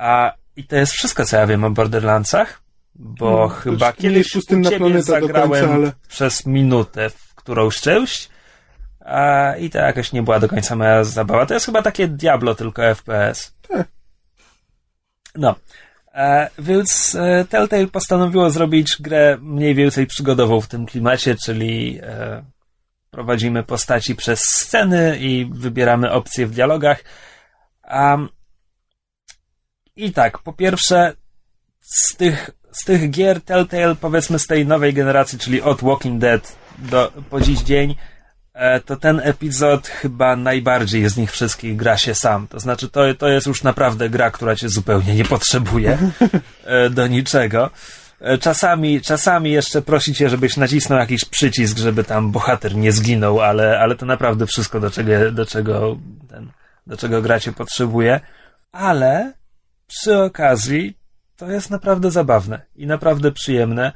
A, 0.00 0.34
I 0.56 0.64
to 0.64 0.76
jest 0.76 0.92
wszystko, 0.92 1.24
co 1.24 1.36
ja 1.36 1.46
wiem 1.46 1.64
o 1.64 1.70
Borderlandsach, 1.70 2.62
bo 2.94 3.30
No, 3.30 3.48
chyba 3.48 3.92
kiedyś 3.92 4.36
u 4.36 4.40
ciebie 4.42 5.02
zagrałem 5.02 5.50
końca, 5.50 5.74
ale- 5.74 5.92
przez 6.08 6.46
minutę 6.46 7.10
w 7.10 7.34
którąś 7.34 7.80
część, 7.80 8.28
a, 9.00 9.52
i 9.56 9.70
to 9.70 9.78
jakoś 9.78 10.12
nie 10.12 10.22
była 10.22 10.40
do 10.40 10.48
końca 10.48 10.76
moja 10.76 11.04
zabawa. 11.04 11.46
To 11.46 11.54
jest 11.54 11.66
chyba 11.66 11.82
takie 11.82 12.08
Diablo, 12.08 12.54
tylko 12.54 12.82
FPS. 12.94 13.54
Tak. 13.68 13.88
No. 15.34 15.54
E, 16.14 16.50
więc 16.58 17.14
e, 17.14 17.44
Telltale 17.44 17.86
postanowiło 17.86 18.50
zrobić 18.50 18.96
grę 19.00 19.38
mniej 19.40 19.74
więcej 19.74 20.06
przygodową 20.06 20.60
w 20.60 20.68
tym 20.68 20.86
klimacie, 20.86 21.36
czyli 21.44 22.00
e, 22.02 22.42
prowadzimy 23.10 23.62
postaci 23.62 24.14
przez 24.16 24.40
sceny 24.40 25.18
i 25.18 25.50
wybieramy 25.52 26.10
opcje 26.12 26.46
w 26.46 26.50
dialogach. 26.50 27.04
Um, 27.92 28.28
I 30.00 30.12
tak, 30.12 30.38
po 30.38 30.52
pierwsze, 30.52 31.12
z 31.80 32.16
tych, 32.16 32.50
z 32.72 32.84
tych 32.84 33.10
gier 33.10 33.40
Telltale, 33.40 33.94
powiedzmy 33.94 34.38
z 34.38 34.46
tej 34.46 34.66
nowej 34.66 34.94
generacji, 34.94 35.38
czyli 35.38 35.62
od 35.62 35.82
Walking 35.82 36.20
Dead 36.20 36.56
do, 36.78 37.12
po 37.30 37.40
dziś 37.40 37.60
dzień, 37.60 37.96
e, 38.54 38.80
to 38.80 38.96
ten 38.96 39.20
epizod 39.24 39.88
chyba 39.88 40.36
najbardziej 40.36 41.08
z 41.08 41.16
nich 41.16 41.32
wszystkich 41.32 41.76
gra 41.76 41.98
się 41.98 42.14
sam. 42.14 42.48
To 42.48 42.60
znaczy, 42.60 42.88
to, 42.88 43.14
to 43.14 43.28
jest 43.28 43.46
już 43.46 43.62
naprawdę 43.62 44.10
gra, 44.10 44.30
która 44.30 44.56
cię 44.56 44.68
zupełnie 44.68 45.14
nie 45.14 45.24
potrzebuje 45.24 45.98
e, 46.64 46.90
do 46.90 47.06
niczego. 47.06 47.70
E, 48.20 48.38
Czasami, 48.38 49.00
czasami 49.00 49.50
jeszcze 49.50 49.82
prosi 49.82 50.14
cię, 50.14 50.30
żebyś 50.30 50.56
nacisnął 50.56 50.98
jakiś 50.98 51.24
przycisk, 51.24 51.78
żeby 51.78 52.04
tam 52.04 52.30
bohater 52.30 52.76
nie 52.76 52.92
zginął, 52.92 53.40
ale, 53.40 53.80
ale 53.80 53.96
to 53.96 54.06
naprawdę 54.06 54.46
wszystko, 54.46 54.80
do 54.80 54.90
czego, 54.90 55.32
do 55.32 55.46
czego, 55.46 55.96
ten, 56.28 56.50
do 56.86 56.96
czego 56.96 57.22
gra 57.22 57.40
cię 57.40 57.52
potrzebuje. 57.52 58.20
Ale 58.72 59.39
przy 59.90 60.18
okazji 60.18 60.96
to 61.36 61.50
jest 61.50 61.70
naprawdę 61.70 62.10
zabawne 62.10 62.60
i 62.76 62.86
naprawdę 62.86 63.32
przyjemne. 63.32 63.92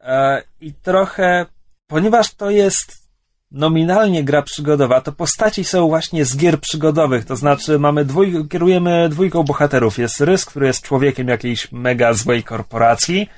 E, 0.00 0.42
I 0.60 0.72
trochę, 0.72 1.46
ponieważ 1.86 2.34
to 2.34 2.50
jest 2.50 3.02
nominalnie 3.50 4.24
gra 4.24 4.42
przygodowa, 4.42 5.00
to 5.00 5.12
postaci 5.12 5.64
są 5.64 5.88
właśnie 5.88 6.24
z 6.24 6.36
gier 6.36 6.60
przygodowych, 6.60 7.24
to 7.24 7.36
znaczy 7.36 7.78
mamy 7.78 8.04
dwój, 8.04 8.48
kierujemy 8.48 9.08
dwójką 9.08 9.42
bohaterów. 9.42 9.98
Jest 9.98 10.20
Rys, 10.20 10.44
który 10.44 10.66
jest 10.66 10.82
człowiekiem 10.82 11.28
jakiejś 11.28 11.72
mega 11.72 12.12
złej 12.12 12.42
korporacji, 12.42 13.28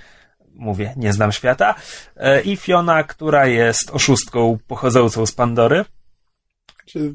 mówię, 0.55 0.95
nie 0.97 1.13
znam 1.13 1.33
świata, 1.33 1.75
e, 2.17 2.41
i 2.41 2.57
Fiona, 2.57 3.05
która 3.05 3.47
jest 3.47 3.91
oszustką 3.91 4.59
pochodzącą 4.67 5.27
z 5.27 5.33
Pandory. 5.33 5.85
Czy 6.87 7.15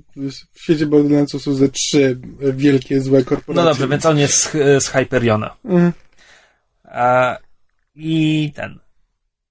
w 0.54 0.62
świecie 0.62 0.86
Borderlandsów 0.86 1.42
są 1.42 1.54
ze 1.54 1.70
trzy 1.70 2.20
wielkie, 2.40 3.02
złe 3.02 3.24
korporacje. 3.24 3.64
No 3.64 3.70
dobrze, 3.70 3.88
więc 3.88 4.06
on 4.06 4.18
jest 4.18 4.52
z, 4.52 4.84
z 4.84 4.88
Hyperiona. 4.88 5.56
Mhm. 5.66 5.92
A, 6.84 7.38
I 7.96 8.52
ten. 8.56 8.80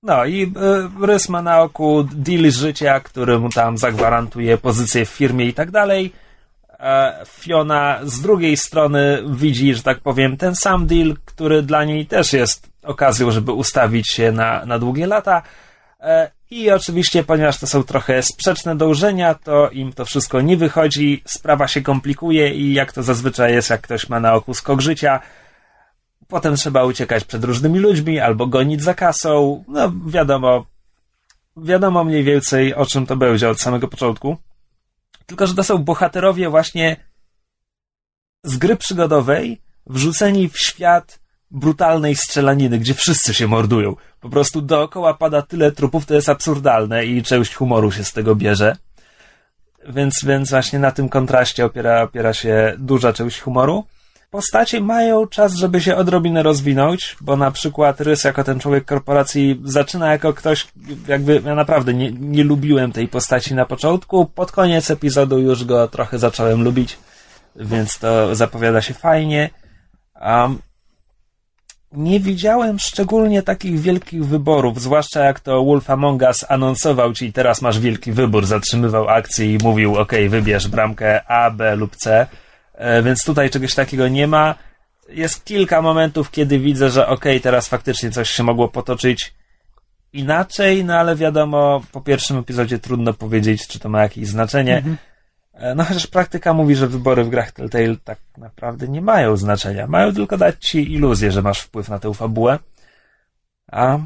No 0.02 0.24
i 0.24 0.42
y, 1.02 1.06
Rys 1.06 1.28
ma 1.28 1.42
na 1.42 1.62
oku 1.62 2.04
deal 2.12 2.50
życia, 2.50 3.00
który 3.00 3.38
mu 3.38 3.48
tam 3.48 3.78
zagwarantuje 3.78 4.58
pozycję 4.58 5.06
w 5.06 5.08
firmie 5.08 5.46
i 5.46 5.54
tak 5.54 5.70
dalej. 5.70 6.12
E, 6.80 7.22
Fiona 7.26 8.00
z 8.04 8.20
drugiej 8.20 8.56
strony 8.56 9.22
widzi, 9.30 9.74
że 9.74 9.82
tak 9.82 10.00
powiem, 10.00 10.36
ten 10.36 10.56
sam 10.56 10.86
deal, 10.86 11.16
który 11.24 11.62
dla 11.62 11.84
niej 11.84 12.06
też 12.06 12.32
jest 12.32 12.70
okazją, 12.82 13.30
żeby 13.30 13.52
ustawić 13.52 14.10
się 14.10 14.32
na, 14.32 14.66
na 14.66 14.78
długie 14.78 15.06
lata. 15.06 15.42
E, 16.00 16.30
I 16.50 16.70
oczywiście, 16.70 17.24
ponieważ 17.24 17.58
to 17.58 17.66
są 17.66 17.84
trochę 17.84 18.22
sprzeczne 18.22 18.76
dążenia, 18.76 19.34
to 19.34 19.70
im 19.70 19.92
to 19.92 20.04
wszystko 20.04 20.40
nie 20.40 20.56
wychodzi, 20.56 21.22
sprawa 21.26 21.68
się 21.68 21.82
komplikuje 21.82 22.54
i 22.54 22.74
jak 22.74 22.92
to 22.92 23.02
zazwyczaj 23.02 23.52
jest, 23.52 23.70
jak 23.70 23.80
ktoś 23.80 24.08
ma 24.08 24.20
na 24.20 24.34
oku 24.34 24.54
skok 24.54 24.80
życia, 24.80 25.20
potem 26.28 26.56
trzeba 26.56 26.84
uciekać 26.84 27.24
przed 27.24 27.44
różnymi 27.44 27.78
ludźmi 27.78 28.20
albo 28.20 28.46
gonić 28.46 28.82
za 28.82 28.94
kasą. 28.94 29.64
No, 29.68 29.92
wiadomo, 30.06 30.66
wiadomo 31.56 32.04
mniej 32.04 32.24
więcej 32.24 32.74
o 32.74 32.86
czym 32.86 33.06
to 33.06 33.16
będzie 33.16 33.48
od 33.48 33.60
samego 33.60 33.88
początku. 33.88 34.36
Tylko, 35.26 35.46
że 35.46 35.54
to 35.54 35.64
są 35.64 35.78
bohaterowie 35.78 36.50
właśnie 36.50 36.96
z 38.44 38.56
gry 38.56 38.76
przygodowej, 38.76 39.60
wrzuceni 39.86 40.48
w 40.48 40.58
świat 40.58 41.20
brutalnej 41.50 42.16
strzelaniny, 42.16 42.78
gdzie 42.78 42.94
wszyscy 42.94 43.34
się 43.34 43.46
mordują. 43.46 43.96
Po 44.20 44.28
prostu 44.28 44.62
dookoła 44.62 45.14
pada 45.14 45.42
tyle 45.42 45.72
trupów, 45.72 46.06
to 46.06 46.14
jest 46.14 46.28
absurdalne 46.28 47.06
i 47.06 47.22
część 47.22 47.54
humoru 47.54 47.92
się 47.92 48.04
z 48.04 48.12
tego 48.12 48.34
bierze. 48.34 48.76
Więc, 49.88 50.14
więc 50.26 50.50
właśnie 50.50 50.78
na 50.78 50.90
tym 50.90 51.08
kontraście 51.08 51.64
opiera, 51.64 52.02
opiera 52.02 52.32
się 52.32 52.74
duża 52.78 53.12
część 53.12 53.40
humoru. 53.40 53.84
Postacie 54.30 54.80
mają 54.80 55.26
czas, 55.26 55.54
żeby 55.54 55.80
się 55.80 55.96
odrobinę 55.96 56.42
rozwinąć, 56.42 57.16
bo 57.20 57.36
na 57.36 57.50
przykład 57.50 58.00
Rys 58.00 58.24
jako 58.24 58.44
ten 58.44 58.60
człowiek 58.60 58.84
korporacji 58.84 59.60
zaczyna 59.64 60.12
jako 60.12 60.32
ktoś, 60.34 60.68
jakby 61.08 61.42
ja 61.44 61.54
naprawdę 61.54 61.94
nie, 61.94 62.12
nie 62.12 62.44
lubiłem 62.44 62.92
tej 62.92 63.08
postaci 63.08 63.54
na 63.54 63.66
początku. 63.66 64.26
Pod 64.26 64.52
koniec 64.52 64.90
epizodu 64.90 65.38
już 65.38 65.64
go 65.64 65.88
trochę 65.88 66.18
zacząłem 66.18 66.64
lubić, 66.64 66.98
więc 67.56 67.98
to 67.98 68.34
zapowiada 68.34 68.82
się 68.82 68.94
fajnie. 68.94 69.50
Um, 70.20 70.58
nie 71.92 72.20
widziałem 72.20 72.78
szczególnie 72.78 73.42
takich 73.42 73.80
wielkich 73.80 74.26
wyborów, 74.26 74.80
zwłaszcza 74.80 75.24
jak 75.24 75.40
to 75.40 75.64
Wolf 75.64 75.90
Among 75.90 76.22
Us 76.22 76.44
anonsował 76.48 77.12
ci 77.12 77.32
teraz 77.32 77.62
masz 77.62 77.78
wielki 77.78 78.12
wybór, 78.12 78.46
zatrzymywał 78.46 79.08
akcję 79.08 79.54
i 79.54 79.58
mówił 79.62 79.96
ok, 79.96 80.12
wybierz 80.28 80.68
bramkę 80.68 81.30
A, 81.30 81.50
B 81.50 81.76
lub 81.76 81.96
C, 81.96 82.26
e, 82.74 83.02
więc 83.02 83.24
tutaj 83.24 83.50
czegoś 83.50 83.74
takiego 83.74 84.08
nie 84.08 84.26
ma. 84.26 84.54
Jest 85.08 85.44
kilka 85.44 85.82
momentów, 85.82 86.30
kiedy 86.30 86.58
widzę, 86.58 86.90
że 86.90 87.06
ok, 87.06 87.24
teraz 87.42 87.68
faktycznie 87.68 88.10
coś 88.10 88.30
się 88.30 88.42
mogło 88.42 88.68
potoczyć 88.68 89.34
inaczej, 90.12 90.84
no 90.84 90.94
ale 90.94 91.16
wiadomo, 91.16 91.82
po 91.92 92.00
pierwszym 92.00 92.38
epizodzie 92.38 92.78
trudno 92.78 93.14
powiedzieć, 93.14 93.66
czy 93.68 93.78
to 93.78 93.88
ma 93.88 94.02
jakieś 94.02 94.26
znaczenie. 94.26 94.76
E, 94.76 95.07
No 95.76 95.84
chociaż 95.84 96.06
praktyka 96.06 96.52
mówi, 96.52 96.74
że 96.74 96.86
wybory 96.86 97.24
w 97.24 97.28
grach 97.28 97.52
Telltale 97.52 97.96
tak 98.04 98.18
naprawdę 98.38 98.88
nie 98.88 99.02
mają 99.02 99.36
znaczenia. 99.36 99.86
Mają 99.86 100.14
tylko 100.14 100.36
dać 100.36 100.66
ci 100.66 100.92
iluzję, 100.92 101.32
że 101.32 101.42
masz 101.42 101.60
wpływ 101.60 101.88
na 101.88 101.98
tę 101.98 102.14
fabułę. 102.14 102.58
A... 103.72 103.98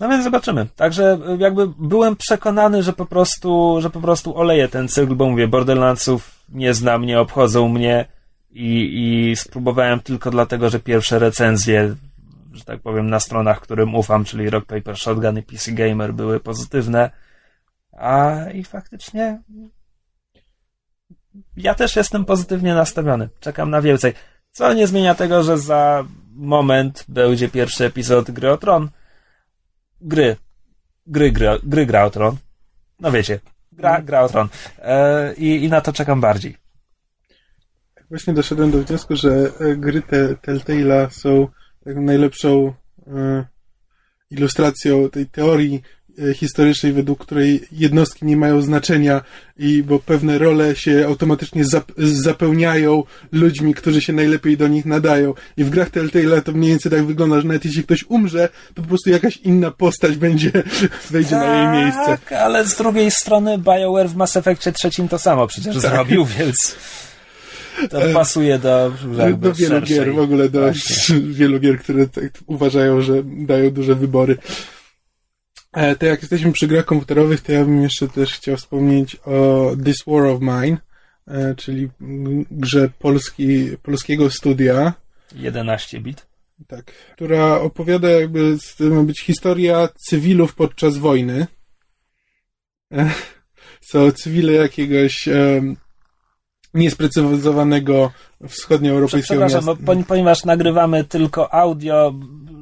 No 0.00 0.08
więc 0.08 0.24
zobaczymy. 0.24 0.66
Także 0.76 1.18
e, 1.28 1.36
jakby 1.36 1.68
byłem 1.78 2.16
przekonany, 2.16 2.82
że 2.82 2.92
po 2.92 3.06
prostu, 3.06 3.76
że 3.80 3.90
po 3.90 4.00
prostu 4.00 4.36
oleję 4.36 4.68
ten 4.68 4.88
cykl, 4.88 5.14
bo 5.14 5.30
mówię, 5.30 5.48
Borderlandsów 5.48 6.44
nie 6.48 6.74
znam, 6.74 7.04
nie 7.04 7.20
obchodzą 7.20 7.68
mnie 7.68 8.04
i, 8.50 9.30
i 9.30 9.36
spróbowałem 9.36 10.00
tylko 10.00 10.30
dlatego, 10.30 10.70
że 10.70 10.80
pierwsze 10.80 11.18
recenzje, 11.18 11.94
że 12.52 12.64
tak 12.64 12.80
powiem, 12.80 13.10
na 13.10 13.20
stronach, 13.20 13.60
którym 13.60 13.94
ufam, 13.94 14.24
czyli 14.24 14.50
Rock 14.50 14.66
Paper 14.66 14.96
Shotgun 14.96 15.38
i 15.38 15.42
PC 15.42 15.72
Gamer 15.72 16.14
były 16.14 16.40
pozytywne. 16.40 17.10
A 17.92 18.36
i 18.54 18.64
faktycznie 18.64 19.42
ja 21.56 21.74
też 21.74 21.96
jestem 21.96 22.24
pozytywnie 22.24 22.74
nastawiony. 22.74 23.28
Czekam 23.40 23.70
na 23.70 23.82
więcej. 23.82 24.12
Co 24.50 24.74
nie 24.74 24.86
zmienia 24.86 25.14
tego, 25.14 25.42
że 25.42 25.58
za 25.58 26.04
moment 26.34 27.04
będzie 27.08 27.48
pierwszy 27.48 27.84
epizod 27.84 28.30
gry 28.30 28.50
o 28.50 28.56
Tron. 28.56 28.90
Gry. 30.00 30.36
Gry, 31.06 31.32
gry, 31.32 31.58
gry 31.62 31.86
gra 31.86 32.04
o 32.04 32.10
Tron. 32.10 32.36
No 33.00 33.12
wiecie. 33.12 33.40
Gra, 33.72 34.02
gra 34.02 34.22
o 34.22 34.28
Tron. 34.28 34.48
E, 34.78 35.34
i, 35.34 35.64
I 35.64 35.68
na 35.68 35.80
to 35.80 35.92
czekam 35.92 36.20
bardziej. 36.20 36.56
Właśnie 38.08 38.34
doszedłem 38.34 38.70
do 38.70 38.78
wniosku, 38.78 39.16
że 39.16 39.30
e, 39.60 39.76
gry 39.76 40.02
te, 40.02 40.34
Telltale'a 40.34 41.10
są 41.10 41.48
taką 41.84 42.02
najlepszą 42.02 42.74
e, 43.06 43.44
ilustracją 44.30 45.10
tej 45.10 45.26
teorii 45.26 45.82
historycznej, 46.34 46.92
według 46.92 47.18
której 47.18 47.60
jednostki 47.72 48.26
nie 48.26 48.36
mają 48.36 48.62
znaczenia 48.62 49.22
i 49.58 49.82
bo 49.82 49.98
pewne 49.98 50.38
role 50.38 50.76
się 50.76 51.04
automatycznie 51.06 51.64
zap, 51.64 51.92
zapełniają 51.98 53.02
ludźmi, 53.32 53.74
którzy 53.74 54.00
się 54.00 54.12
najlepiej 54.12 54.56
do 54.56 54.68
nich 54.68 54.84
nadają. 54.84 55.34
I 55.56 55.64
w 55.64 55.70
grach 55.70 55.90
Telltale'a 55.90 56.42
to 56.42 56.52
mniej 56.52 56.70
więcej 56.70 56.92
tak 56.92 57.04
wygląda, 57.04 57.40
że 57.40 57.46
nawet 57.46 57.64
jeśli 57.64 57.84
ktoś 57.84 58.04
umrze, 58.08 58.48
to 58.74 58.82
po 58.82 58.88
prostu 58.88 59.10
jakaś 59.10 59.36
inna 59.36 59.70
postać 59.70 60.16
będzie, 60.16 60.50
wejdzie 61.10 61.36
na 61.36 61.56
jej 61.56 61.82
miejsce. 61.84 62.06
Tak, 62.06 62.32
ale 62.32 62.64
z 62.66 62.76
drugiej 62.76 63.10
strony 63.10 63.58
BioWare 63.58 64.08
w 64.08 64.16
Mass 64.16 64.36
Effectie 64.36 64.72
trzecim 64.72 65.08
to 65.08 65.18
samo 65.18 65.46
przecież 65.46 65.76
zrobił, 65.78 66.26
więc... 66.38 66.76
To 67.90 68.00
pasuje 68.12 68.58
do, 68.58 68.92
do 69.38 69.52
wielu 69.52 69.76
szerszej- 69.76 69.86
gier, 69.86 70.14
w 70.14 70.18
ogóle 70.18 70.48
do 70.48 70.60
Właśnie. 70.60 71.16
wielu 71.40 71.60
gier, 71.60 71.78
które 71.78 72.08
tak 72.08 72.24
uważają, 72.46 73.00
że 73.00 73.22
dają 73.24 73.70
duże 73.70 73.94
wybory. 73.94 74.38
E, 75.74 75.96
To 75.96 76.06
jak 76.06 76.20
jesteśmy 76.22 76.52
przy 76.52 76.66
grach 76.66 76.84
komputerowych, 76.84 77.40
to 77.40 77.52
ja 77.52 77.64
bym 77.64 77.82
jeszcze 77.82 78.08
też 78.08 78.32
chciał 78.34 78.56
wspomnieć 78.56 79.16
o 79.24 79.70
This 79.84 79.96
War 80.06 80.24
of 80.26 80.40
Mine, 80.40 80.76
e, 81.28 81.54
czyli 81.54 81.88
grze 82.50 82.90
polski, 82.98 83.76
polskiego 83.82 84.30
studia, 84.30 84.92
11 85.34 86.00
bit. 86.00 86.26
tak, 86.66 86.84
która 87.14 87.60
opowiada 87.60 88.10
jakby, 88.10 88.56
ma 88.80 89.02
być 89.02 89.20
historia 89.20 89.88
cywilów 90.08 90.54
podczas 90.54 90.96
wojny. 90.96 91.46
E, 92.92 93.10
Są 93.80 94.12
cywile 94.12 94.52
jakiegoś 94.52 95.28
em, 95.28 95.76
niesprecyzowanego 96.74 98.12
wschodnioeuropejskiego 98.48 99.46
Przepraszam, 99.46 99.66
miasta. 99.76 99.84
poni- 99.92 100.04
ponieważ 100.04 100.44
nagrywamy 100.44 101.04
tylko 101.04 101.54
audio, 101.54 102.14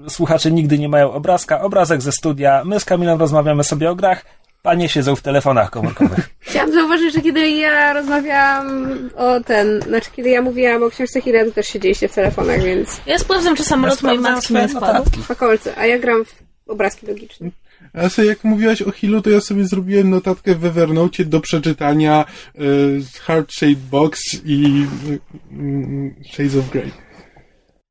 słuchacze 0.09 0.51
nigdy 0.51 0.79
nie 0.79 0.89
mają 0.89 1.13
obrazka, 1.13 1.61
obrazek 1.61 2.03
ze 2.03 2.13
studia, 2.13 2.63
my 2.65 2.81
z 2.81 2.85
Kamilem 2.85 3.19
rozmawiamy 3.19 3.65
sobie 3.65 3.91
o 3.91 3.95
grach, 3.95 4.25
panie 4.63 4.89
siedzą 4.89 5.17
w 5.17 5.23
telefonach 5.23 5.71
komórkowych. 5.71 6.31
Chciałam 6.41 6.73
zauważyć, 6.73 7.15
że 7.15 7.21
kiedy 7.21 7.51
ja 7.51 7.93
rozmawiałam 7.93 8.99
o 9.17 9.41
ten, 9.41 9.83
znaczy 9.83 10.11
kiedy 10.17 10.29
ja 10.29 10.43
mówiłam 10.43 10.83
o 10.83 10.91
książce 10.91 11.21
Hira, 11.21 11.45
to 11.45 11.51
też 11.51 11.67
siedzieliście 11.67 12.09
w 12.09 12.15
telefonach, 12.15 12.63
więc 12.63 13.01
Ja 13.07 13.19
sprawdzam, 13.19 13.57
czy 13.57 13.65
samolot 13.65 14.03
mojej 14.03 14.19
sprawdzam 14.19 14.35
matki 14.35 14.55
nie 14.55 14.81
spadł. 14.81 15.11
w 15.35 15.37
kolce, 15.37 15.79
a 15.79 15.87
ja 15.87 15.99
gram 15.99 16.25
w 16.25 16.71
obrazki 16.71 17.07
logiczne. 17.07 17.51
A 17.95 18.09
sobie 18.09 18.29
jak 18.29 18.45
mówiłaś 18.45 18.83
o 18.83 18.91
Hillu, 18.91 19.23
to 19.23 19.31
ja 19.31 19.41
sobie 19.41 19.67
zrobiłem 19.67 20.11
notatkę 20.11 20.55
w 20.55 20.65
Evernote 20.65 21.25
do 21.25 21.41
przeczytania 21.41 22.25
y, 22.61 23.21
Heart 23.21 23.53
Shaped 23.53 23.79
Box 23.79 24.21
i 24.45 24.87
y, 25.11 25.13
y, 25.13 26.15
Shades 26.33 26.57
of 26.57 26.71
Grey. 26.71 26.93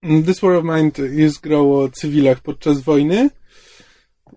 This 0.02 0.41
War 0.41 0.54
of 0.54 0.64
Mind 0.64 0.97
jest 0.97 1.41
grą 1.41 1.74
o 1.74 1.89
cywilach 1.89 2.39
podczas 2.39 2.82
wojny 2.82 3.30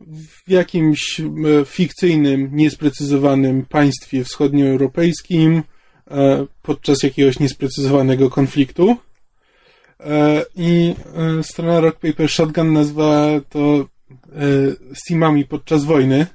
w 0.06 0.50
jakimś 0.50 1.20
fikcyjnym, 1.66 2.50
niesprecyzowanym 2.52 3.66
państwie 3.66 4.24
wschodnioeuropejskim 4.24 5.62
e, 6.10 6.46
podczas 6.62 7.02
jakiegoś 7.02 7.38
niesprecyzowanego 7.38 8.30
konfliktu. 8.30 8.96
E, 10.00 10.44
I 10.56 10.94
e, 11.14 11.42
strona 11.42 11.80
Rock 11.80 11.98
Paper 12.00 12.30
Shotgun 12.30 12.72
nazywa 12.72 13.26
to 13.48 13.88
Steamami 14.94 15.44
podczas 15.44 15.84
wojny, 15.84 16.26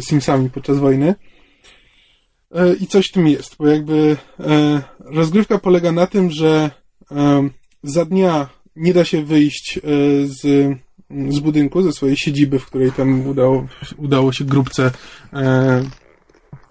Simsami 0.00 0.50
podczas 0.50 0.78
wojny. 0.78 1.14
I 2.80 2.86
coś 2.86 3.08
w 3.08 3.12
tym 3.12 3.28
jest, 3.28 3.56
bo 3.58 3.68
jakby 3.68 4.16
rozgrywka 4.98 5.58
polega 5.58 5.92
na 5.92 6.06
tym, 6.06 6.30
że 6.30 6.70
za 7.84 8.04
dnia 8.04 8.48
nie 8.76 8.94
da 8.94 9.04
się 9.04 9.24
wyjść 9.24 9.78
e, 9.78 9.80
z, 10.26 10.42
z 11.28 11.40
budynku, 11.40 11.82
ze 11.82 11.92
swojej 11.92 12.16
siedziby, 12.16 12.58
w 12.58 12.66
której 12.66 12.92
tam 12.92 13.26
udało, 13.26 13.66
udało 13.96 14.32
się 14.32 14.44
grupce, 14.44 14.90
e, 15.32 15.82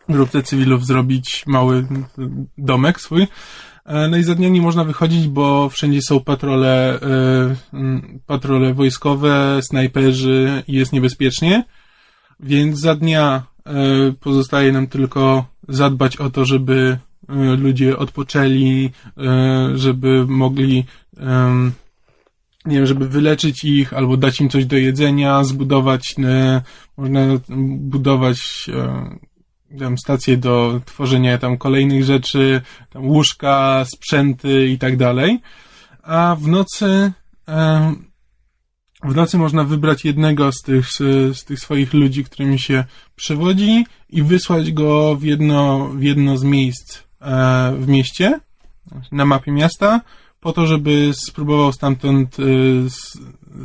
grupce 0.10 0.44
cywilów 0.44 0.86
zrobić 0.86 1.44
mały 1.48 1.88
domek 2.58 3.02
swój. 3.02 3.28
E, 3.86 4.08
No 4.08 4.18
i 4.18 4.24
za 4.24 4.36
dnia 4.36 4.50
nie 4.50 4.62
można 4.62 4.84
wychodzić, 4.84 5.28
bo 5.28 5.70
wszędzie 5.70 6.02
są 6.02 6.20
patrole, 6.20 7.00
mm, 7.74 8.20
patrole 8.26 8.74
wojskowe, 8.74 9.60
snajperzy 9.62 10.64
i 10.68 10.74
jest 10.74 10.94
niebezpiecznie. 10.94 11.64
Więc 12.40 12.80
za 12.80 12.96
dnia 12.96 13.44
pozostaje 14.20 14.72
nam 14.72 14.88
tylko 14.88 15.46
zadbać 15.70 16.18
o 16.18 16.30
to, 16.30 16.46
żeby 16.46 16.98
ludzie 17.58 17.98
odpoczęli, 17.98 18.90
e, 19.18 19.78
żeby 19.78 20.26
mogli, 20.28 20.86
nie 22.66 22.76
wiem, 22.76 22.86
żeby 22.86 23.10
wyleczyć 23.10 23.64
ich 23.64 23.94
albo 23.94 24.18
dać 24.18 24.42
im 24.42 24.50
coś 24.50 24.66
do 24.66 24.78
jedzenia, 24.78 25.44
zbudować, 25.44 26.16
e, 26.24 26.62
można 26.98 27.20
budować 27.78 28.70
e, 28.74 29.80
tam 29.80 29.98
stacje 29.98 30.38
do 30.38 30.82
tworzenia 30.86 31.38
tam 31.38 31.58
kolejnych 31.58 32.04
rzeczy, 32.04 32.62
tam 32.90 33.06
łóżka, 33.06 33.86
sprzęty 33.96 34.68
i 34.68 34.78
tak 34.78 34.98
dalej. 34.98 35.40
A 36.04 36.36
w 36.40 36.48
nocy 36.48 37.12
w 39.04 39.16
nocy 39.16 39.38
można 39.38 39.64
wybrać 39.64 40.06
jednego 40.06 40.52
z 40.52 40.62
tych, 40.62 40.88
z, 41.34 41.44
tych 41.44 41.60
swoich 41.60 41.94
ludzi, 41.94 42.24
którymi 42.24 42.60
się 42.60 42.84
przewodzi 43.16 43.86
i 44.10 44.24
wysłać 44.24 44.72
go 44.72 45.16
w 45.16 45.24
jedno, 45.24 45.90
w 45.90 46.04
jedno 46.04 46.38
z 46.38 46.44
miejsc 46.44 46.98
e, 46.98 47.04
w 47.80 47.88
mieście, 47.88 48.40
na 49.12 49.26
mapie 49.26 49.52
miasta, 49.52 50.02
po 50.42 50.54
to, 50.54 50.68
żeby 50.68 51.12
spróbował 51.28 51.74
stamtąd 51.74 52.38
e, 52.40 52.44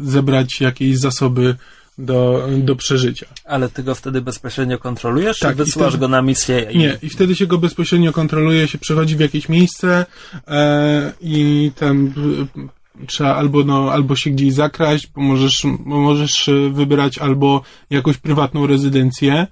zebrać 0.04 0.60
jakieś 0.60 0.98
zasoby 0.98 1.56
do, 1.98 2.48
do 2.58 2.76
przeżycia. 2.76 3.26
Ale 3.44 3.68
ty 3.68 3.82
go 3.82 3.94
wtedy 3.94 4.20
bezpośrednio 4.20 4.78
kontrolujesz, 4.78 5.38
Tak, 5.38 5.50
czy 5.50 5.56
wysyłasz 5.56 5.88
wtedy- 5.88 6.00
go 6.00 6.08
na 6.08 6.22
misję? 6.22 6.66
I... 6.70 6.78
Nie, 6.78 6.98
i 7.02 7.08
wtedy 7.08 7.34
się 7.36 7.46
go 7.46 7.58
bezpośrednio 7.58 8.12
kontroluje, 8.12 8.68
się 8.68 8.78
przechodzi 8.78 9.16
w 9.16 9.20
jakieś 9.20 9.48
miejsce 9.48 10.06
e, 10.48 11.12
i 11.20 11.70
tam 11.76 12.12
e, 12.96 13.06
trzeba 13.06 13.34
albo, 13.34 13.64
no, 13.64 13.92
albo 13.92 14.16
się 14.16 14.30
gdzieś 14.30 14.54
zakraść, 14.54 15.06
bo 15.14 15.20
możesz, 15.20 15.62
bo 15.78 15.98
możesz 15.98 16.48
e, 16.48 16.52
wybrać 16.70 17.18
albo 17.18 17.62
jakąś 17.90 18.16
prywatną 18.16 18.66
rezydencję 18.66 19.46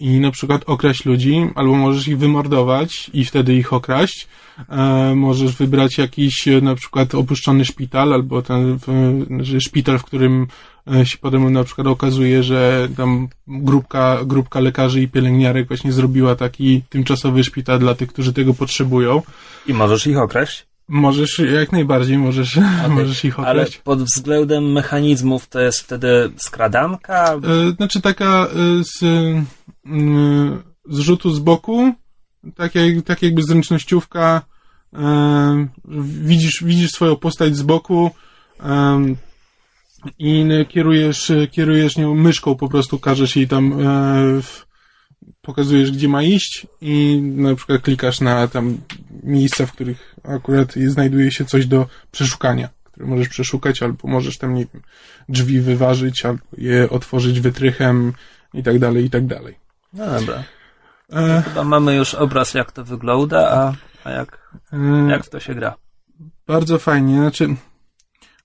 i 0.00 0.20
na 0.20 0.30
przykład 0.30 0.62
okraść 0.66 1.04
ludzi, 1.04 1.46
albo 1.54 1.74
możesz 1.74 2.08
ich 2.08 2.18
wymordować 2.18 3.10
i 3.14 3.24
wtedy 3.24 3.54
ich 3.54 3.72
okraść. 3.72 4.28
E, 4.68 5.14
możesz 5.14 5.52
wybrać 5.56 5.98
jakiś 5.98 6.48
e, 6.48 6.60
na 6.60 6.74
przykład 6.74 7.14
opuszczony 7.14 7.64
szpital, 7.64 8.12
albo 8.12 8.42
ten 8.42 8.78
w, 8.78 8.86
że 9.40 9.60
szpital, 9.60 9.98
w 9.98 10.04
którym 10.04 10.46
e, 10.94 11.06
się 11.06 11.18
potem 11.18 11.52
na 11.52 11.64
przykład 11.64 11.86
okazuje, 11.86 12.42
że 12.42 12.88
tam 12.96 13.28
grupka, 13.46 14.18
grupka 14.24 14.60
lekarzy 14.60 15.00
i 15.02 15.08
pielęgniarek 15.08 15.68
właśnie 15.68 15.92
zrobiła 15.92 16.34
taki 16.36 16.82
tymczasowy 16.88 17.44
szpital 17.44 17.78
dla 17.78 17.94
tych, 17.94 18.08
którzy 18.08 18.32
tego 18.32 18.54
potrzebują. 18.54 19.22
I 19.66 19.74
możesz 19.74 20.06
ich 20.06 20.18
okraść? 20.18 20.66
Możesz, 20.88 21.38
jak 21.54 21.72
najbardziej 21.72 22.18
możesz, 22.18 22.58
możesz 22.88 23.24
ich 23.24 23.38
Ale 23.38 23.62
okraść. 23.62 23.78
pod 23.78 24.02
względem 24.02 24.72
mechanizmów 24.72 25.48
to 25.48 25.60
jest 25.60 25.80
wtedy 25.80 26.30
skradanka? 26.36 27.34
E, 27.34 27.72
Znaczy 27.76 28.00
taka 28.00 28.46
z, 28.82 29.04
z 30.88 30.98
rzutu 30.98 31.30
z 31.30 31.38
boku, 31.38 31.92
tak, 32.54 32.74
jak, 32.74 33.04
tak 33.04 33.22
jakby 33.22 33.42
zręcznościówka, 33.42 34.42
e, 34.94 35.68
widzisz, 36.22 36.62
widzisz 36.64 36.90
swoją 36.90 37.16
postać 37.16 37.56
z 37.56 37.62
boku 37.62 38.10
e, 38.60 39.00
i 40.18 40.44
kierujesz, 40.68 41.32
kierujesz 41.50 41.96
nią 41.96 42.14
myszką, 42.14 42.54
po 42.54 42.68
prostu 42.68 42.98
każesz 42.98 43.36
jej 43.36 43.48
tam, 43.48 43.78
pokazujesz 45.42 45.90
gdzie 45.90 46.08
ma 46.08 46.22
iść 46.22 46.66
i 46.80 47.20
na 47.22 47.54
przykład 47.54 47.82
klikasz 47.82 48.20
na 48.20 48.48
tam 48.48 48.78
miejsca, 49.22 49.66
w 49.66 49.72
których 49.72 50.14
akurat 50.24 50.72
znajduje 50.72 51.30
się 51.32 51.44
coś 51.44 51.66
do 51.66 51.86
przeszukania, 52.10 52.68
możesz 52.96 53.28
przeszukać, 53.28 53.82
albo 53.82 54.08
możesz 54.08 54.38
tam, 54.38 54.54
nie 54.54 54.66
wiem, 54.74 54.82
drzwi 55.28 55.60
wyważyć, 55.60 56.24
albo 56.24 56.40
je 56.58 56.90
otworzyć 56.90 57.40
wytrychem 57.40 58.12
i 58.54 58.62
tak 58.62 58.78
dalej, 58.78 59.04
i 59.04 59.10
tak 59.10 59.26
dalej. 59.26 59.67
No 59.92 60.06
dobra. 60.20 60.42
E, 61.12 61.42
Chyba 61.42 61.64
mamy 61.64 61.96
już 61.96 62.14
obraz, 62.14 62.54
jak 62.54 62.72
to 62.72 62.84
wygląda, 62.84 63.50
a, 63.50 63.72
a 64.08 64.10
jak, 64.10 64.52
e, 64.72 65.10
jak 65.10 65.24
w 65.24 65.30
to 65.30 65.40
się 65.40 65.54
gra? 65.54 65.74
Bardzo 66.46 66.78
fajnie, 66.78 67.16
znaczy, 67.16 67.48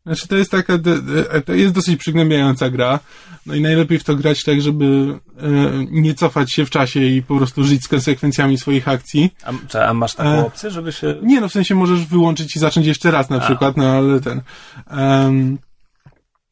znaczy 0.05 0.27
to 0.27 0.35
jest 0.35 0.51
taka, 0.51 0.73
to 1.45 1.53
jest 1.53 1.73
dosyć 1.73 1.99
przygnębiająca 1.99 2.69
gra, 2.69 2.99
no 3.45 3.55
i 3.55 3.61
najlepiej 3.61 3.99
w 3.99 4.03
to 4.03 4.15
grać 4.15 4.43
tak, 4.43 4.61
żeby 4.61 4.85
e, 4.85 5.49
nie 5.91 6.13
cofać 6.13 6.53
się 6.53 6.65
w 6.65 6.69
czasie 6.69 6.99
i 6.99 7.23
po 7.23 7.37
prostu 7.37 7.63
żyć 7.63 7.83
z 7.83 7.87
konsekwencjami 7.87 8.57
swoich 8.57 8.87
akcji. 8.87 9.35
A, 9.73 9.79
a 9.79 9.93
masz 9.93 10.15
taką 10.15 10.29
E. 10.29 10.45
opcję, 10.45 10.71
żeby 10.71 10.91
się... 10.91 11.15
Nie, 11.21 11.41
no 11.41 11.49
w 11.49 11.51
sensie 11.51 11.75
możesz 11.75 12.05
wyłączyć 12.05 12.55
i 12.55 12.59
zacząć 12.59 12.87
jeszcze 12.87 13.11
raz 13.11 13.29
na 13.29 13.37
A. 13.37 13.39
przykład, 13.39 13.77
no 13.77 13.89
ale 13.91 14.19
ten, 14.19 14.41
em, 14.87 15.57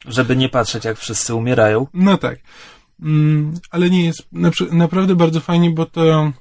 Żeby 0.08 0.36
nie 0.36 0.50
patrzeć, 0.50 0.86
jak 0.86 0.98
wszyscy 0.98 1.36
umierają? 1.36 1.88
No 1.94 2.18
tak. 2.18 2.40
Mm, 3.02 3.54
ale 3.72 3.90
nie 3.90 4.06
jest 4.06 4.28
naprawdę 4.72 5.16
bardzo 5.16 5.40
fajnie, 5.40 5.72
bo 5.72 5.86
to 5.86 6.32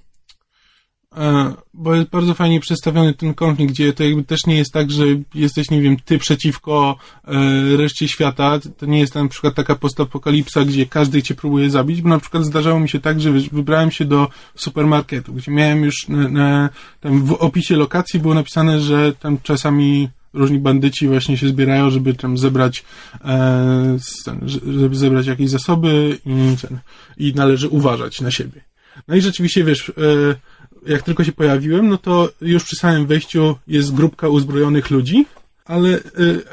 e, 1.16 1.52
bo 1.74 1.94
jest 1.94 2.10
bardzo 2.10 2.34
fajnie 2.34 2.60
przedstawiony 2.60 3.14
ten 3.14 3.34
konflikt, 3.34 3.72
gdzie 3.72 3.92
to 3.92 4.04
jakby 4.04 4.24
też 4.24 4.46
nie 4.46 4.56
jest 4.56 4.72
tak, 4.72 4.90
że 4.90 5.04
jesteś, 5.34 5.70
nie 5.70 5.80
wiem, 5.80 5.96
ty 6.04 6.18
przeciwko 6.18 6.96
e, 7.24 7.76
reszcie 7.76 8.08
świata. 8.08 8.58
To 8.76 8.86
nie 8.86 9.00
jest 9.00 9.14
na 9.14 9.28
przykład 9.28 9.54
taka 9.54 9.76
postapokalipsa, 9.76 10.64
gdzie 10.64 10.86
każdy 10.86 11.22
cię 11.22 11.34
próbuje 11.34 11.70
zabić, 11.70 12.02
bo 12.02 12.08
na 12.08 12.20
przykład 12.20 12.44
zdarzało 12.44 12.80
mi 12.80 12.88
się 12.88 13.00
tak, 13.00 13.20
że 13.20 13.32
wybrałem 13.32 13.90
się 13.90 14.04
do 14.04 14.28
supermarketu, 14.54 15.32
gdzie 15.32 15.52
miałem 15.52 15.84
już 15.84 16.08
na, 16.08 16.28
na, 16.28 16.70
tam 17.00 17.24
w 17.24 17.32
opisie 17.32 17.76
lokacji 17.76 18.20
było 18.20 18.34
napisane, 18.34 18.80
że 18.80 19.12
tam 19.12 19.38
czasami 19.42 20.08
różni 20.32 20.58
bandyci 20.58 21.08
właśnie 21.08 21.36
się 21.36 21.48
zbierają, 21.48 21.90
żeby 21.90 22.14
tam 22.14 22.38
zebrać 22.38 22.84
e, 23.24 23.96
żeby 24.66 24.96
zebrać 24.96 25.26
jakieś 25.26 25.50
zasoby 25.50 26.18
i, 26.26 26.56
ten, 26.62 26.78
i 27.16 27.34
należy 27.34 27.68
uważać 27.68 28.20
na 28.20 28.30
siebie. 28.30 28.60
No 29.08 29.16
i 29.16 29.20
rzeczywiście, 29.20 29.64
wiesz, 29.64 29.88
e, 29.88 29.92
jak 30.86 31.02
tylko 31.02 31.24
się 31.24 31.32
pojawiłem, 31.32 31.88
no 31.88 31.98
to 31.98 32.28
już 32.40 32.64
przy 32.64 32.76
samym 32.76 33.06
wejściu 33.06 33.56
jest 33.68 33.94
grupka 33.94 34.28
uzbrojonych 34.28 34.90
ludzi, 34.90 35.26
ale 35.64 35.98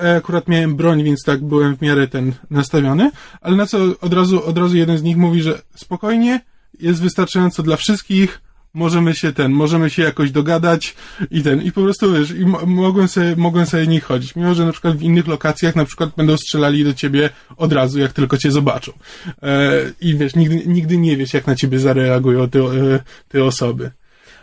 e, 0.03 0.15
akurat 0.15 0.47
miałem 0.47 0.75
broń, 0.75 1.03
więc 1.03 1.23
tak 1.23 1.43
byłem 1.43 1.77
w 1.77 1.81
miarę 1.81 2.07
ten 2.07 2.33
nastawiony, 2.49 3.11
ale 3.41 3.55
na 3.55 3.65
co 3.65 3.77
od 4.01 4.13
razu, 4.13 4.45
od 4.45 4.57
razu 4.57 4.77
jeden 4.77 4.97
z 4.97 5.03
nich 5.03 5.17
mówi, 5.17 5.41
że 5.41 5.61
spokojnie, 5.75 6.41
jest 6.79 7.01
wystarczająco 7.01 7.63
dla 7.63 7.77
wszystkich, 7.77 8.41
możemy 8.77 9.15
się 9.15 9.33
ten, 9.33 9.51
możemy 9.51 9.89
się 9.89 10.03
jakoś 10.03 10.31
dogadać 10.31 10.95
i 11.31 11.43
ten, 11.43 11.61
i 11.61 11.71
po 11.71 11.81
prostu 11.81 12.13
wiesz, 12.13 12.31
i 12.31 12.45
mo- 12.45 12.65
mogłem 12.65 13.07
sobie, 13.07 13.35
mogłem 13.35 13.65
sobie 13.65 13.87
nie 13.87 14.01
chodzić, 14.01 14.35
mimo 14.35 14.53
że 14.53 14.65
na 14.65 14.71
przykład 14.71 14.97
w 14.97 15.01
innych 15.01 15.27
lokacjach 15.27 15.75
na 15.75 15.85
przykład 15.85 16.09
będą 16.17 16.37
strzelali 16.37 16.83
do 16.83 16.93
ciebie 16.93 17.29
od 17.57 17.73
razu, 17.73 17.99
jak 17.99 18.13
tylko 18.13 18.37
cię 18.37 18.51
zobaczą. 18.51 18.91
E, 19.43 19.71
I 20.01 20.15
wiesz, 20.15 20.35
nigdy, 20.35 20.63
nigdy 20.65 20.97
nie 20.97 21.17
wiesz, 21.17 21.33
jak 21.33 21.47
na 21.47 21.55
ciebie 21.55 21.79
zareagują 21.79 22.49
te, 22.49 22.59
e, 22.59 22.99
te 23.29 23.43
osoby. 23.43 23.91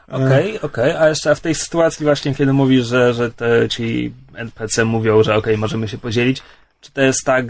Okej, 0.09 0.61
okej, 0.61 0.93
a 0.93 1.09
jeszcze 1.09 1.35
w 1.35 1.41
tej 1.41 1.55
sytuacji 1.55 2.05
właśnie, 2.05 2.35
kiedy 2.35 2.53
mówisz, 2.53 2.87
że, 2.87 3.15
że 3.15 3.31
te, 3.31 3.69
ci 3.69 4.13
NPC 4.35 4.85
mówią, 4.85 5.23
że 5.23 5.35
okej, 5.35 5.59
możemy 5.59 5.89
się 5.89 5.99
podzielić, 5.99 6.43
czy 6.81 6.93
to 6.93 7.01
jest 7.01 7.25
tak, 7.25 7.47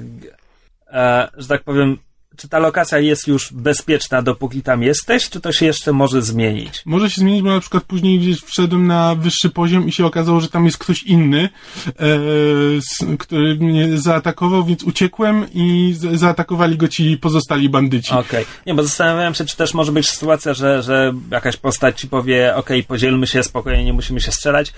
e, 0.93 1.29
że 1.37 1.49
tak 1.49 1.63
powiem, 1.63 1.99
czy 2.37 2.49
ta 2.49 2.59
lokacja 2.59 2.99
jest 2.99 3.29
już 3.29 3.53
bezpieczna, 3.53 4.23
dopóki 4.23 4.63
tam 4.63 4.83
jesteś, 4.83 5.31
czy 5.31 5.41
to 5.41 5.53
się 5.53 5.67
jeszcze 5.67 5.93
może 5.93 6.23
zmienić? 6.23 6.83
Może 6.85 7.11
się 7.11 7.21
zmienić, 7.21 7.43
bo 7.43 7.55
na 7.55 7.61
przykład 7.61 7.85
później 7.85 8.19
gdzieś 8.19 8.41
wszedłem 8.41 8.87
na 8.87 9.15
wyższy 9.15 9.51
poziom 9.51 9.89
i 9.89 9.93
się 9.93 10.07
okazało, 10.07 10.41
że 10.41 10.49
tam 10.49 10.65
jest 10.65 10.79
ktoś 10.79 11.03
inny, 11.03 11.49
e, 11.87 13.17
który 13.19 13.55
mnie 13.55 13.99
zaatakował, 13.99 14.65
więc 14.65 14.83
uciekłem 14.83 15.47
i 15.55 15.95
zaatakowali 16.13 16.77
go 16.77 16.89
ci 16.89 17.19
pozostali 17.19 17.69
bandyci. 17.69 18.13
Okej. 18.15 18.47
Nie, 18.67 18.75
bo 18.75 18.83
zastanawiałem 18.83 19.35
się, 19.35 19.45
czy 19.45 19.57
też 19.57 19.75
może 19.75 19.93
być 19.93 20.09
sytuacja, 20.09 20.55
że, 20.55 20.83
że 20.83 21.13
jakaś 21.31 21.57
postać 21.57 22.01
ci 22.01 22.09
powie, 22.09 22.57
okej, 22.57 22.85
podzielmy 22.85 23.27
się 23.27 23.43
spokojnie, 23.43 23.85
nie 23.85 23.93
musimy 23.93 24.21
się 24.21 24.33
strzelać, 24.33 24.73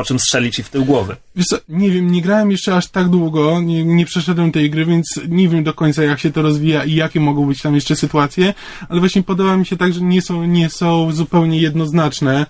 po 0.00 0.04
czym 0.04 0.18
strzeli 0.18 0.50
ci 0.50 0.62
w 0.62 0.68
tył 0.68 0.84
głowy. 0.84 1.16
Co, 1.46 1.56
nie 1.68 1.90
wiem, 1.90 2.10
nie 2.10 2.22
grałem 2.22 2.50
jeszcze 2.50 2.76
aż 2.76 2.86
tak 2.86 3.08
długo, 3.08 3.60
nie, 3.60 3.84
nie 3.84 4.06
przeszedłem 4.06 4.52
tej 4.52 4.70
gry, 4.70 4.84
więc 4.84 5.20
nie 5.28 5.48
wiem 5.48 5.64
do 5.64 5.74
końca 5.74 6.02
jak 6.02 6.20
się 6.20 6.32
to 6.32 6.42
rozwija 6.42 6.84
i 6.84 6.94
jakie 6.94 7.20
mogą 7.20 7.46
być 7.46 7.62
tam 7.62 7.74
jeszcze 7.74 7.96
sytuacje, 7.96 8.54
ale 8.88 9.00
właśnie 9.00 9.22
podoba 9.22 9.56
mi 9.56 9.66
się 9.66 9.76
tak, 9.76 9.92
że 9.92 10.00
nie 10.00 10.22
są, 10.22 10.44
nie 10.44 10.70
są 10.70 11.12
zupełnie 11.12 11.60
jednoznaczne. 11.60 12.46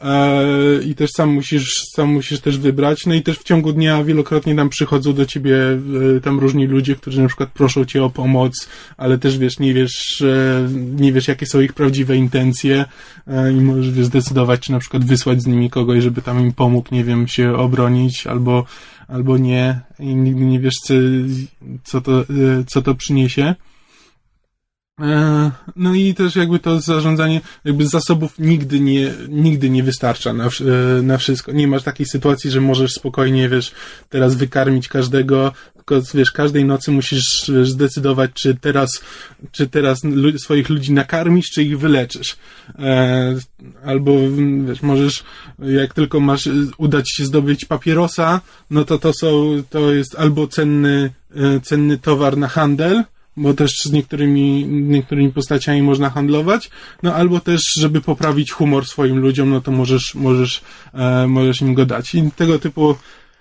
E, 0.00 0.82
I 0.82 0.94
też 0.94 1.10
sam 1.10 1.30
musisz, 1.30 1.84
sam 1.92 2.08
musisz 2.08 2.40
też 2.40 2.58
wybrać. 2.58 3.06
No 3.06 3.14
i 3.14 3.22
też 3.22 3.38
w 3.38 3.44
ciągu 3.44 3.72
dnia 3.72 4.04
wielokrotnie 4.04 4.56
tam 4.56 4.68
przychodzą 4.68 5.12
do 5.12 5.26
ciebie 5.26 5.56
e, 6.16 6.20
tam 6.20 6.38
różni 6.38 6.66
ludzie, 6.66 6.96
którzy 6.96 7.22
na 7.22 7.28
przykład 7.28 7.50
proszą 7.50 7.84
cię 7.84 8.04
o 8.04 8.10
pomoc, 8.10 8.68
ale 8.96 9.18
też 9.18 9.38
wiesz, 9.38 9.58
nie 9.58 9.74
wiesz, 9.74 10.22
e, 10.22 10.68
nie 11.00 11.12
wiesz 11.12 11.28
jakie 11.28 11.46
są 11.46 11.60
ich 11.60 11.72
prawdziwe 11.72 12.16
intencje 12.16 12.84
i 13.58 13.60
możesz 13.60 13.90
wiesz, 13.90 14.06
zdecydować, 14.06 14.60
czy 14.60 14.72
na 14.72 14.78
przykład 14.78 15.04
wysłać 15.04 15.42
z 15.42 15.46
nimi 15.46 15.70
kogoś, 15.70 16.02
żeby 16.02 16.22
tam 16.22 16.40
im 16.40 16.52
pomógł, 16.52 16.88
nie 16.92 17.04
wiem, 17.04 17.28
się 17.28 17.56
obronić, 17.56 18.26
albo, 18.26 18.64
albo 19.08 19.38
nie 19.38 19.80
i 19.98 20.14
nigdy 20.14 20.44
nie 20.44 20.60
wiesz, 20.60 20.74
co, 20.84 20.94
co, 21.84 22.00
to, 22.00 22.24
co 22.66 22.82
to 22.82 22.94
przyniesie. 22.94 23.54
E, 25.00 25.50
No 25.76 25.94
i 25.94 26.14
też 26.14 26.36
jakby 26.36 26.58
to 26.58 26.80
zarządzanie 26.80 27.40
jakby 27.64 27.88
zasobów 27.88 28.38
nigdy 28.38 28.80
nie, 28.80 29.14
nigdy 29.28 29.70
nie 29.70 29.82
wystarcza 29.82 30.32
na, 30.32 30.44
e, 30.44 31.02
na 31.02 31.18
wszystko. 31.18 31.52
Nie 31.52 31.68
masz 31.68 31.82
takiej 31.82 32.06
sytuacji, 32.06 32.50
że 32.50 32.60
możesz 32.60 32.92
spokojnie, 32.92 33.48
wiesz, 33.48 33.72
teraz 34.08 34.34
wykarmić 34.34 34.88
każdego, 34.88 35.52
tylko 35.74 36.00
wiesz, 36.14 36.32
każdej 36.32 36.64
nocy 36.64 36.90
musisz 36.90 37.50
zdecydować, 37.62 38.30
czy 38.34 38.54
teraz, 38.54 38.90
czy 39.52 39.68
teraz 39.68 40.00
swoich 40.38 40.68
ludzi 40.68 40.92
nakarmisz, 40.92 41.50
czy 41.50 41.62
ich 41.62 41.78
wyleczysz. 41.78 42.36
E, 42.78 43.34
albo, 43.84 44.12
wiesz, 44.66 44.82
możesz, 44.82 45.24
jak 45.58 45.94
tylko 45.94 46.20
masz, 46.20 46.48
uda 46.78 47.02
ci 47.02 47.16
się 47.16 47.24
zdobyć 47.24 47.64
papierosa, 47.64 48.40
no 48.70 48.84
to 48.84 48.98
to 48.98 49.12
są, 49.12 49.62
to 49.70 49.92
jest 49.92 50.14
albo 50.18 50.46
cenny, 50.46 51.10
cenny 51.62 51.98
towar 51.98 52.36
na 52.36 52.48
handel, 52.48 53.04
bo 53.36 53.54
też 53.54 53.70
z 53.84 53.92
niektórymi, 53.92 54.66
niektórymi 54.66 55.32
postaciami 55.32 55.82
można 55.82 56.10
handlować, 56.10 56.70
no 57.02 57.14
albo 57.14 57.40
też, 57.40 57.62
żeby 57.80 58.00
poprawić 58.00 58.52
humor 58.52 58.86
swoim 58.86 59.18
ludziom, 59.18 59.50
no 59.50 59.60
to 59.60 59.70
możesz, 59.70 60.14
możesz, 60.14 60.62
e, 60.94 61.26
możesz 61.26 61.60
im 61.60 61.74
go 61.74 61.86
dać. 61.86 62.14
I 62.14 62.30
tego 62.36 62.58
typu, 62.58 62.94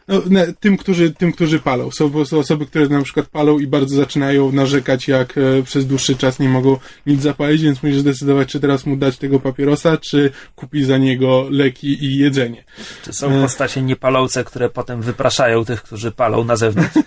no, 0.07 0.41
tym, 0.59 0.77
którzy, 0.77 1.11
tym, 1.11 1.31
którzy 1.31 1.59
palą. 1.59 1.91
Są 1.91 2.09
prostu 2.09 2.39
osoby, 2.39 2.65
które 2.65 2.87
na 2.87 3.01
przykład 3.01 3.27
palą 3.27 3.59
i 3.59 3.67
bardzo 3.67 3.95
zaczynają 3.95 4.51
narzekać, 4.51 5.07
jak 5.07 5.37
e, 5.37 5.63
przez 5.63 5.85
dłuższy 5.87 6.15
czas 6.15 6.39
nie 6.39 6.49
mogą 6.49 6.77
nic 7.05 7.21
zapalić, 7.21 7.61
więc 7.61 7.83
musisz 7.83 7.99
zdecydować, 7.99 8.49
czy 8.49 8.59
teraz 8.59 8.85
mu 8.85 8.97
dać 8.97 9.17
tego 9.17 9.39
papierosa, 9.39 9.97
czy 9.97 10.31
kupić 10.55 10.85
za 10.85 10.97
niego 10.97 11.47
leki 11.49 12.05
i 12.05 12.17
jedzenie. 12.17 12.63
Czy 13.03 13.13
są 13.13 13.31
E. 13.31 13.41
postacie 13.41 13.81
niepalące, 13.81 14.43
które 14.43 14.69
potem 14.69 15.01
wypraszają 15.01 15.65
tych, 15.65 15.83
którzy 15.83 16.11
palą 16.11 16.43
na 16.43 16.55
zewnątrz? 16.55 16.93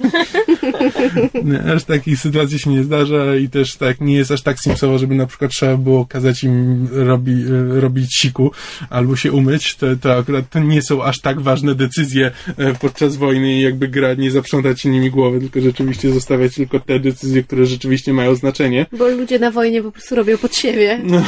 Nie, 1.45 1.73
aż 1.73 1.85
takich 1.85 2.19
sytuacji 2.19 2.59
się 2.59 2.71
nie 2.71 2.85
zdarza 2.85 3.37
i 3.37 3.49
też 3.49 3.77
tak 3.77 4.01
nie 4.01 4.17
jest 4.17 4.31
aż 4.31 4.43
tak 4.43 4.57
simsowo, 4.61 4.99
żeby 4.99 5.15
na 5.15 5.27
przykład 5.27 5.51
trzeba 5.51 5.77
było 5.77 6.07
kazać 6.07 6.45
im 6.45 6.89
robi, 6.93 7.33
e, 7.33 7.81
robić 7.81 8.17
siku 8.17 8.53
albo 8.91 9.17
się 9.17 9.33
umyć, 9.33 9.77
to, 9.77 9.87
to 10.01 10.19
akurat 10.19 10.51
to 10.51 10.59
nie 10.59 10.83
są 10.83 11.05
aż 11.05 11.21
tak 11.21 11.41
ważne 11.41 11.75
decyzje 11.75 12.31
e, 12.57 12.75
podczas 12.87 13.16
wojny 13.16 13.53
i 13.53 13.61
jakby 13.61 13.89
gra 13.89 14.14
nie 14.14 14.30
zaprzątać 14.30 14.80
się 14.80 14.89
nimi 14.89 15.11
głowy, 15.11 15.41
tylko 15.41 15.61
rzeczywiście 15.61 16.12
zostawiać 16.12 16.55
tylko 16.55 16.80
te 16.80 17.01
decyzje, 17.01 17.43
które 17.43 17.66
rzeczywiście 17.66 18.12
mają 18.12 18.34
znaczenie. 18.34 18.87
Bo 18.93 19.09
ludzie 19.09 19.39
na 19.39 19.51
wojnie 19.51 19.82
po 19.82 19.93
prostu 19.93 20.14
robią 20.14 20.39
pod 20.39 20.55
siebie. 20.57 21.01
No, 21.05 21.22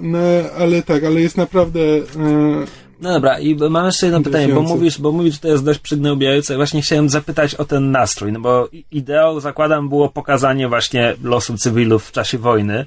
no 0.00 0.18
ale 0.58 0.82
tak, 0.82 1.04
ale 1.04 1.20
jest 1.20 1.36
naprawdę 1.36 1.80
e, 1.80 2.66
No 3.00 3.12
dobra, 3.12 3.38
i 3.40 3.54
mam 3.70 3.86
jeszcze 3.86 4.06
jedno 4.06 4.20
pytanie, 4.22 4.48
bo 4.48 4.62
mówisz, 4.62 4.98
bo 5.00 5.12
mówisz, 5.12 5.34
że 5.34 5.40
to 5.40 5.48
jest 5.48 5.64
dość 5.64 5.78
przygnębiające. 5.80 6.56
Właśnie 6.56 6.82
chciałem 6.82 7.08
zapytać 7.08 7.54
o 7.54 7.64
ten 7.64 7.90
nastrój, 7.90 8.32
no 8.32 8.40
bo 8.40 8.68
i- 8.72 8.84
ideał, 8.90 9.40
zakładam, 9.40 9.88
było 9.88 10.08
pokazanie 10.08 10.68
właśnie 10.68 11.14
losu 11.22 11.56
cywilów 11.58 12.04
w 12.06 12.12
czasie 12.12 12.38
wojny. 12.38 12.86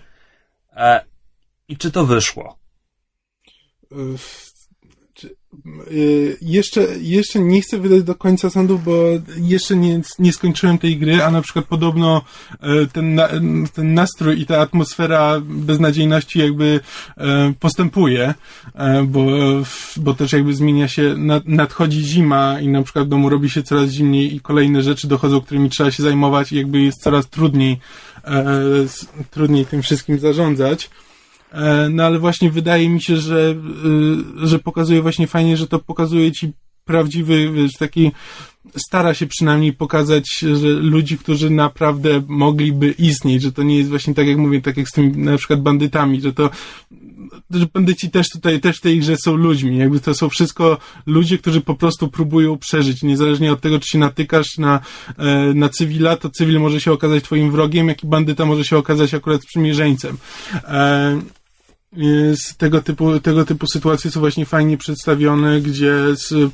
E, 0.75 1.01
I 1.69 1.77
czy 1.77 1.91
to 1.91 2.05
wyszło? 2.05 2.57
Y, 5.91 6.38
jeszcze, 6.41 6.88
jeszcze 7.01 7.39
nie 7.39 7.61
chcę 7.61 7.78
wydać 7.78 8.03
do 8.03 8.16
końca 8.16 8.49
sądu, 8.49 8.80
bo 8.80 9.03
jeszcze 9.38 9.76
nie, 9.76 10.01
nie 10.20 10.34
skończyłem 10.34 10.78
tej 10.78 10.97
gry, 10.97 11.24
a 11.24 11.32
na 11.32 11.41
przykład 11.41 11.66
podobno 11.66 12.22
e, 12.61 12.86
ten, 12.88 13.22
ten 13.74 13.93
nastrój 13.93 14.41
i 14.41 14.45
ta 14.45 14.57
atmosfera 14.57 15.41
beznadziejności 15.41 16.39
jakby 16.39 16.80
e, 17.18 17.53
postępuje, 17.59 18.34
bo, 19.07 19.26
bo 19.97 20.13
też 20.13 20.34
jakby 20.34 20.53
zmienia 20.53 20.88
się, 20.88 21.16
nad, 21.18 21.47
nadchodzi 21.47 22.03
zima 22.03 22.59
i 22.61 22.68
na 22.68 22.84
przykład 22.84 23.05
w 23.05 23.09
domu 23.09 23.30
robi 23.30 23.49
się 23.49 23.63
coraz 23.63 23.89
zimniej 23.89 24.36
i 24.36 24.39
kolejne 24.39 24.82
rzeczy 24.82 25.07
dochodzą, 25.07 25.41
którymi 25.41 25.70
trzeba 25.70 25.91
się 25.91 26.03
zajmować 26.03 26.51
i 26.51 26.57
jakby 26.57 26.82
jest 26.82 27.01
coraz 27.01 27.30
trudniej, 27.30 27.80
trudniej 29.32 29.66
tym 29.66 29.82
wszystkim 29.82 30.20
zarządzać. 30.20 30.89
E, 31.55 31.89
No 31.89 32.03
ale 32.03 32.19
właśnie 32.19 32.51
wydaje 32.51 32.89
mi 32.89 33.01
się, 33.01 33.17
że, 33.17 33.55
y, 34.43 34.47
że 34.47 34.59
pokazuje 34.59 35.01
właśnie 35.01 35.27
fajnie, 35.27 35.57
że 35.57 35.67
to 35.67 35.79
pokazuje 35.79 36.31
ci 36.31 36.51
prawdziwy, 36.85 37.51
wiesz, 37.51 37.73
taki 37.73 38.11
stara 38.87 39.13
się 39.13 39.27
przynajmniej 39.27 39.73
pokazać, 39.73 40.39
że 40.39 40.67
ludzi, 40.67 41.17
którzy 41.17 41.49
naprawdę 41.49 42.21
mogliby 42.27 42.91
istnieć, 42.91 43.41
że 43.41 43.51
to 43.51 43.63
nie 43.63 43.77
jest 43.77 43.89
właśnie 43.89 44.13
tak 44.13 44.27
jak 44.27 44.37
mówię, 44.37 44.61
tak 44.61 44.77
jak 44.77 44.87
z 44.87 44.91
tymi 44.91 45.17
na 45.17 45.37
przykład 45.37 45.61
bandytami, 45.61 46.21
że 46.21 46.33
to 46.33 46.49
że 47.51 47.65
bandyci 47.73 48.09
też 48.09 48.29
tutaj, 48.29 48.59
też 48.59 48.77
w 48.77 48.82
tej 48.82 48.99
grze 48.99 49.15
są 49.17 49.36
ludźmi, 49.36 49.77
jakby 49.77 49.99
to 49.99 50.13
są 50.13 50.29
wszystko 50.29 50.77
ludzie, 51.05 51.37
którzy 51.37 51.61
po 51.61 51.75
prostu 51.75 52.07
próbują 52.07 52.57
przeżyć, 52.57 53.03
niezależnie 53.03 53.51
od 53.51 53.61
tego, 53.61 53.79
czy 53.79 53.87
się 53.87 53.99
natykasz 53.99 54.57
na, 54.57 54.79
e, 55.17 55.53
na 55.53 55.69
cywila, 55.69 56.17
to 56.17 56.29
cywil 56.29 56.59
może 56.59 56.82
się 56.82 56.91
okazać 56.91 57.23
twoim 57.23 57.51
wrogiem, 57.51 57.87
jak 57.87 58.03
i 58.03 58.07
bandyta 58.07 58.45
może 58.45 58.65
się 58.65 58.77
okazać 58.77 59.13
akurat 59.13 59.41
sprzymierzeńcem. 59.41 60.17
E, 61.97 62.36
z 62.36 62.58
tego 62.58 62.82
typu, 62.82 63.20
tego 63.20 63.46
typu 63.46 63.67
sytuacje 63.67 64.12
są 64.12 64.20
właśnie 64.20 64.46
fajnie 64.46 64.78
przedstawione, 64.78 65.62
gdzie 65.62 66.16
z, 66.16 66.54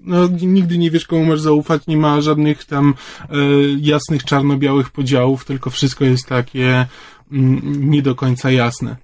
no, 0.00 0.28
nigdy 0.42 0.78
nie 0.78 0.90
wiesz, 0.90 1.06
komu 1.06 1.24
masz 1.24 1.40
zaufać, 1.40 1.86
nie 1.86 1.96
ma 1.96 2.20
żadnych 2.20 2.64
tam 2.64 2.94
e, 3.30 3.36
jasnych, 3.80 4.24
czarno-białych 4.24 4.90
podziałów, 4.90 5.44
tylko 5.44 5.70
wszystko 5.70 6.04
jest 6.04 6.26
takie 6.26 6.86
mm, 7.32 7.90
nie 7.90 8.02
do 8.02 8.14
końca 8.14 8.50
jasne. 8.50 8.96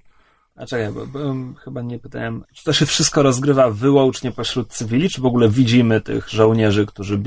A 0.55 0.65
czekaj, 0.65 0.93
bo, 0.93 1.07
bo 1.07 1.35
chyba 1.63 1.81
nie 1.81 1.99
pytałem, 1.99 2.43
czy 2.53 2.63
to 2.63 2.73
się 2.73 2.85
wszystko 2.85 3.23
rozgrywa 3.23 3.71
wyłącznie 3.71 4.31
pośród 4.31 4.69
cywili, 4.69 5.09
czy 5.09 5.21
w 5.21 5.25
ogóle 5.25 5.49
widzimy 5.49 6.01
tych 6.01 6.29
żołnierzy, 6.29 6.85
którzy 6.85 7.17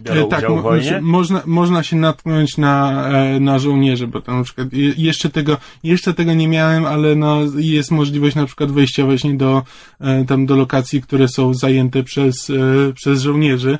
biorą 0.00 0.26
E, 0.26 0.28
tak, 0.28 0.38
udział 0.38 0.58
w 0.58 0.62
wojnie? 0.62 0.98
można, 1.02 1.42
można 1.46 1.82
się 1.82 1.96
natknąć 1.96 2.56
na, 2.58 3.06
e, 3.08 3.40
na 3.40 3.58
żołnierzy, 3.58 4.06
bo 4.06 4.20
tam 4.20 4.38
na 4.38 4.44
przykład 4.44 4.72
je- 4.72 4.92
jeszcze 4.96 5.30
tego, 5.30 5.56
jeszcze 5.82 6.14
tego 6.14 6.34
nie 6.34 6.48
miałem, 6.48 6.86
ale 6.86 7.14
no, 7.14 7.38
jest 7.56 7.90
możliwość 7.90 8.36
na 8.36 8.46
przykład 8.46 8.70
wejścia 8.70 9.04
właśnie 9.04 9.34
do, 9.36 9.62
e, 10.00 10.24
tam 10.24 10.46
do 10.46 10.56
lokacji, 10.56 11.02
które 11.02 11.28
są 11.28 11.54
zajęte 11.54 12.02
przez, 12.02 12.52
przez 12.94 13.20
żołnierzy. 13.22 13.78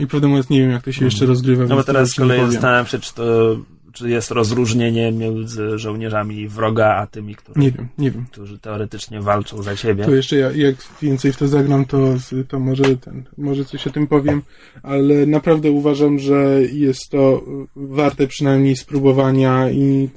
I 0.00 0.06
prawdę 0.06 0.28
mówiąc, 0.28 0.50
nie 0.50 0.60
wiem, 0.60 0.70
jak 0.70 0.82
to 0.82 0.92
się 0.92 1.04
jeszcze 1.04 1.26
rozgrywa. 1.26 1.64
No 1.66 1.76
bo 1.76 1.84
teraz 1.84 2.08
z 2.10 2.14
kolei 2.14 2.52
zastanawiam 2.52 2.86
się, 2.86 2.98
czy 2.98 3.14
to, 3.14 3.56
czy 3.92 4.10
jest 4.10 4.30
rozróżnienie 4.30 5.12
między 5.12 5.78
żołnierzami 5.78 6.48
wroga, 6.48 6.94
a 6.94 7.06
tymi, 7.06 7.34
którzy, 7.34 7.60
Nie 7.60 7.70
wiem, 7.70 7.88
nie 7.98 8.10
wiem. 8.10 8.26
którzy 8.32 8.58
teoretycznie 8.58 9.20
walczą 9.20 9.62
za 9.62 9.76
siebie. 9.76 10.04
To 10.04 10.14
jeszcze 10.14 10.36
ja, 10.36 10.50
jak 10.52 10.76
więcej 11.02 11.32
w 11.32 11.36
to 11.36 11.48
zagram, 11.48 11.84
to, 11.84 12.14
to 12.48 12.58
może 12.58 12.96
ten, 12.96 13.24
może 13.38 13.64
coś 13.64 13.86
o 13.86 13.90
tym 13.90 14.06
powiem, 14.06 14.42
ale 14.82 15.26
naprawdę 15.26 15.70
uważam, 15.70 16.18
że 16.18 16.62
jest 16.72 17.08
to 17.10 17.44
warte 17.76 18.26
przynajmniej 18.26 18.76
spróbowania 18.76 19.70
i 19.70 20.08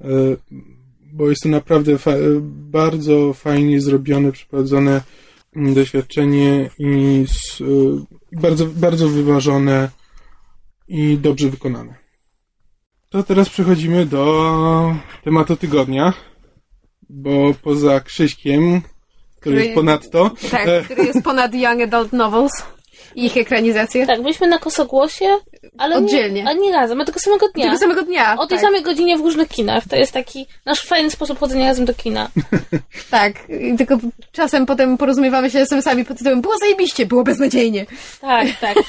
e, 0.00 0.06
bo 1.12 1.30
jest 1.30 1.42
to 1.42 1.48
naprawdę 1.48 1.98
fa- 1.98 2.16
bardzo 2.42 3.32
fajnie 3.32 3.80
zrobione, 3.80 4.32
przeprowadzone 4.32 5.00
mm, 5.56 5.74
doświadczenie 5.74 6.70
i 6.78 7.24
z, 7.28 7.60
y, 7.60 7.64
bardzo, 8.32 8.66
bardzo 8.66 9.08
wyważone 9.08 9.88
i 10.88 11.18
dobrze 11.18 11.48
wykonane. 11.48 11.99
To 13.10 13.22
teraz 13.22 13.48
przechodzimy 13.48 14.06
do 14.06 14.94
tematu 15.24 15.56
tygodnia, 15.56 16.12
bo 17.08 17.54
poza 17.62 18.00
Krzyśkiem, 18.00 18.82
który 19.40 19.56
jest 19.56 19.66
Który- 19.70 19.74
ponadto, 19.74 20.30
Tak, 20.50 20.68
e, 20.68 20.82
który 20.84 21.04
jest 21.04 21.22
ponad 21.24 21.54
Young 21.54 21.82
Adult 21.82 22.12
Novels 22.12 22.52
ich 23.14 23.36
ekranizację. 23.36 24.06
Tak, 24.06 24.22
byliśmy 24.22 24.46
na 24.46 24.58
Kosogłosie, 24.58 25.26
ale 25.78 25.96
Oddzielnie. 25.96 26.42
Nie, 26.42 26.48
a 26.48 26.52
nie 26.52 26.72
razem, 26.72 27.00
a 27.00 27.04
tego 27.04 27.20
samego 27.20 27.48
dnia. 27.48 27.64
Tego 27.64 27.78
samego 27.78 28.02
dnia. 28.02 28.36
O 28.38 28.46
tej 28.46 28.58
tak, 28.58 28.66
samej 28.66 28.82
godzinie 28.82 29.18
w 29.18 29.20
różnych 29.20 29.48
kinach. 29.48 29.84
To 29.88 29.96
jest 29.96 30.12
taki 30.12 30.46
nasz 30.66 30.80
fajny 30.80 31.10
sposób 31.10 31.38
chodzenia 31.38 31.66
razem 31.66 31.84
do 31.84 31.94
kina. 31.94 32.30
tak. 33.10 33.32
Tylko 33.78 33.98
czasem 34.32 34.66
potem 34.66 34.98
porozumiewamy 34.98 35.50
się 35.50 35.58
SMS-ami 35.58 36.04
pod 36.04 36.18
tytułem 36.18 36.40
było 36.40 36.58
zajebiście, 36.58 37.06
było 37.06 37.24
beznadziejnie. 37.24 37.86
Tak, 38.20 38.48
tak. 38.60 38.76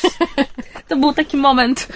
To 0.88 0.98
był 0.98 1.14
taki 1.14 1.38
moment, 1.38 1.88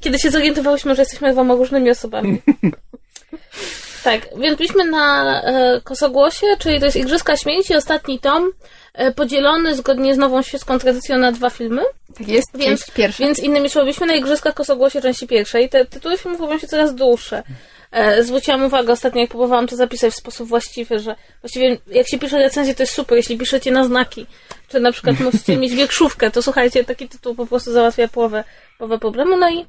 kiedy 0.00 0.18
się 0.18 0.30
zorientowałyśmy, 0.30 0.94
że 0.94 1.02
jesteśmy 1.02 1.32
dwoma 1.32 1.54
różnymi 1.54 1.90
osobami. 1.90 2.38
Tak, 4.04 4.28
więc 4.36 4.58
byliśmy 4.58 4.84
na 4.84 5.42
e, 5.42 5.80
Kosogłosie, 5.84 6.46
czyli 6.58 6.78
to 6.80 6.84
jest 6.84 6.96
Igrzyska 6.96 7.36
Śmierci, 7.36 7.74
ostatni 7.74 8.18
tom, 8.18 8.52
e, 8.94 9.12
podzielony 9.12 9.74
zgodnie 9.74 10.14
z 10.14 10.18
nową 10.18 10.42
świecką 10.42 10.78
tradycją 10.78 11.18
na 11.18 11.32
dwa 11.32 11.50
filmy. 11.50 11.82
Tak 12.18 12.28
jest, 12.28 12.48
Więc, 12.54 12.80
część 12.80 12.90
pierwsza. 12.90 13.24
więc 13.24 13.38
innymi 13.38 13.70
słowy, 13.70 13.84
byliśmy 13.84 14.06
na 14.06 14.14
Igrzyskach 14.14 14.54
Kosogłosie 14.54 15.00
części 15.00 15.26
pierwszej. 15.26 15.68
Te 15.68 15.84
tytuły 15.84 16.18
filmów 16.18 16.40
robią 16.40 16.58
się 16.58 16.66
coraz 16.66 16.94
dłuższe. 16.94 17.42
E, 17.92 18.24
zwróciłam 18.24 18.64
uwagę 18.64 18.92
ostatnio, 18.92 19.20
jak 19.20 19.30
próbowałam 19.30 19.66
to 19.66 19.76
zapisać 19.76 20.12
w 20.12 20.16
sposób 20.16 20.48
właściwy, 20.48 20.98
że 20.98 21.16
właściwie 21.40 21.78
jak 21.86 22.08
się 22.08 22.18
pisze 22.18 22.38
recenzję, 22.38 22.74
to 22.74 22.82
jest 22.82 22.94
super, 22.94 23.16
jeśli 23.16 23.38
piszecie 23.38 23.70
na 23.70 23.84
znaki, 23.84 24.26
czy 24.68 24.80
na 24.80 24.92
przykład 24.92 25.20
musicie 25.32 25.56
mieć 25.56 25.74
wierszówkę, 25.74 26.30
to 26.30 26.42
słuchajcie, 26.42 26.84
taki 26.84 27.08
tytuł 27.08 27.34
po 27.34 27.46
prostu 27.46 27.72
załatwia 27.72 28.08
połowę, 28.08 28.44
połowę 28.78 28.98
problemu. 28.98 29.36
No 29.36 29.50
i 29.50 29.66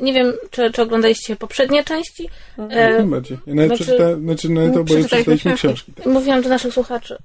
nie 0.00 0.12
wiem, 0.12 0.32
czy, 0.50 0.70
czy 0.70 0.82
oglądaliście 0.82 1.36
poprzednie 1.36 1.84
części. 1.84 2.28
E, 2.58 2.90
najbardziej. 2.90 3.38
Ja 3.46 3.54
nawet 3.54 3.68
znaczy- 3.68 3.84
przeczytałem, 3.84 4.22
znaczy 4.22 4.48
nawet 4.48 4.70
oboje 4.76 4.84
przeczytaliśmy 4.84 5.06
przeczytaliśmy 5.06 5.54
książki. 5.54 5.92
książki. 5.92 6.10
Mówiłam 6.10 6.42
do 6.42 6.48
naszych 6.48 6.74
słuchaczy. 6.74 7.16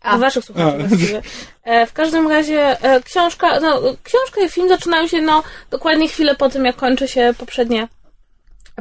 A. 0.00 0.12
Do 0.12 0.18
waszych 0.18 0.44
słuchaczy 0.44 0.76
A. 0.84 0.86
właściwie. 0.86 1.22
E, 1.64 1.86
w 1.86 1.92
każdym 1.92 2.28
razie 2.28 2.82
e, 2.82 3.02
książka, 3.02 3.60
no, 3.60 3.82
książka 4.02 4.40
i 4.40 4.48
film 4.48 4.68
zaczynają 4.68 5.06
się 5.06 5.22
no, 5.22 5.42
dokładnie 5.70 6.08
chwilę 6.08 6.34
po 6.34 6.48
tym, 6.48 6.64
jak 6.64 6.76
kończy 6.76 7.08
się 7.08 7.34
poprzednia, 7.38 7.88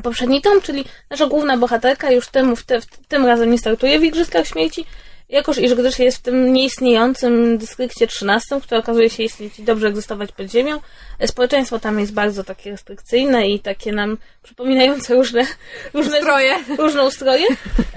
poprzedni 0.04 0.42
tom, 0.42 0.62
czyli 0.62 0.86
nasza 1.10 1.28
główna 1.28 1.58
bohaterka 1.58 2.12
już 2.12 2.28
tym, 2.28 2.56
w 2.56 2.64
te, 2.64 2.82
w 2.82 2.86
tym 3.08 3.26
razem 3.26 3.52
nie 3.52 3.58
startuje 3.58 4.00
w 4.00 4.04
Igrzyskach 4.04 4.48
Śmierci, 4.48 4.86
jakoż 5.30 5.58
iż 5.58 5.74
gdyż 5.74 6.00
jest 6.00 6.18
w 6.18 6.22
tym 6.22 6.54
nieistniejącym 6.54 7.58
dystrykcie 7.58 8.08
13, 8.08 8.62
który 8.62 8.80
okazuje 8.82 9.10
się 9.10 9.24
istnieć 9.24 9.60
i 9.60 9.64
dobrze 9.64 9.88
egzystować 9.88 10.32
pod 10.32 10.52
ziemią. 10.52 10.80
E, 11.20 11.28
Społeczeństwo 11.28 11.80
tam 11.80 12.00
jest 12.00 12.14
bardzo 12.14 12.44
takie 12.44 12.72
restrykcyjne 12.72 13.48
i 13.48 13.60
takie 13.60 13.92
nam 13.92 14.18
przypominające 14.44 15.16
różne, 15.16 15.46
różne 15.94 16.20
Ustroje. 16.20 16.56
różne 16.78 17.04
ustroje. 17.04 17.48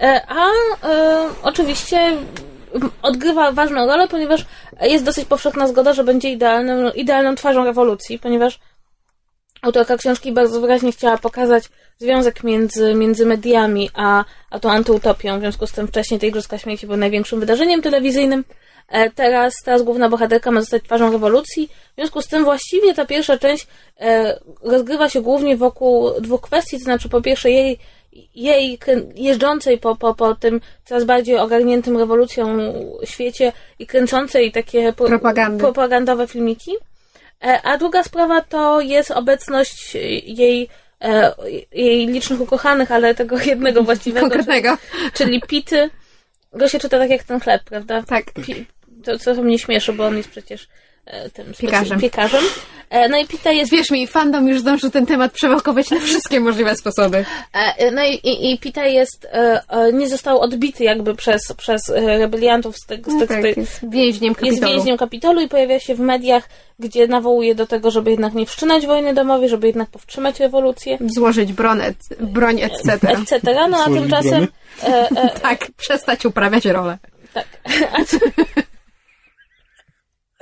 E, 0.01 0.21
A 0.29 0.47
e, 0.89 1.29
oczywiście 1.43 2.17
odgrywa 3.03 3.53
ważną 3.53 3.87
rolę, 3.87 4.09
ponieważ 4.09 4.45
jest 4.83 5.05
dosyć 5.05 5.25
powszechna 5.25 5.67
zgoda, 5.69 5.93
że 5.93 6.05
będzie 6.05 6.31
idealną, 6.31 6.91
idealną 6.91 7.35
twarzą 7.35 7.65
rewolucji, 7.65 8.19
ponieważ 8.19 8.59
autorka 9.63 9.97
książki 9.97 10.33
bardzo 10.33 10.61
wyraźnie 10.61 10.93
chciała 10.93 11.19
pokazać 11.19 11.65
związek 11.99 12.45
między, 12.45 12.95
między 12.95 13.27
mediami 13.27 13.91
a, 13.95 14.25
a 14.51 14.59
tą 14.59 14.71
antyutopią. 14.71 15.37
W 15.39 15.41
związku 15.41 15.67
z 15.67 15.73
tym 15.73 15.89
wcześniej 15.89 16.21
te 16.21 16.27
Igrzyska 16.27 16.59
Śmierci 16.59 16.87
były 16.87 16.99
największym 16.99 17.41
wydarzeniem 17.41 17.83
telewizyjnym. 17.83 18.45
E, 18.89 19.11
Teraz, 19.11 19.55
teraz 19.65 19.83
główna 19.83 20.09
bohaterka 20.09 20.51
ma 20.51 20.61
zostać 20.61 20.83
twarzą 20.83 21.13
rewolucji. 21.13 21.69
W 21.93 21.95
związku 21.95 22.23
z 22.23 22.27
tym 22.29 22.45
właściwie 22.45 22.95
ta 22.95 23.07
pierwsza 23.07 23.39
część 23.39 23.67
e, 24.01 24.39
rozgrywa 24.63 25.09
się 25.09 25.21
głównie 25.23 25.57
wokół 25.57 26.11
dwóch 26.21 26.41
kwestii, 26.41 26.79
to 26.79 26.85
znaczy 26.85 27.09
po 27.09 27.21
pierwsze 27.21 27.51
jej, 27.51 27.79
jej 28.35 28.79
jeżdżącej 29.15 29.79
po, 29.79 29.97
po, 29.97 30.15
po 30.15 30.35
tym 30.35 30.61
coraz 30.85 31.05
bardziej 31.05 31.39
ogarniętym 31.39 31.97
rewolucją 31.97 32.59
świecie 33.05 33.53
i 33.79 33.87
kręcącej 33.87 34.53
takie 34.53 34.93
pro- 34.93 35.07
propagandowe 35.59 36.27
filmiki. 36.27 36.73
E, 37.43 37.63
A 37.63 37.79
druga 37.79 38.03
sprawa 38.03 38.41
to 38.41 38.81
jest 38.81 39.11
obecność 39.11 39.95
jej, 40.25 40.69
e, 41.01 41.35
jej 41.73 42.07
licznych 42.07 42.41
ukochanych, 42.41 42.93
ale 42.93 43.15
tego 43.15 43.39
jednego 43.53 43.83
właściwego, 43.83 44.27
Konkretnego. 44.27 44.79
czyli 45.15 45.41
Pity. 45.41 45.91
Go 46.53 46.69
się 46.69 46.79
czyta 46.79 46.99
tak 46.99 47.11
jak 47.11 47.23
ten 47.25 47.41
chleb, 47.41 47.63
prawda? 47.65 48.03
Tak. 48.03 48.25
Pi- 48.33 48.67
to, 49.05 49.19
co 49.19 49.35
mnie 49.35 49.59
śmieszy, 49.59 49.93
bo 49.93 50.07
on 50.07 50.17
jest 50.17 50.29
przecież 50.31 50.69
tym 51.33 51.47
speci- 51.47 51.61
Piekarzem. 51.61 52.01
piekarzem. 52.01 52.45
E, 52.91 53.09
No 53.09 53.19
i 53.19 53.27
Pita 53.27 53.53
jest 53.53 53.73
Wierz 53.73 53.91
mi, 53.91 54.07
fandom 54.07 54.49
już 54.49 54.61
zdążył 54.61 54.91
ten 54.91 55.07
temat 55.07 55.33
przewakować 55.33 55.91
na 55.91 56.01
wszystkie 56.01 56.41
możliwe 56.41 56.77
sposoby. 56.77 57.25
E, 57.53 57.91
No 57.91 58.05
i, 58.05 58.15
i, 58.15 58.53
i 58.53 58.59
Pita 58.59 58.87
jest, 58.87 59.25
e, 59.33 59.61
e, 59.69 59.93
nie 59.93 60.09
został 60.09 60.41
odbity 60.41 60.85
jakby 60.85 61.15
przez, 61.15 61.43
przez 61.57 61.91
e, 61.91 62.01
rebeliantów 62.19 62.77
z 62.77 62.87
tego, 62.87 63.11
z 63.11 63.15
No 63.15 63.21
tego, 63.27 63.35
tak, 63.35 63.57
jest 63.57 63.91
więźniem 63.91 64.31
jest 64.31 64.41
kapitolu. 64.51 64.73
więźniem 64.73 64.97
Kapitolu 64.97 65.41
i 65.41 65.49
pojawia 65.49 65.81
się 65.81 65.95
w 65.95 66.01
mediach, 66.01 66.49
gdzie 66.79 67.07
nawołuje 67.07 67.55
do 67.55 67.67
tego, 67.67 67.91
żeby 67.91 68.11
jednak 68.11 68.35
nie 68.35 68.47
wszczynać 68.47 68.87
wojny 68.87 69.15
domowej, 69.15 69.49
żeby 69.49 69.67
jednak 69.67 69.89
powstrzymać 69.91 70.41
rewolucję, 70.41 70.99
Złożyć 71.07 71.53
broń, 71.53 71.81
et, 71.81 71.97
broń 72.21 72.61
etc. 72.61 72.93
etc. 73.09 73.39
No 73.71 73.79
a 73.79 73.85
Złożyć 73.85 74.03
tymczasem... 74.03 74.49
E, 74.83 74.87
e, 75.11 75.31
Tak, 75.43 75.67
przestać 75.77 76.27
uprawiać 76.27 76.65
rolę. 76.65 76.99
tak. 77.35 77.47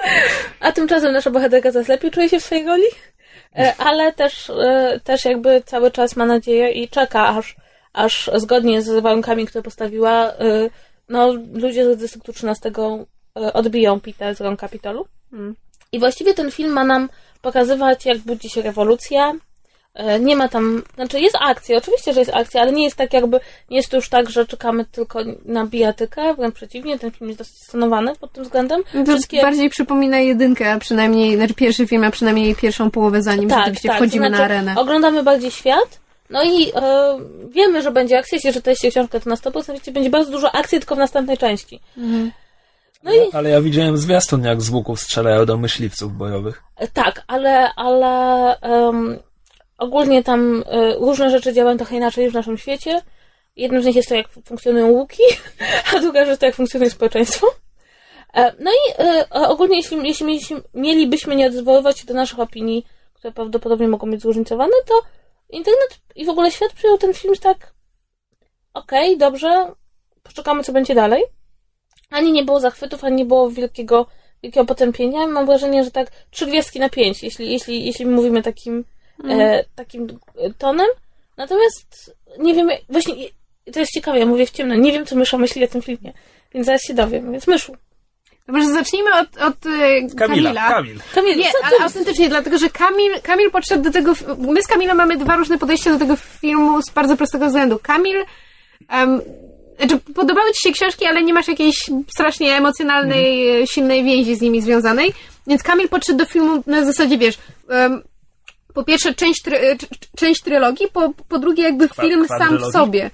A, 0.00 0.04
ty... 0.04 0.30
a 0.60 0.72
tymczasem 0.72 1.12
nasza 1.12 1.30
bohaterka 1.30 1.72
coraz 1.72 1.88
lepiej 1.88 2.10
czuje 2.10 2.28
się 2.28 2.40
w 2.40 2.44
swojej 2.44 2.66
roli, 2.66 2.86
e, 3.56 3.74
ale 3.78 4.12
też, 4.12 4.50
e, 4.50 5.00
też 5.04 5.24
jakby 5.24 5.62
cały 5.66 5.90
czas 5.90 6.16
ma 6.16 6.26
nadzieję 6.26 6.70
i 6.70 6.88
czeka, 6.88 7.28
aż, 7.28 7.56
aż 7.92 8.30
zgodnie 8.34 8.82
z 8.82 9.02
warunkami, 9.02 9.46
które 9.46 9.62
postawiła, 9.62 10.32
e, 10.32 10.70
no, 11.08 11.32
ludzie 11.52 11.94
z 11.94 11.98
dystryktu 11.98 12.32
13 12.32 12.70
e, 13.36 13.52
odbiją 13.52 14.00
Pitę 14.00 14.34
z 14.34 14.40
rąk 14.40 14.60
Kapitolu. 14.60 15.06
Mm. 15.32 15.56
I 15.92 15.98
właściwie 15.98 16.34
ten 16.34 16.50
film 16.50 16.72
ma 16.72 16.84
nam 16.84 17.08
pokazywać, 17.42 18.06
jak 18.06 18.18
budzi 18.18 18.50
się 18.50 18.62
rewolucja. 18.62 19.32
E, 19.94 20.20
Nie 20.20 20.36
ma 20.36 20.48
tam, 20.48 20.82
znaczy 20.94 21.20
jest 21.20 21.36
akcja, 21.40 21.76
oczywiście, 21.76 22.12
że 22.12 22.20
jest 22.20 22.34
akcja, 22.34 22.60
ale 22.62 22.72
nie 22.72 22.84
jest 22.84 22.96
tak 22.96 23.12
jakby, 23.12 23.40
nie 23.70 23.76
jest 23.76 23.88
to 23.90 23.96
już 23.96 24.08
tak, 24.08 24.30
że 24.30 24.46
czekamy 24.46 24.84
tylko 24.84 25.20
na 25.44 25.66
bijatykę, 25.66 26.34
wręcz 26.34 26.54
przeciwnie, 26.54 26.98
ten 26.98 27.10
film 27.10 27.28
jest 27.28 27.38
dosyć 27.38 27.56
stonowany 27.62 28.16
pod 28.16 28.32
tym 28.32 28.44
względem. 28.44 28.82
No 28.94 29.04
To 29.04 29.12
Wszystkie- 29.12 29.42
bardziej 29.42 29.70
przypomina 29.70 30.18
jedynkę, 30.18 30.72
a 30.72 30.78
przynajmniej, 30.78 31.36
znaczy 31.36 31.54
pierwszy 31.54 31.86
film, 31.86 32.04
a 32.04 32.10
przynajmniej 32.10 32.54
pierwszą 32.54 32.90
połowę, 32.90 33.22
zanim 33.22 33.50
rzeczywiście 33.50 33.92
wchodzimy 33.94 34.26
to 34.26 34.30
na 34.30 34.36
znaczy, 34.36 34.52
arenę. 34.52 34.74
Oglądamy 34.76 35.22
bardziej 35.22 35.50
świat, 35.50 36.00
no 36.30 36.42
i 36.44 36.72
e, 36.74 37.18
wiemy, 37.50 37.82
że 37.82 37.90
będzie 37.90 38.18
akcja, 38.18 38.36
jeśli 38.36 38.52
czytaliście 38.52 38.90
książkę, 38.90 39.20
to 39.20 39.30
na 39.30 39.36
100% 39.36 39.90
będzie 39.92 40.10
bardzo 40.10 40.30
dużo 40.30 40.54
akcji, 40.54 40.78
tylko 40.78 40.94
w 40.94 40.98
następnej 40.98 41.38
części. 41.38 41.80
No 43.02 43.12
i 43.14 43.18
Ale 43.32 43.50
ja 43.50 43.60
widziałem 43.60 43.96
zwiastun, 43.96 44.44
jak 44.44 44.62
z 44.62 44.70
łuków 44.70 45.00
strzelają 45.00 45.46
do 45.46 45.56
myśliwców 45.56 46.12
bojowych. 46.16 46.62
E, 46.76 46.88
Tak, 46.88 47.22
ale, 47.26 47.70
ale 47.76 48.56
em, 48.60 49.18
ogólnie 49.80 50.22
tam 50.24 50.64
e, 50.66 50.94
różne 50.94 51.30
rzeczy 51.30 51.52
działają 51.52 51.76
trochę 51.76 51.96
inaczej 51.96 52.30
w 52.30 52.34
naszym 52.34 52.58
świecie. 52.58 53.02
Jednym 53.56 53.82
z 53.82 53.86
nich 53.86 53.96
jest 53.96 54.08
to, 54.08 54.14
jak 54.14 54.28
funkcjonują 54.28 54.90
łuki, 54.90 55.22
a 55.94 55.98
druga 55.98 56.24
rzecz 56.24 56.40
to, 56.40 56.46
jak 56.46 56.54
funkcjonuje 56.54 56.90
społeczeństwo. 56.90 57.46
E, 58.34 58.54
no 58.58 58.70
i 58.70 59.02
e, 59.02 59.28
ogólnie, 59.30 59.76
jeśli, 59.76 60.08
jeśli 60.08 60.56
mielibyśmy 60.74 61.36
nie 61.36 61.46
odwoływać 61.46 61.98
się 61.98 62.06
do 62.06 62.14
naszych 62.14 62.40
opinii, 62.40 62.86
które 63.14 63.32
prawdopodobnie 63.32 63.88
mogą 63.88 64.10
być 64.10 64.22
zróżnicowane, 64.22 64.72
to 64.86 65.02
internet 65.48 66.00
i 66.16 66.24
w 66.24 66.28
ogóle 66.28 66.50
świat 66.50 66.72
przyjął 66.72 66.98
ten 66.98 67.14
film 67.14 67.34
tak 67.40 67.72
okej, 68.74 69.18
dobrze, 69.18 69.72
poczekamy, 70.22 70.64
co 70.64 70.72
będzie 70.72 70.94
dalej. 70.94 71.22
Ani 72.10 72.32
nie 72.32 72.44
było 72.44 72.60
zachwytów, 72.60 73.04
ani 73.04 73.16
nie 73.16 73.24
było 73.24 73.50
wielkiego 73.50 74.06
wielkiego 74.42 74.66
potępienia. 74.66 75.26
Mam 75.26 75.46
wrażenie, 75.46 75.84
że 75.84 75.90
tak 75.90 76.10
trzy 76.30 76.46
gwiazdki 76.46 76.80
na 76.80 76.88
pięć, 76.88 77.22
jeśli, 77.22 77.52
jeśli, 77.52 77.86
jeśli 77.86 78.06
mówimy 78.06 78.42
takim, 78.42 78.84
e, 79.28 79.64
takim 79.74 80.18
e, 80.36 80.54
tonem. 80.58 80.86
Natomiast 81.36 82.16
nie 82.38 82.54
wiem, 82.54 82.68
właśnie 82.88 83.14
to 83.72 83.80
jest 83.80 83.92
ciekawe, 83.92 84.18
ja 84.18 84.26
mówię 84.26 84.46
w 84.46 84.50
ciemno, 84.50 84.74
nie 84.74 84.92
wiem, 84.92 85.06
co 85.06 85.16
mysza 85.16 85.38
myśli 85.38 85.64
o 85.64 85.68
tym 85.68 85.82
filmie, 85.82 86.12
więc 86.54 86.66
zaraz 86.66 86.82
się 86.82 86.94
dowiem, 86.94 87.32
więc 87.32 87.46
myszu. 87.46 87.76
To 88.46 88.52
może 88.52 88.68
zacznijmy 88.72 89.10
od, 89.14 89.36
od 89.36 89.66
e, 89.66 89.68
Kamila. 90.16 90.52
Kamila. 90.54 90.68
Kamil. 90.68 90.98
Kamil, 91.14 91.36
Nie, 91.38 91.50
ale 91.64 91.78
autentycznie, 91.84 92.28
dlatego 92.28 92.58
że 92.58 92.70
Kamil, 92.70 93.12
Kamil 93.22 93.50
podszedł 93.50 93.82
do 93.82 93.90
tego. 93.90 94.12
My 94.38 94.62
z 94.62 94.66
Kamilem 94.66 94.96
mamy 94.96 95.16
dwa 95.16 95.36
różne 95.36 95.58
podejścia 95.58 95.90
do 95.92 95.98
tego 95.98 96.16
filmu 96.16 96.82
z 96.82 96.90
bardzo 96.90 97.16
prostego 97.16 97.46
względu. 97.46 97.78
Kamil. 97.82 98.24
Um, 98.92 99.20
znaczy, 99.78 99.98
podobały 100.14 100.52
ci 100.52 100.68
się 100.68 100.72
książki, 100.72 101.06
ale 101.06 101.22
nie 101.22 101.34
masz 101.34 101.48
jakiejś 101.48 101.76
strasznie 102.14 102.56
emocjonalnej, 102.56 103.48
Mhm. 103.48 103.66
silnej 103.66 104.04
więzi 104.04 104.36
z 104.36 104.40
nimi 104.40 104.62
związanej. 104.62 105.12
Więc 105.46 105.62
Kamil 105.62 105.88
podszedł 105.88 106.18
do 106.18 106.26
filmu 106.26 106.62
na 106.66 106.84
zasadzie, 106.84 107.18
wiesz. 107.18 107.38
Um, 107.68 108.02
po 108.74 108.84
pierwsze, 108.84 109.14
część, 109.14 109.42
try, 109.42 109.56
e, 109.56 109.76
część 110.16 110.42
trylogii, 110.42 110.86
po, 110.92 111.12
po 111.28 111.38
drugie, 111.38 111.62
jakby 111.62 111.88
Kwa- 111.88 112.02
film 112.02 112.28
sam 112.28 112.38
w 112.38 112.40
kwadrologii? 112.40 112.72
sobie. 112.72 113.10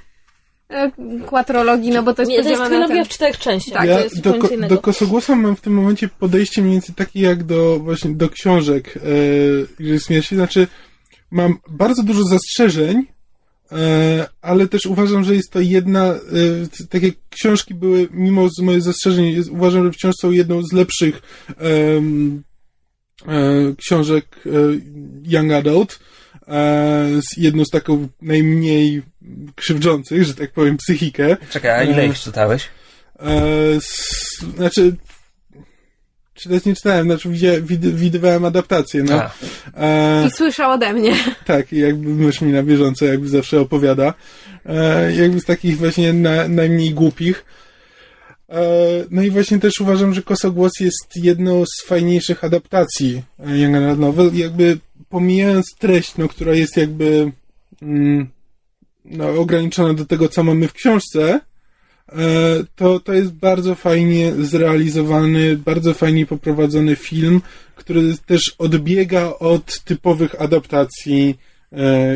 E, 0.71 0.91
Kłatrologii, 1.27 1.91
no 1.91 2.03
bo 2.03 2.15
to 2.15 2.23
jest 2.23 2.31
Nie, 2.31 2.43
to 2.43 2.49
jest 2.49 2.65
trylogia 2.65 2.97
ten... 2.97 3.05
w 3.05 3.09
czterech 3.09 3.39
częściach. 3.39 3.79
Tak, 3.79 3.89
ja 3.89 3.99
do, 4.23 4.35
ko- 4.35 4.49
do 4.69 4.79
Kosogłosa 4.79 5.37
mam 5.37 5.57
w 5.57 5.61
tym 5.61 5.73
momencie 5.75 6.09
podejście 6.09 6.63
mniej 6.63 6.73
więcej 6.73 6.95
takie 6.95 7.21
jak 7.21 7.45
do 7.45 7.79
właśnie 7.79 8.15
do 8.15 8.29
książek 8.29 8.95
e, 8.97 9.01
Gry 9.83 10.01
Śmierci. 10.01 10.35
Znaczy, 10.35 10.67
mam 11.31 11.59
bardzo 11.71 12.03
dużo 12.03 12.23
zastrzeżeń, 12.25 13.07
e, 13.73 14.27
ale 14.43 14.69
też 14.69 14.87
uważam, 14.87 15.25
że 15.25 15.35
jest 15.35 15.51
to 15.51 15.61
jedna, 15.61 16.05
e, 16.05 16.19
takie 16.91 17.13
książki 17.31 17.75
były, 17.75 18.09
mimo 18.11 18.49
z 18.49 18.63
moich 18.63 18.83
zastrzeżeń, 18.83 19.45
uważam, 19.51 19.85
że 19.85 19.93
wciąż 19.93 20.15
są 20.21 20.31
jedną 20.31 20.63
z 20.63 20.73
lepszych 20.73 21.23
e, 21.51 21.55
książek 23.77 24.27
e, 24.47 24.51
Young 25.25 25.53
Adult. 25.53 25.99
E, 26.49 27.09
z 27.23 27.37
jedną 27.37 27.65
z 27.65 27.71
taką 27.71 28.09
najmniej 28.23 29.03
krzywdzących, 29.55 30.25
że 30.25 30.35
tak 30.35 30.53
powiem, 30.53 30.77
psychikę. 30.77 31.37
Czekaj, 31.51 31.71
a 31.71 31.83
ile 31.83 32.07
ich 32.07 32.19
czytałeś? 32.19 32.69
E, 33.21 33.31
znaczy, 34.57 34.97
czytać 36.35 36.65
nie 36.65 36.75
czytałem, 36.75 37.07
znaczy 37.07 37.29
widywałem 37.79 38.45
adaptację, 38.45 39.03
no. 39.03 39.23
A, 39.23 39.31
E, 39.77 40.27
I 40.27 40.31
słyszał 40.31 40.71
ode 40.71 40.93
mnie. 40.93 41.13
tak, 41.45 41.73
jakby 41.73 42.09
mysz 42.09 42.41
mi 42.41 42.53
na 42.53 42.63
bieżąco 42.63 43.05
jakby 43.05 43.29
zawsze 43.29 43.61
opowiada. 43.61 44.15
E, 44.67 45.13
jakby 45.15 45.41
z 45.41 45.45
takich 45.45 45.77
właśnie 45.79 46.13
na, 46.13 46.49
najmniej 46.49 46.91
głupich. 46.95 47.45
E, 48.49 49.05
no 49.11 49.23
i 49.23 49.31
właśnie 49.31 49.59
też 49.59 49.81
uważam, 49.81 50.15
że 50.15 50.23
Kosogłos 50.23 50.73
jest 50.81 51.17
jedną 51.17 51.65
z 51.67 51.87
fajniejszych 51.87 52.45
adaptacji 52.45 53.23
e, 53.39 53.59
Young 53.59 53.77
Adult 53.77 53.99
Novel, 53.99 54.31
jakby 54.35 54.79
pomijając 55.09 55.75
treść, 55.79 56.17
no, 56.17 56.29
która 56.29 56.55
jest 56.55 56.77
jakby 56.77 57.33
mm, 57.83 58.29
no, 59.05 59.29
ograniczona 59.29 59.95
do 59.95 60.07
tego, 60.07 60.29
co 60.29 60.45
mamy 60.45 60.69
w 60.69 60.73
książce, 60.73 61.41
e, 62.09 62.19
to, 62.77 63.01
to 63.01 63.13
jest 63.13 63.33
bardzo 63.33 63.75
fajnie 63.75 64.33
zrealizowany, 64.39 65.57
bardzo 65.57 65.95
fajnie 65.95 66.27
poprowadzony 66.27 66.97
film, 66.97 67.41
który 67.75 68.17
też 68.27 68.55
odbiega 68.59 69.33
od 69.39 69.81
typowych 69.85 70.41
adaptacji 70.41 71.39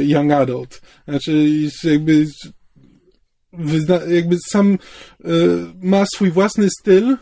Young 0.01 0.32
Adult. 0.32 0.81
Znaczy, 1.09 1.48
jakby, 1.85 2.27
wyzna, 3.52 4.01
jakby 4.09 4.36
sam 4.48 4.72
e, 4.72 5.28
ma 5.82 6.05
swój 6.14 6.31
własny 6.31 6.68
styl, 6.81 7.16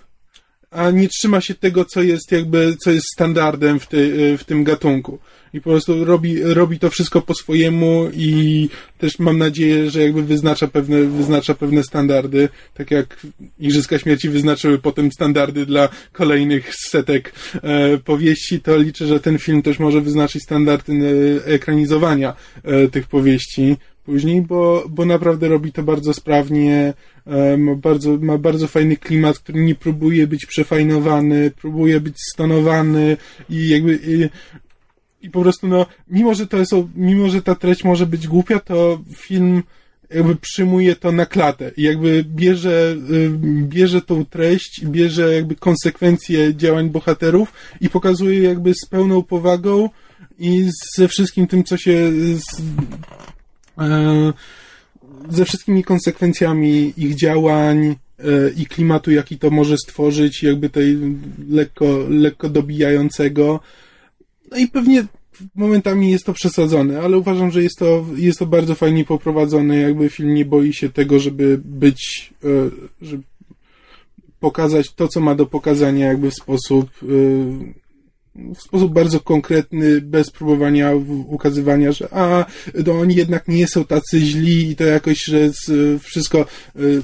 a 0.70 0.90
nie 0.90 1.09
trzyma 1.09 1.40
się 1.40 1.55
tego, 1.55 1.84
co 1.84 2.02
jest 2.02 2.32
jakby, 2.32 2.76
co 2.84 2.90
jest 2.90 3.06
standardem 3.14 3.80
w, 3.80 3.86
ty, 3.86 4.36
w 4.38 4.44
tym 4.44 4.64
gatunku. 4.64 5.18
I 5.55 5.60
po 5.60 5.70
prostu 5.70 6.05
robi, 6.05 6.42
robi 6.42 6.78
to 6.78 6.90
wszystko 6.90 7.22
po 7.22 7.34
swojemu 7.34 8.10
i 8.14 8.68
też 8.98 9.18
mam 9.18 9.38
nadzieję, 9.38 9.90
że 9.90 10.02
jakby 10.02 10.22
wyznacza 10.22 10.66
pewne, 10.66 11.05
wyznacza 11.05 11.55
pewne 11.55 11.82
standardy, 11.82 12.48
tak 12.74 12.90
jak 12.90 13.26
Igrzyska 13.59 13.98
Śmierci 13.98 14.28
wyznaczyły 14.28 14.78
potem 14.78 15.12
standardy 15.12 15.66
dla 15.66 15.88
kolejnych 16.12 16.74
setek 16.74 17.32
e, 17.55 17.98
powieści, 17.98 18.60
to 18.60 18.76
liczę, 18.76 19.06
że 19.06 19.20
ten 19.20 19.38
film 19.38 19.62
też 19.62 19.78
może 19.78 20.00
wyznaczyć 20.00 20.42
standardy 20.42 20.92
e, 21.46 21.46
ekranizowania 21.46 22.34
e, 22.64 22.88
tych 22.88 23.06
powieści 23.06 23.76
później, 24.09 24.43
bo, 24.43 24.85
bo 24.89 25.05
naprawdę 25.05 25.48
robi 25.48 25.72
to 25.72 25.82
bardzo 25.82 26.14
sprawnie, 26.14 26.94
ma 27.59 27.74
bardzo, 27.74 28.16
ma 28.20 28.39
bardzo 28.39 28.66
fajny 28.68 28.97
klimat, 28.97 29.39
który 29.39 29.64
nie 29.64 29.74
próbuje 29.74 30.26
być 30.26 30.47
przefajnowany, 30.47 31.51
próbuje 31.51 32.01
być 32.01 32.16
stonowany 32.32 33.16
i 33.51 33.68
jakby 33.68 33.98
i, 34.06 34.28
i 35.26 35.30
po 35.30 35.43
prostu 35.43 35.68
no, 35.68 35.86
mimo 36.10 36.35
że 36.35 36.47
to 36.47 36.56
jest, 36.56 36.72
mimo 36.94 37.28
że 37.28 37.43
ta 37.43 37.55
treść 37.55 37.85
może 37.85 38.06
być 38.06 38.28
głupia, 38.28 38.60
to 38.60 39.01
film 39.16 39.62
jakby 40.10 40.36
przyjmuje 40.36 40.97
to 40.97 41.12
na 41.12 41.26
klatę 41.26 41.70
i 41.76 41.82
jakby 41.82 42.24
bierze, 42.24 42.97
bierze 43.62 44.02
tą 44.02 44.24
treść 44.24 44.85
bierze 44.85 45.35
jakby 45.35 45.56
konsekwencje 45.56 46.55
działań 46.55 46.90
bohaterów 46.90 47.52
i 47.80 47.89
pokazuje 47.89 48.43
jakby 48.43 48.74
z 48.74 48.89
pełną 48.90 49.22
powagą 49.22 49.90
i 50.39 50.68
ze 50.97 51.09
wszystkim 51.09 51.47
tym, 51.47 51.64
co 51.64 51.76
się 51.76 52.12
z, 52.35 52.62
ze 55.28 55.44
wszystkimi 55.44 55.84
konsekwencjami 55.84 56.92
ich 56.96 57.14
działań 57.14 57.86
e, 57.86 57.94
i 58.56 58.66
klimatu, 58.66 59.10
jaki 59.10 59.38
to 59.38 59.50
może 59.50 59.76
stworzyć, 59.76 60.42
jakby 60.42 60.70
tej 60.70 60.98
lekko, 61.50 61.98
lekko 62.09 62.48
dobijającego. 62.48 63.60
No 64.50 64.56
i 64.56 64.68
pewnie 64.68 65.06
momentami 65.55 66.10
jest 66.10 66.24
to 66.24 66.32
przesadzone, 66.32 67.00
ale 67.00 67.18
uważam, 67.18 67.50
że 67.50 67.62
jest 67.62 67.78
to, 67.78 68.06
jest 68.16 68.38
to 68.38 68.46
bardzo 68.46 68.74
fajnie 68.74 69.05
poprowadzone, 69.05 69.76
jakby 69.76 70.09
film 70.09 70.34
nie 70.34 70.44
boi 70.44 70.72
się 70.72 70.88
tego, 70.88 71.18
żeby 71.18 71.60
być, 71.64 72.32
e, 72.44 72.48
żeby 73.02 73.22
pokazać 74.40 74.94
to, 74.94 75.09
co 75.09 75.20
ma 75.20 75.34
do 75.34 75.46
pokazania 75.46 76.06
jakby 76.06 76.30
w 76.30 76.34
sposób 76.34 76.90
e, 77.02 77.06
w 78.55 78.62
sposób 78.62 78.93
bardzo 78.93 79.20
konkretny, 79.20 80.01
bez 80.01 80.31
próbowania 80.31 80.90
ukazywania, 81.27 81.93
że 81.93 82.09
a, 82.15 82.44
to 82.85 82.93
oni 82.93 83.15
jednak 83.15 83.48
nie 83.48 83.66
są 83.66 83.85
tacy 83.85 84.20
źli 84.20 84.70
i 84.70 84.77
to 84.77 84.85
jakoś, 84.85 85.24
że 85.24 85.51
wszystko 86.01 86.47
y, 86.77 87.02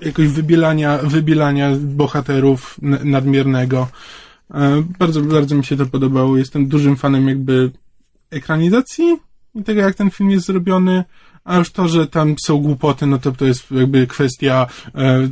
jakoś 0.00 0.28
wybielania, 0.28 0.98
wybielania 0.98 1.76
bohaterów 1.76 2.78
nadmiernego. 3.04 3.88
E, 4.54 4.82
Bardzo, 4.98 5.22
bardzo 5.22 5.54
mi 5.54 5.64
się 5.64 5.76
to 5.76 5.86
podobało. 5.86 6.36
Jestem 6.36 6.66
dużym 6.66 6.96
fanem 6.96 7.28
jakby 7.28 7.70
ekranizacji 8.30 9.16
i 9.54 9.64
tego, 9.64 9.80
jak 9.80 9.94
ten 9.94 10.10
film 10.10 10.30
jest 10.30 10.46
zrobiony, 10.46 11.04
a 11.44 11.56
już 11.56 11.70
to, 11.72 11.88
że 11.88 12.06
tam 12.06 12.34
są 12.46 12.58
głupoty, 12.58 13.06
no 13.06 13.18
to 13.18 13.32
to 13.32 13.44
jest 13.44 13.70
jakby 13.70 14.06
kwestia 14.06 14.66
e, 14.94 15.28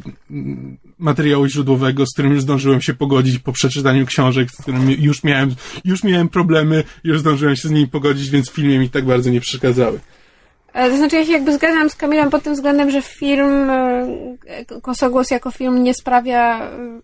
materiału 0.99 1.47
źródłowego, 1.47 2.07
z 2.07 2.13
którym 2.13 2.33
już 2.33 2.43
zdążyłem 2.43 2.81
się 2.81 2.95
pogodzić 2.95 3.39
po 3.39 3.53
przeczytaniu 3.53 4.07
książek, 4.07 4.51
z 4.51 4.63
którym 4.63 4.91
już 4.91 5.25
miałem, 5.25 5.55
już 5.85 6.05
miałem 6.05 6.29
problemy, 6.29 6.85
już 7.05 7.21
zdążyłem 7.21 7.57
się 7.57 7.69
z 7.69 7.71
nimi 7.71 7.89
pogodzić, 7.89 8.31
więc 8.31 8.51
filmie 8.51 8.79
mi 8.79 8.91
tak 8.91 9.05
bardzo 9.05 9.31
nie 9.31 9.41
przeszkadzały. 9.41 10.01
E, 10.73 10.91
To 10.91 10.97
znaczy, 10.97 11.17
ja 11.17 11.25
się 11.25 11.33
jakby 11.33 11.55
zgadzam 11.55 11.91
z 11.91 11.95
Kamilem 11.95 12.31
pod 12.31 12.43
tym 12.43 12.55
względem, 12.55 12.91
że 12.91 13.03
film 13.03 13.71
e, 13.71 14.07
Kosogłos 14.83 15.31
jako 15.31 15.51
film 15.51 15.83
nie 15.83 15.95
sprawia 15.95 16.71
e, 16.71 17.01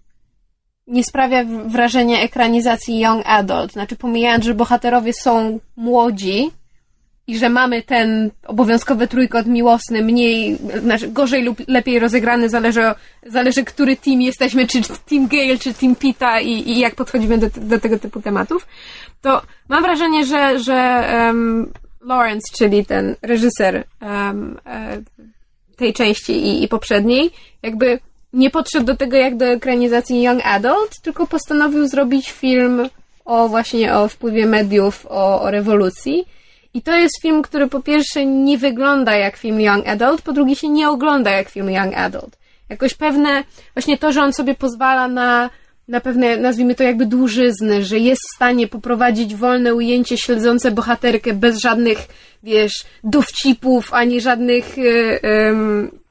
nie 0.86 1.04
sprawia 1.04 1.44
wrażenia 1.66 2.20
ekranizacji 2.20 3.00
young 3.00 3.22
adult. 3.26 3.72
Znaczy, 3.72 3.96
pomijając, 3.96 4.44
że 4.44 4.54
bohaterowie 4.54 5.12
są 5.12 5.60
młodzi 5.76 6.50
i 7.26 7.38
że 7.38 7.48
mamy 7.48 7.82
ten 7.82 8.30
obowiązkowy 8.46 9.08
trójkąt 9.08 9.46
miłosny, 9.46 10.04
mniej, 10.04 10.58
znaczy 10.80 11.08
gorzej 11.08 11.44
lub 11.44 11.58
lepiej 11.68 11.98
rozegrany, 11.98 12.48
zależy, 12.48 12.82
zależy 13.26 13.64
który 13.64 13.96
team 13.96 14.22
jesteśmy, 14.22 14.66
czy 14.66 14.82
team 14.82 15.28
Gale, 15.28 15.58
czy 15.58 15.74
team 15.74 15.96
Pita 15.96 16.40
i, 16.40 16.70
i 16.70 16.78
jak 16.78 16.94
podchodzimy 16.94 17.38
do, 17.38 17.46
do 17.56 17.80
tego 17.80 17.98
typu 17.98 18.20
tematów, 18.20 18.66
to 19.22 19.42
mam 19.68 19.82
wrażenie, 19.82 20.24
że, 20.24 20.58
że 20.58 21.08
um, 21.14 21.72
Lawrence, 22.00 22.56
czyli 22.58 22.86
ten 22.86 23.16
reżyser 23.22 23.84
um, 24.00 24.58
tej 25.76 25.92
części 25.92 26.32
i, 26.32 26.64
i 26.64 26.68
poprzedniej, 26.68 27.30
jakby 27.62 27.98
nie 28.32 28.50
podszedł 28.50 28.86
do 28.86 28.96
tego 28.96 29.16
jak 29.16 29.36
do 29.36 29.44
ekranizacji 29.44 30.22
Young 30.22 30.40
Adult, 30.44 31.00
tylko 31.02 31.26
postanowił 31.26 31.88
zrobić 31.88 32.30
film 32.30 32.88
o 33.24 33.48
właśnie 33.48 33.94
o 33.94 34.08
wpływie 34.08 34.46
mediów, 34.46 35.06
o, 35.06 35.42
o 35.42 35.50
rewolucji. 35.50 36.24
I 36.74 36.82
to 36.82 36.96
jest 36.96 37.22
film, 37.22 37.42
który 37.42 37.68
po 37.68 37.80
pierwsze 37.80 38.26
nie 38.26 38.58
wygląda 38.58 39.16
jak 39.16 39.36
film 39.36 39.60
Young 39.60 39.88
Adult, 39.88 40.22
po 40.22 40.32
drugie 40.32 40.56
się 40.56 40.68
nie 40.68 40.88
ogląda 40.88 41.30
jak 41.30 41.48
film 41.48 41.70
Young 41.70 41.94
Adult. 41.96 42.38
Jakoś 42.68 42.94
pewne, 42.94 43.44
właśnie 43.74 43.98
to, 43.98 44.12
że 44.12 44.22
on 44.22 44.32
sobie 44.32 44.54
pozwala 44.54 45.08
na, 45.08 45.50
na 45.88 46.00
pewne, 46.00 46.36
nazwijmy 46.36 46.74
to 46.74 46.82
jakby 46.82 47.06
dłużyzny, 47.06 47.84
że 47.84 47.98
jest 47.98 48.22
w 48.22 48.36
stanie 48.36 48.68
poprowadzić 48.68 49.34
wolne 49.34 49.74
ujęcie 49.74 50.18
śledzące 50.18 50.70
bohaterkę 50.70 51.32
bez 51.32 51.60
żadnych, 51.60 51.98
wiesz, 52.42 52.72
dowcipów, 53.04 53.94
ani 53.94 54.20
żadnych, 54.20 54.78
y, 54.78 55.20
ym, 55.24 56.01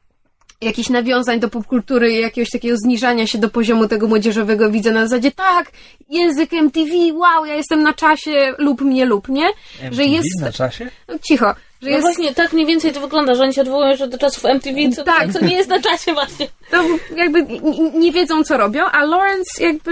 jakichś 0.61 0.89
nawiązań 0.89 1.39
do 1.39 1.49
popkultury, 1.49 2.11
jakiegoś 2.11 2.49
takiego 2.49 2.77
zniżania 2.77 3.27
się 3.27 3.37
do 3.37 3.49
poziomu 3.49 3.87
tego 3.87 4.07
młodzieżowego 4.07 4.71
widzę 4.71 4.91
na 4.91 5.07
zasadzie, 5.07 5.31
tak, 5.31 5.71
język 6.09 6.53
MTV, 6.53 6.89
wow, 7.13 7.45
ja 7.45 7.55
jestem 7.55 7.83
na 7.83 7.93
czasie, 7.93 8.53
lub 8.57 8.81
mnie, 8.81 9.05
lub 9.05 9.27
mnie, 9.29 9.47
MTV 9.81 9.95
że 9.95 10.05
jest... 10.05 10.41
na 10.41 10.51
czasie? 10.51 10.89
No, 11.07 11.15
cicho, 11.21 11.55
że 11.81 11.89
No 11.89 11.95
jest... 11.97 12.01
właśnie, 12.01 12.33
tak 12.33 12.53
mniej 12.53 12.65
więcej 12.65 12.91
to 12.93 12.99
wygląda, 13.01 13.35
że 13.35 13.43
oni 13.43 13.53
się 13.53 13.61
odwołują 13.61 13.89
jeszcze 13.89 14.07
do 14.07 14.17
czasów 14.17 14.45
MTV, 14.45 14.79
co, 14.95 15.03
Tak. 15.03 15.33
co, 15.33 15.45
nie 15.45 15.55
jest 15.55 15.69
na 15.69 15.81
czasie 15.81 16.13
właśnie. 16.13 16.47
to 16.71 16.83
jakby 17.15 17.45
nie 17.93 18.11
wiedzą, 18.11 18.43
co 18.43 18.57
robią, 18.57 18.85
a 18.85 19.05
Lawrence 19.05 19.63
jakby 19.63 19.91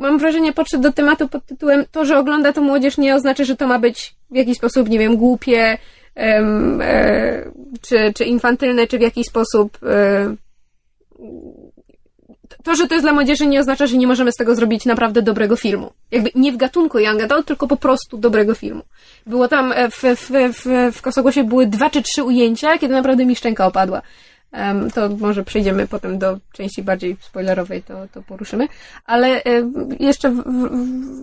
mam 0.00 0.18
wrażenie 0.18 0.52
podszedł 0.52 0.82
do 0.82 0.92
tematu 0.92 1.28
pod 1.28 1.46
tytułem 1.46 1.84
to, 1.92 2.04
że 2.04 2.18
ogląda 2.18 2.52
to 2.52 2.60
młodzież 2.60 2.98
nie 2.98 3.14
oznacza, 3.14 3.44
że 3.44 3.56
to 3.56 3.66
ma 3.66 3.78
być 3.78 4.14
w 4.30 4.36
jakiś 4.36 4.56
sposób, 4.56 4.88
nie 4.88 4.98
wiem, 4.98 5.16
głupie, 5.16 5.78
czy, 7.80 8.12
czy 8.16 8.24
infantylne, 8.24 8.86
czy 8.86 8.98
w 8.98 9.00
jakiś 9.00 9.26
sposób 9.26 9.78
e, 9.82 10.34
to, 12.64 12.74
że 12.74 12.88
to 12.88 12.94
jest 12.94 13.04
dla 13.04 13.12
młodzieży 13.12 13.46
nie 13.46 13.60
oznacza, 13.60 13.86
że 13.86 13.96
nie 13.96 14.06
możemy 14.06 14.32
z 14.32 14.36
tego 14.36 14.54
zrobić 14.54 14.84
naprawdę 14.84 15.22
dobrego 15.22 15.56
filmu. 15.56 15.92
Jakby 16.10 16.30
nie 16.34 16.52
w 16.52 16.56
gatunku 16.56 16.98
Young 16.98 17.22
Adult, 17.22 17.46
tylko 17.46 17.66
po 17.66 17.76
prostu 17.76 18.18
dobrego 18.18 18.54
filmu. 18.54 18.82
Było 19.26 19.48
tam 19.48 19.72
e, 19.72 19.90
w, 19.90 20.02
w, 20.02 20.30
w, 20.52 20.92
w 20.96 21.02
Kosogłosie 21.02 21.44
były 21.44 21.66
dwa 21.66 21.90
czy 21.90 22.02
trzy 22.02 22.22
ujęcia, 22.22 22.78
kiedy 22.78 22.94
naprawdę 22.94 23.26
mi 23.26 23.36
szczęka 23.36 23.66
opadła. 23.66 24.02
Em, 24.52 24.90
to 24.90 25.08
może 25.08 25.44
przejdziemy 25.44 25.88
potem 25.88 26.18
do 26.18 26.38
części 26.52 26.82
bardziej 26.82 27.16
spoilerowej, 27.20 27.82
to, 27.82 27.94
to 28.12 28.22
poruszymy. 28.22 28.68
Ale 29.04 29.44
e, 29.44 29.70
jeszcze 30.00 30.30
w, 30.30 30.36
w, 30.36 30.68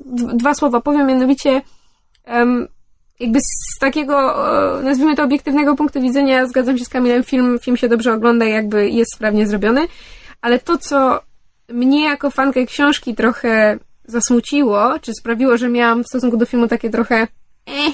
w, 0.05 0.37
dwa 0.37 0.53
słowa 0.53 0.81
powiem, 0.81 1.07
mianowicie 1.07 1.61
em, 2.25 2.67
jakby 3.21 3.39
z 3.41 3.79
takiego, 3.79 4.47
e, 4.79 4.83
nazwijmy 4.83 5.15
to 5.15 5.23
obiektywnego 5.23 5.75
punktu 5.75 6.01
widzenia, 6.01 6.47
zgadzam 6.47 6.77
się 6.77 6.85
z 6.85 6.89
Kamilem, 6.89 7.23
film, 7.23 7.59
film 7.59 7.77
się 7.77 7.89
dobrze 7.89 8.13
ogląda, 8.13 8.45
jakby 8.45 8.89
jest 8.89 9.15
sprawnie 9.15 9.47
zrobiony, 9.47 9.87
ale 10.41 10.59
to, 10.59 10.77
co 10.77 11.21
mnie 11.69 12.03
jako 12.03 12.31
fankę 12.31 12.65
książki 12.65 13.15
trochę 13.15 13.77
zasmuciło, 14.05 14.99
czy 14.99 15.13
sprawiło, 15.13 15.57
że 15.57 15.69
miałam 15.69 16.03
w 16.03 16.07
stosunku 16.07 16.37
do 16.37 16.45
filmu 16.45 16.67
takie 16.67 16.89
trochę 16.89 17.27
eh, 17.67 17.93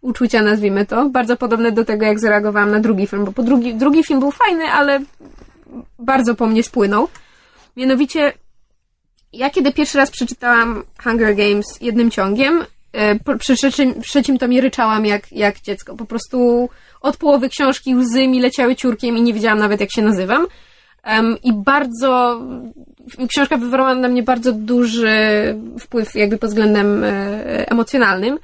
uczucia, 0.00 0.42
nazwijmy 0.42 0.86
to, 0.86 1.08
bardzo 1.08 1.36
podobne 1.36 1.72
do 1.72 1.84
tego, 1.84 2.06
jak 2.06 2.20
zareagowałam 2.20 2.70
na 2.70 2.80
drugi 2.80 3.06
film, 3.06 3.24
bo 3.24 3.32
po 3.32 3.42
drugi, 3.42 3.74
drugi 3.74 4.04
film 4.04 4.20
był 4.20 4.30
fajny, 4.30 4.64
ale 4.64 5.00
bardzo 5.98 6.34
po 6.34 6.46
mnie 6.46 6.62
spłynął. 6.62 7.08
Mianowicie, 7.76 8.32
ja 9.32 9.50
kiedy 9.50 9.72
pierwszy 9.72 9.98
raz 9.98 10.10
przeczytałam 10.10 10.82
Hunger 11.04 11.36
Games 11.36 11.66
jednym 11.80 12.10
ciągiem, 12.10 12.64
przy 13.38 13.54
trzecim, 13.54 14.02
trzecim 14.02 14.38
tomie 14.38 14.60
ryczałam 14.60 15.06
jak, 15.06 15.32
jak 15.32 15.60
dziecko. 15.60 15.96
Po 15.96 16.04
prostu 16.04 16.68
od 17.00 17.16
połowy 17.16 17.48
książki 17.48 17.94
łzy 17.94 18.28
mi 18.28 18.40
leciały 18.40 18.76
ciurkiem 18.76 19.16
i 19.16 19.22
nie 19.22 19.34
wiedziałam 19.34 19.58
nawet, 19.58 19.80
jak 19.80 19.92
się 19.92 20.02
nazywam. 20.02 20.46
Em, 21.02 21.36
I 21.42 21.52
bardzo, 21.52 22.40
książka 23.28 23.56
wywarła 23.56 23.94
na 23.94 24.08
mnie 24.08 24.22
bardzo 24.22 24.52
duży 24.52 25.16
wpływ 25.80 26.14
jakby 26.14 26.38
pod 26.38 26.50
względem 26.50 27.04
e, 27.04 27.70
emocjonalnym. 27.70 28.38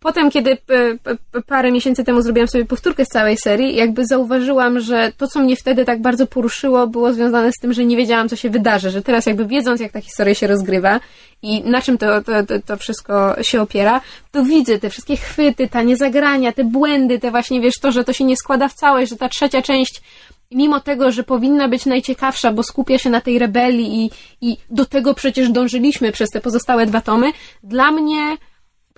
Potem, 0.00 0.30
kiedy 0.30 0.56
p- 0.56 1.42
parę 1.46 1.72
miesięcy 1.72 2.04
temu 2.04 2.22
zrobiłam 2.22 2.48
sobie 2.48 2.64
powtórkę 2.64 3.04
z 3.04 3.08
całej 3.08 3.36
serii, 3.36 3.76
jakby 3.76 4.06
zauważyłam, 4.06 4.80
że 4.80 5.12
to, 5.16 5.26
co 5.28 5.40
mnie 5.40 5.56
wtedy 5.56 5.84
tak 5.84 6.02
bardzo 6.02 6.26
poruszyło, 6.26 6.86
było 6.86 7.12
związane 7.12 7.52
z 7.52 7.60
tym, 7.60 7.72
że 7.72 7.84
nie 7.84 7.96
wiedziałam, 7.96 8.28
co 8.28 8.36
się 8.36 8.50
wydarzy, 8.50 8.90
że 8.90 9.02
teraz 9.02 9.26
jakby 9.26 9.46
wiedząc, 9.46 9.80
jak 9.80 9.92
ta 9.92 10.00
historia 10.00 10.34
się 10.34 10.46
rozgrywa 10.46 11.00
i 11.42 11.62
na 11.62 11.82
czym 11.82 11.98
to, 11.98 12.22
to, 12.22 12.32
to, 12.66 12.76
wszystko 12.76 13.42
się 13.42 13.62
opiera, 13.62 14.00
to 14.30 14.44
widzę 14.44 14.78
te 14.78 14.90
wszystkie 14.90 15.16
chwyty, 15.16 15.68
tanie 15.68 15.96
zagrania, 15.96 16.52
te 16.52 16.64
błędy, 16.64 17.18
te 17.18 17.30
właśnie, 17.30 17.60
wiesz, 17.60 17.78
to, 17.80 17.92
że 17.92 18.04
to 18.04 18.12
się 18.12 18.24
nie 18.24 18.36
składa 18.36 18.68
w 18.68 18.74
całość, 18.74 19.10
że 19.10 19.16
ta 19.16 19.28
trzecia 19.28 19.62
część 19.62 20.02
mimo 20.50 20.80
tego, 20.80 21.12
że 21.12 21.22
powinna 21.22 21.68
być 21.68 21.86
najciekawsza, 21.86 22.52
bo 22.52 22.62
skupia 22.62 22.98
się 22.98 23.10
na 23.10 23.20
tej 23.20 23.38
rebelii 23.38 24.04
i, 24.04 24.10
i 24.40 24.56
do 24.70 24.84
tego 24.84 25.14
przecież 25.14 25.50
dążyliśmy 25.50 26.12
przez 26.12 26.30
te 26.30 26.40
pozostałe 26.40 26.86
dwa 26.86 27.00
tomy, 27.00 27.32
dla 27.62 27.92
mnie, 27.92 28.36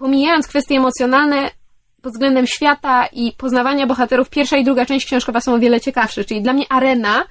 pomijając 0.01 0.47
kwestie 0.47 0.77
emocjonalne, 0.77 1.51
pod 2.03 2.13
względem 2.13 2.47
świata 2.47 3.07
i 3.13 3.33
poznawania 3.33 3.87
bohaterów, 3.87 4.31
pierwsza 4.31 4.57
i 4.57 4.65
druga 4.65 4.87
część 4.87 5.07
książkowa 5.07 5.41
są 5.41 5.55
o 5.55 5.59
wiele 5.59 5.81
ciekawsze. 5.81 6.25
Czyli 6.25 6.43
dla 6.43 6.53
mnie 6.53 6.65
arena 6.69 7.25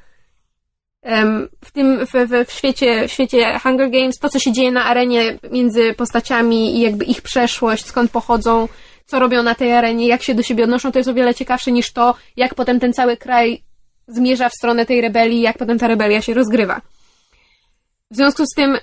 w 1.65 1.71
tym, 1.71 2.05
w, 2.05 2.11
w 2.47 2.51
świecie, 2.51 3.07
w 3.07 3.11
świecie 3.11 3.59
Hunger 3.63 3.89
Games, 3.89 4.19
to 4.19 4.29
co 4.29 4.39
się 4.39 4.51
dzieje 4.51 4.71
na 4.71 4.85
arenie 4.85 5.39
między 5.51 5.93
postaciami 5.93 6.77
i 6.77 6.81
jakby 6.81 7.05
ich 7.05 7.21
przeszłość, 7.21 7.85
skąd 7.85 8.11
pochodzą, 8.11 8.67
co 9.05 9.19
robią 9.19 9.43
na 9.43 9.55
tej 9.55 9.73
arenie, 9.73 10.07
jak 10.07 10.23
się 10.23 10.35
do 10.35 10.43
siebie 10.43 10.63
odnoszą, 10.63 10.91
to 10.91 10.99
jest 10.99 11.09
o 11.09 11.13
wiele 11.13 11.35
ciekawsze 11.35 11.71
niż 11.71 11.93
to, 11.93 12.15
jak 12.37 12.55
potem 12.55 12.79
ten 12.79 12.93
cały 12.93 13.17
kraj 13.17 13.63
zmierza 14.07 14.49
w 14.49 14.53
stronę 14.53 14.85
tej 14.85 15.01
rebelii, 15.01 15.41
jak 15.41 15.57
potem 15.57 15.79
ta 15.79 15.87
rebelia 15.87 16.21
się 16.21 16.33
rozgrywa. 16.33 16.81
W 18.11 18.15
związku 18.15 18.43
z 18.45 18.55
tym, 18.55 18.77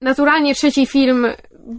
naturalnie 0.00 0.54
trzeci 0.54 0.86
film, 0.86 1.26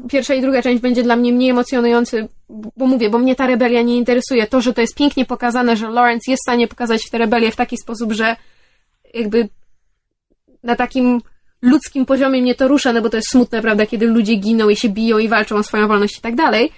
pierwsza 0.10 0.34
i 0.34 0.42
druga 0.42 0.62
część 0.62 0.82
będzie 0.82 1.04
dla 1.04 1.16
mnie 1.16 1.34
mniej 1.34 1.50
emocjonujący, 1.50 2.28
bo 2.50 2.86
mówię, 2.88 3.10
bo 3.10 3.20
mnie 3.20 3.36
ta 3.36 3.48
rebelia 3.48 3.82
nie 3.82 3.98
interesuje. 3.98 4.48
To, 4.48 4.62
że 4.62 4.74
to 4.74 4.82
jest 4.82 4.96
pięknie 4.96 5.26
pokazane, 5.26 5.78
że 5.78 5.90
Lawrence 5.90 6.32
jest 6.32 6.42
w 6.42 6.50
stanie 6.50 6.68
pokazać 6.68 7.10
tę 7.10 7.18
rebelię 7.18 7.52
w 7.52 7.56
taki 7.56 7.78
sposób, 7.78 8.12
że 8.12 8.36
jakby 9.14 9.50
na 10.64 10.76
takim 10.76 11.22
ludzkim 11.62 12.06
poziomie 12.06 12.42
mnie 12.42 12.56
to 12.56 12.68
rusza, 12.68 12.94
no 12.94 13.02
bo 13.02 13.10
to 13.10 13.18
jest 13.18 13.30
smutne, 13.30 13.62
prawda, 13.62 13.86
kiedy 13.86 14.08
ludzie 14.08 14.36
giną 14.36 14.70
i 14.70 14.76
się 14.76 14.90
biją 14.90 15.18
i 15.18 15.28
walczą 15.28 15.56
o 15.56 15.64
swoją 15.64 15.88
wolność 15.88 16.18
i 16.18 16.22
tak 16.22 16.36
dalej, 16.36 16.72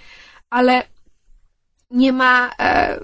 ale 0.50 0.82
nie 1.90 2.12
ma 2.12 2.50
e, 2.58 3.00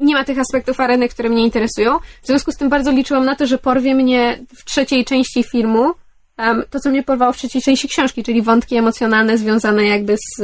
nie 0.00 0.14
ma 0.14 0.24
tych 0.24 0.38
aspektów 0.38 0.80
areny, 0.80 1.08
które 1.08 1.28
mnie 1.28 1.44
interesują. 1.44 1.98
W 2.22 2.26
związku 2.26 2.52
z 2.52 2.56
tym 2.56 2.68
bardzo 2.68 2.90
liczyłam 2.90 3.24
na 3.24 3.36
to, 3.36 3.46
że 3.46 3.58
porwie 3.58 3.94
mnie 3.94 4.38
w 4.56 4.64
trzeciej 4.64 5.04
części 5.04 5.44
filmu 5.52 5.92
em, 6.40 6.62
to, 6.70 6.80
co 6.80 6.90
mnie 6.90 7.02
porwało 7.02 7.32
w 7.32 7.36
trzeciej 7.36 7.62
części 7.62 7.88
książki, 7.88 8.22
czyli 8.22 8.42
wątki 8.42 8.76
emocjonalne 8.76 9.38
związane 9.38 9.86
jakby 9.86 10.16
z, 10.16 10.36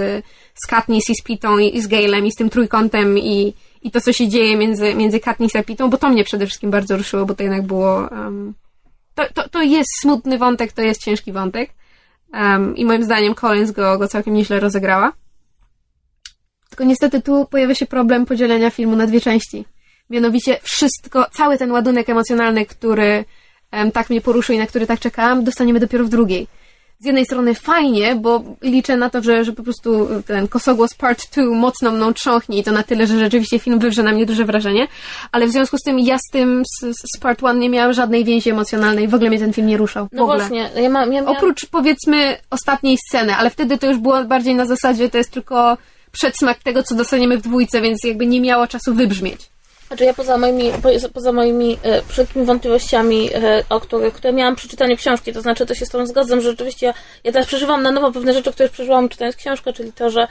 z 0.55 0.67
Katniss 0.67 1.11
i 1.11 1.15
z 1.15 1.23
Pitą 1.23 1.59
i, 1.59 1.77
i 1.77 1.83
z 1.83 1.87
Galem 1.87 2.27
i 2.27 2.33
z 2.33 2.35
tym 2.35 2.51
trójkątem 2.51 3.19
i, 3.19 3.55
i 3.83 3.91
to, 3.91 4.01
co 4.01 4.13
się 4.13 4.29
dzieje 4.29 4.57
między, 4.57 4.95
między 4.95 5.21
Katniss 5.21 5.57
a 5.57 5.63
Pitą, 5.63 5.91
bo 5.91 5.99
to 5.99 6.09
mnie 6.09 6.25
przede 6.25 6.47
wszystkim 6.47 6.71
bardzo 6.71 6.97
ruszyło, 6.97 7.27
bo 7.27 7.35
to 7.35 7.43
jednak 7.43 7.63
było... 7.63 8.11
em, 8.13 8.55
to, 9.15 9.23
to, 9.35 9.49
to 9.49 9.63
jest 9.63 9.89
smutny 10.01 10.39
wątek, 10.39 10.73
to 10.73 10.83
jest 10.83 11.05
ciężki 11.05 11.33
wątek 11.33 11.71
em, 12.33 12.77
i 12.77 12.85
moim 12.85 13.05
zdaniem 13.05 13.35
Collins 13.35 13.71
go, 13.71 13.99
go 13.99 14.09
całkiem 14.09 14.35
nieźle 14.35 14.61
rozegrała. 14.61 15.13
Tylko 16.69 16.85
niestety 16.85 17.23
tu 17.23 17.47
pojawia 17.51 17.75
się 17.75 17.87
problem 17.87 18.27
podzielenia 18.27 18.71
filmu 18.71 18.97
na 18.97 19.07
dwie 19.07 19.21
części. 19.21 19.65
Mianowicie 20.11 20.59
wszystko, 20.63 21.27
cały 21.33 21.59
ten 21.59 21.73
ładunek 21.73 22.09
emocjonalny, 22.09 22.67
który 22.67 23.25
tak 23.93 24.11
mnie 24.11 24.21
poruszył 24.21 24.55
i 24.55 24.59
na 24.59 24.67
który 24.67 24.87
tak 24.87 25.01
czekałam, 25.01 25.45
dostaniemy 25.45 25.81
dopiero 25.81 26.05
w 26.05 26.09
drugiej. 26.09 26.47
Z 26.99 27.07
jednej 27.07 27.25
strony 27.25 27.55
fajnie, 27.55 28.15
bo 28.15 28.43
liczę 28.63 28.97
na 28.97 29.11
to, 29.11 29.23
że, 29.23 29.45
że 29.45 29.53
po 29.53 29.63
prostu 29.63 30.09
ten 30.27 30.49
Kosogłos 30.49 30.95
Part 30.95 31.35
2 31.35 31.45
mocno 31.45 31.93
mną 31.93 32.13
trząchnie 32.13 32.59
i 32.59 32.65
to 32.65 32.73
na 32.73 32.83
tyle, 32.83 33.07
że 33.07 33.19
rzeczywiście 33.19 33.59
film 33.59 33.79
wywrze 33.79 34.03
na 34.03 34.13
mnie 34.13 34.27
duże 34.27 34.45
wrażenie, 34.45 34.89
ale 35.33 35.47
w 35.47 35.51
związku 35.51 35.79
z 35.79 35.83
tym 35.83 35.99
ja 35.99 36.19
z 36.19 36.31
tym, 36.33 36.63
z, 36.81 36.95
z 37.15 37.21
Part 37.21 37.43
1 37.43 37.59
nie 37.59 37.71
miałam 37.71 37.93
żadnej 37.93 38.25
więzi 38.25 38.51
emocjonalnej, 38.51 39.09
w 39.09 39.15
ogóle 39.15 39.31
mnie 39.31 39.39
ten 39.39 39.53
film 39.53 39.67
nie 39.67 39.77
ruszał. 39.77 40.09
No 40.13 40.25
właśnie, 40.25 40.71
ja, 40.77 40.91
ma, 40.91 41.01
ja 41.01 41.07
miałam... 41.07 41.37
Oprócz 41.37 41.67
powiedzmy 41.67 42.37
ostatniej 42.51 42.97
sceny, 43.09 43.35
ale 43.35 43.51
wtedy 43.51 43.79
to 43.79 43.87
już 43.87 43.99
było 43.99 44.25
bardziej 44.25 44.55
na 44.55 44.67
zasadzie, 44.67 45.11
to 45.11 45.19
jest 45.19 45.31
tylko 45.31 45.77
przedsmak 46.13 46.59
tego, 46.59 46.83
co 46.83 46.95
dostaniemy 46.95 47.39
w 47.39 47.43
dwójce, 47.43 47.81
więc 47.81 48.05
jakby 48.05 48.27
nie 48.27 48.41
miało 48.41 48.67
czasu 48.67 48.95
wybrzmieć. 48.95 49.56
Znaczy 49.89 50.05
ja 50.05 50.15
poza 50.15 50.39
moimi, 50.39 50.73
po- 50.83 51.09
poza 51.15 51.33
moimi 51.33 51.79
e, 51.83 52.03
wszelkimi 52.03 52.45
wątpliwościami, 52.47 53.31
e, 53.35 53.65
o 53.71 53.81
których, 53.81 54.15
które 54.15 54.33
miałam 54.33 54.57
przy 54.57 54.69
czytaniu 54.69 54.97
książki, 54.97 55.33
to 55.33 55.41
znaczy 55.41 55.67
to 55.67 55.75
się 55.75 55.87
z 55.87 55.89
tą 55.89 56.07
zgadzam, 56.07 56.41
że 56.41 56.51
rzeczywiście 56.51 56.87
ja, 56.87 56.95
ja 57.25 57.33
teraz 57.33 57.47
przeżywam 57.47 57.83
na 57.83 57.91
nowo 57.91 58.13
pewne 58.13 58.33
rzeczy, 58.33 58.53
które 58.53 58.65
już 58.67 58.73
przeżyłam 58.73 59.09
czytając 59.09 59.37
książkę, 59.37 59.73
czyli 59.73 59.93
to, 59.93 60.11
że 60.11 60.29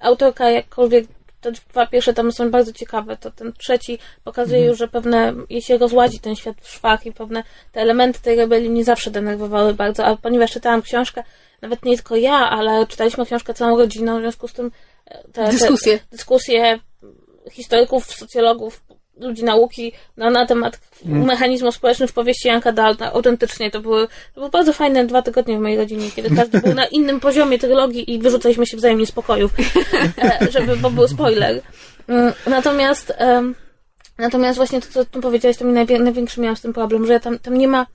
autorka 0.00 0.50
jakkolwiek 0.50 1.04
te 1.40 1.52
dwa 1.52 1.86
pierwsze 1.86 2.14
tam 2.14 2.32
są 2.32 2.50
bardzo 2.50 2.72
ciekawe, 2.72 3.16
to 3.16 3.30
ten 3.30 3.52
trzeci 3.52 3.98
pokazuje 4.24 4.64
już, 4.64 4.78
że 4.78 4.88
pewne, 4.88 5.34
jeśli 5.50 5.78
rozładzi 5.78 6.20
ten 6.20 6.36
świat 6.36 6.56
w 6.60 6.68
szwach 6.70 7.06
i 7.06 7.12
pewne 7.12 7.42
te 7.72 7.80
elementy 7.80 8.20
tej 8.20 8.36
rebelii 8.36 8.70
nie 8.70 8.84
zawsze 8.84 9.10
denerwowały 9.10 9.74
bardzo, 9.74 10.04
a 10.04 10.16
ponieważ 10.16 10.52
czytałam 10.52 10.82
książkę, 10.82 11.24
nawet 11.62 11.84
nie 11.84 11.96
tylko 11.96 12.16
ja, 12.16 12.32
ale 12.50 12.86
czytaliśmy 12.86 13.26
książkę 13.26 13.54
całą 13.54 13.78
rodziną, 13.78 14.18
w 14.18 14.20
związku 14.20 14.48
z 14.48 14.52
tym 14.52 14.70
e, 15.06 15.22
te, 15.32 15.44
te, 15.44 15.50
Dyskusje. 15.50 15.98
dyskusje 16.10 16.78
historyków, 17.50 18.06
socjologów, 18.06 18.82
ludzi 19.20 19.44
nauki 19.44 19.92
na, 20.16 20.30
na 20.30 20.46
temat 20.46 20.80
mechanizmów 21.04 21.74
społecznych 21.74 22.10
w 22.10 22.12
powieści 22.12 22.48
Janka 22.48 22.72
Dalta. 22.72 23.12
Autentycznie 23.12 23.70
to 23.70 23.80
były, 23.80 24.06
to 24.08 24.40
były 24.40 24.50
bardzo 24.50 24.72
fajne 24.72 25.06
dwa 25.06 25.22
tygodnie 25.22 25.58
w 25.58 25.60
mojej 25.60 25.76
rodzinie, 25.78 26.10
kiedy 26.16 26.36
każdy 26.36 26.60
był 26.60 26.74
na 26.74 26.86
innym 26.86 27.20
poziomie 27.30 27.58
trylogii 27.58 28.14
i 28.14 28.18
wyrzucaliśmy 28.18 28.66
się 28.66 28.76
wzajemnie 28.76 29.06
z 29.06 29.12
pokojów, 29.12 29.52
e, 30.18 30.46
żeby, 30.50 30.76
bo 30.76 30.90
był 30.90 31.08
spoiler. 31.08 31.60
Mm, 32.08 32.32
Natomiast 32.46 33.12
natomiast 34.18 34.56
właśnie 34.56 34.80
to, 34.80 34.86
co 34.90 35.04
tu 35.04 35.20
powiedziałeś, 35.20 35.56
to 35.56 35.64
mi 35.64 35.72
najwię- 35.72 36.00
największy 36.00 36.40
miałam 36.40 36.56
z 36.56 36.60
tym 36.60 36.72
problem, 36.72 37.06
że 37.06 37.12
ja 37.12 37.20
tam, 37.20 37.38
tam 37.38 37.58
nie 37.58 37.68
ma 37.68 37.86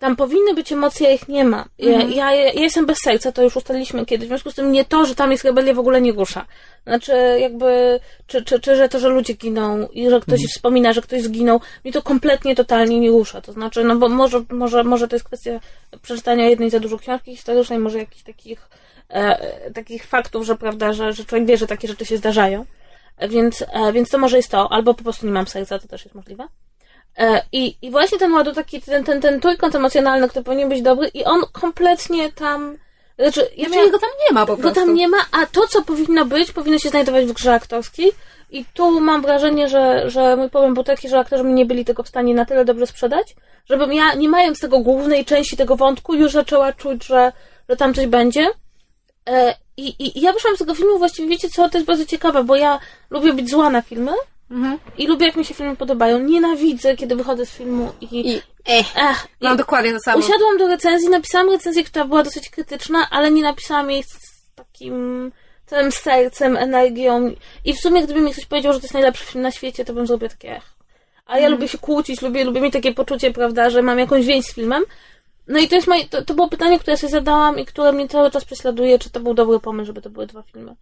tam 0.00 0.16
powinny 0.16 0.54
być 0.54 0.72
emocje, 0.72 1.08
a 1.08 1.10
ich 1.10 1.28
nie 1.28 1.44
ma. 1.44 1.64
Ja, 1.78 2.02
ja, 2.02 2.32
ja 2.34 2.52
jestem 2.52 2.86
bez 2.86 2.98
serca, 2.98 3.32
to 3.32 3.42
już 3.42 3.56
ustaliliśmy 3.56 4.06
kiedyś. 4.06 4.26
W 4.26 4.28
związku 4.28 4.50
z 4.50 4.54
tym 4.54 4.72
nie 4.72 4.84
to, 4.84 5.04
że 5.04 5.14
tam 5.14 5.32
jest 5.32 5.44
rebelia 5.44 5.74
w 5.74 5.78
ogóle 5.78 6.00
nie 6.00 6.12
rusza. 6.12 6.46
Znaczy, 6.86 7.12
jakby, 7.40 8.00
czy, 8.26 8.44
czy, 8.44 8.60
czy 8.60 8.76
że 8.76 8.88
to, 8.88 8.98
że 8.98 9.08
ludzie 9.08 9.34
giną 9.34 9.88
i 9.92 10.10
że 10.10 10.20
ktoś 10.20 10.40
wspomina, 10.46 10.92
że 10.92 11.02
ktoś 11.02 11.22
zginął, 11.22 11.60
mnie 11.84 11.92
to 11.92 12.02
kompletnie, 12.02 12.56
totalnie 12.56 13.00
nie 13.00 13.10
rusza. 13.10 13.40
To 13.40 13.52
znaczy, 13.52 13.84
no 13.84 13.96
bo 13.96 14.08
może, 14.08 14.44
może, 14.50 14.84
może 14.84 15.08
to 15.08 15.16
jest 15.16 15.26
kwestia 15.26 15.60
przeczytania 16.02 16.48
jednej 16.48 16.70
za 16.70 16.80
dużo 16.80 16.98
książki 16.98 17.36
historycznej, 17.36 17.78
może 17.78 17.98
jakichś 17.98 18.22
takich, 18.22 18.68
e, 19.08 19.70
takich 19.70 20.06
faktów, 20.06 20.46
że 20.46 20.56
prawda, 20.56 20.92
że, 20.92 21.12
że 21.12 21.24
człowiek 21.24 21.48
wie, 21.48 21.56
że 21.56 21.66
takie 21.66 21.88
rzeczy 21.88 22.06
się 22.06 22.16
zdarzają. 22.16 22.64
E, 23.18 23.28
Więc, 23.28 23.64
e, 23.72 23.92
więc 23.92 24.08
to 24.08 24.18
może 24.18 24.36
jest 24.36 24.50
to, 24.50 24.72
albo 24.72 24.94
po 24.94 25.02
prostu 25.02 25.26
nie 25.26 25.32
mam 25.32 25.46
serca, 25.46 25.78
to 25.78 25.88
też 25.88 26.04
jest 26.04 26.14
możliwe. 26.14 26.46
E, 27.18 27.42
I, 27.52 27.76
I 27.82 27.90
właśnie 27.90 28.18
ten 28.18 28.32
ładunek, 28.32 28.56
taki, 28.56 28.80
ten, 28.80 29.04
ten, 29.04 29.20
ten 29.20 29.40
trójkąt 29.40 29.74
emocjonalny, 29.74 30.28
który 30.28 30.44
powinien 30.44 30.68
być 30.68 30.82
dobry, 30.82 31.08
i 31.08 31.24
on 31.24 31.42
kompletnie 31.52 32.32
tam. 32.32 32.76
Znaczy, 33.18 33.40
ja 33.40 33.46
Znaczy, 33.56 33.70
miałam, 33.70 33.86
jego 33.86 33.98
tam 33.98 34.10
nie 34.28 34.34
ma 34.34 34.46
po 34.46 34.56
go 34.56 34.62
prostu. 34.62 34.80
tam 34.80 34.94
nie 34.94 35.08
ma, 35.08 35.18
a 35.32 35.46
to, 35.46 35.66
co 35.66 35.82
powinno 35.82 36.24
być, 36.24 36.52
powinno 36.52 36.78
się 36.78 36.88
znajdować 36.88 37.26
w 37.26 37.32
grze 37.32 37.54
aktorskiej. 37.54 38.12
I 38.50 38.64
tu 38.74 39.00
mam 39.00 39.22
wrażenie, 39.22 39.68
że, 39.68 40.10
że 40.10 40.36
mój 40.36 40.50
problem 40.50 40.74
był 40.74 40.84
taki, 40.84 41.08
że 41.08 41.18
aktorzy 41.18 41.44
mi 41.44 41.52
nie 41.52 41.66
byli 41.66 41.84
tego 41.84 42.02
w 42.02 42.08
stanie 42.08 42.34
na 42.34 42.44
tyle 42.44 42.64
dobrze 42.64 42.86
sprzedać, 42.86 43.36
żebym 43.68 43.92
ja, 43.92 44.14
nie 44.14 44.28
mając 44.28 44.60
tego 44.60 44.78
głównej 44.78 45.24
części 45.24 45.56
tego 45.56 45.76
wątku, 45.76 46.14
już 46.14 46.32
zaczęła 46.32 46.72
czuć, 46.72 47.06
że, 47.06 47.32
że 47.68 47.76
tam 47.76 47.94
coś 47.94 48.06
będzie. 48.06 48.46
E, 49.28 49.54
I, 49.76 49.88
i, 49.88 50.18
I 50.18 50.20
ja 50.20 50.32
wyszłam 50.32 50.56
z 50.56 50.58
tego 50.58 50.74
filmu, 50.74 50.98
właściwie 50.98 51.28
wiecie 51.28 51.48
co, 51.48 51.68
to 51.68 51.78
jest 51.78 51.86
bardzo 51.86 52.06
ciekawe, 52.06 52.44
bo 52.44 52.56
ja 52.56 52.78
lubię 53.10 53.32
być 53.32 53.50
zła 53.50 53.70
na 53.70 53.82
filmy 53.82 54.12
Mhm. 54.50 54.78
i 54.98 55.06
lubię, 55.06 55.26
jak 55.26 55.36
mi 55.36 55.44
się 55.44 55.54
filmy 55.54 55.76
podobają. 55.76 56.18
Nienawidzę, 56.18 56.96
kiedy 56.96 57.16
wychodzę 57.16 57.46
z 57.46 57.50
filmu 57.50 57.92
i... 58.00 58.30
I 58.30 58.36
eh, 58.66 58.96
Ech, 58.96 59.26
i 59.40 59.44
mam 59.44 59.56
dokładnie 59.56 59.92
to 59.92 60.00
samo. 60.00 60.18
usiadłam 60.18 60.58
do 60.58 60.68
recenzji, 60.68 61.08
napisałam 61.08 61.50
recenzję, 61.50 61.84
która 61.84 62.04
była 62.04 62.22
dosyć 62.22 62.50
krytyczna, 62.50 63.06
ale 63.10 63.30
nie 63.30 63.42
napisałam 63.42 63.90
jej 63.90 64.02
z 64.02 64.18
takim 64.54 65.32
całym 65.66 65.92
sercem, 65.92 66.56
energią. 66.56 67.34
I 67.64 67.74
w 67.74 67.80
sumie, 67.80 68.02
gdyby 68.02 68.20
mi 68.20 68.32
ktoś 68.32 68.46
powiedział, 68.46 68.72
że 68.72 68.78
to 68.78 68.84
jest 68.84 68.94
najlepszy 68.94 69.24
film 69.24 69.42
na 69.42 69.50
świecie, 69.50 69.84
to 69.84 69.92
bym 69.92 70.06
zrobiła 70.06 70.28
takie 70.28 70.56
ech. 70.56 70.74
A 71.26 71.38
ja 71.38 71.48
lubię 71.48 71.68
się 71.68 71.78
kłócić, 71.78 72.22
lubię, 72.22 72.44
lubię 72.44 72.60
mieć 72.60 72.72
takie 72.72 72.94
poczucie, 72.94 73.30
prawda, 73.30 73.70
że 73.70 73.82
mam 73.82 73.98
jakąś 73.98 74.26
więź 74.26 74.44
z 74.44 74.54
filmem. 74.54 74.84
No 75.48 75.58
i 75.58 75.68
to 75.68 75.74
jest 75.74 75.88
moje, 75.88 76.08
to, 76.08 76.24
to 76.24 76.34
było 76.34 76.48
pytanie, 76.48 76.78
które 76.78 76.96
sobie 76.96 77.10
zadałam 77.10 77.58
i 77.58 77.66
które 77.66 77.92
mnie 77.92 78.08
cały 78.08 78.30
czas 78.30 78.44
prześladuje, 78.44 78.98
czy 78.98 79.10
to 79.10 79.20
był 79.20 79.34
dobry 79.34 79.60
pomysł, 79.60 79.86
żeby 79.86 80.02
to 80.02 80.10
były 80.10 80.26
dwa 80.26 80.42
filmy. 80.42 80.74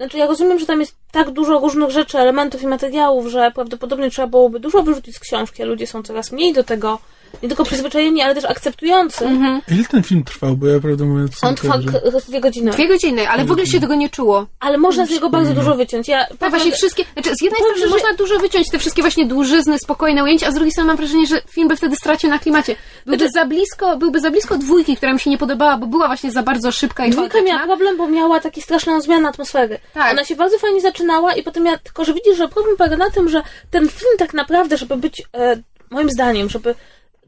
Znaczy, 0.00 0.18
ja 0.18 0.26
rozumiem, 0.26 0.58
że 0.58 0.66
tam 0.66 0.80
jest 0.80 0.96
tak 1.12 1.30
dużo 1.30 1.58
różnych 1.58 1.90
rzeczy, 1.90 2.18
elementów 2.18 2.62
i 2.62 2.66
materiałów, 2.66 3.26
że 3.26 3.50
prawdopodobnie 3.50 4.10
trzeba 4.10 4.28
byłoby 4.28 4.60
dużo 4.60 4.82
wyrzucić 4.82 5.16
z 5.16 5.20
książki, 5.20 5.62
a 5.62 5.66
ludzie 5.66 5.86
są 5.86 6.02
coraz 6.02 6.32
mniej 6.32 6.52
do 6.52 6.64
tego, 6.64 6.98
nie 7.42 7.48
tylko 7.48 7.64
przyzwyczajeni, 7.64 8.22
ale 8.22 8.34
też 8.34 8.44
akceptujący. 8.44 9.24
Ile 9.68 9.84
ten 9.84 10.02
film 10.02 10.24
trwał? 10.24 10.56
Bo 10.56 10.66
ja 10.66 10.80
prawdę 10.80 11.04
mówiąc... 11.04 11.44
On 11.44 11.50
nie 11.50 11.56
trwa 11.56 11.74
kojarzę. 11.78 12.00
k- 12.12 12.20
dwie 12.28 12.40
godziny. 12.40 12.70
Dwie 12.70 12.88
godziny, 12.88 13.28
ale 13.28 13.44
w 13.44 13.50
ogóle 13.50 13.66
się 13.66 13.80
tego 13.80 13.94
nie 13.94 14.08
czuło. 14.10 14.46
Ale 14.60 14.78
można 14.78 15.06
z 15.06 15.10
niego 15.10 15.30
bardzo 15.30 15.52
dużo 15.54 15.74
wyciąć. 15.74 16.08
Ja, 16.08 16.26
Tak, 16.38 16.50
właśnie 16.50 16.72
wszystkie. 16.72 17.04
Znaczy, 17.12 17.30
z 17.40 17.42
jednej 17.42 17.60
strony 17.60 17.78
że- 17.80 17.86
można 17.88 18.12
dużo 18.14 18.38
wyciąć 18.38 18.70
te 18.70 18.78
wszystkie 18.78 19.02
właśnie 19.02 19.26
dłużyzny, 19.26 19.78
spokojne 19.78 20.22
ujęcia, 20.24 20.46
a 20.46 20.50
z 20.50 20.54
drugiej 20.54 20.72
strony 20.72 20.86
mam 20.88 20.96
wrażenie, 20.96 21.26
że 21.26 21.40
film 21.50 21.68
by 21.68 21.76
wtedy 21.76 21.96
stracił 21.96 22.30
na 22.30 22.38
klimacie. 22.38 22.76
Byłby 23.06 23.18
Znaczy- 23.18 23.32
za 23.32 23.44
blisko, 23.44 23.96
byłby 23.96 24.20
za 24.20 24.30
blisko 24.30 24.58
dwójki, 24.58 24.96
która 24.96 25.12
mi 25.12 25.20
się 25.20 25.30
nie 25.30 25.38
podobała, 25.38 25.76
bo 25.76 25.86
była 25.86 26.06
właśnie 26.06 26.30
za 26.32 26.42
bardzo 26.42 26.72
szybka 26.72 27.06
i 27.06 27.10
Dwójka 27.10 27.42
miała 27.42 27.66
problem, 27.66 27.96
bo 27.96 28.08
miała 28.08 28.40
taką 28.40 28.60
straszną 28.60 29.00
zmianę 29.00 29.28
atmosfery. 29.28 29.78
Tak. 29.94 30.12
Ona 30.12 30.24
się 30.24 30.36
bardzo 30.36 30.58
fajnie 30.58 30.80
zaczynała 30.80 31.34
i 31.34 31.42
potem 31.42 31.66
ja, 31.66 31.78
tylko 31.78 32.04
że 32.04 32.14
widzisz, 32.14 32.36
że 32.36 32.48
problem 32.48 32.76
polega 32.76 32.96
na 32.96 33.10
tym, 33.10 33.28
że 33.28 33.42
ten 33.70 33.88
film 33.88 34.10
tak 34.18 34.34
naprawdę, 34.34 34.76
żeby 34.78 34.96
być, 34.96 35.22
e, 35.34 35.56
moim 35.90 36.10
zdaniem, 36.10 36.48
żeby 36.48 36.74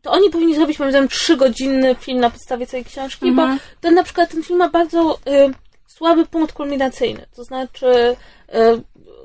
to 0.03 0.11
oni 0.11 0.31
powinni 0.31 0.55
zrobić, 0.55 0.79
moim 0.79 0.91
zdaniem, 0.91 1.09
trzygodzinny 1.09 1.95
film 1.95 2.21
na 2.21 2.31
podstawie 2.31 2.67
całej 2.67 2.85
książki, 2.85 3.33
bo 3.33 3.43
ten 3.81 3.95
na 3.95 4.03
przykład 4.03 4.31
ten 4.31 4.43
film 4.43 4.59
ma 4.59 4.69
bardzo 4.69 5.19
e, 5.27 5.51
słaby 5.87 6.27
punkt 6.27 6.53
kulminacyjny. 6.53 7.27
To 7.37 7.45
znaczy, 7.45 8.17
e, 8.53 8.81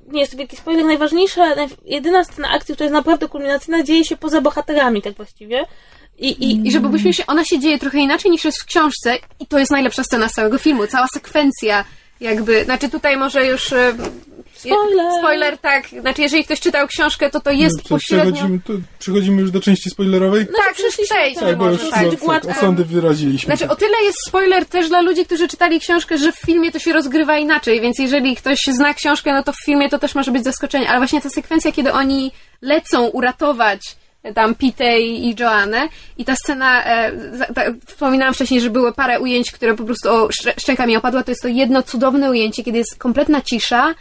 nie 0.08 0.20
jest 0.20 0.32
to 0.32 0.38
wielki 0.38 0.56
spoiler, 0.58 0.86
najważniejsza, 0.86 1.56
naj- 1.56 1.78
jedyna 1.86 2.24
scena 2.24 2.50
akcji, 2.50 2.74
która 2.76 2.86
jest 2.86 2.94
naprawdę 2.94 3.28
kulminacyjna, 3.28 3.84
dzieje 3.84 4.06
się 4.06 4.18
poza 4.18 4.42
bohaterami, 4.42 5.02
tak 5.02 5.14
właściwie. 5.14 5.66
I, 6.18 6.28
i, 6.30 6.68
I 6.68 6.72
żeby 6.72 6.90
byśmy 6.90 7.14
się, 7.14 7.26
ona 7.26 7.46
się 7.46 7.60
dzieje 7.60 7.80
trochę 7.80 7.98
inaczej 7.98 8.32
niż 8.32 8.46
jest 8.46 8.62
w 8.62 8.66
książce 8.66 9.18
i 9.40 9.48
to 9.48 9.60
jest 9.60 9.72
najlepsza 9.72 10.04
scena 10.04 10.30
z 10.30 10.34
całego 10.34 10.58
filmu. 10.58 10.88
Cała 10.88 11.08
sekwencja 11.14 11.86
jakby, 12.20 12.64
znaczy 12.64 12.90
tutaj 12.90 13.18
może 13.18 13.46
już... 13.46 13.74
Spoiler! 14.70 15.12
Spoiler, 15.20 15.58
tak. 15.58 15.88
Znaczy 16.02 16.22
jeżeli 16.22 16.44
ktoś 16.44 16.60
czytał 16.60 16.88
książkę, 16.88 17.30
to 17.30 17.40
to 17.40 17.52
jest 17.52 17.84
To 17.84 17.90
pośrednio... 17.90 18.32
Przechodzimy, 18.32 18.60
to 18.68 18.74
przechodzimy 19.00 19.42
już 19.42 19.52
do 19.52 19.62
części 19.62 19.90
spoilerowej? 19.90 20.48
Tak, 20.66 20.80
już 20.80 20.98
przejdźmy 21.08 21.48
Tak, 21.48 21.58
bo 21.58 21.70
już 21.70 21.82
może. 21.84 22.04
no, 22.04 22.12
Tak. 22.28 22.46
tak, 22.46 22.58
osądy 22.58 22.86
wyraziliśmy. 22.86 23.56
Znaczy, 23.56 23.72
o 23.74 23.76
tyle 23.76 23.98
jest 24.04 24.18
spoiler 24.28 24.66
też 24.66 24.90
dla 24.90 25.02
ludzi, 25.02 25.26
którzy 25.26 25.48
czytali 25.48 25.80
książkę, 25.80 26.18
że 26.18 26.32
w 26.32 26.36
filmie 26.40 26.72
to 26.72 26.80
się 26.80 26.94
rozgrywa 26.94 27.38
inaczej, 27.38 27.82
więc 27.82 28.00
jeżeli 28.00 28.36
ktoś 28.36 28.60
zna 28.72 28.94
książkę, 28.94 29.34
no 29.34 29.44
to 29.44 29.52
w 29.54 29.66
filmie 29.66 29.90
to 29.90 30.00
też 30.00 30.16
może 30.16 30.32
być 30.32 30.44
zaskoczenie, 30.44 30.90
ale 30.90 30.98
właśnie 31.00 31.22
ta 31.22 31.30
sekwencja, 31.30 31.72
kiedy 31.72 31.92
oni 31.94 32.32
lecą 32.62 33.08
uratować 33.08 33.82
e, 34.24 34.34
tam 34.34 34.56
Pitę 34.56 35.00
i, 35.00 35.30
i 35.30 35.36
Joannę 35.40 35.88
i 36.18 36.26
ta 36.26 36.36
scena, 36.36 36.84
e, 36.86 37.12
za, 37.38 37.46
ta, 37.46 37.62
wspominałam 37.88 38.34
wcześniej, 38.34 38.62
że 38.62 38.70
były 38.70 38.94
parę 38.94 39.20
ujęć, 39.20 39.52
które 39.52 39.76
po 39.76 39.84
prostu 39.84 40.10
o, 40.10 40.28
szczę- 40.28 40.54
szczęka 40.62 40.86
mi 40.86 40.98
opadła, 40.98 41.24
to 41.24 41.32
jest 41.32 41.42
to 41.42 41.48
jedno 41.48 41.84
cudowne 41.84 42.30
ujęcie, 42.32 42.64
kiedy 42.64 42.78
jest 42.78 42.98
kompletna 42.98 43.42
cisza, 43.42 43.96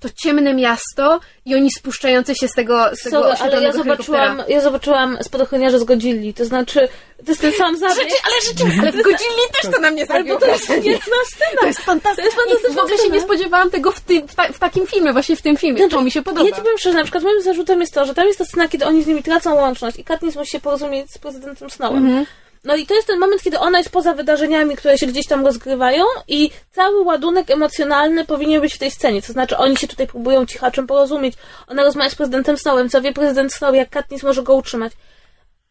to 0.00 0.08
ciemne 0.22 0.54
miasto 0.54 1.20
i 1.44 1.54
oni 1.54 1.70
spuszczające 1.70 2.34
się 2.34 2.48
z 2.48 2.52
tego, 2.52 2.90
z 2.92 3.02
tego 3.02 3.36
Sorry, 3.36 3.52
ale 3.52 3.62
ja 3.62 3.72
zobaczyłam, 3.72 4.42
ja 4.48 4.60
zobaczyłam 4.60 5.18
spadochroniarze 5.22 5.78
z 5.78 5.84
Godzilli, 5.84 6.34
to 6.34 6.44
znaczy, 6.44 6.88
to 7.24 7.30
jest 7.32 7.40
ten 7.40 7.52
sam 7.52 7.76
zabieg. 7.76 8.08
ale 8.24 8.34
rzeczywiście, 8.46 8.80
ale 8.80 8.92
w 8.92 8.96
Godzilli 8.96 9.42
też 9.62 9.72
to 9.74 9.80
na 9.80 9.90
mnie 9.90 10.06
Ale 10.08 10.18
zabiło. 10.18 10.38
bo 10.38 10.46
to 10.46 10.52
jest 10.52 10.64
świetna 10.64 11.16
scena. 11.26 11.60
To 11.60 11.66
jest 11.66 11.80
fantastyczne. 11.80 12.30
To 12.30 12.50
jest 12.50 12.66
fantastyczna 12.66 12.72
I 12.72 12.74
w 12.74 12.78
ogóle 12.78 12.98
się 12.98 13.10
nie 13.10 13.20
spodziewałam 13.20 13.70
tego 13.70 13.90
w, 13.92 14.00
tym, 14.00 14.28
w, 14.28 14.34
ta, 14.34 14.52
w 14.52 14.58
takim 14.58 14.86
filmie, 14.86 15.12
właśnie 15.12 15.36
w 15.36 15.42
tym 15.42 15.56
filmie. 15.56 15.78
Znaczy, 15.78 15.96
to 15.96 16.02
mi 16.02 16.10
się 16.10 16.22
podoba. 16.22 16.48
Ja 16.48 16.56
ci 16.56 16.62
powiem 16.62 16.78
szczerze, 16.78 16.96
na 16.96 17.02
przykład 17.02 17.24
moim 17.24 17.42
zarzutem 17.42 17.80
jest 17.80 17.94
to, 17.94 18.06
że 18.06 18.14
tam 18.14 18.26
jest 18.26 18.38
ta 18.38 18.44
scena, 18.44 18.68
kiedy 18.68 18.86
oni 18.86 19.02
z 19.02 19.06
nimi 19.06 19.22
tracą 19.22 19.54
łączność 19.54 19.98
i 19.98 20.04
Katniss 20.04 20.36
musi 20.36 20.50
się 20.50 20.60
porozumieć 20.60 21.12
z 21.12 21.18
prezydentem 21.18 21.70
Snowem. 21.70 22.06
Mhm. 22.06 22.26
No 22.64 22.76
i 22.76 22.86
to 22.86 22.94
jest 22.94 23.06
ten 23.06 23.18
moment, 23.18 23.42
kiedy 23.42 23.58
ona 23.58 23.78
jest 23.78 23.90
poza 23.90 24.14
wydarzeniami, 24.14 24.76
które 24.76 24.98
się 24.98 25.06
gdzieś 25.06 25.26
tam 25.26 25.46
rozgrywają 25.46 26.04
i 26.28 26.50
cały 26.70 27.04
ładunek 27.04 27.50
emocjonalny 27.50 28.24
powinien 28.24 28.60
być 28.60 28.74
w 28.74 28.78
tej 28.78 28.90
scenie. 28.90 29.22
To 29.22 29.32
znaczy, 29.32 29.56
oni 29.56 29.76
się 29.76 29.88
tutaj 29.88 30.06
próbują 30.06 30.46
cichaczem 30.46 30.86
porozumieć. 30.86 31.34
Ona 31.66 31.84
rozmawia 31.84 32.10
z 32.10 32.14
prezydentem 32.14 32.56
Snowem, 32.56 32.88
co 32.88 33.00
wie 33.00 33.12
prezydent 33.12 33.54
Snow, 33.54 33.74
jak 33.74 33.90
Katniss 33.90 34.22
może 34.22 34.42
go 34.42 34.54
utrzymać. 34.54 34.92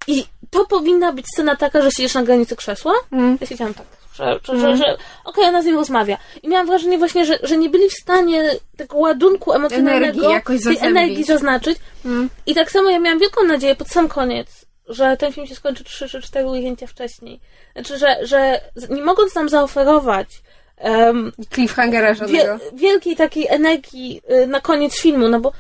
I 0.07 0.25
to 0.49 0.65
powinna 0.65 1.13
być 1.13 1.25
scena 1.33 1.55
taka, 1.55 1.81
że 1.81 1.91
siedzisz 1.91 2.13
na 2.13 2.23
granicy 2.23 2.55
krzesła. 2.55 2.93
Mm. 3.11 3.37
Ja 3.41 3.47
siedziałam 3.47 3.73
tak, 3.73 3.85
że, 4.13 4.39
że, 4.43 4.59
że, 4.59 4.77
że 4.77 4.97
okej, 5.25 5.45
ona 5.45 5.61
z 5.61 5.65
nim 5.65 5.75
rozmawia. 5.75 6.17
I 6.43 6.49
miałam 6.49 6.67
wrażenie 6.67 6.97
właśnie, 6.97 7.25
że, 7.25 7.39
że 7.43 7.57
nie 7.57 7.69
byli 7.69 7.89
w 7.89 7.93
stanie 7.93 8.51
tego 8.77 8.97
ładunku 8.97 9.53
emocjonalnego, 9.53 10.29
Energii 10.29 10.63
tej 10.63 10.77
energii 10.87 11.23
zaznaczyć. 11.23 11.77
Mm. 12.05 12.29
I 12.45 12.55
tak 12.55 12.71
samo 12.71 12.89
ja 12.89 12.99
miałam 12.99 13.19
wielką 13.19 13.43
nadzieję 13.43 13.75
pod 13.75 13.87
sam 13.87 14.07
koniec, 14.07 14.56
że 14.87 15.17
ten 15.17 15.33
film 15.33 15.47
się 15.47 15.55
skończy 15.55 15.83
3 15.83 16.09
czy 16.09 16.21
4 16.21 16.47
ujęcia 16.47 16.87
wcześniej. 16.87 17.39
Znaczy, 17.73 17.97
że, 17.97 18.17
że 18.21 18.61
nie 18.89 19.03
mogąc 19.03 19.35
nam 19.35 19.49
zaoferować 19.49 20.27
em, 20.77 21.31
Cliffhangera 21.53 22.13
wie, 22.13 22.15
żadnego. 22.15 22.59
wielkiej 22.73 23.15
takiej 23.15 23.47
energii 23.47 24.21
y, 24.43 24.47
na 24.47 24.61
koniec 24.61 25.01
filmu, 25.01 25.29
no 25.29 25.39
bo 25.39 25.51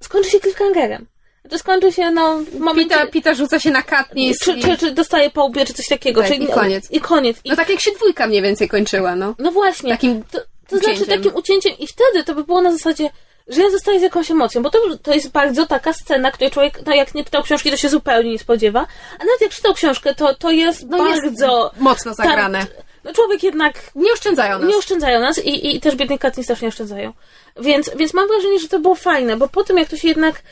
skończy 0.00 0.30
się 0.30 0.40
cliffhangerem. 0.40 1.06
To 1.50 1.58
skończy 1.58 1.92
się, 1.92 2.10
no, 2.10 2.38
w 2.38 2.58
momencie... 2.58 2.94
Pita, 2.94 3.06
Pita 3.06 3.34
rzuca 3.34 3.60
się 3.60 3.70
na 3.70 3.82
Katniss 3.82 4.38
czy, 4.38 4.52
i... 4.52 4.62
czy, 4.62 4.76
czy 4.76 4.92
dostaje 4.92 5.30
po 5.30 5.44
łbie, 5.44 5.64
czy 5.64 5.74
coś 5.74 5.86
takiego. 5.86 6.20
Tak, 6.20 6.30
czyli, 6.30 6.44
i 6.44 6.48
koniec. 6.48 6.90
I 6.90 7.00
koniec. 7.00 7.36
I, 7.44 7.50
No 7.50 7.56
tak 7.56 7.68
jak 7.68 7.80
się 7.80 7.90
dwójka 7.90 8.26
mniej 8.26 8.42
więcej 8.42 8.68
kończyła, 8.68 9.16
no. 9.16 9.34
no 9.38 9.52
właśnie. 9.52 9.90
Takim 9.90 10.22
To, 10.22 10.40
to 10.68 10.78
znaczy 10.78 11.06
takim 11.06 11.34
ucięciem 11.34 11.72
i 11.78 11.86
wtedy 11.86 12.24
to 12.24 12.34
by 12.34 12.44
było 12.44 12.60
na 12.60 12.72
zasadzie, 12.72 13.10
że 13.48 13.62
ja 13.62 13.70
zostaję 13.70 13.98
z 14.00 14.02
jakąś 14.02 14.30
emocją, 14.30 14.62
bo 14.62 14.70
to, 14.70 14.78
to 15.02 15.14
jest 15.14 15.30
bardzo 15.30 15.66
taka 15.66 15.92
scena, 15.92 16.30
której 16.30 16.50
człowiek, 16.50 16.86
no 16.86 16.94
jak 16.94 17.14
nie 17.14 17.24
czytał 17.24 17.42
książki, 17.42 17.70
to 17.70 17.76
się 17.76 17.88
zupełnie 17.88 18.30
nie 18.30 18.38
spodziewa, 18.38 18.80
a 19.18 19.24
nawet 19.24 19.40
jak 19.40 19.50
czytał 19.50 19.74
książkę, 19.74 20.14
to, 20.14 20.34
to 20.34 20.50
jest 20.50 20.86
No 20.88 21.06
jest 21.08 21.22
bardzo... 21.22 21.70
mocno 21.78 22.14
zagrane. 22.14 22.58
Tam, 22.58 22.68
no 23.04 23.12
człowiek 23.12 23.42
jednak 23.42 23.74
Nie 23.94 24.12
oszczędzają 24.12 24.58
nas. 24.58 24.68
nie 24.68 24.76
oszczędzają 24.76 25.20
nas 25.20 25.38
i, 25.44 25.76
i 25.76 25.80
też 25.80 25.96
biedny 25.96 26.18
Katniss 26.18 26.46
też 26.46 26.60
nie 26.60 26.68
oszczędzają. 26.68 27.12
Więc, 27.60 27.90
więc 27.96 28.14
mam 28.14 28.28
wrażenie, 28.28 28.58
że 28.58 28.68
to 28.68 28.78
było 28.80 28.94
fajne, 28.94 29.36
bo 29.36 29.48
po 29.48 29.64
tym 29.64 29.78
jak 29.78 29.88
to 29.88 29.96
się 29.96 30.08
jednak... 30.08 30.42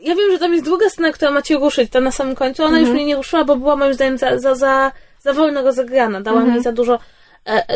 Ja 0.00 0.14
wiem, 0.14 0.32
że 0.32 0.38
tam 0.38 0.52
jest 0.52 0.64
druga 0.64 0.90
scena, 0.90 1.12
która 1.12 1.30
ma 1.30 1.42
cię 1.42 1.54
ruszyć, 1.54 1.90
ta 1.92 2.00
na 2.00 2.10
samym 2.12 2.34
końcu, 2.34 2.62
ona 2.62 2.70
Mhm. 2.70 2.86
już 2.86 2.94
mnie 2.94 3.04
nie 3.04 3.16
ruszyła, 3.16 3.44
bo 3.44 3.56
była 3.56 3.76
moim 3.76 3.94
zdaniem 3.94 4.18
za, 4.18 4.38
za, 4.38 4.54
za, 4.54 4.92
za 5.20 5.32
wolno 5.32 5.62
rozegrana, 5.62 6.20
dała 6.20 6.40
mi 6.40 6.62
za 6.62 6.72
dużo 6.72 6.98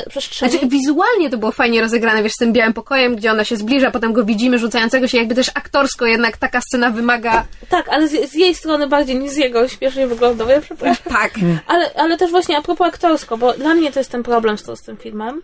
przestrzeni. 0.09 0.53
Mhm. 0.53 0.61
Znaczy, 0.61 0.69
wizualnie 0.69 1.31
to 1.31 1.39
było 1.39 1.53
fajnie 1.53 1.81
rozegrane, 1.81 2.23
wiesz, 2.23 2.33
z 2.33 2.37
tym 2.37 2.53
białym 2.53 2.73
pokojem, 2.73 3.17
gdzie 3.17 3.33
ona 3.33 3.45
się 3.45 3.57
zbliża, 3.57 3.91
potem 3.91 4.13
go 4.13 4.25
widzimy 4.25 4.59
rzucającego 4.59 5.09
się, 5.09 5.19
jakby 5.19 5.35
też 5.35 5.51
aktorsko 5.55 6.07
jednak 6.07 6.37
taka 6.37 6.61
scena 6.61 6.91
wymaga... 6.91 7.47
Tak, 7.69 7.89
ale 7.89 8.09
z, 8.09 8.31
z 8.31 8.35
jej 8.35 8.55
strony 8.55 8.89
bardziej 8.89 9.17
niż 9.17 9.33
z 9.33 9.37
jego 9.37 9.69
śmiesznie 9.69 10.07
wyglądał, 10.07 10.49
ja 10.49 10.61
przepraszam. 10.61 11.13
Tak. 11.13 11.35
Ale, 11.67 11.95
ale 11.95 12.17
też 12.17 12.31
właśnie 12.31 12.59
a 12.59 12.63
propos 12.63 12.89
aktorsko, 12.89 13.39
bo 13.39 13.53
dla 13.53 13.75
mnie 13.75 13.93
to 13.93 14.01
jest 14.01 14.11
ten 14.11 14.23
problem 14.23 14.59
z, 14.59 14.63
to, 14.63 14.77
z 14.77 14.83
tym 14.83 14.97
filmem. 14.97 15.43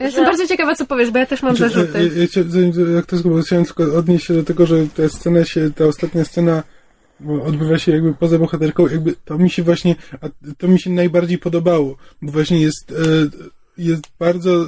Ja 0.00 0.06
Jestem 0.06 0.24
bardzo 0.24 0.46
ciekawa, 0.46 0.74
co 0.74 0.86
powiesz, 0.86 1.10
bo 1.10 1.18
ja 1.18 1.26
też 1.26 1.42
mam 1.42 1.56
Znaczy, 1.56 1.74
zarzuty. 1.74 1.98
Ja, 1.98 2.20
ja, 2.20 2.26
chcia- 2.26 2.48
zanim- 2.48 2.96
jak 2.96 3.06
to 3.06 3.16
zgubię, 3.16 3.42
chciałem 3.42 3.64
tylko 3.64 3.82
odnieść 3.82 4.26
się 4.26 4.34
do 4.34 4.42
tego, 4.44 4.66
że 4.66 4.76
ta 4.96 5.08
scena 5.08 5.44
się, 5.44 5.70
ta 5.76 5.84
ostatnia 5.84 6.24
scena 6.24 6.62
bo 7.20 7.44
odbywa 7.44 7.78
się 7.78 7.92
jakby 7.92 8.14
poza 8.14 8.38
bohaterką, 8.38 8.88
jakby 8.88 9.14
to 9.24 9.38
mi 9.38 9.50
się 9.50 9.62
właśnie, 9.62 9.96
a 10.20 10.26
to 10.58 10.68
mi 10.68 10.80
się 10.80 10.90
najbardziej 10.90 11.38
podobało, 11.38 11.96
bo 12.22 12.32
właśnie 12.32 12.60
jest, 12.60 12.92
e, 12.92 12.94
jest 13.78 14.02
bardzo, 14.18 14.66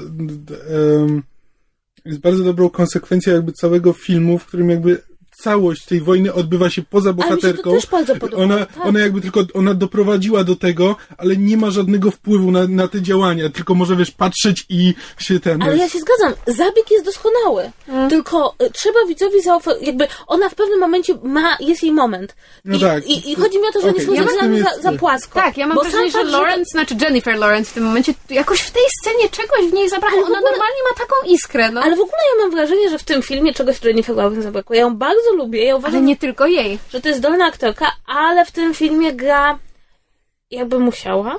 jest 2.05 2.20
bardzo 2.20 2.45
dobrą 2.45 2.70
konsekwencją 2.70 3.35
jakby 3.35 3.53
całego 3.53 3.93
filmu, 3.93 4.39
w 4.39 4.47
którym 4.47 4.70
jakby 4.70 5.03
całość 5.43 5.85
tej 5.85 6.01
wojny 6.01 6.35
odbywa 6.35 6.70
się 6.70 6.82
poza 6.82 7.10
Ale 7.10 7.16
mi 7.16 7.23
się 7.23 7.28
to 7.28 7.36
bohaterką. 7.36 7.74
też 7.74 7.86
bardzo 7.86 8.16
podobało. 8.16 8.43
Ona, 8.43 8.66
tak. 8.66 8.86
ona 8.86 9.01
jakby 9.01 9.20
tylko, 9.20 9.40
ona 9.55 9.74
doprowadziła 9.74 10.44
do 10.44 10.56
tego, 10.56 10.97
ale 11.19 11.36
nie 11.36 11.56
ma 11.56 11.70
żadnego 11.70 12.10
wpływu 12.10 12.51
na, 12.51 12.66
na 12.69 12.89
te 12.89 13.02
działania, 13.02 13.48
tylko 13.48 13.74
może 13.74 13.97
wiesz, 13.97 14.10
patrzeć 14.10 14.64
i 14.69 14.94
się 15.19 15.40
ten... 15.40 15.62
Ale 15.62 15.77
ja 15.77 15.89
się 15.89 15.98
zgadzam, 15.98 16.32
zabieg 16.47 16.90
jest 16.90 17.05
doskonały. 17.05 17.70
Mm. 17.89 18.10
Tylko 18.10 18.55
y, 18.62 18.70
trzeba 18.70 18.98
widzowi 19.09 19.43
zaoferować, 19.43 19.86
jakby 19.86 20.06
ona 20.27 20.48
w 20.48 20.55
pewnym 20.55 20.81
momencie 20.81 21.14
ma, 21.23 21.56
jest 21.60 21.82
jej 21.82 21.93
moment. 21.93 22.35
No 22.64 22.77
I, 22.77 22.81
tak. 22.81 23.06
i, 23.06 23.32
I 23.32 23.35
chodzi 23.35 23.59
mi 23.59 23.69
o 23.69 23.73
to, 23.73 23.81
że 23.81 23.89
Okej, 23.90 24.09
nie 24.09 24.24
są 24.24 24.52
ja 24.52 24.64
za, 24.64 24.82
za 24.82 24.93
płasko. 24.93 25.35
Tak, 25.35 25.56
ja 25.56 25.66
mam 25.66 25.74
Bo 25.77 25.82
wrażenie, 25.82 26.10
że 26.10 26.24
Lawrence, 26.24 26.64
znaczy 26.73 26.94
Jennifer 27.01 27.39
Lawrence 27.39 27.70
w 27.70 27.74
tym 27.74 27.85
momencie 27.85 28.14
jakoś 28.31 28.60
w 28.60 28.70
tej 28.70 28.82
scenie 29.01 29.28
czegoś 29.28 29.70
w 29.70 29.73
niej 29.73 29.89
zabrakło. 29.89 30.20
W 30.23 30.24
Ona 30.24 30.39
ogóle- 30.39 30.51
normalnie 30.51 30.82
ma 30.90 30.98
taką 30.98 31.14
iskrę, 31.27 31.70
no. 31.70 31.81
Ale 31.81 31.97
w 31.97 32.01
ogóle 32.01 32.19
ja 32.36 32.43
mam 32.43 32.51
wrażenie, 32.51 32.90
że 32.90 32.98
w 32.98 33.02
tym 33.05 33.23
filmie 33.23 33.55
czegoś 33.55 33.85
Jennifer 33.85 34.16
Lawrence 34.16 34.43
zabrakło. 34.43 34.77
Ja 34.77 34.82
ją 34.82 34.97
bardzo 34.97 35.32
lubię, 35.33 35.65
ja 35.65 35.77
uważam, 35.77 35.97
Ale 35.97 36.07
nie 36.07 36.17
tylko 36.17 36.47
jej. 36.47 36.79
że 36.91 37.01
to 37.01 37.09
jest 37.09 37.21
dolna 37.21 37.45
aktorka, 37.47 37.93
ale 38.07 38.45
w 38.45 38.51
tym 38.51 38.75
filmie 38.75 39.13
gra 39.13 39.59
jakby 40.51 40.79
musiała. 40.79 41.39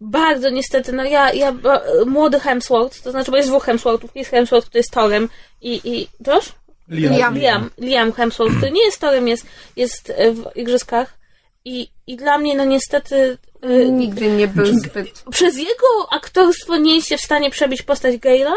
Bardzo 0.00 0.50
niestety, 0.50 0.92
no 0.92 1.04
ja, 1.04 1.32
ja 1.32 1.52
ba- 1.52 1.82
młody 2.06 2.40
Hemsworth, 2.40 3.02
to 3.02 3.10
znaczy, 3.10 3.30
bo 3.30 3.36
jest 3.36 3.48
dwóch 3.48 3.64
Hemsworthów, 3.64 4.10
jest 4.14 4.30
Hemsworth, 4.30 4.66
który 4.68 4.78
jest 4.78 4.90
Torem 4.90 5.28
i, 5.62 5.80
i, 5.84 6.08
proszę? 6.24 6.50
Liam. 6.88 7.38
Liam, 7.38 7.70
Liam 7.78 8.12
Hemsworth, 8.12 8.56
który 8.56 8.70
nie 8.72 8.84
jest 8.84 9.00
Torem, 9.00 9.28
jest, 9.28 9.46
jest 9.76 10.12
e, 10.16 10.32
w 10.32 10.56
Igrzyskach 10.56 11.18
i, 11.64 11.88
i 12.06 12.16
dla 12.16 12.38
mnie, 12.38 12.56
no 12.56 12.64
niestety, 12.64 13.38
e, 13.62 13.68
Nigdy 13.90 14.30
nie 14.30 14.48
był 14.48 14.66
zbyt... 14.66 15.24
przez 15.30 15.56
jego 15.58 15.86
aktorstwo 16.10 16.76
nie 16.76 16.94
jest 16.96 17.08
się 17.08 17.16
w 17.16 17.20
stanie 17.20 17.50
przebić 17.50 17.82
postać 17.82 18.14
Gale'a 18.14 18.52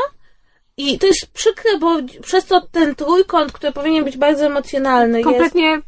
i 0.79 0.99
to 0.99 1.07
jest 1.07 1.27
przykre, 1.33 1.77
bo 1.79 1.97
przez 2.21 2.45
to 2.45 2.61
ten 2.61 2.95
trójkąt, 2.95 3.51
który 3.51 3.71
powinien 3.71 4.03
być 4.03 4.17
bardzo 4.17 4.45
emocjonalny 4.45 5.17
jest... 5.17 5.29
Kompletnie 5.29 5.81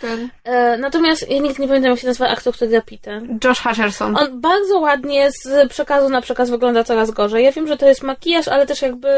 ten 0.00 0.28
E, 0.44 0.78
natomiast 0.78 1.30
ja 1.30 1.38
nigdy 1.38 1.62
nie 1.62 1.68
pamiętam, 1.68 1.90
jak 1.90 2.00
się 2.00 2.06
nazywa 2.06 2.28
aktor, 2.28 2.54
który 2.54 2.70
gra 2.70 2.80
Pita. 2.80 3.10
Josh 3.44 3.60
Hutcherson. 3.60 4.16
On 4.16 4.40
bardzo 4.40 4.78
ładnie 4.78 5.30
z 5.32 5.70
przekazu 5.70 6.08
na 6.08 6.20
przekaz 6.20 6.50
wygląda 6.50 6.84
coraz 6.84 7.10
gorzej. 7.10 7.44
Ja 7.44 7.52
wiem, 7.52 7.68
że 7.68 7.76
to 7.76 7.88
jest 7.88 8.02
makijaż, 8.02 8.48
ale 8.48 8.66
też 8.66 8.82
jakby... 8.82 9.08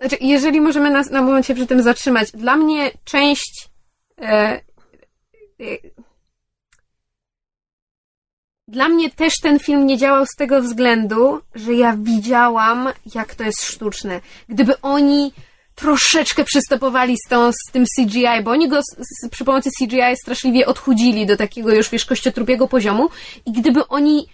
Znaczy, 0.00 0.16
jeżeli 0.20 0.60
możemy 0.60 0.90
nas 0.90 1.10
na 1.10 1.22
moment 1.22 1.46
się 1.46 1.54
przy 1.54 1.66
tym 1.66 1.82
zatrzymać, 1.82 2.32
dla 2.32 2.56
mnie 2.56 2.90
część. 3.04 3.68
E, 4.20 4.24
e, 4.28 4.60
dla 8.72 8.88
mnie 8.88 9.10
też 9.10 9.32
ten 9.42 9.58
film 9.58 9.86
nie 9.86 9.98
działał 9.98 10.26
z 10.26 10.36
tego 10.38 10.62
względu, 10.62 11.40
że 11.54 11.74
ja 11.74 11.96
widziałam, 11.98 12.88
jak 13.14 13.34
to 13.34 13.44
jest 13.44 13.64
sztuczne. 13.64 14.20
Gdyby 14.48 14.80
oni 14.80 15.32
troszeczkę 15.74 16.44
przystopowali 16.44 17.16
z, 17.26 17.28
tą, 17.28 17.52
z 17.52 17.72
tym 17.72 17.84
CGI, 17.96 18.42
bo 18.44 18.50
oni 18.50 18.68
go 18.68 18.80
z, 18.82 19.28
przy 19.28 19.44
pomocy 19.44 19.70
CGI 19.78 20.16
straszliwie 20.22 20.66
odchudzili 20.66 21.26
do 21.26 21.36
takiego 21.36 21.74
już, 21.74 21.90
wiesz, 21.90 22.04
kościotrupiego 22.04 22.68
poziomu 22.68 23.08
i 23.46 23.52
gdyby 23.52 23.88
oni 23.88 24.26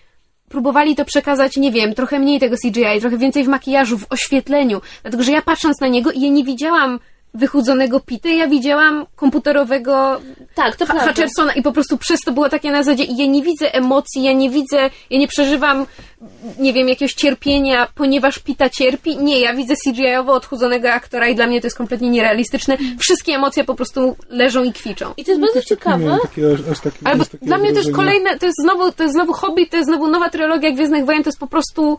próbowali 0.48 0.96
to 0.96 1.04
przekazać, 1.04 1.56
nie 1.56 1.72
wiem, 1.72 1.94
trochę 1.94 2.18
mniej 2.18 2.40
tego 2.40 2.56
CGI, 2.56 3.00
trochę 3.00 3.18
więcej 3.18 3.44
w 3.44 3.48
makijażu, 3.48 3.98
w 3.98 4.06
oświetleniu. 4.10 4.80
Dlatego, 5.02 5.22
że 5.22 5.32
ja 5.32 5.42
patrząc 5.42 5.80
na 5.80 5.88
niego 5.88 6.10
i 6.10 6.20
ja 6.20 6.28
nie 6.28 6.44
widziałam 6.44 7.00
wychudzonego 7.34 8.00
Pity, 8.00 8.30
ja 8.30 8.48
widziałam 8.48 9.06
komputerowego 9.16 10.20
Tak, 10.54 10.76
to 10.76 10.86
Ha-. 10.86 11.06
Hutchersona 11.06 11.52
i 11.52 11.62
po 11.62 11.72
prostu 11.72 11.98
przez 11.98 12.20
to 12.20 12.32
było 12.32 12.48
takie 12.48 12.70
na 12.70 12.82
zasadzie 12.82 13.04
i 13.04 13.16
ja 13.16 13.26
nie 13.26 13.42
widzę 13.42 13.74
emocji, 13.74 14.22
ja 14.22 14.32
nie 14.32 14.50
widzę, 14.50 14.90
ja 15.10 15.18
nie 15.18 15.28
przeżywam, 15.28 15.86
nie 16.58 16.72
wiem, 16.72 16.88
jakiegoś 16.88 17.14
cierpienia, 17.14 17.88
ponieważ 17.94 18.38
Pita 18.38 18.70
cierpi. 18.70 19.16
Nie, 19.16 19.40
ja 19.40 19.54
widzę 19.54 19.74
CGI-owo 19.84 20.32
odchudzonego 20.32 20.92
aktora 20.92 21.28
i 21.28 21.34
dla 21.34 21.46
mnie 21.46 21.60
to 21.60 21.66
jest 21.66 21.76
kompletnie 21.78 22.10
nierealistyczne. 22.10 22.76
Wszystkie 22.98 23.34
emocje 23.34 23.64
po 23.64 23.74
prostu 23.74 24.16
leżą 24.28 24.64
i 24.64 24.72
kwiczą. 24.72 25.12
I 25.16 25.24
to 25.24 25.30
jest 25.30 25.40
bardzo 25.40 25.58
Nie 25.58 25.64
ciekawe. 25.64 26.18
takiego 26.22 26.48
dla 27.42 27.58
mnie 27.58 27.72
to 27.72 27.78
jest 27.78 27.92
kolejne, 27.92 28.38
to 28.38 28.46
jest 28.46 28.58
znowu, 28.62 28.92
to 28.92 29.02
jest 29.02 29.14
znowu 29.14 29.32
hobby, 29.32 29.66
to 29.66 29.76
jest 29.76 29.88
znowu 29.88 30.06
nowa 30.08 30.30
trylogia 30.30 30.72
Gwiezdnych 30.72 31.04
Wojen, 31.04 31.22
to 31.22 31.28
jest 31.28 31.40
po 31.40 31.46
prostu 31.46 31.98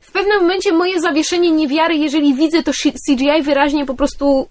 w 0.00 0.12
pewnym 0.12 0.40
momencie 0.40 0.72
moje 0.72 1.00
zawieszenie 1.00 1.50
niewiary, 1.50 1.94
jeżeli 1.96 2.34
widzę 2.34 2.62
to 2.62 2.72
CGI 3.08 3.42
wyraźnie 3.42 3.86
po 3.86 3.94
prostu 3.94 4.48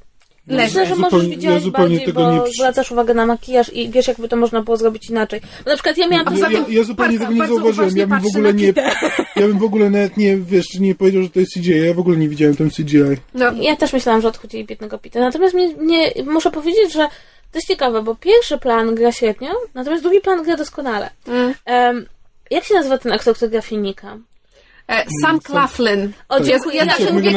leży. 0.48 0.64
Myślę, 0.66 0.86
że 0.86 0.96
Zupełnie- 0.96 1.12
możesz 1.18 1.30
ja 1.30 1.36
widziałeś 1.36 1.64
zupełnie 1.64 1.90
bardziej, 1.98 2.06
tego 2.14 2.22
bo 2.22 2.32
nie 2.34 2.42
przy- 2.42 2.54
zwracasz 2.54 2.92
uwagę 2.92 3.14
na 3.14 3.26
makijaż 3.26 3.74
i 3.74 3.90
wiesz, 3.90 4.08
jakby 4.08 4.28
to 4.30 4.36
można 4.36 4.62
było 4.62 4.78
zrobić 4.78 5.10
inaczej. 5.10 5.42
Bo 5.66 5.70
na 5.72 5.76
przykład 5.76 5.98
ja 5.98 6.08
miałam... 6.08 6.38
Ja, 6.38 6.50
ja, 6.52 6.64
tym 6.64 6.74
ja 6.74 6.84
zupełnie 6.84 7.20
bardzo- 7.20 7.34
tego 7.34 7.44
nie 7.44 7.48
zauważyłem. 7.48 7.98
Ja 7.98 8.08
bym 8.08 8.20
w 8.22 8.26
ogóle 8.28 8.54
nie. 8.54 8.74
Ja 9.36 9.48
bym 9.48 9.60
w 9.60 9.64
ogóle 9.64 9.90
nawet 9.90 10.18
nie, 10.18 10.38
wiesz, 10.38 10.66
nie 10.80 10.96
powiedział, 10.96 11.24
że 11.24 11.30
to 11.30 11.40
jest 11.40 11.54
CGI. 11.54 11.86
Ja 11.86 11.94
w 11.94 12.00
ogóle 12.00 12.18
nie 12.18 12.30
widziałem 12.30 12.56
tam 12.56 12.70
CGI. 12.70 13.00
No, 13.34 13.46
Ja 13.62 13.76
też 13.76 13.94
myślałam, 13.94 14.22
że 14.22 14.28
odchudzili 14.28 14.66
biednego 14.66 14.98
Pita. 14.98 15.20
Natomiast 15.20 15.54
mnie, 15.56 15.68
mnie, 15.76 16.12
muszę 16.26 16.52
powiedzieć, 16.52 16.94
że 16.94 17.08
to 17.52 17.58
jest 17.58 17.68
ciekawe, 17.68 18.02
bo 18.04 18.16
pierwszy 18.16 18.58
plan 18.58 18.96
gra 18.96 19.12
średnio, 19.12 19.50
natomiast 19.74 20.04
drugi 20.04 20.22
plan 20.22 20.44
gra 20.44 20.56
doskonale. 20.58 21.10
Mm. 21.28 21.54
Em, 21.66 22.06
jak 22.52 22.64
się 22.64 22.74
nazywa 22.74 22.98
ten 22.98 23.12
aktor, 23.12 23.36
który 23.36 23.52
gra 23.52 23.62
Finika? 23.62 24.18
E, 24.88 25.06
Sam 25.22 25.40
Claflin. 25.40 26.14
O, 26.30 26.40
dziękuję. 26.40 26.78
Ja 26.78 26.84
Ja 26.86 26.90
zawsze 26.90 27.14
mówię. 27.14 27.32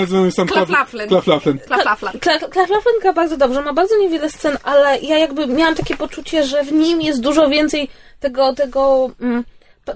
Claflaflin. 1.66 2.20
Clive 2.20 2.70
Laughlin 2.70 3.00
gra 3.02 3.12
bardzo 3.12 3.36
dobrze, 3.36 3.62
ma 3.62 3.72
bardzo 3.72 3.96
niewiele 3.98 4.30
scen, 4.30 4.58
ale 4.62 4.98
ja 5.00 5.18
jakby 5.18 5.46
miałam 5.46 5.74
takie 5.74 5.96
poczucie, 5.96 6.44
że 6.44 6.64
w 6.64 6.72
nim 6.72 7.00
jest 7.02 7.20
dużo 7.20 7.48
więcej 7.48 7.88
tego, 8.20 8.54
tego 8.54 9.10
mm, 9.20 9.44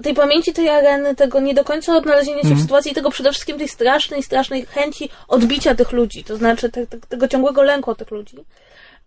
tej 0.03 0.13
pamięci 0.13 0.53
tej 0.53 0.69
areny, 0.69 1.15
tego 1.15 1.39
nie 1.39 1.53
do 1.53 1.63
końca 1.63 1.95
odnalezienia 1.97 2.41
się 2.41 2.55
w 2.55 2.61
sytuacji 2.61 2.91
i 2.91 2.95
tego 2.95 3.11
przede 3.11 3.31
wszystkim 3.31 3.57
tej 3.57 3.67
strasznej, 3.67 4.23
strasznej 4.23 4.65
chęci 4.65 5.09
odbicia 5.27 5.75
tych 5.75 5.91
ludzi, 5.91 6.23
to 6.23 6.37
znaczy 6.37 6.71
te, 6.71 6.87
te, 6.87 6.97
tego 6.99 7.27
ciągłego 7.27 7.63
lęku 7.63 7.95
tych 7.95 8.11
ludzi. 8.11 8.37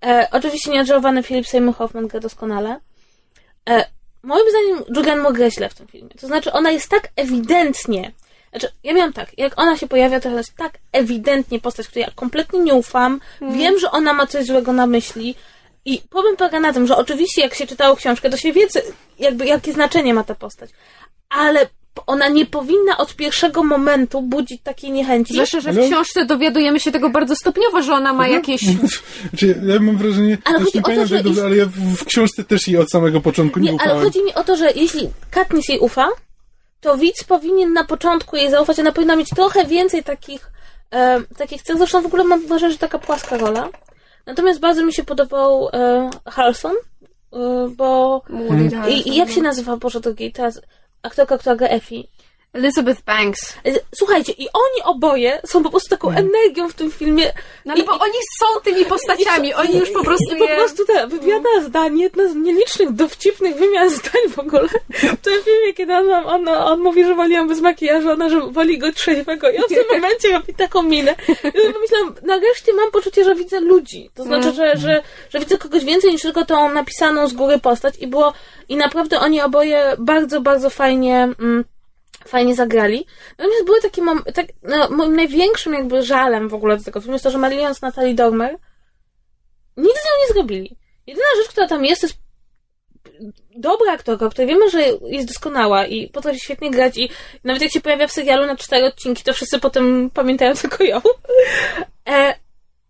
E, 0.04 0.28
oczywiście 0.32 0.70
nieodżałowany 0.70 1.22
Philip 1.22 1.46
Seymour 1.46 1.76
Hoffman 1.76 2.06
gra 2.06 2.20
doskonale. 2.20 2.80
E, 3.70 3.84
moim 4.22 4.44
zdaniem 4.50 4.96
Julianne 4.96 5.22
Moore 5.22 5.36
gra 5.36 5.50
źle 5.50 5.68
w 5.68 5.74
tym 5.74 5.86
filmie. 5.86 6.10
To 6.20 6.26
znaczy 6.26 6.52
ona 6.52 6.70
jest 6.70 6.88
tak 6.88 7.08
ewidentnie 7.16 8.12
znaczy, 8.50 8.68
ja 8.84 8.94
miałam 8.94 9.12
tak, 9.12 9.38
jak 9.38 9.52
ona 9.60 9.76
się 9.76 9.88
pojawia, 9.88 10.20
to 10.20 10.28
jest 10.30 10.54
tak 10.56 10.78
ewidentnie 10.92 11.60
postać, 11.60 11.86
której 11.88 12.02
ja 12.06 12.12
kompletnie 12.14 12.58
nie 12.60 12.74
ufam. 12.74 13.20
Wiem, 13.52 13.78
że 13.78 13.90
ona 13.90 14.12
ma 14.12 14.26
coś 14.26 14.46
złego 14.46 14.72
na 14.72 14.86
myśli. 14.86 15.34
I 15.84 16.02
powiem 16.10 16.36
polega 16.36 16.60
na 16.60 16.72
tym, 16.72 16.86
że 16.86 16.96
oczywiście 16.96 17.42
jak 17.42 17.54
się 17.54 17.66
czytało 17.66 17.96
książkę, 17.96 18.30
to 18.30 18.36
się 18.36 18.52
wie, 18.52 18.66
jakby 19.18 19.46
jakie 19.46 19.72
znaczenie 19.72 20.14
ma 20.14 20.24
ta 20.24 20.34
postać. 20.34 20.70
Ale 21.30 21.66
ona 22.06 22.28
nie 22.28 22.46
powinna 22.46 22.98
od 22.98 23.16
pierwszego 23.16 23.62
momentu 23.62 24.22
budzić 24.22 24.62
takiej 24.62 24.90
niechęci. 24.90 25.32
Zwłaszcza, 25.32 25.60
że 25.60 25.72
w 25.72 25.78
Ale- 25.78 25.88
książce 25.88 26.24
dowiadujemy 26.24 26.80
się 26.80 26.92
tego 26.92 27.10
bardzo 27.10 27.36
stopniowo, 27.36 27.82
że 27.82 27.92
ona 27.92 28.12
ma 28.12 28.28
jakieś... 28.28 28.60
Znaczy, 29.30 29.60
ja 29.66 29.80
mam 29.80 29.96
wrażenie, 29.96 30.38
Ale 30.44 30.56
ale 30.56 30.64
chodzi 30.64 30.78
nie 30.78 30.82
o 30.82 30.96
to, 31.00 31.06
że 31.06 31.22
dobrze, 31.22 31.40
iż- 31.40 31.44
ale 31.46 31.56
ja 31.56 31.66
w, 31.96 32.04
książce 32.04 32.44
też 32.44 32.68
jej 32.68 32.76
od 32.76 32.90
samego 32.90 33.20
początku 33.20 33.60
nie, 33.60 33.72
Nie, 33.72 33.78
ale 33.80 33.90
ufałem. 33.90 34.04
chodzi 34.04 34.24
mi 34.24 34.34
o 34.34 34.44
to, 34.44 34.56
że 34.56 34.70
jeśli 34.70 35.10
Katniss 35.30 35.68
jej 35.68 35.78
ufa, 35.78 36.08
to 36.80 36.96
widz 36.96 37.24
powinien 37.24 37.72
na 37.72 37.84
początku 37.84 38.36
jej 38.36 38.50
zaufać, 38.50 38.78
ona 38.78 38.92
powinna 38.92 39.16
mieć 39.16 39.28
trochę 39.28 39.64
więcej 39.64 40.04
takich, 40.04 40.50
e, 40.90 41.20
takich 41.38 41.62
cech. 41.62 41.76
Zresztą 41.78 42.02
w 42.02 42.06
ogóle 42.06 42.24
mam 42.24 42.46
wrażenie, 42.46 42.72
że 42.72 42.78
taka 42.78 42.98
płaska 42.98 43.36
rola. 43.36 43.68
Natomiast 44.26 44.60
bardzo 44.60 44.84
mi 44.84 44.92
się 44.92 45.04
podobał 45.04 45.68
e, 45.72 46.10
Halson, 46.26 46.76
e, 47.32 47.68
bo... 47.76 48.22
I, 48.88 49.08
I 49.08 49.16
jak 49.16 49.30
się 49.30 49.42
nazywa, 49.42 49.76
Boże 49.76 50.00
drogi, 50.00 50.32
teraz 50.32 50.60
aktorka, 51.02 51.38
która 51.38 51.56
gra 51.56 51.68
Effie? 51.68 52.08
Elizabeth 52.52 53.02
Banks. 53.04 53.54
E, 53.66 53.70
Słuchajcie, 53.94 54.32
i 54.32 54.48
oni 54.52 54.82
oboje 54.84 55.40
są 55.46 55.62
po 55.62 55.70
prostu 55.70 55.90
taką 55.90 56.10
energią 56.10 56.68
w 56.68 56.74
tym 56.74 56.90
filmie. 56.90 57.32
No 57.64 57.72
ale 57.72 57.82
I- 57.82 57.86
bo 57.86 57.96
i- 57.96 58.00
oni 58.00 58.12
są 58.40 58.60
tymi 58.64 58.84
postaciami, 58.84 59.54
oni 59.54 59.78
już 59.78 59.90
po 59.90 60.04
prostu 60.04 60.34
I 60.34 60.38
po 60.38 60.46
prostu 60.46 60.84
ta 60.86 61.06
wymiana 61.06 61.48
zdań, 61.62 61.98
jedna 61.98 62.28
z 62.28 62.34
nielicznych, 62.34 62.92
dowcipnych 62.92 63.56
wymian 63.56 63.90
zdań 63.90 64.22
w 64.34 64.38
ogóle. 64.38 64.68
W 64.90 65.16
tym 65.22 65.42
filmie, 65.44 65.74
kiedy 65.74 65.94
on, 65.94 66.10
on, 66.10 66.48
on 66.48 66.80
mówi, 66.80 67.04
że 67.04 67.14
woli 67.14 67.34
ją 67.34 67.48
bez 67.48 67.60
makijażu, 67.60 68.10
ona, 68.10 68.28
że 68.28 68.40
woli 68.40 68.78
go 68.78 68.92
trzeźwego 68.92 69.50
i 69.50 69.56
on 69.58 69.64
w 69.64 69.68
tym 69.68 69.84
momencie 69.92 70.28
robi 70.32 70.54
taką 70.54 70.82
minę. 70.82 71.14
I 71.44 71.72
pomyślałam, 71.72 72.14
nareszcie 72.22 72.72
mam 72.72 72.90
poczucie, 72.90 73.24
że 73.24 73.34
widzę 73.34 73.60
ludzi. 73.60 74.10
To 74.14 74.22
znaczy, 74.24 74.52
że, 74.52 74.76
że, 74.76 75.02
że 75.30 75.38
widzę 75.40 75.58
kogoś 75.58 75.84
więcej 75.84 76.12
niż 76.12 76.22
tylko 76.22 76.44
tą 76.44 76.72
napisaną 76.72 77.28
z 77.28 77.32
góry 77.32 77.58
postać 77.58 77.94
i 77.98 78.06
było, 78.06 78.32
i 78.68 78.76
naprawdę 78.76 79.20
oni 79.20 79.40
oboje 79.40 79.94
bardzo, 79.98 80.40
bardzo 80.40 80.70
fajnie... 80.70 81.28
Mm, 81.40 81.64
fajnie 82.28 82.54
zagrali. 82.54 83.06
Natomiast 83.38 83.64
były 83.64 83.80
takie 83.80 84.02
mom- 84.02 84.32
tak, 84.32 84.46
no, 84.62 84.90
moim 84.90 85.16
największym 85.16 85.74
jakby 85.74 86.02
żalem 86.02 86.48
w 86.48 86.54
ogóle 86.54 86.76
do 86.76 86.84
tego 86.84 87.00
filmu 87.00 87.14
jest 87.14 87.24
to, 87.24 87.30
że 87.30 87.38
Marillion 87.38 87.74
z 87.74 87.82
Natalie 87.82 88.14
Dormer 88.14 88.56
nic 89.76 89.92
z 89.92 90.04
nią 90.04 90.10
nie 90.20 90.34
zrobili. 90.34 90.76
Jedyna 91.06 91.26
rzecz, 91.36 91.48
która 91.48 91.68
tam 91.68 91.84
jest, 91.84 92.00
to 92.00 92.06
jest 92.06 92.18
dobra 93.56 93.92
aktorka, 93.92 94.28
której 94.28 94.48
wiemy, 94.48 94.70
że 94.70 94.82
jest 95.02 95.28
doskonała 95.28 95.86
i 95.86 96.08
potrafi 96.08 96.40
świetnie 96.40 96.70
grać 96.70 96.98
i 96.98 97.10
nawet 97.44 97.62
jak 97.62 97.72
się 97.72 97.80
pojawia 97.80 98.06
w 98.06 98.12
serialu 98.12 98.46
na 98.46 98.56
cztery 98.56 98.86
odcinki, 98.86 99.24
to 99.24 99.32
wszyscy 99.32 99.58
potem 99.58 100.10
pamiętają 100.10 100.54
tylko 100.54 100.84
ją. 100.84 101.00
E, 102.08 102.34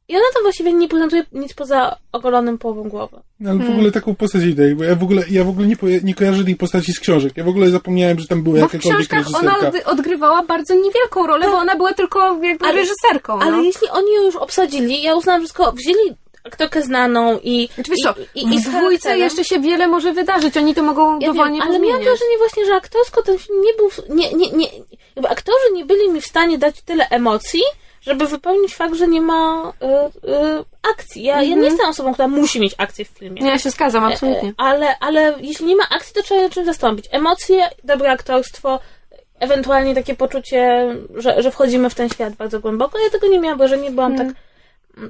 I 0.08 0.16
ona 0.16 0.24
tam 0.34 0.42
właściwie 0.42 0.72
nie 0.72 0.88
prezentuje 0.88 1.24
nic 1.32 1.54
poza 1.54 1.96
ogolonym 2.12 2.58
połową 2.58 2.88
głowy. 2.88 3.16
No, 3.40 3.50
ale 3.50 3.58
w 3.58 3.70
ogóle 3.70 3.92
taką 3.92 4.14
postać 4.14 4.54
daje, 4.54 4.74
bo 4.74 4.84
ja 4.84 4.94
w 4.94 5.02
ogóle, 5.02 5.22
ja 5.30 5.44
w 5.44 5.48
ogóle 5.48 5.66
nie, 5.66 5.76
nie 6.04 6.14
kojarzę 6.14 6.44
tej 6.44 6.56
postaci 6.56 6.92
z 6.92 7.00
książek. 7.00 7.32
Ja 7.36 7.44
w 7.44 7.48
ogóle 7.48 7.70
zapomniałem, 7.70 8.18
że 8.18 8.26
tam 8.26 8.42
była 8.42 8.60
Bo 8.60 8.68
w 8.68 8.72
jakakolwiek 8.72 9.08
książkach 9.08 9.40
ona 9.42 9.54
reżyserka. 9.54 9.90
od, 9.90 9.98
odgrywała 9.98 10.42
bardzo 10.42 10.74
niewielką 10.74 11.26
rolę, 11.26 11.46
bo 11.46 11.56
ona 11.56 11.76
była 11.76 11.92
tylko 11.92 12.38
jakby 12.44 12.64
Ale- 12.66 12.74
reżyserką. 12.74 13.38
Ale 13.40 13.50
no. 13.50 13.62
jeśli 13.62 13.88
oni 13.88 14.12
ją 14.14 14.22
już 14.22 14.36
obsadzili, 14.36 15.02
ja 15.02 15.14
uznałam, 15.14 15.42
że 15.42 15.48
skoro 15.48 15.72
wzięli 15.72 16.14
aktorkę 16.44 16.82
znaną 16.82 17.38
i... 17.42 17.68
Znaczy, 17.74 17.90
wiesz 17.90 18.00
co, 18.02 18.14
i, 18.34 18.40
i, 18.40 18.54
i 18.54 18.58
w 18.60 18.68
dwójce 18.68 19.18
jeszcze 19.18 19.44
się 19.44 19.60
wiele 19.60 19.88
może 19.88 20.12
wydarzyć, 20.12 20.56
oni 20.56 20.74
to 20.74 20.82
mogą 20.82 21.18
Ja 21.20 21.28
dowolnie 21.28 21.60
wiem, 21.60 21.68
ale 21.68 21.78
miałam 21.80 22.02
wrażenie 22.02 22.38
właśnie, 22.38 22.66
że 22.66 22.74
aktorsko 22.74 23.22
ten 23.22 23.38
film 23.38 23.58
nie 23.62 23.72
był... 23.74 23.90
w- 23.90 24.08
Nie, 24.08 24.32
nie, 24.32 24.50
nie, 24.50 24.66
jakby 25.16 25.28
aktorzy 25.30 25.72
nie 25.74 25.84
byli 25.84 26.10
mi 26.12 26.20
w 26.20 26.26
stanie 26.26 26.58
dać 26.58 26.82
tyle 26.82 27.08
emocji, 27.08 27.60
żeby 28.00 28.26
wypełnić 28.26 28.74
fakt, 28.74 28.94
że 28.94 29.08
nie 29.08 29.20
ma 29.20 29.72
y, 29.82 29.86
y, 30.30 30.64
akcji. 30.92 31.22
Ja, 31.22 31.42
ja 31.42 31.56
nie 31.56 31.64
jestem 31.64 31.88
osobą, 31.88 32.12
która 32.12 32.28
musi 32.28 32.60
mieć 32.60 32.74
akcję 32.78 33.04
w 33.04 33.08
filmie. 33.08 33.46
Ja 33.46 33.58
się 33.58 33.70
zgadzam, 33.70 34.04
absolutnie. 34.04 34.48
E, 34.48 34.54
Ale, 34.56 34.98
ale 34.98 35.34
jeśli 35.40 35.66
nie 35.66 35.76
ma 35.76 35.84
akcji, 35.90 36.14
to 36.14 36.22
trzeba 36.22 36.40
ją 36.40 36.50
czymś 36.50 36.66
zastąpić. 36.66 37.06
Emocje, 37.10 37.70
dobre 37.84 38.10
aktorstwo, 38.10 38.80
ewentualnie 39.40 39.94
takie 39.94 40.14
poczucie, 40.14 40.94
że, 41.14 41.42
że 41.42 41.50
wchodzimy 41.50 41.90
w 41.90 41.94
ten 41.94 42.08
świat 42.08 42.34
bardzo 42.34 42.60
głęboko. 42.60 42.98
Ja 42.98 43.10
tego 43.10 43.26
nie 43.26 43.40
miałam, 43.40 43.58
bo 43.58 43.68
że 43.68 43.78
nie 43.78 43.90
byłam 43.90 44.16
tak, 44.16 44.28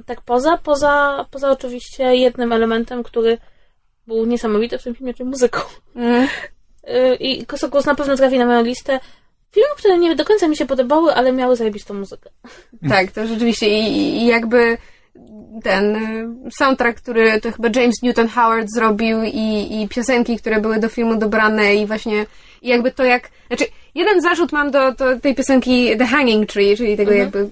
tak 0.05 0.21
poza, 0.21 0.57
poza, 0.57 1.25
poza 1.31 1.51
oczywiście 1.51 2.15
jednym 2.15 2.53
elementem, 2.53 3.03
który 3.03 3.37
był 4.07 4.25
niesamowity 4.25 4.77
w 4.77 4.83
tym 4.83 4.95
filmie, 4.95 5.13
czyli 5.13 5.29
muzyką. 5.29 5.59
Mm. 5.95 6.27
Y, 6.89 7.15
I 7.15 7.45
Kosokus 7.45 7.85
na 7.85 7.95
pewno 7.95 8.15
trafi 8.15 8.39
na 8.39 8.45
moją 8.45 8.63
listę. 8.63 8.99
Filmy, 9.51 9.75
które 9.77 9.97
nie 9.97 10.15
do 10.15 10.25
końca 10.25 10.47
mi 10.47 10.57
się 10.57 10.65
podobały, 10.65 11.15
ale 11.15 11.31
miały 11.31 11.55
zajebistą 11.55 11.93
muzykę. 11.93 12.29
Tak, 12.89 13.11
to 13.11 13.27
rzeczywiście 13.27 13.67
i, 13.67 14.17
i 14.17 14.25
jakby 14.25 14.77
ten 15.63 15.95
y, 15.95 16.51
soundtrack, 16.51 17.01
który 17.01 17.41
to 17.41 17.51
chyba 17.51 17.69
James 17.75 18.01
Newton 18.03 18.27
Howard 18.27 18.67
zrobił 18.75 19.23
i, 19.23 19.81
i 19.81 19.87
piosenki, 19.87 20.37
które 20.37 20.61
były 20.61 20.79
do 20.79 20.89
filmu 20.89 21.15
dobrane 21.15 21.75
i 21.75 21.85
właśnie 21.85 22.25
i 22.61 22.69
jakby 22.69 22.91
to 22.91 23.03
jak, 23.03 23.29
znaczy 23.47 23.65
jeden 23.95 24.21
zarzut 24.21 24.51
mam 24.51 24.71
do, 24.71 24.91
do 24.91 25.19
tej 25.19 25.35
piosenki 25.35 25.97
The 25.97 26.05
Hanging 26.05 26.49
Tree, 26.49 26.77
czyli 26.77 26.97
tego 26.97 27.11
jakby 27.11 27.49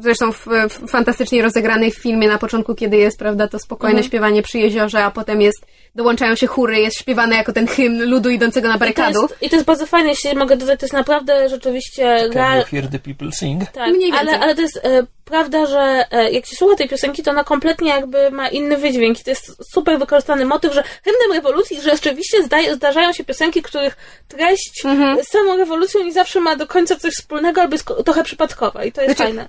zresztą 0.00 0.32
w, 0.32 0.46
w 0.70 0.90
fantastycznie 0.90 1.42
rozegranej 1.42 1.90
w 1.90 1.98
filmie 1.98 2.28
na 2.28 2.38
początku, 2.38 2.74
kiedy 2.74 2.96
jest, 2.96 3.18
prawda, 3.18 3.48
to 3.48 3.58
spokojne 3.58 4.02
śpiewanie 4.04 4.42
przy 4.42 4.58
jeziorze, 4.58 5.04
a 5.04 5.10
potem 5.10 5.40
jest, 5.40 5.66
dołączają 5.94 6.34
się 6.34 6.46
chóry, 6.46 6.80
jest 6.80 6.98
śpiewane 6.98 7.36
jako 7.36 7.52
ten 7.52 7.66
hymn 7.66 8.10
ludu 8.10 8.30
idącego 8.30 8.68
na 8.68 8.76
I 8.76 8.94
to, 8.94 9.08
jest, 9.08 9.36
I 9.42 9.50
to 9.50 9.56
jest 9.56 9.66
bardzo 9.66 9.86
fajne, 9.86 10.08
jeśli 10.08 10.36
mogę 10.36 10.56
dodać, 10.56 10.80
to 10.80 10.86
jest 10.86 10.94
naprawdę 10.94 11.48
rzeczywiście 11.48 12.16
Can 12.32 12.32
real, 12.32 12.58
you 12.58 12.64
hear 12.64 12.88
the 12.90 12.98
people 12.98 13.32
sing? 13.32 13.70
Tak, 13.70 13.94
ale, 14.18 14.38
ale 14.38 14.54
to 14.54 14.62
jest 14.62 14.80
e, 14.84 15.06
prawda, 15.30 15.66
że 15.66 16.04
e, 16.10 16.30
jak 16.30 16.46
się 16.46 16.56
słucha 16.56 16.76
tej 16.76 16.88
piosenki, 16.88 17.22
to 17.22 17.30
ona 17.30 17.44
kompletnie 17.44 17.88
jakby 17.90 18.30
ma 18.30 18.48
inny 18.48 18.76
wydźwięk. 18.76 19.20
I 19.20 19.24
to 19.24 19.30
jest 19.30 19.72
super 19.72 19.98
wykorzystany 19.98 20.44
motyw, 20.44 20.74
że 20.74 20.82
hymnem 21.04 21.32
rewolucji, 21.32 21.80
że 21.80 21.90
rzeczywiście 21.90 22.36
zdarzają 22.74 23.12
się 23.12 23.24
piosenki, 23.24 23.62
których 23.62 23.96
treść 24.28 24.84
Mhm. 24.84 25.24
z 25.24 25.28
samą 25.28 25.56
rewolucją 25.56 26.04
nie 26.04 26.12
zawsze 26.12 26.40
ma 26.40 26.56
do 26.56 26.66
końca 26.66 26.96
coś 26.96 27.14
wspólnego, 27.14 27.60
albo 27.60 27.74
jest 27.74 27.88
trochę 28.04 28.22
przypadkowa. 28.24 28.84
I 28.84 28.92
to 28.92 29.02
jest 29.02 29.16
Znaczy, 29.16 29.32
fajne. 29.34 29.48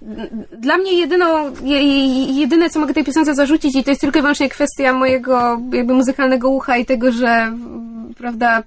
Dla 0.52 0.78
mnie 0.78 0.94
jedyną, 1.00 1.54
je, 1.64 1.84
je- 1.84 2.40
jedyne, 2.40 2.70
co 2.70 2.80
mogę 2.80 2.94
tej 2.94 3.04
piosence 3.04 3.36
zarzucić 3.36 3.76
i 3.76 3.84
to 3.84 3.90
jest 3.92 4.02
tylko 4.02 4.20
i 4.20 4.22
wyłącznie 4.22 4.50
kwestia 4.50 4.94
mojego 4.94 5.62
jakby 5.74 5.94
muzykalnego 5.94 6.50
ucha 6.50 6.78
i 6.78 6.86
tego, 6.86 7.12
że 7.12 7.52
prawda, 8.18 8.64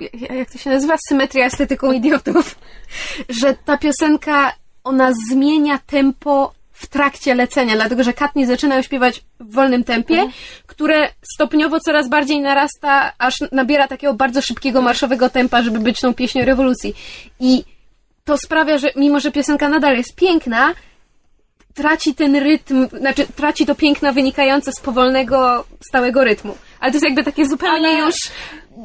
jak- 0.00 0.30
jak 0.30 0.50
to 0.50 0.58
się 0.58 0.70
nazywa? 0.70 0.96
Symetria 1.08 1.46
estetyką 1.46 1.92
idiotów. 1.92 2.54
Że 3.28 3.54
ta 3.64 3.76
piosenka, 3.78 4.52
ona 4.86 5.12
zmienia 5.30 5.78
tempo 5.86 6.52
w 6.72 6.86
trakcie 6.86 7.34
lecenia, 7.34 7.74
dlatego 7.74 8.04
że 8.04 8.12
Katni 8.12 8.46
zaczyna 8.46 8.82
śpiewać 8.82 9.22
w 9.40 9.52
wolnym 9.52 9.84
tempie, 9.84 10.28
które 10.66 11.08
stopniowo 11.34 11.80
coraz 11.80 12.08
bardziej 12.08 12.40
narasta, 12.40 13.12
aż 13.18 13.34
nabiera 13.52 13.88
takiego 13.88 14.14
bardzo 14.14 14.42
szybkiego 14.42 14.82
marszowego 14.82 15.30
tempa, 15.30 15.62
żeby 15.62 15.78
być 15.78 16.00
tą 16.00 16.14
pieśnią 16.14 16.44
rewolucji. 16.44 16.94
I 17.40 17.64
to 18.24 18.38
sprawia, 18.38 18.78
że 18.78 18.90
mimo, 18.96 19.20
że 19.20 19.32
piosenka 19.32 19.68
nadal 19.68 19.96
jest 19.96 20.14
piękna, 20.14 20.74
traci 21.74 22.14
ten 22.14 22.36
rytm, 22.36 22.88
znaczy 22.98 23.26
traci 23.36 23.66
to 23.66 23.74
piękno 23.74 24.12
wynikające 24.12 24.72
z 24.72 24.80
powolnego, 24.80 25.64
stałego 25.88 26.24
rytmu. 26.24 26.56
Ale 26.86 26.92
to 26.92 26.96
jest 26.96 27.04
jakby 27.04 27.24
takie 27.24 27.46
zupełnie 27.48 27.88
Ale- 27.88 27.98
już... 27.98 28.14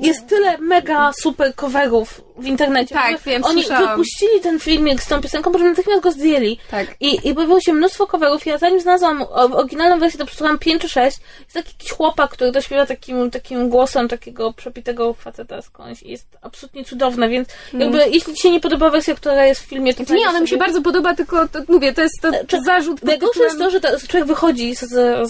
Jest 0.02 0.28
tyle 0.28 0.58
mega 0.58 1.12
super 1.22 1.56
coverów 1.56 2.22
w 2.38 2.46
internecie. 2.48 2.96
Tak, 2.96 3.22
wiem, 3.26 3.44
Oni 3.46 3.64
słyszałam. 3.64 3.90
wypuścili 3.90 4.40
ten 4.44 4.60
filmik 4.60 5.02
z 5.04 5.08
tą 5.08 5.22
piosenką, 5.22 5.52
bo 5.52 5.60
natychmiast 5.60 6.04
go 6.04 6.12
zdjęli. 6.12 6.58
Tak. 6.72 6.88
I, 7.00 7.30
I 7.30 7.34
pojawiło 7.36 7.62
się 7.62 7.74
mnóstwo 7.74 8.08
coverów. 8.08 8.46
Ja 8.46 8.58
zanim 8.58 8.82
znalazłam 8.82 9.26
oryginalną 9.32 10.00
wersję, 10.00 10.20
to 10.20 10.26
przesłuchałam 10.26 10.60
5 10.60 10.82
czy 10.82 10.90
6. 10.90 11.18
Jest 11.40 11.54
taki 11.54 11.70
jakiś 11.72 11.92
chłopak, 11.92 12.32
który 12.32 12.52
to 12.52 12.62
śpiewa 12.62 12.86
takim, 12.86 13.32
takim 13.32 13.70
głosem 13.70 14.08
takiego 14.08 14.54
przepitego 14.54 15.14
faceta 15.14 15.62
skądś. 15.62 16.04
I 16.04 16.12
jest 16.12 16.28
absolutnie 16.42 16.86
cudowne, 16.86 17.30
więc 17.30 17.50
jakby 17.74 17.98
jeśli 18.10 18.34
ci 18.34 18.42
się 18.42 18.52
nie 18.52 18.60
podoba 18.60 18.90
wersja, 18.90 19.16
która 19.16 19.46
jest 19.46 19.62
w 19.62 19.66
filmie, 19.66 19.94
to 19.94 20.14
nie, 20.14 20.30
ona 20.30 20.40
mi 20.42 20.48
się 20.48 20.56
sobie- 20.56 20.66
bardzo 20.66 20.82
podoba, 20.82 21.16
tylko 21.16 21.48
to, 21.48 21.60
mówię, 21.68 21.94
to 21.94 22.02
jest 22.02 22.22
to, 22.22 22.32
Czy- 22.48 22.62
zarzut 22.62 23.04
Najgorsze 23.04 23.44
jest 23.44 23.56
tytułem- 23.58 23.82
to, 23.82 24.00
że 24.00 24.08
człowiek 24.08 24.28
wychodzi 24.28 24.76
z, 24.76 24.80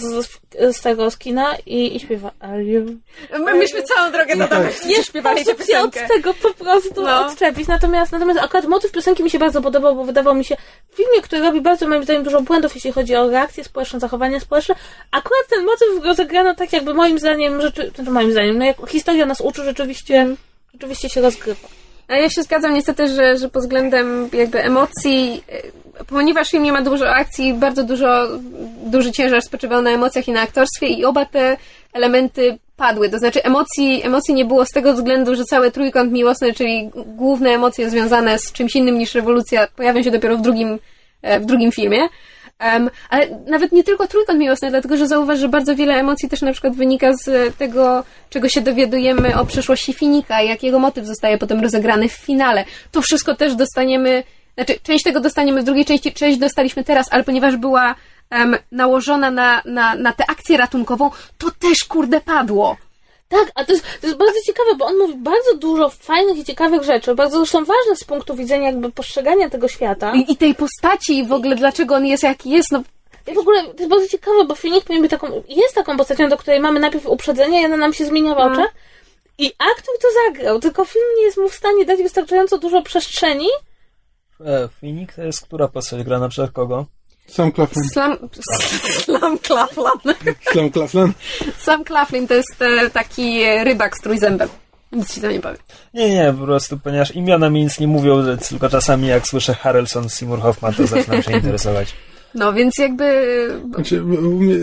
z, 0.26 0.40
z 0.76 0.80
tego 0.80 1.10
skina 1.10 1.54
i, 1.66 1.96
i 1.96 2.00
śpiewa? 2.00 2.30
My, 3.38 3.54
myśmy 3.54 3.82
całą 3.82 4.12
drogę 4.12 4.36
do 4.36 4.48
domu 4.48 4.64
Nie 4.86 5.04
śpiewali 5.04 5.44
tę 5.44 5.44
się 5.44 5.52
od 5.52 5.58
piosenkę. 5.92 6.08
tego 6.08 6.34
po 6.34 6.54
prostu 6.64 7.02
No. 7.02 7.26
odczepić. 7.26 7.68
Natomiast, 7.68 8.12
natomiast 8.12 8.40
akurat 8.40 8.64
motyw 8.66 8.92
piosenki 8.92 9.22
mi 9.22 9.30
się 9.30 9.38
bardzo 9.38 9.62
podobał, 9.62 9.96
bo 9.96 10.04
wydawał 10.04 10.34
mi 10.34 10.44
się 10.44 10.56
w 10.92 10.96
filmie, 10.96 11.22
który 11.22 11.42
robi 11.42 11.60
bardzo 11.60 11.88
moim 11.88 12.04
zdaniem 12.04 12.22
dużo 12.22 12.40
błędów, 12.42 12.74
jeśli 12.74 12.92
chodzi 12.92 13.16
o 13.16 13.30
reakcje 13.30 13.64
społeczne, 13.64 14.00
zachowania 14.00 14.40
społeczne. 14.40 14.74
Akurat 15.10 15.46
ten 15.50 15.64
motyw 15.64 16.04
rozegrano 16.04 16.54
tak, 16.54 16.72
jakby 16.72 16.94
moim 16.94 17.18
zdaniem, 17.18 17.60
rzeczy, 17.60 17.90
znaczy 17.94 18.10
moim 18.10 18.32
zdaniem, 18.32 18.58
no 18.58 18.64
jak 18.64 18.76
historia 18.88 19.26
nas 19.26 19.40
uczy, 19.40 19.64
rzeczywiście, 19.64 20.26
rzeczywiście 20.74 21.08
się 21.10 21.20
rozgrywa. 21.20 21.68
Ja 22.16 22.30
się 22.30 22.42
zgadzam 22.42 22.74
niestety, 22.74 23.08
że, 23.08 23.36
że 23.36 23.48
pod 23.48 23.62
względem 23.62 24.28
jakby 24.32 24.62
emocji, 24.64 25.44
e, 25.98 26.04
ponieważ 26.04 26.50
film 26.50 26.62
nie 26.62 26.72
ma 26.72 26.82
dużo 26.82 27.10
akcji, 27.10 27.54
bardzo 27.54 27.84
dużo, 27.84 28.28
duży 28.84 29.12
ciężar 29.12 29.42
spoczywał 29.42 29.82
na 29.82 29.90
emocjach 29.90 30.28
i 30.28 30.32
na 30.32 30.40
aktorstwie 30.40 30.86
i 30.86 31.04
oba 31.04 31.24
te 31.24 31.56
elementy 31.92 32.58
padły. 32.76 33.10
To 33.10 33.18
znaczy 33.18 33.44
emocji, 33.44 34.00
emocji 34.04 34.34
nie 34.34 34.44
było 34.44 34.64
z 34.64 34.68
tego 34.68 34.94
względu, 34.94 35.34
że 35.34 35.44
cały 35.44 35.70
trójkąt 35.70 36.12
miłosny, 36.12 36.52
czyli 36.52 36.90
główne 37.06 37.50
emocje 37.50 37.90
związane 37.90 38.38
z 38.38 38.52
czymś 38.52 38.76
innym 38.76 38.98
niż 38.98 39.14
rewolucja, 39.14 39.68
pojawią 39.76 40.02
się 40.02 40.10
dopiero 40.10 40.36
w 40.36 40.42
drugim, 40.42 40.78
e, 41.22 41.40
w 41.40 41.46
drugim 41.46 41.72
filmie. 41.72 42.08
Em, 42.62 42.90
ale 43.10 43.28
nawet 43.46 43.72
nie 43.72 43.84
tylko 43.84 44.06
trójkąt 44.06 44.38
miłosny, 44.38 44.70
dlatego 44.70 44.96
że 44.96 45.08
zauważ, 45.08 45.38
że 45.38 45.48
bardzo 45.48 45.76
wiele 45.76 45.94
emocji 45.94 46.28
też 46.28 46.42
na 46.42 46.52
przykład 46.52 46.76
wynika 46.76 47.12
z 47.24 47.56
tego, 47.56 48.04
czego 48.30 48.48
się 48.48 48.60
dowiadujemy 48.60 49.40
o 49.40 49.44
przeszłości 49.44 49.92
Finika 49.92 50.42
jak 50.42 50.62
jego 50.62 50.78
motyw 50.78 51.06
zostaje 51.06 51.38
potem 51.38 51.60
rozegrany 51.60 52.08
w 52.08 52.12
finale. 52.12 52.64
To 52.90 53.02
wszystko 53.02 53.34
też 53.34 53.54
dostaniemy, 53.54 54.22
znaczy 54.54 54.74
część 54.82 55.04
tego 55.04 55.20
dostaniemy 55.20 55.62
w 55.62 55.64
drugiej 55.64 55.84
części, 55.84 56.12
część 56.12 56.38
dostaliśmy 56.38 56.84
teraz, 56.84 57.06
ale 57.10 57.24
ponieważ 57.24 57.56
była 57.56 57.94
em, 58.30 58.56
nałożona 58.72 59.30
na, 59.30 59.62
na, 59.64 59.94
na 59.94 60.12
tę 60.12 60.24
akcję 60.28 60.56
ratunkową, 60.56 61.10
to 61.38 61.50
też 61.50 61.84
kurde 61.88 62.20
padło. 62.20 62.76
Tak, 63.32 63.52
a 63.54 63.64
to 63.64 63.72
jest, 63.72 63.84
to 64.00 64.06
jest 64.06 64.18
bardzo 64.18 64.40
ciekawe, 64.46 64.74
bo 64.78 64.84
on 64.86 64.98
mówi 64.98 65.14
bardzo 65.16 65.54
dużo 65.56 65.88
fajnych 65.90 66.36
i 66.38 66.44
ciekawych 66.44 66.82
rzeczy, 66.82 67.14
bardzo 67.14 67.36
zresztą 67.36 67.58
ważnych 67.58 67.98
z 67.98 68.04
punktu 68.04 68.34
widzenia 68.34 68.66
jakby 68.66 68.92
postrzegania 68.92 69.50
tego 69.50 69.68
świata. 69.68 70.12
I, 70.14 70.32
I 70.32 70.36
tej 70.36 70.54
postaci 70.54 71.18
i 71.18 71.26
w 71.26 71.32
ogóle 71.32 71.56
dlaczego 71.56 71.94
on 71.94 72.06
jest 72.06 72.22
jaki 72.22 72.50
jest, 72.50 72.72
no 72.72 72.82
I 73.26 73.34
w 73.34 73.38
ogóle 73.38 73.64
to 73.64 73.78
jest 73.78 73.88
bardzo 73.88 74.08
ciekawe, 74.08 74.44
bo 74.44 74.54
Finik 74.54 74.84
powinien 74.84 75.02
być 75.02 75.10
taką, 75.10 75.42
jest 75.48 75.74
taką 75.74 75.96
postacią, 75.96 76.28
do 76.28 76.36
której 76.36 76.60
mamy 76.60 76.80
najpierw 76.80 77.06
uprzedzenie 77.06 77.62
i 77.62 77.64
ona 77.64 77.76
nam 77.76 77.92
się 77.92 78.04
zmienia 78.06 78.34
w 78.34 78.38
Mhm. 78.38 78.52
oczach. 78.52 78.74
I 79.38 79.52
aktor 79.58 79.94
to 80.02 80.08
zagrał, 80.26 80.60
tylko 80.60 80.84
film 80.84 81.04
nie 81.18 81.22
jest 81.24 81.38
mu 81.38 81.48
w 81.48 81.54
stanie 81.54 81.84
dać 81.84 82.02
wystarczająco 82.02 82.58
dużo 82.58 82.82
przestrzeni. 82.82 83.48
E, 84.40 84.68
Finik 84.80 85.12
to 85.14 85.22
jest 85.22 85.40
która 85.46 85.68
postać 85.68 86.02
grana 86.02 86.28
przez 86.28 86.50
kogo? 86.50 86.86
Sam 87.32 87.52
Claflin. 87.52 87.84
Slam, 87.84 88.18
Slam 89.04 89.38
Claflin. 89.38 90.14
Sam 90.52 90.70
Claflin. 90.70 91.12
Sam 91.58 91.84
Claflin 91.84 92.28
to 92.28 92.34
jest 92.34 92.62
e, 92.62 92.90
taki 92.90 93.42
e, 93.42 93.64
rybak 93.64 93.96
z 93.96 94.00
trójzębem. 94.00 94.48
Nic 94.92 95.14
ci 95.14 95.20
to 95.20 95.30
nie 95.30 95.40
powiem. 95.40 95.58
Nie, 95.94 96.10
nie, 96.10 96.34
po 96.38 96.44
prostu, 96.44 96.78
ponieważ 96.78 97.10
imiona 97.10 97.50
mi 97.50 97.64
nic 97.64 97.80
nie 97.80 97.86
mówią, 97.86 98.36
tylko 98.48 98.68
czasami 98.68 99.06
jak 99.06 99.26
słyszę 99.26 99.54
Harrelson, 99.54 100.08
Seymour 100.08 100.40
Hoffman, 100.40 100.74
to 100.74 100.86
zaczynam 100.86 101.22
się 101.22 101.32
interesować. 101.32 101.94
No 102.34 102.52
więc 102.52 102.78
jakby... 102.78 103.48
Znaczy, 103.74 104.02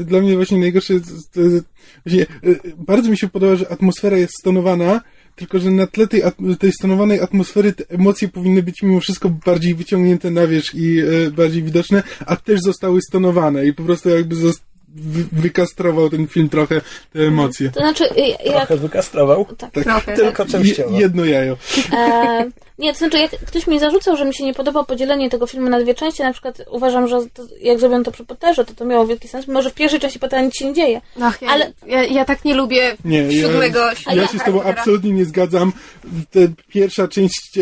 dla 0.04 0.20
mnie 0.20 0.36
właśnie 0.36 0.58
najgorsze 0.58 0.94
jest, 0.94 1.34
to 1.34 1.42
jest 1.42 1.66
właśnie, 2.06 2.26
y, 2.44 2.60
bardzo 2.78 3.10
mi 3.10 3.18
się 3.18 3.28
podoba, 3.28 3.56
że 3.56 3.72
atmosfera 3.72 4.18
jest 4.18 4.34
stonowana, 4.40 5.02
tylko 5.40 5.60
że 5.60 5.72
na 5.72 5.88
tle 5.88 6.08
tej, 6.08 6.22
tej 6.60 6.72
stonowanej 6.72 7.22
atmosfery 7.22 7.74
te 7.74 7.84
emocje 7.90 8.28
powinny 8.28 8.64
być 8.64 8.84
mimo 8.84 9.00
wszystko 9.00 9.30
bardziej 9.30 9.76
wyciągnięte 9.76 10.32
na 10.32 10.48
wierzch 10.48 10.76
i 10.76 11.00
e, 11.00 11.32
bardziej 11.32 11.64
widoczne, 11.64 12.04
a 12.26 12.36
też 12.36 12.60
zostały 12.62 13.00
stonowane 13.02 13.66
i 13.66 13.74
po 13.74 13.84
prostu 13.84 14.10
jakby 14.10 14.36
wy- 14.96 15.26
wykastrował 15.32 16.10
ten 16.10 16.28
film 16.28 16.50
trochę 16.50 16.82
te 17.14 17.20
emocje. 17.28 17.70
To 17.70 17.80
znaczy, 17.80 18.04
jak, 18.46 18.68
Trochę 18.68 18.78
wykastrował, 18.78 19.46
tak, 19.58 19.72
Trochę. 19.72 20.16
tylko 20.16 20.46
częściowo. 20.46 20.96
Je, 20.96 21.02
jedno 21.02 21.26
jajo. 21.26 21.58
e, 21.94 22.50
Nie, 22.80 22.94
to 22.94 23.00
znaczy, 23.00 23.18
jak 23.20 23.32
ktoś 23.32 23.68
mi 23.68 23.80
zarzucał, 23.80 24.18
że 24.18 24.26
mi 24.26 24.34
się 24.36 24.44
nie 24.44 24.54
podoba 24.54 24.84
podzielenie 24.84 25.30
tego 25.30 25.48
filmu 25.48 25.70
na 25.70 25.80
dwie 25.82 25.96
części, 25.96 26.24
na 26.24 26.34
przykład 26.34 26.62
uważam, 26.72 27.08
że 27.08 27.20
to, 27.34 27.44
jak 27.62 27.80
zrobiono 27.80 28.04
to 28.04 28.12
przy 28.12 28.26
Potterze, 28.26 28.66
to 28.66 28.74
to 28.74 28.86
miało 28.86 29.08
wielki 29.08 29.28
sens, 29.28 29.48
mimo 29.48 29.62
że 29.62 29.70
w 29.70 29.74
pierwszej 29.74 30.00
części 30.00 30.20
Pottera 30.20 30.42
nic 30.42 30.56
się 30.56 30.66
nie 30.66 30.74
dzieje. 30.74 31.02
Ach, 31.22 31.42
ja, 31.42 31.50
Ale- 31.50 31.72
ja, 31.88 32.04
ja 32.04 32.26
tak 32.26 32.46
nie 32.46 32.54
lubię 32.56 32.98
Nie, 33.06 33.32
siódmego, 33.42 33.80
ja, 33.80 33.96
siódmego 33.96 34.22
ja 34.22 34.28
się 34.28 34.40
z 34.40 34.44
tobą 34.44 34.64
absolutnie 34.64 35.12
nie 35.12 35.26
zgadzam. 35.26 35.74
Ta 36.32 36.40
pierwsza 36.68 37.08
część 37.08 37.58
e, 37.58 37.62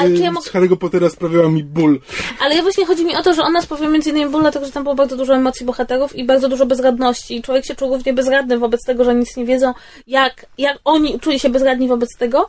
Ale 0.00 0.10
ja 0.10 0.30
z, 0.30 0.34
mogę- 0.34 0.46
z 0.46 0.52
Harry'ego 0.52 0.76
Pottera 0.76 1.10
sprawiała 1.10 1.48
mi 1.50 1.64
ból. 1.64 2.00
Ale 2.40 2.54
ja 2.56 2.62
właśnie 2.62 2.86
chodzi 2.86 3.04
mi 3.04 3.16
o 3.16 3.22
to, 3.22 3.34
że 3.34 3.42
ona 3.42 3.62
sprawia 3.62 3.88
między 3.88 4.10
innymi 4.10 4.30
ból, 4.30 4.40
dlatego 4.40 4.66
że 4.66 4.72
tam 4.72 4.82
było 4.82 4.94
bardzo 4.94 5.16
dużo 5.16 5.34
emocji 5.34 5.66
bohaterów 5.66 6.16
i 6.16 6.24
bardzo 6.24 6.48
dużo 6.48 6.66
bezradności. 6.66 7.36
I 7.36 7.42
człowiek 7.42 7.64
się 7.64 7.74
czuł 7.74 7.88
równie 7.94 8.12
bezradny 8.12 8.58
wobec 8.58 8.84
tego, 8.84 9.04
że 9.04 9.14
nic 9.14 9.36
nie 9.36 9.44
wiedzą, 9.44 9.74
jak, 10.06 10.46
jak 10.58 10.78
oni 10.84 11.20
czuli 11.20 11.40
się 11.40 11.48
bezradni 11.48 11.88
wobec 11.88 12.08
tego. 12.18 12.48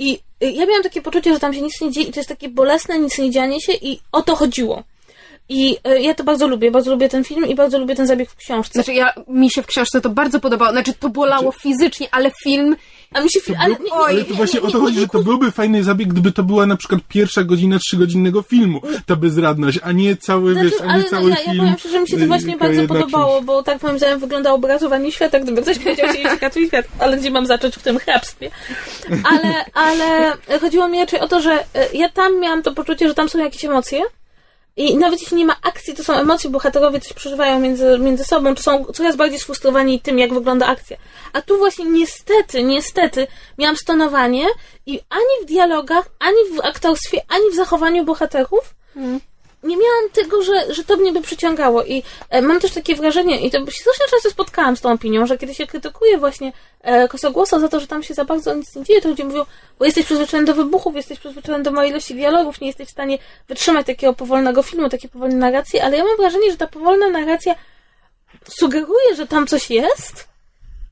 I 0.00 0.18
y, 0.44 0.50
ja 0.50 0.66
miałam 0.66 0.82
takie 0.82 1.02
poczucie, 1.02 1.34
że 1.34 1.40
tam 1.40 1.54
się 1.54 1.62
nic 1.62 1.80
nie 1.80 1.90
dzieje 1.90 2.06
i 2.06 2.12
to 2.12 2.20
jest 2.20 2.28
takie 2.28 2.48
bolesne 2.48 2.98
nic 2.98 3.18
nie 3.18 3.30
dzianie 3.30 3.60
się 3.60 3.72
i 3.72 4.00
o 4.12 4.22
to 4.22 4.36
chodziło. 4.36 4.82
I 5.48 5.76
y, 5.88 6.00
ja 6.00 6.14
to 6.14 6.24
bardzo 6.24 6.48
lubię, 6.48 6.70
bardzo 6.70 6.90
lubię 6.90 7.08
ten 7.08 7.24
film 7.24 7.46
i 7.46 7.54
bardzo 7.54 7.78
lubię 7.78 7.94
ten 7.94 8.06
zabieg 8.06 8.30
w 8.30 8.36
książce. 8.36 8.72
Znaczy, 8.72 8.94
ja, 8.94 9.12
mi 9.28 9.50
się 9.50 9.62
w 9.62 9.66
książce 9.66 10.00
to 10.00 10.10
bardzo 10.10 10.40
podobało. 10.40 10.72
Znaczy, 10.72 10.92
to 10.92 11.08
bolało 11.08 11.52
fizycznie, 11.52 12.08
ale 12.10 12.30
film... 12.42 12.76
A 13.14 13.20
mi 13.20 13.30
się 13.30 13.40
film, 13.40 13.58
ale, 13.60 13.74
nie, 13.74 13.84
nie, 13.84 13.92
Ale 13.92 14.24
to 14.24 14.30
nie, 14.30 14.36
właśnie 14.36 14.60
nie, 14.60 14.66
o 14.66 14.70
to 14.70 14.80
chodzi, 14.80 15.00
że 15.00 15.08
to 15.08 15.22
byłby 15.22 15.50
fajny 15.50 15.84
zabieg, 15.84 16.08
gdyby 16.08 16.32
to 16.32 16.42
była 16.42 16.66
na 16.66 16.76
przykład 16.76 17.00
pierwsza 17.08 17.44
godzina 17.44 17.78
trzygodzinnego 17.78 18.42
filmu, 18.42 18.80
ta 19.06 19.16
bezradność, 19.16 19.78
a 19.82 19.92
nie 19.92 20.16
cały, 20.16 20.52
Znaczy, 20.52 20.70
wiesz, 20.70 20.80
a 20.80 20.84
ale 20.84 20.98
nie 20.98 21.04
no, 21.04 21.10
cały 21.10 21.30
ja, 21.30 21.36
film. 21.36 21.56
ja 21.56 21.62
powiem 21.62 21.78
szczerze, 21.78 21.94
że 21.94 22.00
mi 22.00 22.08
się 22.08 22.16
to 22.16 22.22
y, 22.22 22.26
właśnie 22.26 22.56
bardzo 22.56 22.86
podobało, 22.86 23.42
bo 23.42 23.62
tak 23.62 23.82
moim 23.82 23.98
zdaniem 23.98 24.18
wygląda 24.18 24.52
obrazowanie 24.52 25.12
świata, 25.12 25.40
gdyby 25.40 25.62
ktoś 25.62 25.78
powiedział 25.78 26.14
się 26.14 26.22
ratuj 26.40 26.66
świat, 26.66 26.86
ale 26.98 27.16
gdzie 27.16 27.30
mam 27.30 27.46
zacząć 27.46 27.74
w 27.74 27.82
tym 27.82 27.98
hrabstwie. 27.98 28.50
Ale, 29.24 29.64
ale 29.74 30.32
chodziło 30.60 30.88
mi 30.88 30.98
raczej 30.98 31.20
o 31.20 31.28
to, 31.28 31.40
że 31.40 31.52
e, 31.52 31.88
ja 31.94 32.08
tam 32.08 32.40
miałam 32.40 32.62
to 32.62 32.74
poczucie, 32.74 33.08
że 33.08 33.14
tam 33.14 33.28
są 33.28 33.38
jakieś 33.38 33.64
emocje 33.64 34.02
i 34.76 34.96
nawet 34.96 35.20
jeśli 35.20 35.36
nie 35.36 35.44
ma 35.44 35.56
akcji, 35.62 35.94
to 35.94 36.04
są 36.04 36.12
emocje, 36.14 36.50
bohaterowie 36.50 37.00
coś 37.00 37.12
przeżywają 37.12 37.60
między, 37.60 37.98
między 37.98 38.24
sobą, 38.24 38.54
czy 38.54 38.62
są 38.62 38.84
coraz 38.84 39.16
bardziej 39.16 39.38
sfrustrowani 39.38 40.00
tym, 40.00 40.18
jak 40.18 40.34
wygląda 40.34 40.66
akcja. 40.66 40.96
A 41.32 41.42
tu 41.42 41.58
właśnie 41.58 41.84
niestety, 41.84 42.62
niestety 42.62 43.26
miałam 43.58 43.76
stonowanie 43.76 44.46
i 44.86 45.00
ani 45.08 45.42
w 45.42 45.44
dialogach, 45.44 46.08
ani 46.18 46.56
w 46.56 46.60
aktorstwie, 46.64 47.22
ani 47.28 47.50
w 47.52 47.54
zachowaniu 47.54 48.04
bohaterów 48.04 48.74
nie 49.62 49.76
miałam 49.76 50.10
tego, 50.12 50.42
że, 50.42 50.74
że 50.74 50.84
to 50.84 50.96
mnie 50.96 51.12
by 51.12 51.20
przyciągało 51.20 51.84
i 51.84 52.02
e, 52.30 52.42
mam 52.42 52.60
też 52.60 52.72
takie 52.72 52.96
wrażenie, 52.96 53.40
i 53.40 53.50
to 53.50 53.58
się 53.58 53.80
strasznie 53.80 54.06
często 54.10 54.30
spotkałam 54.30 54.76
z 54.76 54.80
tą 54.80 54.92
opinią, 54.92 55.26
że 55.26 55.38
kiedy 55.38 55.54
się 55.54 55.66
krytykuje 55.66 56.18
właśnie 56.18 56.52
e, 56.80 57.08
Kosogłosa 57.08 57.58
za 57.58 57.68
to, 57.68 57.80
że 57.80 57.86
tam 57.86 58.02
się 58.02 58.14
za 58.14 58.24
bardzo 58.24 58.54
nic 58.54 58.76
nie 58.76 58.84
dzieje, 58.84 59.00
to 59.00 59.08
ludzie 59.08 59.24
mówią, 59.24 59.44
bo 59.78 59.84
jesteś 59.84 60.04
przyzwyczajony 60.04 60.46
do 60.46 60.54
wybuchów, 60.54 60.96
jesteś 60.96 61.18
przyzwyczajony 61.18 61.64
do 61.64 61.70
małej 61.70 61.90
ilości 61.90 62.14
dialogów, 62.14 62.60
nie 62.60 62.66
jesteś 62.66 62.88
w 62.88 62.92
stanie 62.92 63.18
wytrzymać 63.48 63.86
takiego 63.86 64.12
powolnego 64.12 64.62
filmu, 64.62 64.88
takiej 64.88 65.10
powolnej 65.10 65.38
narracji, 65.38 65.80
ale 65.80 65.96
ja 65.96 66.04
mam 66.04 66.16
wrażenie, 66.16 66.50
że 66.50 66.56
ta 66.56 66.66
powolna 66.66 67.08
narracja 67.08 67.54
sugeruje, 68.48 69.14
że 69.16 69.26
tam 69.26 69.46
coś 69.46 69.70
jest, 69.70 70.28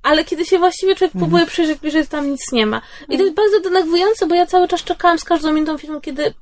ale 0.02 0.24
kiedy 0.24 0.46
się 0.46 0.58
właściwie 0.58 0.94
człowiek 0.94 1.16
próbuje 1.16 1.46
przyjrzeć 1.46 1.78
bliżej, 1.78 2.04
to 2.04 2.10
tam 2.10 2.30
nic 2.30 2.52
nie 2.52 2.66
ma. 2.66 2.82
I 3.08 3.16
to 3.16 3.22
jest 3.22 3.34
bardzo 3.34 3.60
denerwujące, 3.60 4.26
bo 4.26 4.34
ja 4.34 4.46
cały 4.46 4.68
czas 4.68 4.84
czekałam 4.84 5.18
z 5.18 5.24
każdą 5.24 5.52
minutą 5.52 5.78
filmu, 5.78 6.00
kiedy, 6.00 6.34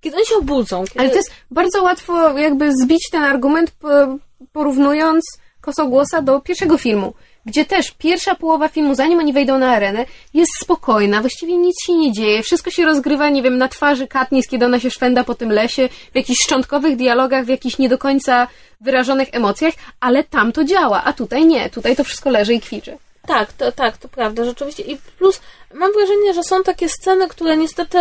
kiedy 0.00 0.16
oni 0.16 0.26
się 0.26 0.36
obudzą. 0.36 0.84
Kiedy... 0.84 1.00
Ale 1.00 1.10
to 1.10 1.16
jest 1.16 1.30
bardzo 1.50 1.82
łatwo 1.82 2.38
jakby 2.38 2.72
zbić 2.76 3.10
ten 3.12 3.22
argument, 3.22 3.70
po- 3.70 4.18
porównując 4.52 5.24
Kosogłosa 5.60 6.22
do 6.22 6.40
pierwszego 6.40 6.78
filmu, 6.78 7.14
gdzie 7.46 7.64
też 7.64 7.90
pierwsza 7.90 8.34
połowa 8.34 8.68
filmu, 8.68 8.94
zanim 8.94 9.18
oni 9.18 9.32
wejdą 9.32 9.58
na 9.58 9.70
arenę, 9.70 10.04
jest 10.34 10.50
spokojna, 10.62 11.20
właściwie 11.20 11.56
nic 11.56 11.76
się 11.86 11.94
nie 11.94 12.12
dzieje, 12.12 12.42
wszystko 12.42 12.70
się 12.70 12.84
rozgrywa, 12.84 13.28
nie 13.28 13.42
wiem, 13.42 13.58
na 13.58 13.68
twarzy 13.68 14.06
Katniss, 14.08 14.48
kiedy 14.48 14.64
ona 14.64 14.80
się 14.80 14.90
szwenda 14.90 15.24
po 15.24 15.34
tym 15.34 15.52
lesie, 15.52 15.88
w 16.12 16.16
jakichś 16.16 16.40
szczątkowych 16.44 16.96
dialogach, 16.96 17.44
w 17.44 17.48
jakichś 17.48 17.78
nie 17.78 17.88
do 17.88 17.98
końca 17.98 18.48
wyrażonych 18.80 19.28
emocjach, 19.32 19.74
ale 20.00 20.24
tam 20.24 20.52
to 20.52 20.64
działa, 20.64 21.04
a 21.04 21.12
tutaj 21.12 21.46
nie, 21.46 21.70
tutaj 21.70 21.96
to 21.96 22.04
wszystko 22.04 22.30
leży 22.30 22.54
i 22.54 22.60
kwiczy. 22.60 22.98
Tak, 23.26 23.52
to, 23.52 23.72
tak, 23.72 23.96
to 23.96 24.08
prawda, 24.08 24.44
rzeczywiście. 24.44 24.82
I 24.82 24.96
plus 25.18 25.40
mam 25.74 25.92
wrażenie, 25.92 26.34
że 26.34 26.42
są 26.42 26.62
takie 26.62 26.88
sceny, 26.88 27.28
które 27.28 27.56
niestety 27.56 27.98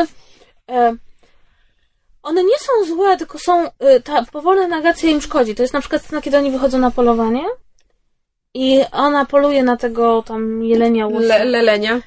e, 0.69 0.95
one 2.27 2.43
nie 2.43 2.57
są 2.59 2.95
złe, 2.95 3.17
tylko 3.17 3.39
są 3.39 3.69
e, 3.79 3.99
ta 3.99 4.25
powolna 4.31 4.67
narracja 4.67 5.09
im 5.09 5.21
szkodzi. 5.21 5.55
To 5.55 5.61
jest 5.61 5.73
na 5.73 5.79
przykład 5.79 6.01
scena, 6.01 6.21
kiedy 6.21 6.37
oni 6.37 6.51
wychodzą 6.51 6.77
na 6.77 6.91
polowanie 6.91 7.43
i 8.53 8.81
ona 8.91 9.25
poluje 9.25 9.63
na 9.63 9.77
tego 9.77 10.23
tam 10.23 10.63
jelenia 10.63 11.07
łosia. 11.07 11.27
Le, 11.27 11.45
lelenia. 11.45 12.01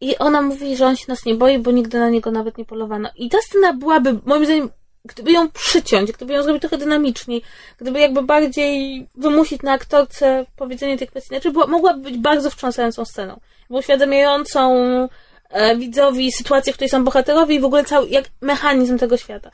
I 0.00 0.18
ona 0.18 0.42
mówi, 0.42 0.76
że 0.76 0.86
on 0.86 0.96
się 0.96 1.04
nas 1.08 1.24
nie 1.24 1.34
boi, 1.34 1.58
bo 1.58 1.70
nigdy 1.70 1.98
na 1.98 2.10
niego 2.10 2.30
nawet 2.30 2.58
nie 2.58 2.64
polowano. 2.64 3.08
I 3.16 3.28
ta 3.28 3.38
scena 3.42 3.72
byłaby, 3.72 4.18
moim 4.24 4.44
zdaniem, 4.44 4.70
gdyby 5.04 5.32
ją 5.32 5.50
przyciąć, 5.50 6.12
gdyby 6.12 6.32
ją 6.32 6.42
zrobić 6.42 6.60
trochę 6.60 6.78
dynamiczniej, 6.78 7.42
gdyby 7.78 8.00
jakby 8.00 8.22
bardziej 8.22 9.06
wymusić 9.14 9.62
na 9.62 9.72
aktorce 9.72 10.46
powiedzenie 10.56 10.98
tych 10.98 11.10
kwestii, 11.10 11.28
znaczy 11.28 11.50
była, 11.50 11.66
mogłaby 11.66 12.00
być 12.00 12.18
bardzo 12.18 12.50
wstrząsającą 12.50 13.04
sceną. 13.04 13.40
Uświadamiającą 13.68 15.08
widzowi 15.78 16.32
sytuację, 16.32 16.72
w 16.72 16.76
której 16.76 16.88
są 16.88 17.04
bohaterowie 17.04 17.54
i 17.54 17.60
w 17.60 17.64
ogóle 17.64 17.84
cały 17.84 18.08
jak 18.08 18.24
mechanizm 18.40 18.98
tego 18.98 19.16
świata. 19.16 19.50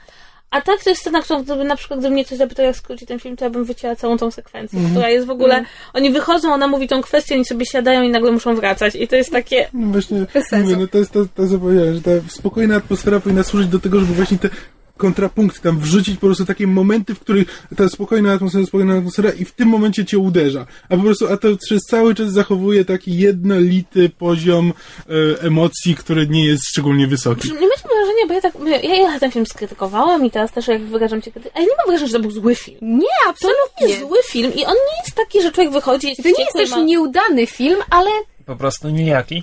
A 0.51 0.61
tak 0.61 0.85
to 0.85 0.91
jest 0.91 1.03
scena, 1.03 1.23
którą 1.23 1.43
gdyby 1.43 1.65
na 1.65 1.77
przykład 1.77 2.01
gdyby 2.01 2.15
mnie 2.15 2.25
ktoś 2.25 2.39
zapytał, 2.39 2.67
jak 2.67 2.77
skróci 2.77 3.07
ten 3.07 3.19
film, 3.19 3.37
to 3.37 3.45
ja 3.45 3.51
bym 3.51 3.65
wycięła 3.65 3.97
całą 3.97 4.19
tą 4.19 4.31
sekwencję, 4.31 4.81
która 4.91 5.09
jest 5.09 5.27
w 5.27 5.31
ogóle, 5.31 5.65
oni 5.95 6.11
wychodzą, 6.11 6.55
ona 6.55 6.69
mówi 6.69 6.89
tą 6.89 7.03
kwestię, 7.03 7.35
oni 7.35 7.45
sobie 7.45 7.67
siadają 7.67 8.03
i 8.03 8.09
nagle 8.09 8.31
muszą 8.31 8.55
wracać. 8.57 8.95
I 8.95 9.09
to 9.09 9.17
jest 9.17 9.31
takie, 9.31 9.69
No 9.73 9.87
właśnie, 9.87 10.27
mówię, 10.63 10.77
no 10.77 10.87
to 10.87 10.99
jest 10.99 11.11
to, 11.13 11.27
to 11.35 11.49
co 11.49 11.59
powiedziałem, 11.59 11.95
że 11.95 12.03
ta 12.03 12.11
spokojna 12.29 12.77
atmosfera 12.77 13.21
powinna 13.21 13.43
służyć 13.43 13.69
do 13.69 13.79
tego, 13.79 14.01
żeby 14.01 14.15
właśnie 14.15 14.39
te 14.39 14.49
kontrapunkty 14.97 15.61
tam 15.61 15.79
wrzucić 15.81 16.15
po 16.15 16.27
prostu 16.27 16.45
takie 16.45 16.67
momenty, 16.67 17.15
w 17.15 17.21
których 17.21 17.67
ta 17.77 17.89
spokojna 17.89 18.33
atmosfera, 18.33 18.67
spokojna 18.67 18.95
atmosfera 18.95 19.31
i 19.31 19.45
w 19.45 19.53
tym 19.53 19.69
momencie 19.69 20.05
cię 20.05 20.19
uderza. 20.19 20.67
A 20.89 20.97
po 20.97 21.03
prostu, 21.03 21.33
a 21.33 21.37
to 21.37 21.49
przez 21.57 21.83
cały 21.83 22.15
czas 22.15 22.33
zachowuje 22.33 22.85
taki 22.85 23.19
jednolity 23.19 24.09
poziom 24.09 24.73
e, 25.09 25.43
emocji, 25.43 25.95
który 25.95 26.27
nie 26.29 26.47
jest 26.47 26.69
szczególnie 26.69 27.07
wysoki. 27.07 27.49
Nie 27.49 27.55
macie 27.69 27.83
wrażenia, 27.83 28.27
bo 28.29 28.35
ja 28.35 28.41
tak, 28.41 28.55
ja, 28.83 28.95
ja 29.13 29.21
ten 29.21 29.31
film 29.31 29.47
skrytykowałam 29.47 30.27
i 30.27 30.31
teraz 30.31 30.53
też 30.53 30.69
jak 30.69 30.83
wyrażam 30.83 31.23
cię 31.23 31.31
ale 31.55 31.65
nie 31.65 31.71
mam 31.77 31.87
wrażenia, 31.87 32.07
że 32.07 32.13
to 32.13 32.21
był 32.21 32.31
zły 32.31 32.55
film. 32.55 32.79
Nie, 32.83 33.01
To 33.25 33.31
absolutnie. 33.31 33.89
jest 33.89 34.01
zły 34.01 34.19
film 34.25 34.53
i 34.55 34.65
on 34.65 34.75
nie 34.75 35.03
jest 35.05 35.17
taki, 35.17 35.43
że 35.43 35.53
człowiek 35.53 35.73
wychodzi 35.73 36.09
jest 36.09 36.23
To 36.23 36.29
nie 36.29 36.45
jest 36.45 36.55
i 36.57 36.59
też 36.59 36.71
ma... 36.71 36.81
nieudany 36.81 37.47
film, 37.47 37.79
ale 37.91 38.11
Po 38.47 38.57
prostu 38.57 38.89
nijaki. 38.89 39.43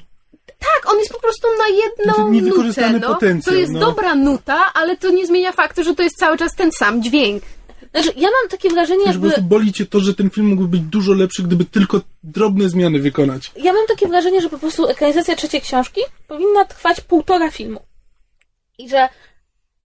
Tak, 0.63 0.93
on 0.93 0.99
jest 0.99 1.11
po 1.11 1.19
prostu 1.19 1.47
na 1.57 1.67
jedną 1.67 2.13
Znaczy, 2.13 2.59
nutę. 2.59 2.99
No. 2.99 3.13
potencjał, 3.13 3.53
To 3.53 3.59
jest 3.59 3.71
no. 3.73 3.79
dobra 3.79 4.15
nuta, 4.15 4.73
ale 4.73 4.97
to 4.97 5.09
nie 5.09 5.27
zmienia 5.27 5.51
faktu, 5.51 5.83
że 5.83 5.95
to 5.95 6.03
jest 6.03 6.17
cały 6.17 6.37
czas 6.37 6.55
ten 6.55 6.71
sam 6.71 7.03
dźwięk. 7.03 7.43
Znaczy, 7.91 8.13
ja 8.15 8.29
mam 8.41 8.49
takie 8.49 8.69
wrażenie, 8.69 8.99
Że 8.99 9.05
po 9.05 9.11
jakby... 9.11 9.27
prostu 9.27 9.43
boli 9.43 9.73
cię 9.73 9.85
to, 9.85 9.99
że 9.99 10.13
ten 10.13 10.29
film 10.29 10.47
mógłby 10.47 10.67
być 10.67 10.81
dużo 10.81 11.13
lepszy, 11.13 11.43
gdyby 11.43 11.65
tylko 11.65 12.01
drobne 12.23 12.69
zmiany 12.69 12.99
wykonać. 12.99 13.51
Ja 13.55 13.73
mam 13.73 13.87
takie 13.87 14.07
wrażenie, 14.07 14.41
że 14.41 14.49
po 14.49 14.57
prostu 14.57 14.87
ekranizacja 14.87 15.35
trzeciej 15.35 15.61
książki 15.61 16.01
powinna 16.27 16.65
trwać 16.65 17.01
półtora 17.01 17.51
filmu. 17.51 17.79
I 18.77 18.89
że... 18.89 19.09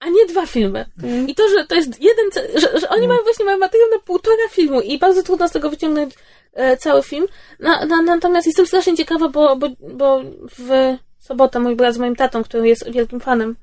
A 0.01 0.09
nie 0.09 0.27
dwa 0.27 0.47
filmy. 0.47 0.87
I 1.27 1.35
to, 1.35 1.49
że 1.49 1.67
to 1.67 1.75
jest 1.75 2.03
jeden... 2.03 2.25
Że, 2.55 2.81
że 2.81 2.89
oni 2.89 3.09
mają 3.09 3.21
właśnie 3.23 3.45
mają 3.45 3.59
materiał 3.59 3.91
na 3.91 3.99
półtora 3.99 4.49
filmu 4.51 4.81
i 4.81 4.99
bardzo 4.99 5.23
trudno 5.23 5.49
z 5.49 5.53
tego 5.53 5.71
wyciągnąć 5.71 6.15
cały 6.77 7.03
film. 7.03 7.27
Na, 7.61 7.87
na, 7.87 8.03
natomiast 8.03 8.47
jestem 8.47 8.67
strasznie 8.67 8.97
ciekawa, 8.97 9.29
bo, 9.29 9.57
bo, 9.57 9.69
bo 9.81 10.21
w 10.59 10.97
sobotę 11.19 11.61
mój 11.61 11.77
brat 11.77 11.95
z 11.95 11.99
moim 11.99 12.17
tatą, 12.17 12.45
który 12.45 12.69
jest 12.69 12.91
wielkim 12.91 13.21
fanem 13.21 13.57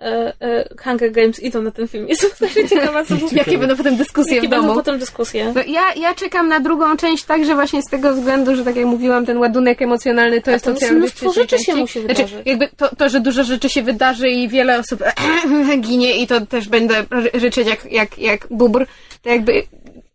e, 0.00 0.32
e, 0.40 0.68
Hunger 0.84 1.12
Games, 1.12 1.40
idą 1.42 1.62
na 1.62 1.70
ten 1.70 1.88
film. 1.88 2.08
Jestem 2.08 2.30
strasznie 2.30 2.68
ciekawa, 2.68 3.04
co 3.04 3.14
Jakie 3.32 3.58
będą 3.58 3.76
potem 3.76 3.96
dyskusje 3.96 4.34
Jakie 4.34 4.48
w 4.48 4.50
będą 4.50 4.66
domu. 4.66 4.78
potem 4.78 4.98
dyskusje. 4.98 5.52
No, 5.54 5.60
ja, 5.66 5.82
ja 5.96 6.14
czekam 6.14 6.48
na 6.48 6.60
drugą 6.60 6.96
część 6.96 7.24
także 7.24 7.54
właśnie 7.54 7.82
z 7.82 7.90
tego 7.90 8.12
względu, 8.14 8.56
że 8.56 8.64
tak 8.64 8.76
jak 8.76 8.86
mówiłam, 8.86 9.26
ten 9.26 9.38
ładunek 9.38 9.82
emocjonalny 9.82 10.42
to 10.42 10.50
jest 10.50 10.64
tam 10.64 10.74
to, 10.74 10.80
co 10.80 10.86
jest 10.86 10.92
ja 10.94 10.98
mnóstwo 10.98 11.32
rzeczy 11.32 11.58
się 11.58 11.74
musi 11.76 12.00
Znaczy, 12.00 12.14
wydarzyć. 12.14 12.46
jakby 12.46 12.68
to, 12.76 12.96
to, 12.96 13.08
że 13.08 13.20
dużo 13.20 13.44
rzeczy 13.44 13.68
się 13.68 13.82
wydarzy 13.82 14.28
i 14.28 14.48
wiele 14.48 14.78
osób 14.78 15.02
ginie 15.80 16.16
i 16.16 16.26
to 16.26 16.46
też 16.46 16.68
będę 16.68 17.04
ryczeć 17.32 17.68
jak, 17.68 17.92
jak, 17.92 18.18
jak 18.18 18.46
bubr, 18.50 18.86
to 19.22 19.28
jakby... 19.28 19.62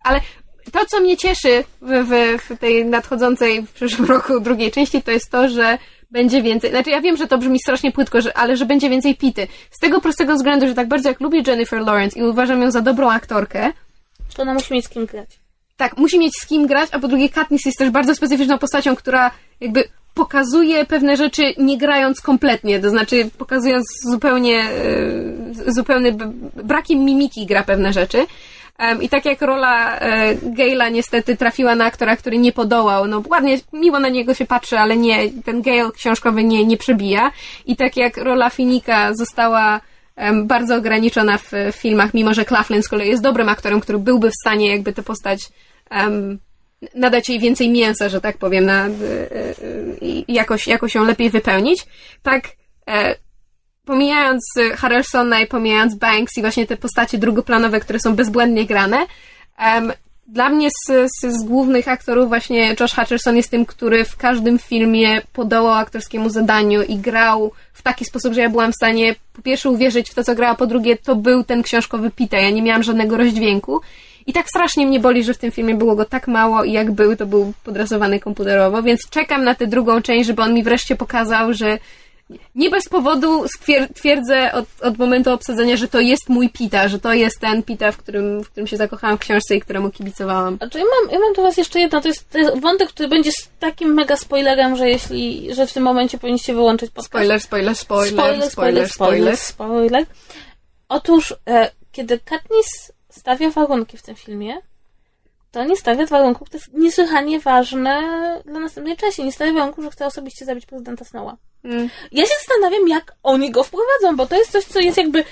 Ale 0.04 0.20
to, 0.72 0.86
co 0.86 1.00
mnie 1.00 1.18
cieszy 1.18 1.64
w, 1.82 2.38
w, 2.50 2.60
tej 2.60 2.86
nadchodzącej 2.86 3.62
w 3.62 3.72
przyszłym 3.72 4.08
roku 4.16 4.40
drugiej 4.40 4.72
części, 4.72 5.02
to 5.02 5.12
jest 5.12 5.32
to, 5.32 5.50
że 5.50 5.78
będzie 6.12 6.42
więcej. 6.42 6.70
Znaczy, 6.70 6.90
ja 6.90 7.02
wiem, 7.02 7.18
że 7.18 7.28
to 7.28 7.38
brzmi 7.38 7.60
strasznie 7.60 7.92
płytko, 7.92 8.22
że, 8.22 8.38
ale 8.38 8.58
że 8.58 8.66
będzie 8.66 8.90
więcej 8.90 9.16
pity. 9.16 9.48
Z 9.72 9.80
tego 9.80 10.02
prostego 10.02 10.36
względu, 10.36 10.68
że 10.68 10.74
tak 10.74 10.88
bardzo 10.88 11.10
jak 11.10 11.20
lubię 11.22 11.44
Jennifer 11.48 11.82
Lawrence 11.82 12.20
i 12.20 12.24
uważam 12.24 12.62
ją 12.62 12.72
za 12.72 12.82
dobrą 12.82 13.10
aktorkę, 13.12 13.72
To 14.36 14.42
ona 14.42 14.54
musi 14.54 14.74
mieć 14.74 14.86
z 14.86 14.90
kim 14.90 15.06
grać. 15.06 15.30
tak, 15.78 15.98
musi 15.98 16.20
mieć 16.20 16.34
z 16.42 16.46
kim 16.46 16.68
grać, 16.68 16.90
a 16.92 17.00
po 17.00 17.08
drugie 17.08 17.30
Katniss 17.30 17.66
jest 17.66 17.78
też 17.78 17.90
bardzo 17.90 18.16
specyficzną 18.16 18.58
postacią, 18.58 18.96
która 18.96 19.32
jakby 19.62 19.84
pokazuje 20.14 20.86
pewne 20.86 21.18
rzeczy 21.18 21.42
nie 21.58 21.78
grając 21.78 22.22
kompletnie, 22.22 22.80
to 22.80 22.90
znaczy 22.90 23.30
pokazując 23.38 23.86
zupełnie, 24.12 24.60
e, 25.68 25.74
zupełny 25.74 26.12
brakiem 26.64 27.00
mimiki 27.06 27.46
gra 27.46 27.64
pewne 27.64 27.94
rzeczy. 27.94 28.26
I 29.02 29.10
tak 29.10 29.26
jak 29.26 29.42
rola 29.42 30.00
e, 30.00 30.36
Gale'a 30.36 30.92
niestety 30.92 31.38
trafiła 31.38 31.76
na 31.76 31.86
aktora, 31.86 32.16
który 32.16 32.38
nie 32.38 32.52
podołał, 32.52 33.08
no 33.08 33.24
ładnie, 33.30 33.58
miło 33.74 34.00
na 34.00 34.10
niego 34.10 34.34
się 34.34 34.46
patrzy, 34.46 34.78
ale 34.78 34.98
nie, 34.98 35.30
ten 35.46 35.62
Gale 35.62 35.92
książkowy 35.92 36.44
nie, 36.44 36.66
nie 36.66 36.78
przebija. 36.78 37.32
I 37.66 37.76
tak 37.76 37.98
jak 37.98 38.18
rola 38.18 38.50
Finika 38.50 39.14
została 39.14 39.82
bardzo 40.44 40.76
ograniczona 40.76 41.38
w, 41.38 41.52
filmach, 41.72 42.14
mimo 42.14 42.34
że 42.34 42.46
Claflin 42.46 42.84
z 42.84 42.88
kolei 42.88 43.10
jest 43.10 43.24
dobrym 43.24 43.50
aktorem, 43.50 43.80
który 43.80 44.00
byłby 44.00 44.30
w 44.30 44.36
stanie 44.42 44.72
jakby 44.72 44.94
tę 44.94 45.04
postać 45.04 45.40
em, 45.90 46.40
nadać 46.96 47.30
jej 47.30 47.40
więcej 47.40 47.70
mięsa, 47.70 48.10
że 48.10 48.22
tak 48.22 48.38
powiem, 48.38 48.66
na, 48.66 48.86
e, 48.86 48.90
i 50.02 50.34
jakoś, 50.34 50.68
jakoś 50.68 50.96
ją 50.96 51.06
lepiej 51.06 51.30
wypełnić. 51.30 51.86
Tak, 52.24 52.48
e, 52.90 53.16
pomijając 53.88 54.44
e, 54.58 54.78
Harrelsona 54.78 55.42
i 55.42 55.48
pomijając 55.48 55.96
Banks 55.96 56.38
i 56.38 56.42
właśnie 56.42 56.68
te 56.68 56.78
postacie 56.78 57.18
drugoplanowe, 57.18 57.80
które 57.80 58.00
są 58.00 58.16
bezbłędnie 58.16 58.66
grane, 58.66 59.06
em, 59.58 59.94
dla 60.28 60.50
mnie 60.50 60.70
z, 60.70 60.88
z, 60.88 61.42
z 61.42 61.44
głównych 61.44 61.88
aktorów 61.88 62.28
właśnie 62.28 62.76
Josh 62.80 62.94
Hutcherson 62.96 63.38
jest 63.38 63.52
tym, 63.52 63.66
który 63.66 64.06
w 64.06 64.18
każdym 64.18 64.60
filmie 64.60 65.22
podołał 65.34 65.74
aktorskiemu 65.74 66.30
zadaniu 66.30 66.84
i 66.84 66.98
grał 66.98 67.52
w 67.74 67.82
taki 67.82 68.06
sposób, 68.06 68.34
że 68.34 68.42
ja 68.42 68.50
byłam 68.50 68.72
w 68.72 68.76
stanie 68.76 69.16
po 69.34 69.42
pierwsze 69.42 69.70
uwierzyć 69.70 70.10
w 70.10 70.14
to, 70.14 70.24
co 70.24 70.36
grała, 70.36 70.56
po 70.56 70.68
drugie 70.68 70.98
to 70.98 71.16
był 71.16 71.44
ten 71.44 71.64
książkowy 71.64 72.12
Pita, 72.12 72.38
ja 72.38 72.50
nie 72.50 72.62
miałam 72.62 72.84
żadnego 72.84 73.18
rozdźwięku. 73.18 73.82
I 74.28 74.34
tak 74.34 74.50
strasznie 74.50 74.88
mnie 74.88 75.00
boli, 75.00 75.24
że 75.24 75.34
w 75.34 75.38
tym 75.38 75.52
filmie 75.52 75.76
było 75.76 75.96
go 75.96 76.06
tak 76.06 76.28
mało 76.28 76.64
i 76.64 76.72
jak 76.72 76.92
był, 76.92 77.16
to 77.16 77.26
był 77.26 77.54
podrasowany 77.64 78.20
komputerowo, 78.20 78.84
więc 78.84 79.00
czekam 79.10 79.44
na 79.44 79.56
tę 79.56 79.68
drugą 79.68 80.02
część, 80.02 80.28
żeby 80.28 80.42
on 80.42 80.54
mi 80.54 80.64
wreszcie 80.64 80.96
pokazał, 80.96 81.54
że 81.54 81.78
nie 82.56 82.70
bez 82.70 82.90
powodu 82.90 83.46
twierdzę 83.96 84.52
od, 84.54 84.66
od 84.82 84.98
momentu 84.98 85.32
obsadzenia, 85.32 85.78
że 85.78 85.88
to 85.88 86.00
jest 86.00 86.30
mój 86.30 86.50
Pita, 86.50 86.88
że 86.88 87.00
to 87.00 87.14
jest 87.14 87.40
ten 87.40 87.64
Pita, 87.64 87.92
w 87.92 87.98
którym, 87.98 88.44
w 88.44 88.50
którym 88.50 88.68
się 88.68 88.78
zakochałam 88.78 89.18
w 89.18 89.20
książce 89.20 89.56
i 89.56 89.62
któremu 89.62 89.90
kibicowałam. 89.90 90.58
Znaczy, 90.58 90.80
ja 90.80 90.86
mam, 90.86 91.12
ja 91.12 91.20
mam 91.20 91.34
do 91.34 91.42
Was 91.42 91.58
jeszcze 91.58 91.80
jedno. 91.80 92.02
To 92.02 92.08
jest, 92.08 92.30
to 92.30 92.38
jest 92.38 92.60
wątek, 92.60 92.90
który 92.90 93.10
będzie 93.10 93.32
z 93.32 93.50
takim 93.60 93.94
mega 93.94 94.16
spoilerem, 94.16 94.76
że 94.76 94.90
jeśli, 94.90 95.54
że 95.56 95.68
w 95.68 95.74
tym 95.74 95.84
momencie 95.84 96.18
powinniście 96.18 96.54
wyłączyć 96.54 96.90
podcast. 96.90 97.08
Spoiler, 97.08 97.42
spoiler, 97.42 97.76
spoiler, 97.76 98.12
spoiler, 98.14 98.50
spoiler, 98.52 98.90
spoiler, 98.90 99.38
spoiler. 99.38 100.06
Otóż, 100.90 101.36
e, 101.50 101.72
kiedy 101.92 102.20
Katniss 102.20 102.92
stawia 103.10 103.50
warunki 103.50 103.98
w 103.98 104.02
tym 104.02 104.16
filmie, 104.16 104.62
to 105.52 105.64
nie 105.64 105.76
stawia 105.76 106.06
warunków, 106.06 106.50
to 106.50 106.58
jest 106.58 106.74
niesłychanie 106.74 107.40
ważne 107.40 108.02
dla 108.46 108.60
następnej 108.60 108.98
części. 108.98 109.24
Nie 109.24 109.32
stawia 109.32 109.54
warunków, 109.54 109.84
że 109.84 109.92
chce 109.92 110.06
osobiście 110.06 110.46
zabić 110.46 110.66
prezydenta 110.66 111.06
Snowa. 111.06 111.38
Mm. 111.68 111.90
Ja 112.12 112.26
się 112.26 112.32
zastanawiam, 112.40 112.88
jak 112.88 113.14
oni 113.24 113.52
go 113.52 113.64
wprowadzą, 113.64 114.16
bo 114.16 114.26
to 114.26 114.36
jest 114.36 114.52
coś, 114.52 114.64
co 114.64 114.80
jest 114.80 114.98
jakby 114.98 115.24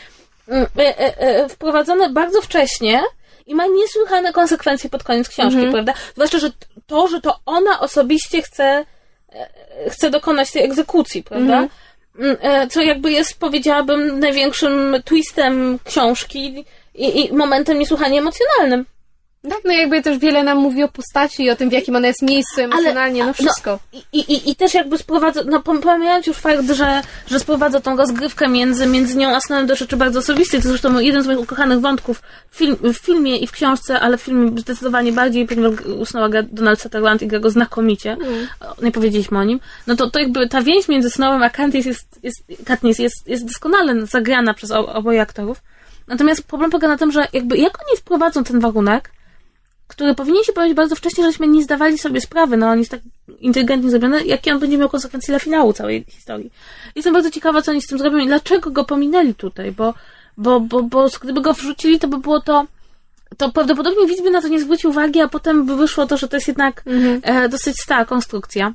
mm, 0.47 0.65
e, 0.77 0.99
e, 0.99 1.17
e, 1.19 1.49
wprowadzone 1.49 2.09
bardzo 2.09 2.41
wcześnie 2.41 3.01
i 3.45 3.55
ma 3.55 3.65
niesłychane 3.65 4.33
konsekwencje 4.33 4.89
pod 4.89 5.03
koniec 5.03 5.29
książki, 5.29 5.55
Mhm. 5.57 5.73
prawda? 5.73 5.93
Zwłaszcza, 6.13 6.39
że 6.39 6.51
to, 6.87 7.07
że 7.07 7.21
to 7.21 7.39
ona 7.45 7.79
osobiście 7.79 8.41
chce, 8.41 8.85
chce 9.89 10.09
dokonać 10.09 10.51
tej 10.51 10.63
egzekucji, 10.63 11.23
prawda? 11.23 11.53
Mhm. 11.57 11.69
Mm, 12.19 12.69
Co 12.69 12.81
jakby 12.81 13.11
jest, 13.11 13.39
powiedziałabym, 13.39 14.19
największym 14.19 14.95
twistem 15.05 15.79
książki 15.83 16.65
i, 16.95 17.25
i 17.25 17.33
momentem 17.33 17.79
niesłychanie 17.79 18.19
emocjonalnym. 18.19 18.85
Tak, 19.49 19.59
no 19.65 19.73
jakby 19.73 20.01
też 20.01 20.17
wiele 20.17 20.43
nam 20.43 20.57
mówi 20.57 20.83
o 20.83 20.87
postaci 20.87 21.43
i 21.43 21.49
o 21.49 21.55
tym, 21.55 21.69
w 21.69 21.73
jakim 21.73 21.95
ona 21.95 22.07
jest 22.07 22.21
miejscu 22.21 22.61
emocjonalnie, 22.61 23.19
no 23.19 23.25
no, 23.27 23.33
wszystko. 23.33 23.79
I, 24.13 24.19
i, 24.19 24.51
I 24.51 24.55
też 24.55 24.73
jakby 24.73 24.97
sprowadza, 24.97 25.41
no 25.45 25.59
pom- 25.59 25.79
pomijając 25.79 26.27
już 26.27 26.37
fakt, 26.37 26.71
że, 26.71 27.01
że 27.27 27.39
sprowadza 27.39 27.79
tą 27.79 27.97
rozgrywkę 27.97 28.47
między, 28.47 28.85
między 28.87 29.17
nią 29.17 29.35
a 29.35 29.39
Snonem 29.39 29.67
do 29.67 29.75
rzeczy 29.75 29.97
bardzo 29.97 30.19
osobistych, 30.19 30.63
to 30.63 30.69
zresztą 30.69 30.99
jeden 30.99 31.23
z 31.23 31.27
moich 31.27 31.39
ukochanych 31.39 31.79
wątków 31.79 32.21
w, 32.49 32.57
film, 32.57 32.77
w 32.93 32.97
filmie 32.97 33.37
i 33.37 33.47
w 33.47 33.51
książce, 33.51 33.99
ale 33.99 34.17
w 34.17 34.21
filmie 34.21 34.59
zdecydowanie 34.59 35.11
bardziej, 35.11 35.47
ponieważ 35.47 35.81
u 35.85 36.05
Snowa 36.05 36.29
gra 36.29 36.43
Donald 36.43 36.81
Sutherland 36.81 37.21
i 37.21 37.27
gra 37.27 37.39
go 37.39 37.49
znakomicie, 37.49 38.17
O, 38.59 38.83
nie 38.83 38.91
powiedzieliśmy 38.91 39.39
o 39.39 39.43
nim, 39.43 39.59
no 39.87 39.95
to, 39.95 40.09
to 40.09 40.19
jakby 40.19 40.49
ta 40.49 40.61
więź 40.61 40.87
między 40.87 41.09
Snowem 41.09 41.43
a 41.43 41.49
Katniss 41.49 41.85
jest, 41.85 42.19
jest, 42.23 42.43
Katniss 42.65 42.99
jest, 42.99 43.27
jest 43.27 43.45
doskonale 43.45 44.05
zagrana 44.05 44.53
przez 44.53 44.71
oboje 44.71 45.21
aktorów. 45.21 45.61
Natomiast 46.07 46.47
problem 46.47 46.71
polega 46.71 46.87
na 46.87 46.97
tym, 46.97 47.11
że 47.11 47.27
jakby 47.33 47.57
jak 47.57 47.87
oni 47.87 47.97
wprowadzą 47.97 48.43
ten 48.43 48.59
warunek, 48.59 49.11
powinien 50.17 50.43
się 50.43 50.53
pojawić 50.53 50.75
bardzo 50.75 50.95
wcześnie, 50.95 51.23
żeśmy 51.23 51.47
nie 51.47 51.63
zdawali 51.63 51.97
sobie 51.97 52.21
sprawy, 52.21 52.57
no 52.57 52.69
on 52.69 52.79
jest 52.79 52.91
tak 52.91 53.01
inteligentnie 53.39 53.89
zrobiony, 53.89 54.25
jakie 54.25 54.53
on 54.53 54.59
będzie 54.59 54.77
miał 54.77 54.89
konsekwencje 54.89 55.31
dla 55.31 55.39
finału 55.39 55.73
całej 55.73 56.05
historii. 56.09 56.51
Jestem 56.95 57.13
bardzo 57.13 57.31
ciekawa, 57.31 57.61
co 57.61 57.71
oni 57.71 57.81
z 57.81 57.87
tym 57.87 57.97
zrobią 57.97 58.17
i 58.17 58.27
dlaczego 58.27 58.71
go 58.71 58.83
pominęli 58.83 59.35
tutaj, 59.35 59.71
bo, 59.71 59.93
bo, 60.37 60.59
bo, 60.59 60.83
bo 60.83 61.07
gdyby 61.21 61.41
go 61.41 61.53
wrzucili, 61.53 61.99
to 61.99 62.07
by 62.07 62.17
było 62.17 62.41
to 62.41 62.65
to 63.37 63.51
prawdopodobnie 63.51 64.07
widz 64.07 64.21
by 64.21 64.31
na 64.31 64.41
to 64.41 64.47
nie 64.47 64.59
zwrócił 64.59 64.89
uwagi, 64.89 65.21
a 65.21 65.27
potem 65.27 65.65
by 65.65 65.75
wyszło 65.75 66.07
to, 66.07 66.17
że 66.17 66.27
to 66.27 66.37
jest 66.37 66.47
jednak 66.47 66.83
e, 67.21 67.49
dosyć 67.49 67.79
stara 67.81 68.05
konstrukcja. 68.05 68.73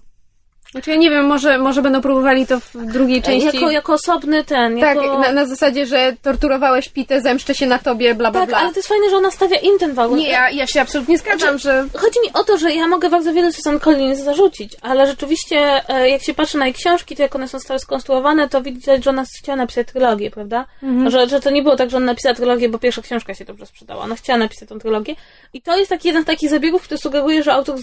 Znaczy 0.70 0.90
ja 0.90 0.97
nie 0.97 1.10
wiem, 1.10 1.26
może, 1.26 1.59
może 1.59 1.82
będą 1.82 2.01
próbowali 2.01 2.47
to 2.47 2.60
w 2.60 2.86
drugiej 2.92 3.22
części. 3.22 3.56
Jako, 3.56 3.70
jako 3.70 3.92
osobny 3.92 4.44
ten, 4.44 4.80
tak, 4.80 4.97
jako... 4.97 5.18
na, 5.18 5.32
na 5.32 5.47
zasadzie, 5.47 5.86
że 5.86 6.16
torturowałeś 6.22 6.88
Pitę, 6.88 7.20
zemszczę 7.20 7.55
się 7.55 7.66
na 7.66 7.78
tobie, 7.78 8.14
bla 8.14 8.30
bla 8.30 8.40
tak, 8.40 8.48
bla. 8.48 8.59
ale 8.59 8.70
to 8.70 8.76
jest 8.76 8.88
fajne, 8.88 9.10
że 9.10 9.16
ona 9.16 9.30
stawia 9.30 9.56
im 9.56 9.78
ten 9.78 9.94
warunek. 9.94 10.24
Nie, 10.24 10.30
ja, 10.30 10.51
ja 10.51 10.66
się 10.66 10.80
absolutnie 10.80 11.18
zgadzam, 11.18 11.59
że... 11.59 11.86
Chodzi 11.94 12.20
mi 12.26 12.32
o 12.32 12.44
to, 12.44 12.59
że 12.59 12.72
ja 12.72 12.86
mogę 12.86 13.10
bardzo 13.10 13.32
wiele 13.32 13.52
Susan 13.52 13.80
Collins 13.80 14.18
zarzucić, 14.18 14.76
ale 14.82 15.06
rzeczywiście, 15.06 15.88
e, 15.88 16.10
jak 16.10 16.22
się 16.22 16.34
patrzy 16.34 16.59
na 16.59 16.66
jej 16.66 16.74
książki, 16.74 17.16
to 17.16 17.22
jak 17.22 17.36
one 17.36 17.48
są 17.48 17.59
stale 17.59 17.80
skonstruowane, 17.80 18.48
to 18.48 18.62
widać, 18.62 19.05
że 19.05 19.10
ona 19.10 19.24
chciała 19.42 19.56
napisać 19.56 19.86
trylogię, 19.86 20.30
prawda? 20.30 20.66
Że, 21.10 21.28
że 21.28 21.40
to 21.40 21.51
nie 21.51 21.62
było 21.62 21.76
tak, 21.76 21.90
że 21.90 21.97
ona 21.97 22.06
napisała 22.06 22.34
trylogię, 22.34 22.68
bo 22.68 22.78
pierwsza 22.78 23.02
książka 23.02 23.34
się 23.34 23.44
dobrze 23.44 23.66
sprzedała. 23.66 24.05
Ona 24.05 24.16
chciała 24.16 24.38
napisać 24.38 24.68
tą 24.68 24.78
trylogię. 24.78 25.14
I 25.52 25.62
to 25.62 25.78
jest 25.78 25.90
taki 25.90 26.09
jeden 26.09 26.22
z 26.22 26.26
takich 26.26 26.51
zabiegów, 26.51 26.82
który 26.82 26.98
sugeruje, 26.98 27.42
że 27.42 27.52
autor. 27.52 27.76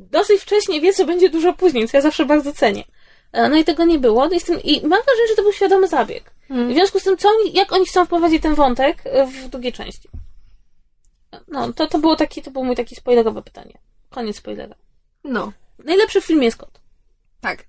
Dosyć 0.00 0.42
wcześnie 0.42 0.80
wie, 0.80 0.92
co 0.92 1.04
będzie 1.04 1.30
dużo 1.30 1.52
później, 1.52 1.88
co 1.88 1.96
ja 1.96 2.00
zawsze 2.00 2.24
bardzo 2.26 2.52
cenię. 2.52 2.84
E, 3.32 3.48
No 3.48 3.56
i 3.56 3.64
tego 3.64 3.84
nie 3.84 3.98
było. 3.98 4.28
Jestem, 4.32 4.62
I 4.62 4.80
mam 4.86 5.02
wrażenie, 5.02 5.28
że 5.28 5.36
to 5.36 5.42
był 5.42 5.52
świadomy 5.52 5.88
zabieg. 5.88 6.30
W 6.50 6.72
związku 6.72 7.00
z 7.00 7.02
tym, 7.02 7.16
co 7.16 7.28
oni, 7.28 7.52
jak 7.52 7.72
oni 7.72 7.86
chcą 7.86 8.06
wprowadzić 8.06 8.42
ten 8.42 8.54
wątek 8.54 8.98
e, 9.04 9.26
w 9.26 9.48
drugiej 9.48 9.72
części? 9.72 10.08
No, 11.48 11.72
to, 11.72 11.86
to 11.86 11.98
było 11.98 12.16
taki, 12.16 12.42
to 12.42 12.50
było 12.50 12.64
mój 12.64 12.76
taki 12.76 12.94
spoilerowe 12.96 13.42
pytanie. 13.42 13.78
Koniec 14.10 14.36
spoilera. 14.36 14.74
No, 15.24 15.52
Najlepszy 15.84 16.20
w 16.20 16.24
filmie 16.24 16.44
jest 16.44 16.56
kot. 16.56 16.80
tak. 17.40 17.64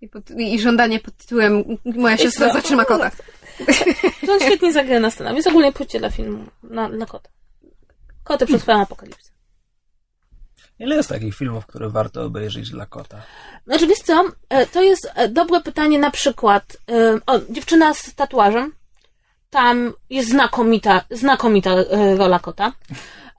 I, 0.00 0.08
pod, 0.08 0.30
I 0.30 0.60
żądanie 0.60 1.00
pod 1.00 1.16
tytułem 1.16 1.64
Moja 1.84 2.16
siostra 2.16 2.52
zatrzyma 2.52 2.84
kota. 2.84 3.10
To 4.26 4.32
on 4.32 4.40
świetnie 4.40 4.72
zagra 4.72 5.00
na 5.00 5.10
scenę, 5.10 5.32
więc 5.34 5.46
ogólnie 5.46 5.72
pójdźcie 5.72 5.98
dla 5.98 6.10
filmu 6.10 6.44
na, 6.62 6.88
na 6.88 7.06
kota. 7.06 7.30
Koty 8.24 8.46
przetrwają 8.46 8.80
apokalipsę. 8.86 9.31
Ile 10.78 10.96
jest 10.96 11.08
takich 11.08 11.34
filmów, 11.36 11.66
które 11.66 11.88
warto 11.88 12.22
obejrzeć 12.22 12.70
dla 12.70 12.86
kota? 12.86 13.22
Znaczy, 13.66 13.86
wiesz 13.86 13.98
co, 13.98 14.24
e, 14.48 14.66
to 14.66 14.82
jest 14.82 15.10
e, 15.14 15.28
dobre 15.28 15.60
pytanie 15.60 15.98
na 15.98 16.10
przykład, 16.10 16.76
e, 16.90 17.18
o, 17.26 17.40
dziewczyna 17.50 17.94
z 17.94 18.14
tatuażem, 18.14 18.72
tam 19.50 19.92
jest 20.10 20.28
znakomita, 20.28 21.04
znakomita 21.10 21.70
rola 22.16 22.38
kota. 22.38 22.72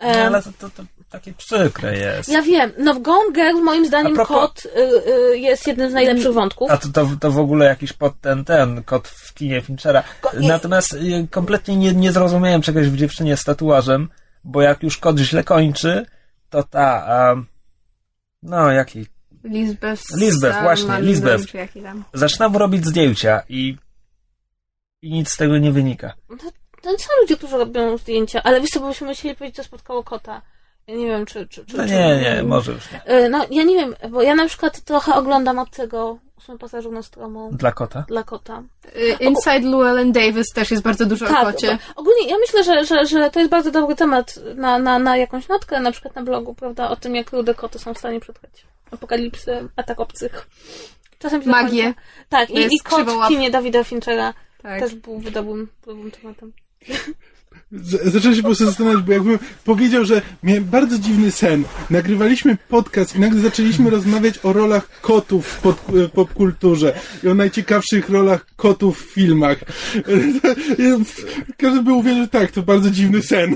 No, 0.02 0.08
ale 0.10 0.42
to, 0.42 0.52
to, 0.60 0.70
to 0.70 0.84
takie 1.10 1.34
przykre 1.34 1.98
jest. 1.98 2.30
Ja 2.30 2.42
wiem, 2.42 2.72
no 2.78 2.94
w 2.94 3.02
Gone 3.02 3.32
Girl 3.34 3.64
moim 3.64 3.86
zdaniem 3.86 4.16
propos- 4.16 4.28
kot 4.28 4.66
y, 4.66 4.70
y, 5.34 5.38
jest 5.38 5.68
jednym 5.68 5.90
z 5.90 5.94
najlepszych 5.94 6.34
wątków. 6.34 6.72
A 6.72 6.78
to, 6.78 6.88
to, 6.90 7.08
to 7.20 7.32
w 7.32 7.40
ogóle 7.40 7.66
jakiś 7.66 7.94
pod 7.94 8.22
ten, 8.22 8.46
ten 8.46 8.84
kot 8.84 9.08
w 9.08 9.34
kinie 9.34 9.62
Finchera. 9.62 10.04
Natomiast 10.34 10.98
kompletnie 11.32 11.76
nie, 11.76 11.94
nie 11.94 12.12
zrozumiałem 12.12 12.62
czegoś 12.62 12.90
w 12.90 12.98
dziewczynie 12.98 13.38
z 13.38 13.44
tatuażem, 13.44 14.10
bo 14.44 14.62
jak 14.62 14.84
już 14.84 14.98
kot 14.98 15.18
źle 15.20 15.44
kończy, 15.44 16.06
to 16.54 16.64
ta, 16.64 17.06
um, 17.34 17.46
no 18.44 18.72
jaki, 18.72 19.06
Lisbeth. 19.44 20.04
Lisbeth, 20.18 20.62
właśnie, 20.62 20.88
Salman, 20.88 21.06
Lisbeth. 21.06 21.46
czy 21.48 21.58
jaki 21.58 21.82
tam. 21.82 22.04
zaczyna 22.14 22.50
mu 22.50 22.60
robić 22.60 22.86
zdjęcia 22.86 23.44
i, 23.50 23.78
i 25.02 25.12
nic 25.12 25.30
z 25.30 25.38
tego 25.38 25.58
nie 25.58 25.72
wynika. 25.72 26.14
To 26.82 26.90
są 26.98 27.10
ludzie, 27.22 27.38
którzy 27.38 27.58
robią 27.58 27.98
zdjęcia, 27.98 28.44
ale 28.44 28.62
wiesz 28.62 28.70
co, 28.70 28.80
bo 28.80 28.88
byśmy 28.88 29.08
musieli 29.08 29.36
powiedzieć, 29.36 29.56
co 29.56 29.64
spotkało 29.64 30.04
kota. 30.04 30.42
Ja 30.88 30.96
nie 30.96 31.08
wiem, 31.08 31.26
czy... 31.26 31.48
czy, 31.48 31.66
czy 31.66 31.78
No 31.78 31.84
czy- 31.84 31.90
nie, 31.90 32.18
nie, 32.22 32.44
może 32.44 32.72
już 32.72 32.92
nie. 32.92 33.16
Y, 33.26 33.30
No, 33.30 33.46
ja 33.52 33.64
nie 33.64 33.76
wiem, 33.76 33.96
bo 34.12 34.22
ja 34.22 34.36
na 34.36 34.48
przykład 34.48 34.82
trochę 34.82 35.14
oglądam 35.16 35.60
od 35.60 35.70
tego 35.72 36.18
Nostromą 36.92 37.52
Dla 37.52 37.72
kota? 37.72 38.06
dla 38.08 38.24
kota. 38.24 38.64
Y, 38.96 39.18
Inside 39.24 39.60
Llewellyn 39.60 40.12
Davis 40.12 40.48
też 40.56 40.72
jest 40.72 40.84
bardzo 40.84 41.06
dużo 41.06 41.26
o 41.26 41.30
Tak, 41.30 41.44
kocie. 41.46 41.68
bo 41.96 42.02
ogólnie 42.02 42.28
ja 42.30 42.36
myślę, 42.40 42.64
że, 42.64 42.86
że, 42.86 43.06
że 43.06 43.30
to 43.32 43.40
jest 43.40 43.52
bardzo 43.52 43.72
dobry 43.72 43.96
temat 43.96 44.40
na, 44.56 44.80
na, 44.80 45.00
na 45.00 45.18
jakąś 45.18 45.48
notkę, 45.48 45.80
na 45.80 45.92
przykład 45.92 46.16
na 46.16 46.22
blogu, 46.24 46.54
prawda, 46.54 46.90
o 46.90 46.96
tym, 46.96 47.16
jak 47.16 47.32
rude 47.32 47.54
koty 47.56 47.80
są 47.80 47.94
w 47.94 47.98
stanie 47.98 48.20
przetrwać 48.20 48.66
apokalipsy, 48.92 49.70
atak 49.76 50.00
obcych. 50.00 50.48
Czasem 51.20 51.44
się 51.44 51.50
Magię. 51.50 51.94
Tak, 52.30 52.48
To 52.48 52.54
i, 52.54 52.68
i 52.76 52.80
kot 52.80 53.08
w 53.10 53.28
kinie 53.28 53.52
Dawida 53.52 53.84
Finchera 53.84 54.34
Tak. 54.62 54.80
też 54.80 54.96
był 54.96 55.22
dobrym, 55.22 55.68
dobrym 55.86 56.12
tematem. 56.12 56.54
Zacząłem 58.04 58.36
się 58.36 58.42
po 58.42 58.48
prostu 58.48 58.66
zastanawiać, 58.66 59.04
bo 59.04 59.14
jakbym 59.14 59.40
powiedział, 59.66 60.06
że 60.06 60.22
miałem 60.44 60.66
bardzo 60.66 61.00
dziwny 61.00 61.32
sen. 61.32 61.64
Nagrywaliśmy 61.90 62.58
podcast 62.70 63.16
i 63.16 63.20
nagle 63.20 63.40
zaczęliśmy 63.40 63.90
rozmawiać 63.90 64.40
o 64.44 64.54
rolach 64.54 65.02
kotów 65.02 65.48
w 65.48 65.62
pod, 65.62 65.78
w 65.88 66.10
popkulturze 66.10 67.00
i 67.24 67.28
o 67.28 67.34
najciekawszych 67.34 68.10
rolach 68.10 68.46
kotów 68.56 69.02
w 69.02 69.14
filmach. 69.14 69.58
Każdy 71.58 71.84
by 71.84 71.94
uwierzył, 71.94 72.22
że 72.22 72.28
tak, 72.28 72.52
to 72.52 72.62
bardzo 72.62 72.92
dziwny 72.92 73.22
sen. 73.22 73.50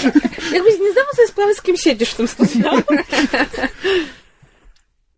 Jakbyś 0.54 0.78
nie 0.80 0.92
zdawał 0.92 1.12
sobie 1.16 1.28
sprawy, 1.28 1.54
z 1.54 1.62
kim 1.62 1.76
siedzisz 1.76 2.10
w 2.10 2.14
tym 2.14 2.28
studiu. 2.28 2.64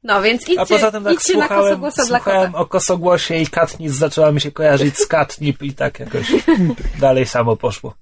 No 0.02 0.22
więc 0.22 0.42
idźcie, 0.42 0.60
A 0.60 0.66
poza 0.66 0.92
tym 0.92 1.04
tak 1.04 1.22
słuchałem, 1.22 1.64
kosogłosa 1.64 2.04
dla 2.04 2.18
słuchałem 2.18 2.54
o 2.54 2.66
kosogłosie 2.66 3.36
i 3.36 3.46
Katniss 3.46 3.92
zaczęła 3.92 4.32
mi 4.32 4.40
się 4.40 4.50
kojarzyć 4.50 4.98
z 4.98 5.06
Katnip 5.06 5.62
i 5.62 5.72
tak 5.72 6.00
jakoś 6.00 6.26
dalej 7.00 7.26
samo 7.26 7.56
poszło. 7.56 7.94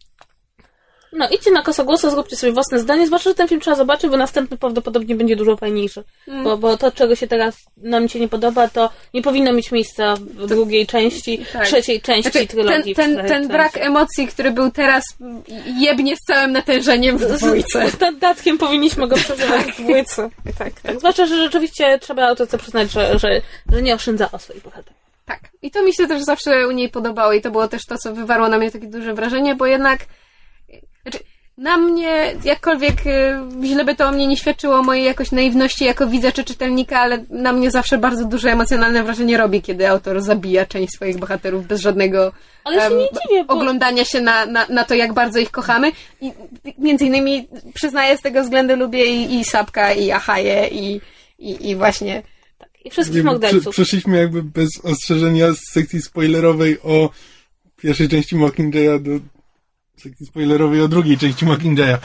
No, 1.16 1.28
idźcie 1.28 1.50
na 1.50 1.62
kosogłosa, 1.62 2.10
zróbcie 2.10 2.36
sobie 2.36 2.52
własne 2.52 2.78
zdanie, 2.78 3.06
zwłaszcza, 3.06 3.30
że 3.30 3.34
ten 3.34 3.48
film 3.48 3.60
trzeba 3.60 3.76
zobaczyć, 3.76 4.10
bo 4.10 4.16
następny 4.16 4.56
prawdopodobnie 4.56 5.14
będzie 5.14 5.36
dużo 5.36 5.56
fajniejszy. 5.56 6.04
Mm. 6.28 6.44
Bo, 6.44 6.56
bo 6.56 6.76
to, 6.76 6.92
czego 6.92 7.16
się 7.16 7.26
teraz 7.26 7.56
nam 7.76 8.08
się 8.08 8.20
nie 8.20 8.28
podoba, 8.28 8.68
to 8.68 8.90
nie 9.14 9.22
powinno 9.22 9.52
mieć 9.52 9.72
miejsca 9.72 10.14
w 10.16 10.46
drugiej 10.46 10.86
części, 10.86 11.38
Tak. 11.52 11.66
trzeciej 11.66 12.00
części 12.00 12.22
Znaczy, 12.30 12.38
ten, 12.38 12.48
trylogii. 12.48 12.94
ten, 12.94 13.24
w 13.24 13.28
ten 13.28 13.48
brak 13.48 13.76
emocji, 13.76 14.26
który 14.26 14.50
był 14.50 14.70
teraz, 14.70 15.04
jebnie 15.78 16.16
z 16.16 16.20
całym 16.26 16.52
natężeniem 16.52 17.18
w 17.18 17.26
dwójce. 17.36 17.90
Z 17.90 17.96
dodatkiem 17.96 18.58
powinniśmy 18.58 19.08
go 19.08 19.16
przeżywać 19.16 19.62
w 19.62 19.76
dwójce. 19.82 20.30
Tak, 20.58 20.80
Tak, 20.80 20.98
zwłaszcza, 20.98 21.26
że 21.26 21.36
rzeczywiście 21.36 21.98
trzeba 21.98 22.26
autorce 22.28 22.58
przyznać, 22.58 22.90
że, 22.92 23.18
że, 23.18 23.40
że 23.72 23.82
nie 23.82 23.94
oszczędzała 23.94 24.38
swoich 24.38 24.62
bohaterów. 24.62 24.98
Tak. 25.26 25.40
I 25.62 25.70
to 25.70 25.82
mi 25.82 25.94
się 25.94 26.06
też 26.06 26.22
zawsze 26.22 26.68
u 26.68 26.70
niej 26.70 26.88
podobało 26.88 27.32
i 27.32 27.40
to 27.40 27.50
było 27.50 27.68
też 27.68 27.82
to, 27.88 27.98
co 27.98 28.14
wywarło 28.14 28.48
na 28.48 28.58
mnie 28.58 28.70
takie 28.70 28.86
duże 28.86 29.14
wrażenie, 29.14 29.54
bo 29.54 29.66
jednak 29.66 30.00
znaczy, 31.04 31.18
na 31.58 31.76
mnie, 31.76 32.34
jakkolwiek 32.44 33.06
y, 33.06 33.66
źle 33.66 33.84
by 33.84 33.94
to 33.94 34.08
o 34.08 34.12
mnie 34.12 34.26
nie 34.26 34.36
świadczyło 34.36 34.74
o 34.78 34.82
mojej 34.82 35.04
jakoś 35.04 35.32
naiwności 35.32 35.84
jako 35.84 36.06
widza 36.06 36.32
czy 36.32 36.44
czytelnika, 36.44 37.00
ale 37.00 37.24
na 37.30 37.52
mnie 37.52 37.70
zawsze 37.70 37.98
bardzo 37.98 38.24
duże 38.24 38.52
emocjonalne 38.52 39.04
wrażenie 39.04 39.38
robi, 39.38 39.62
kiedy 39.62 39.88
autor 39.88 40.22
zabija 40.22 40.66
część 40.66 40.92
swoich 40.92 41.18
bohaterów 41.18 41.66
bez 41.66 41.80
żadnego 41.80 42.32
Ale 42.64 42.80
się 42.80 42.86
em, 42.86 42.98
nie 42.98 43.08
dziwię, 43.08 43.44
bo... 43.44 43.54
oglądania 43.54 44.04
się 44.04 44.20
na, 44.20 44.46
na, 44.46 44.66
na 44.68 44.84
to, 44.84 44.94
jak 44.94 45.12
bardzo 45.12 45.38
ich 45.38 45.50
kochamy. 45.50 45.92
I 46.20 46.32
między 46.78 47.04
innymi 47.04 47.48
przyznaję 47.74 48.18
z 48.18 48.20
tego 48.20 48.42
względu 48.42 48.76
lubię 48.76 49.06
i, 49.06 49.34
i 49.34 49.44
Sapka, 49.44 49.92
i 49.92 50.10
Ahaję, 50.10 50.68
i, 50.68 51.00
i, 51.38 51.70
i 51.70 51.76
właśnie 51.76 52.22
I 52.84 52.90
wszystkich 52.90 53.24
morderców. 53.24 53.74
Przeszliśmy 53.74 54.16
jakby 54.18 54.42
bez 54.42 54.68
ostrzeżenia 54.82 55.52
z 55.52 55.72
sekcji 55.72 56.02
spoilerowej 56.02 56.80
o 56.82 57.10
pierwszej 57.76 58.08
części 58.08 58.36
Mockingjaya 58.36 59.00
do 59.00 59.33
sekcji 59.96 60.26
spoilerowej 60.26 60.80
o 60.80 60.88
drugiej 60.88 61.18
części 61.18 61.44
Mockingjaya. 61.46 61.98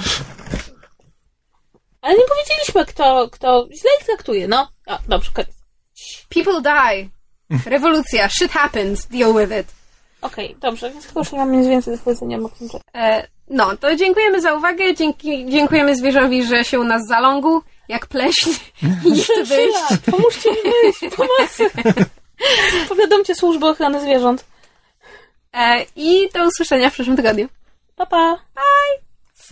Ale 2.01 2.17
nie 2.17 2.23
powiedzieliśmy, 2.25 2.85
kto, 2.85 3.29
kto 3.31 3.67
źle 3.71 3.89
ich 3.99 4.05
traktuje, 4.05 4.47
no. 4.47 4.71
A, 4.87 4.99
dobrze, 5.07 5.31
koniec. 5.33 5.55
People 6.29 6.61
die. 6.61 7.09
Rewolucja. 7.65 8.29
Shit 8.29 8.51
happens. 8.51 9.07
Deal 9.07 9.33
with 9.33 9.59
it. 9.59 9.67
Okej, 10.21 10.55
dobrze, 10.59 10.91
więc 10.91 11.07
chyba 11.07 11.21
już 11.21 11.31
nie 11.31 11.39
mam 11.39 11.51
nic 11.51 11.67
więcej 11.67 11.97
do 11.97 12.03
powiedzenia 12.03 12.37
o 12.37 12.41
Mockingjay. 12.41 12.81
E, 12.95 13.27
no, 13.49 13.77
to 13.77 13.95
dziękujemy 13.95 14.41
za 14.41 14.53
uwagę. 14.53 14.95
Dzięki, 14.95 15.45
dziękujemy 15.49 15.95
zwierzowi, 15.95 16.43
że 16.43 16.63
się 16.63 16.79
u 16.79 16.83
nas 16.83 17.07
zalągł, 17.07 17.61
jak 17.87 18.07
pleśń. 18.07 18.49
I 19.05 19.11
nie 19.11 19.23
chce 19.23 19.43
wyjść. 19.43 19.79
Pomóżcie 20.11 20.49
mi 20.51 20.71
wyjść, 20.83 21.15
pomocy. 21.15 21.69
Powiadomcie 22.89 23.35
służby 23.35 23.67
ochrony 23.67 24.01
zwierząt. 24.01 24.45
E, 25.53 25.85
I 25.95 26.29
do 26.33 26.47
usłyszenia 26.47 26.89
w 26.89 26.93
przyszłym 26.93 27.17
tygodniu. 27.17 27.47
Pa, 27.99 28.05
pa. 28.05 28.37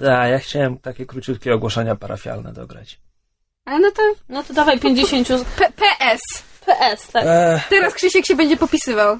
A, 0.10 0.28
ja 0.28 0.40
chciałem 0.40 0.78
takie 0.78 1.06
króciutkie 1.06 1.54
ogłoszenia 1.54 1.96
parafialne 1.96 2.54
dograć. 2.54 3.00
Ale 3.66 3.80
no 3.80 3.92
to 3.92 4.02
No 4.30 4.44
to 4.44 4.54
dawaj 4.54 4.80
50 4.80 5.28
z 5.28 5.44
P- 5.44 5.72
PS. 5.76 6.44
PS, 6.66 7.08
tak. 7.08 7.24
E, 7.26 7.62
Teraz 7.70 7.94
Krzysiek 7.94 8.26
się 8.26 8.36
będzie 8.36 8.58
popisywał. 8.58 9.20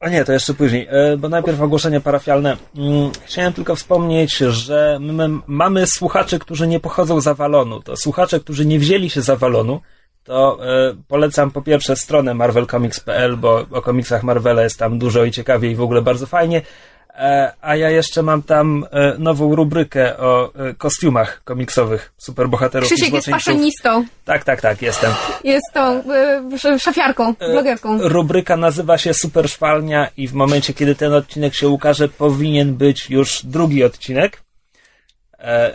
o 0.00 0.08
nie, 0.08 0.24
to 0.24 0.32
jeszcze 0.32 0.54
później, 0.54 0.88
e, 0.90 1.16
bo 1.16 1.28
najpierw 1.28 1.60
ogłoszenie 1.60 2.00
parafialne. 2.00 2.56
Mm, 2.76 3.10
chciałem 3.24 3.52
tylko 3.52 3.76
wspomnieć, 3.76 4.36
że 4.36 4.98
my 5.00 5.28
mamy 5.46 5.86
słuchaczy, 5.86 6.38
którzy 6.38 6.66
nie 6.66 6.80
pochodzą 6.80 7.20
z 7.20 7.26
Avalonu. 7.26 7.80
To 7.82 7.96
słuchacze, 7.96 8.40
którzy 8.40 8.66
nie 8.66 8.78
wzięli 8.78 9.10
się 9.10 9.22
z 9.22 9.30
Avalonu, 9.30 9.80
to 10.24 10.58
e, 10.90 10.94
polecam 11.08 11.50
po 11.50 11.62
pierwsze 11.62 11.96
stronę 11.96 12.34
marvelcomics.pl, 12.34 13.36
bo 13.36 13.66
o 13.70 13.82
komiksach 13.82 14.22
Marvela 14.22 14.62
jest 14.62 14.78
tam 14.78 14.98
dużo 14.98 15.24
i 15.24 15.30
ciekawie 15.32 15.70
i 15.70 15.74
w 15.76 15.80
ogóle 15.82 16.02
bardzo 16.02 16.26
fajnie. 16.26 16.62
E, 17.14 17.52
a 17.60 17.76
ja 17.76 17.90
jeszcze 17.90 18.22
mam 18.22 18.42
tam 18.42 18.86
e, 18.90 19.14
nową 19.18 19.54
rubrykę 19.54 20.18
o 20.18 20.52
e, 20.54 20.74
kostiumach 20.74 21.44
komiksowych 21.44 22.12
superbohaterów 22.18 22.92
i 22.92 22.94
Krzysiek 22.94 23.14
jest 23.14 23.28
faszonistą. 23.28 24.04
Tak, 24.24 24.44
tak, 24.44 24.60
tak, 24.60 24.82
jestem. 24.82 25.12
Jest 25.44 25.66
tą 25.72 26.02
sz- 26.52 26.82
szafiarką, 26.82 27.34
blogerką. 27.34 27.98
Rubryka 28.08 28.56
nazywa 28.56 28.98
się 28.98 29.14
Super 29.14 29.50
Szwalnia 29.50 30.08
i 30.16 30.28
w 30.28 30.32
momencie, 30.32 30.74
kiedy 30.74 30.94
ten 30.94 31.12
odcinek 31.12 31.54
się 31.54 31.68
ukaże, 31.68 32.08
powinien 32.08 32.74
być 32.74 33.10
już 33.10 33.44
drugi 33.44 33.84
odcinek, 33.84 34.42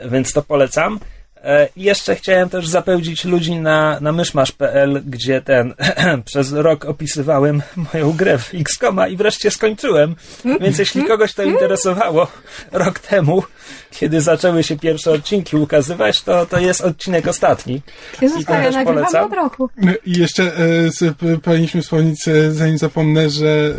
więc 0.05 0.33
to 0.33 0.41
polecam. 0.41 0.99
E, 1.43 1.69
I 1.75 1.83
jeszcze 1.83 2.15
chciałem 2.15 2.49
też 2.49 2.67
zapełdzić 2.67 3.25
ludzi 3.25 3.55
na, 3.55 3.99
na 4.01 4.11
myszmasz.pl, 4.11 5.01
gdzie 5.05 5.41
ten 5.41 5.73
przez 6.25 6.53
rok 6.53 6.85
opisywałem 6.85 7.61
moją 7.93 8.13
grę 8.13 8.37
w 8.37 8.49
X-Koma 8.53 9.07
i 9.07 9.17
wreszcie 9.17 9.51
skończyłem. 9.51 10.15
Więc 10.61 10.79
jeśli 10.79 11.03
kogoś 11.03 11.33
to 11.33 11.43
interesowało 11.43 12.27
rok 12.71 12.99
temu, 12.99 13.43
kiedy 13.91 14.21
zaczęły 14.21 14.63
się 14.63 14.77
pierwsze 14.77 15.11
odcinki 15.11 15.55
ukazywać, 15.57 16.21
to, 16.21 16.45
to 16.45 16.59
jest 16.59 16.81
odcinek 16.81 17.27
ostatni. 17.27 17.81
Jezus 18.21 18.41
I 18.41 18.45
to 18.45 18.53
też 18.53 18.75
polecam. 18.83 19.25
od 19.25 19.33
roku. 19.33 19.69
No 19.77 19.91
I 20.05 20.19
jeszcze 20.19 20.43
e, 20.43 20.91
z, 20.91 21.17
powinniśmy 21.43 21.81
wspomnieć, 21.81 22.27
e, 22.27 22.51
zanim 22.51 22.77
zapomnę, 22.77 23.29
że 23.29 23.75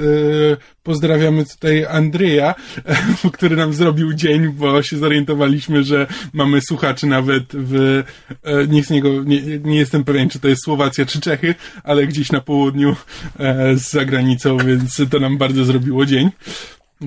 e, 0.53 0.81
pozdrawiamy 0.83 1.47
tutaj 1.47 1.87
Andrzeja, 1.87 2.55
e, 2.85 2.97
który 3.33 3.57
nam 3.57 3.73
zrobił 3.73 4.15
dzień, 4.15 4.49
bo 4.49 4.83
się 4.83 4.99
zorientowaliśmy, 4.99 5.85
że 5.85 6.07
mamy 6.33 6.61
słuchaczy 6.61 7.07
nawet 7.07 7.45
w, 7.53 8.03
e, 8.43 8.67
nie, 8.67 8.85
z 8.85 8.91
niego, 8.91 9.09
nie, 9.25 9.59
nie 9.59 9.79
jestem 9.79 10.05
pewien, 10.05 10.29
czy 10.29 10.41
to 10.41 10.49
jest 10.49 10.65
Słowacja 10.65 11.07
czy 11.07 11.21
Czechy, 11.21 11.55
ale 11.85 12.07
gdzieś 12.07 12.33
na 12.33 12.41
południu 12.41 12.97
e, 13.39 13.77
za 13.77 14.05
granicą, 14.05 14.57
więc 14.57 15.03
to 15.11 15.19
nam 15.19 15.39
bardzo 15.39 15.65
zrobiło 15.65 16.07
dzień. 16.07 16.31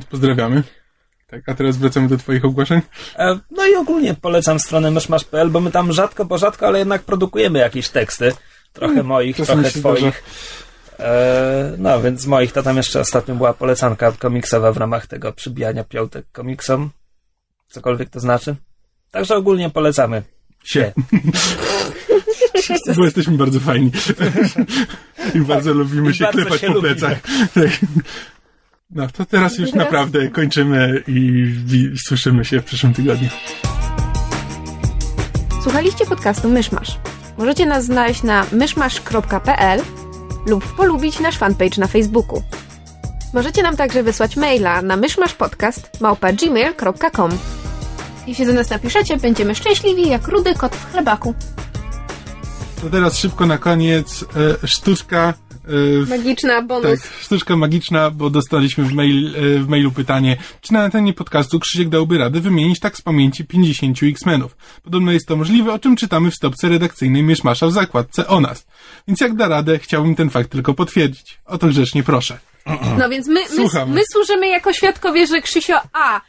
Pozdrawiamy. 0.10 0.64
Tak, 1.34 1.50
a 1.50 1.54
teraz 1.54 1.78
wracamy 1.78 2.08
do 2.08 2.18
twoich 2.18 2.46
ogłoszeń. 2.46 2.82
E, 3.18 3.40
No 3.52 3.68
i 3.68 3.76
ogólnie 3.76 4.14
polecam 4.14 4.60
stronę 4.60 4.92
myszmasz.pl, 4.92 5.50
bo 5.50 5.60
my 5.60 5.72
tam 5.72 5.94
rzadko, 5.94 6.26
bo 6.26 6.38
rzadko, 6.38 6.68
ale 6.68 6.80
jednak 6.80 7.04
produkujemy 7.04 7.60
jakieś 7.60 7.90
teksty. 7.90 8.32
Trochę 8.74 9.04
moich, 9.04 9.36
czasami 9.36 9.64
trochę 9.64 9.80
twoich. 9.80 10.24
E, 11.00 11.76
no, 11.78 12.02
więc 12.02 12.22
z 12.22 12.28
moich 12.28 12.52
to 12.52 12.64
tam 12.64 12.78
jeszcze 12.78 13.00
ostatnio 13.00 13.36
była 13.36 13.54
polecanka 13.54 14.12
komiksowa 14.12 14.72
w 14.72 14.78
ramach 14.78 15.08
tego 15.08 15.34
przybijania 15.34 15.84
piątek 15.84 16.26
komiksom. 16.32 16.90
Cokolwiek 17.70 18.10
to 18.10 18.20
znaczy. 18.20 18.56
Także 19.12 19.36
ogólnie 19.36 19.70
polecamy. 19.70 20.24
Sie. 20.64 20.94
Bo 22.98 23.06
jesteśmy 23.06 23.38
bardzo 23.38 23.60
fajni. 23.60 23.92
I 25.36 25.40
bardzo 25.40 25.74
lubimy 25.74 26.12
I 26.12 26.14
się 26.14 26.24
bardzo 26.24 26.42
klepać 26.42 26.62
się 26.62 26.74
po 26.74 26.82
plecach. 26.82 27.22
Tak. 27.54 27.70
No, 28.96 29.08
to 29.08 29.26
teraz 29.26 29.58
już 29.58 29.72
Teraz- 29.72 29.86
naprawdę 29.86 30.28
kończymy 30.28 31.04
i 31.08 31.44
słyszymy 32.08 32.46
się 32.46 32.62
w 32.62 32.64
przyszłym 32.64 32.94
tygodniu. 32.94 33.30
Słuchaliście 35.64 36.06
podcastu 36.06 36.50
Myszmasz. 36.50 37.00
Możecie 37.38 37.66
nas 37.66 37.86
znaleźć 37.86 38.24
na 38.24 38.46
myszmasz.pl 38.52 39.82
lub 40.48 40.76
polubić 40.76 41.20
nasz 41.20 41.38
fanpage 41.38 41.78
na 41.78 41.88
Facebooku. 41.88 42.42
Możecie 43.34 43.64
nam 43.64 43.78
także 43.78 44.04
wysłać 44.04 44.38
maila 44.38 44.82
na 44.82 44.98
myszmaszpodcast.gmail.com 44.98 47.32
Jeśli 48.28 48.46
do 48.46 48.54
nas 48.54 48.70
napiszecie, 48.70 49.18
będziemy 49.18 49.56
szczęśliwi 49.56 50.10
jak 50.10 50.28
rudy 50.28 50.54
kot 50.54 50.76
w 50.76 50.92
chlebaku. 50.92 51.34
To 52.82 52.90
teraz 52.90 53.18
szybko 53.18 53.46
na 53.46 53.58
koniec 53.58 54.26
e, 54.64 54.68
sztuczka. 54.68 55.34
E, 55.68 56.06
Magiczna 56.18 56.62
bonus. 56.62 57.02
tak, 57.02 57.12
sztuczka 57.22 57.56
magiczna, 57.56 58.12
bo 58.12 58.30
dostaliśmy 58.30 58.84
w, 58.84 58.94
mail, 58.94 59.36
e, 59.36 59.60
w 59.60 59.68
mailu 59.68 59.92
pytanie, 59.92 60.38
czy 60.62 60.74
na 60.74 60.84
antenie 60.84 61.14
podcastu 61.14 61.60
Krzysiek 61.60 61.90
dałby 61.90 62.18
radę 62.18 62.40
wymienić 62.40 62.80
tak 62.80 62.98
z 62.98 63.02
pamięci 63.02 63.46
50 63.46 63.98
X-Menów. 64.04 64.58
Podobno 64.84 65.12
jest 65.12 65.28
to 65.28 65.36
możliwe, 65.36 65.74
o 65.74 65.80
czym 65.80 65.96
czytamy 65.96 66.32
w 66.32 66.36
stopce 66.36 66.70
redakcyjnej 66.70 67.24
Myszmasza 67.24 67.68
w 67.68 67.72
zakładce 67.72 68.28
o 68.28 68.40
nas. 68.40 68.66
Więc 69.08 69.22
jak 69.22 69.36
da 69.36 69.48
radę, 69.48 69.80
chciałbym 69.80 70.16
ten 70.16 70.30
fakt 70.30 70.50
tylko 70.52 70.74
potwierdzić. 70.74 71.40
O 71.46 71.58
to 71.58 71.68
grzecznie 71.68 72.04
proszę. 72.04 72.40
No 73.00 73.10
więc 73.10 73.28
my, 73.28 73.40
my, 73.58 73.86
my 73.88 74.02
służymy 74.12 74.48
jako 74.48 74.74
świadkowie, 74.74 75.28
że 75.28 75.42
Krzysio 75.42 75.76
A. 75.94 76.22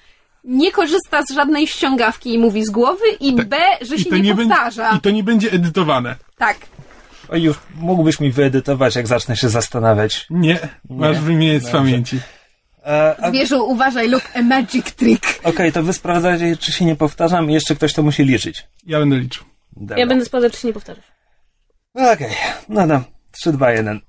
nie 0.44 0.72
korzysta 0.72 1.22
z 1.22 1.34
żadnej 1.34 1.66
ściągawki 1.66 2.34
i 2.34 2.38
mówi 2.38 2.64
z 2.64 2.70
głowy 2.70 3.04
i 3.20 3.32
B. 3.36 3.56
że 3.80 3.98
się 3.98 4.04
nie, 4.04 4.34
będzie, 4.34 4.34
powtarza. 4.36 4.90
I 4.96 5.00
to 5.00 5.10
nie 5.10 5.24
będzie 5.24 5.52
edytowane. 5.52 6.16
Tak. 6.38 6.56
O, 7.28 7.36
już 7.36 7.56
mógłbyś 7.74 8.20
mi 8.20 8.32
wyedytować, 8.32 8.96
jak 8.96 9.06
zacznę 9.06 9.36
się 9.36 9.48
zastanawiać. 9.48 10.26
Nie, 10.30 10.58
masz 10.90 11.18
wymieniać 11.20 11.62
z 11.62 11.70
pamięci. 11.70 12.20
E, 12.86 13.16
a- 13.20 13.28
Zwierzu, 13.30 13.64
uważaj, 13.70 14.08
look 14.08 14.22
a 14.34 14.42
magic 14.42 14.92
trick. 14.94 15.40
Okej, 15.44 15.72
to 15.72 15.82
wy 15.82 15.92
sprawdzacie, 15.92 16.56
czy 16.56 16.72
się 16.72 16.84
nie 16.84 16.96
powtarzam 16.96 17.50
i 17.50 17.54
jeszcze 17.54 17.74
ktoś 17.76 17.92
to 17.92 18.02
musi 18.02 18.24
liczyć. 18.24 18.66
Ja 18.86 18.98
będę 18.98 19.16
liczył. 19.16 19.44
Dobra. 19.76 19.98
Ja 19.98 20.06
będę 20.06 20.24
sprawdzać, 20.24 20.52
czy 20.52 20.60
się 20.60 20.68
nie 20.68 20.74
powtarzasz. 20.74 21.04
Okej, 21.94 22.30
no 22.68 22.86
dam. 22.86 23.04
3, 23.32 23.52
2, 23.52 23.70
1. 23.72 24.00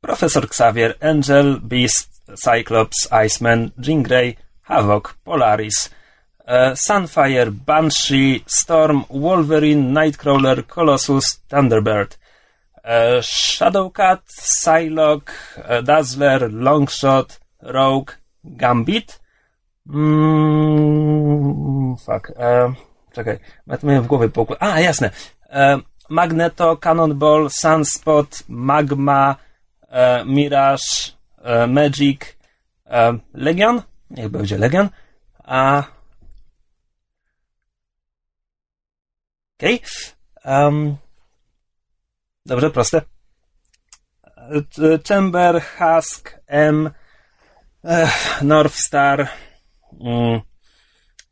Profesor 0.00 0.44
Xavier, 0.44 0.94
Angel, 1.00 1.60
Beast, 1.62 2.08
Cyclops, 2.36 3.08
Iceman, 3.26 3.70
Jean 3.78 4.02
Grey, 4.02 4.36
Havoc, 4.62 5.04
Polaris, 5.24 5.90
Sunfire, 6.74 7.50
Banshee, 7.50 8.44
Storm, 8.46 9.04
Wolverine, 9.10 9.92
Nightcrawler, 9.92 10.66
Colossus, 10.66 11.40
Thunderbird, 11.48 12.18
e, 12.84 13.22
Shadowcat, 13.22 14.20
Psylocke, 14.26 15.32
e, 15.68 15.82
Dazzler, 15.82 16.52
Longshot, 16.52 17.40
Rogue, 17.62 18.12
Gambit. 18.44 19.20
Mm, 19.88 20.26
fuck. 21.96 22.32
E, 22.36 22.72
czekaj, 23.12 23.38
miałem 23.82 24.02
w 24.02 24.06
głowie 24.06 24.28
po 24.28 24.46
A, 24.60 24.80
jasne. 24.80 25.10
E, 25.50 25.80
Magneto, 26.08 26.76
Cannonball, 26.76 27.50
Sunspot, 27.50 28.42
Magma, 28.48 29.36
e, 29.88 30.24
Mirage, 30.24 31.12
e, 31.42 31.66
Magic, 31.66 32.36
e, 32.86 33.18
Legion? 33.34 33.82
Niech 34.10 34.28
będzie 34.28 34.58
Legion. 34.58 34.88
A... 35.44 35.82
Okej. 39.60 39.82
Em, 40.44 40.96
dobrze, 42.46 42.70
proste. 42.70 43.02
Chamber, 45.08 45.62
Husk, 45.78 46.40
M, 46.46 46.90
Ech, 47.84 48.42
Northstar. 48.42 49.28
Mm, 50.00 50.40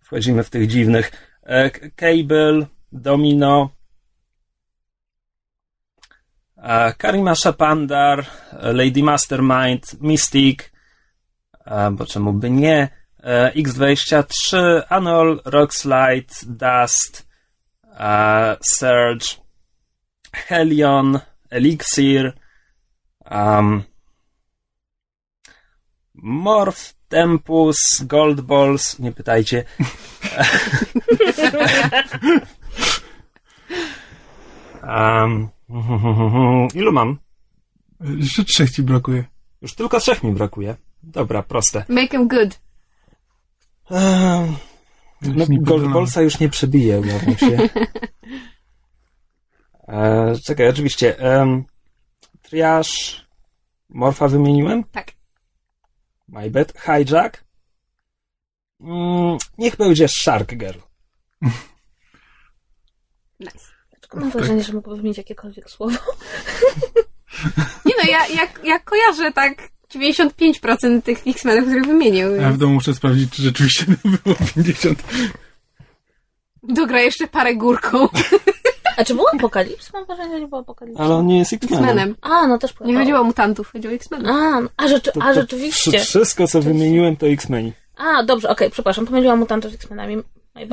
wchodzimy 0.00 0.44
w 0.44 0.50
tych 0.50 0.66
dziwnych. 0.66 1.12
E, 1.42 1.70
Cable, 1.70 2.66
Domino, 2.92 3.70
Karima 6.98 7.34
Shapandar, 7.34 8.26
Lady 8.52 9.02
Mastermind, 9.02 10.00
Mystic, 10.00 10.72
bo 11.92 12.06
czemu 12.06 12.32
by 12.32 12.50
nie, 12.50 12.88
e, 13.22 13.52
X23, 13.52 14.82
Anol, 14.88 15.40
Rockslide, 15.44 16.34
Dust, 16.46 17.27
Surge, 18.60 19.40
Helion, 20.32 21.20
Elixir, 21.50 22.32
um, 23.30 23.84
Morph, 26.14 26.94
Tempus, 27.08 27.76
Gold 28.06 28.40
Balls, 28.40 28.98
nie 28.98 29.12
pytajcie. 29.12 29.64
um, 34.82 35.48
ilu 36.74 36.92
mam? 36.92 37.18
Jeszcze 38.00 38.44
trzech 38.44 38.70
ci 38.70 38.82
brakuje. 38.82 39.24
Już 39.62 39.74
tylko 39.74 40.00
trzech 40.00 40.22
mi 40.22 40.32
brakuje. 40.32 40.76
Dobra, 41.02 41.42
proste. 41.42 41.84
Make 41.88 42.10
him 42.10 42.28
good. 42.28 42.60
Um, 43.90 44.56
no. 45.22 45.92
Ballsa 45.92 46.22
już 46.22 46.40
nie 46.40 46.48
przebiję, 46.48 46.98
obawiam 46.98 47.36
się. 47.36 47.58
E, 49.88 50.34
czekaj, 50.46 50.68
oczywiście. 50.68 51.16
Um, 51.20 51.64
triaż 52.42 53.20
Morfa 53.88 54.28
wymieniłem? 54.28 54.84
Tak. 54.84 55.12
My 56.28 56.50
bad. 56.50 56.72
Hijack. 56.80 57.44
Mm, 58.80 59.38
niech 59.58 59.76
będzie 59.76 60.08
Shark 60.08 60.54
Girl. 60.54 60.78
Nice. 63.40 63.58
Mam 64.14 64.30
wrażenie, 64.30 64.62
że 64.62 64.72
mógłby 64.72 64.96
wymienić 64.96 65.18
jakiekolwiek 65.18 65.70
słowo. 65.70 65.98
Nie 67.86 67.94
no, 67.98 68.10
ja, 68.10 68.26
ja, 68.26 68.48
ja 68.64 68.78
kojarzę 68.78 69.32
tak 69.32 69.68
95% 69.94 71.02
tych 71.02 71.26
X-Menów, 71.26 71.64
które 71.68 71.80
wymienił. 71.82 72.28
A 72.32 72.36
ja 72.42 72.50
w 72.50 72.58
domu 72.58 72.74
muszę 72.74 72.94
sprawdzić, 72.94 73.32
czy 73.32 73.42
rzeczywiście 73.42 73.84
to 73.86 74.08
było 74.24 74.36
50. 74.54 75.02
Dogra 76.62 77.00
jeszcze 77.00 77.26
parę 77.26 77.54
górką 77.56 78.08
A 78.96 79.04
czy 79.04 79.14
był 79.14 79.24
Apokalips? 79.34 79.92
Mam 79.92 80.04
wrażenie, 80.06 80.34
że 80.34 80.40
nie 80.40 80.48
był 80.48 80.58
Apokalips. 80.58 81.00
Ale 81.00 81.14
on 81.14 81.26
nie 81.26 81.38
jest 81.38 81.52
X-Menem. 81.52 81.84
X-Menem. 81.84 82.14
A, 82.22 82.46
no 82.46 82.58
też 82.58 82.74
Nie 82.84 82.98
chodziło 82.98 83.20
o 83.20 83.24
mutantów, 83.24 83.72
chodziło 83.72 83.92
o 83.92 83.96
X-Menów. 83.96 84.28
A, 84.30 84.60
no, 84.60 84.68
a, 84.76 84.88
rzeczy, 84.88 85.12
To- 85.12 85.22
a 85.22 85.28
to 85.28 85.34
rzeczywiście. 85.34 85.90
wszy- 85.90 86.04
Wszystko, 86.08 86.46
co 86.48 86.62
wymieniłem, 86.62 87.16
to 87.16 87.26
X-Meni. 87.26 87.72
A, 87.96 88.22
dobrze, 88.22 88.48
okej, 88.48 88.70
przepraszam, 88.70 89.06
pomyliłam 89.06 89.38
mutantów 89.38 89.72
z 89.72 89.74
X-Menami. 89.74 90.16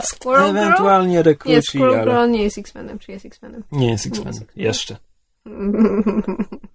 Squirrel 0.03 0.45
Girl? 0.45 0.57
Ewentualnie 0.57 1.13
Nie, 1.13 1.23
rekruci, 1.23 1.61
Squirrel 1.61 1.93
ale 1.93 2.03
Girl 2.11 2.31
nie 2.31 2.43
jest 2.43 2.57
X-Menem, 2.57 2.99
czy 2.99 3.11
jest 3.11 3.25
X-Menem? 3.25 3.63
nie 3.71 3.89
jest 3.91 4.05
Nie 4.05 4.09
X-Men. 4.11 4.27
jest 4.27 4.41
X-Men. 4.41 4.63
Jeszcze. 4.65 4.97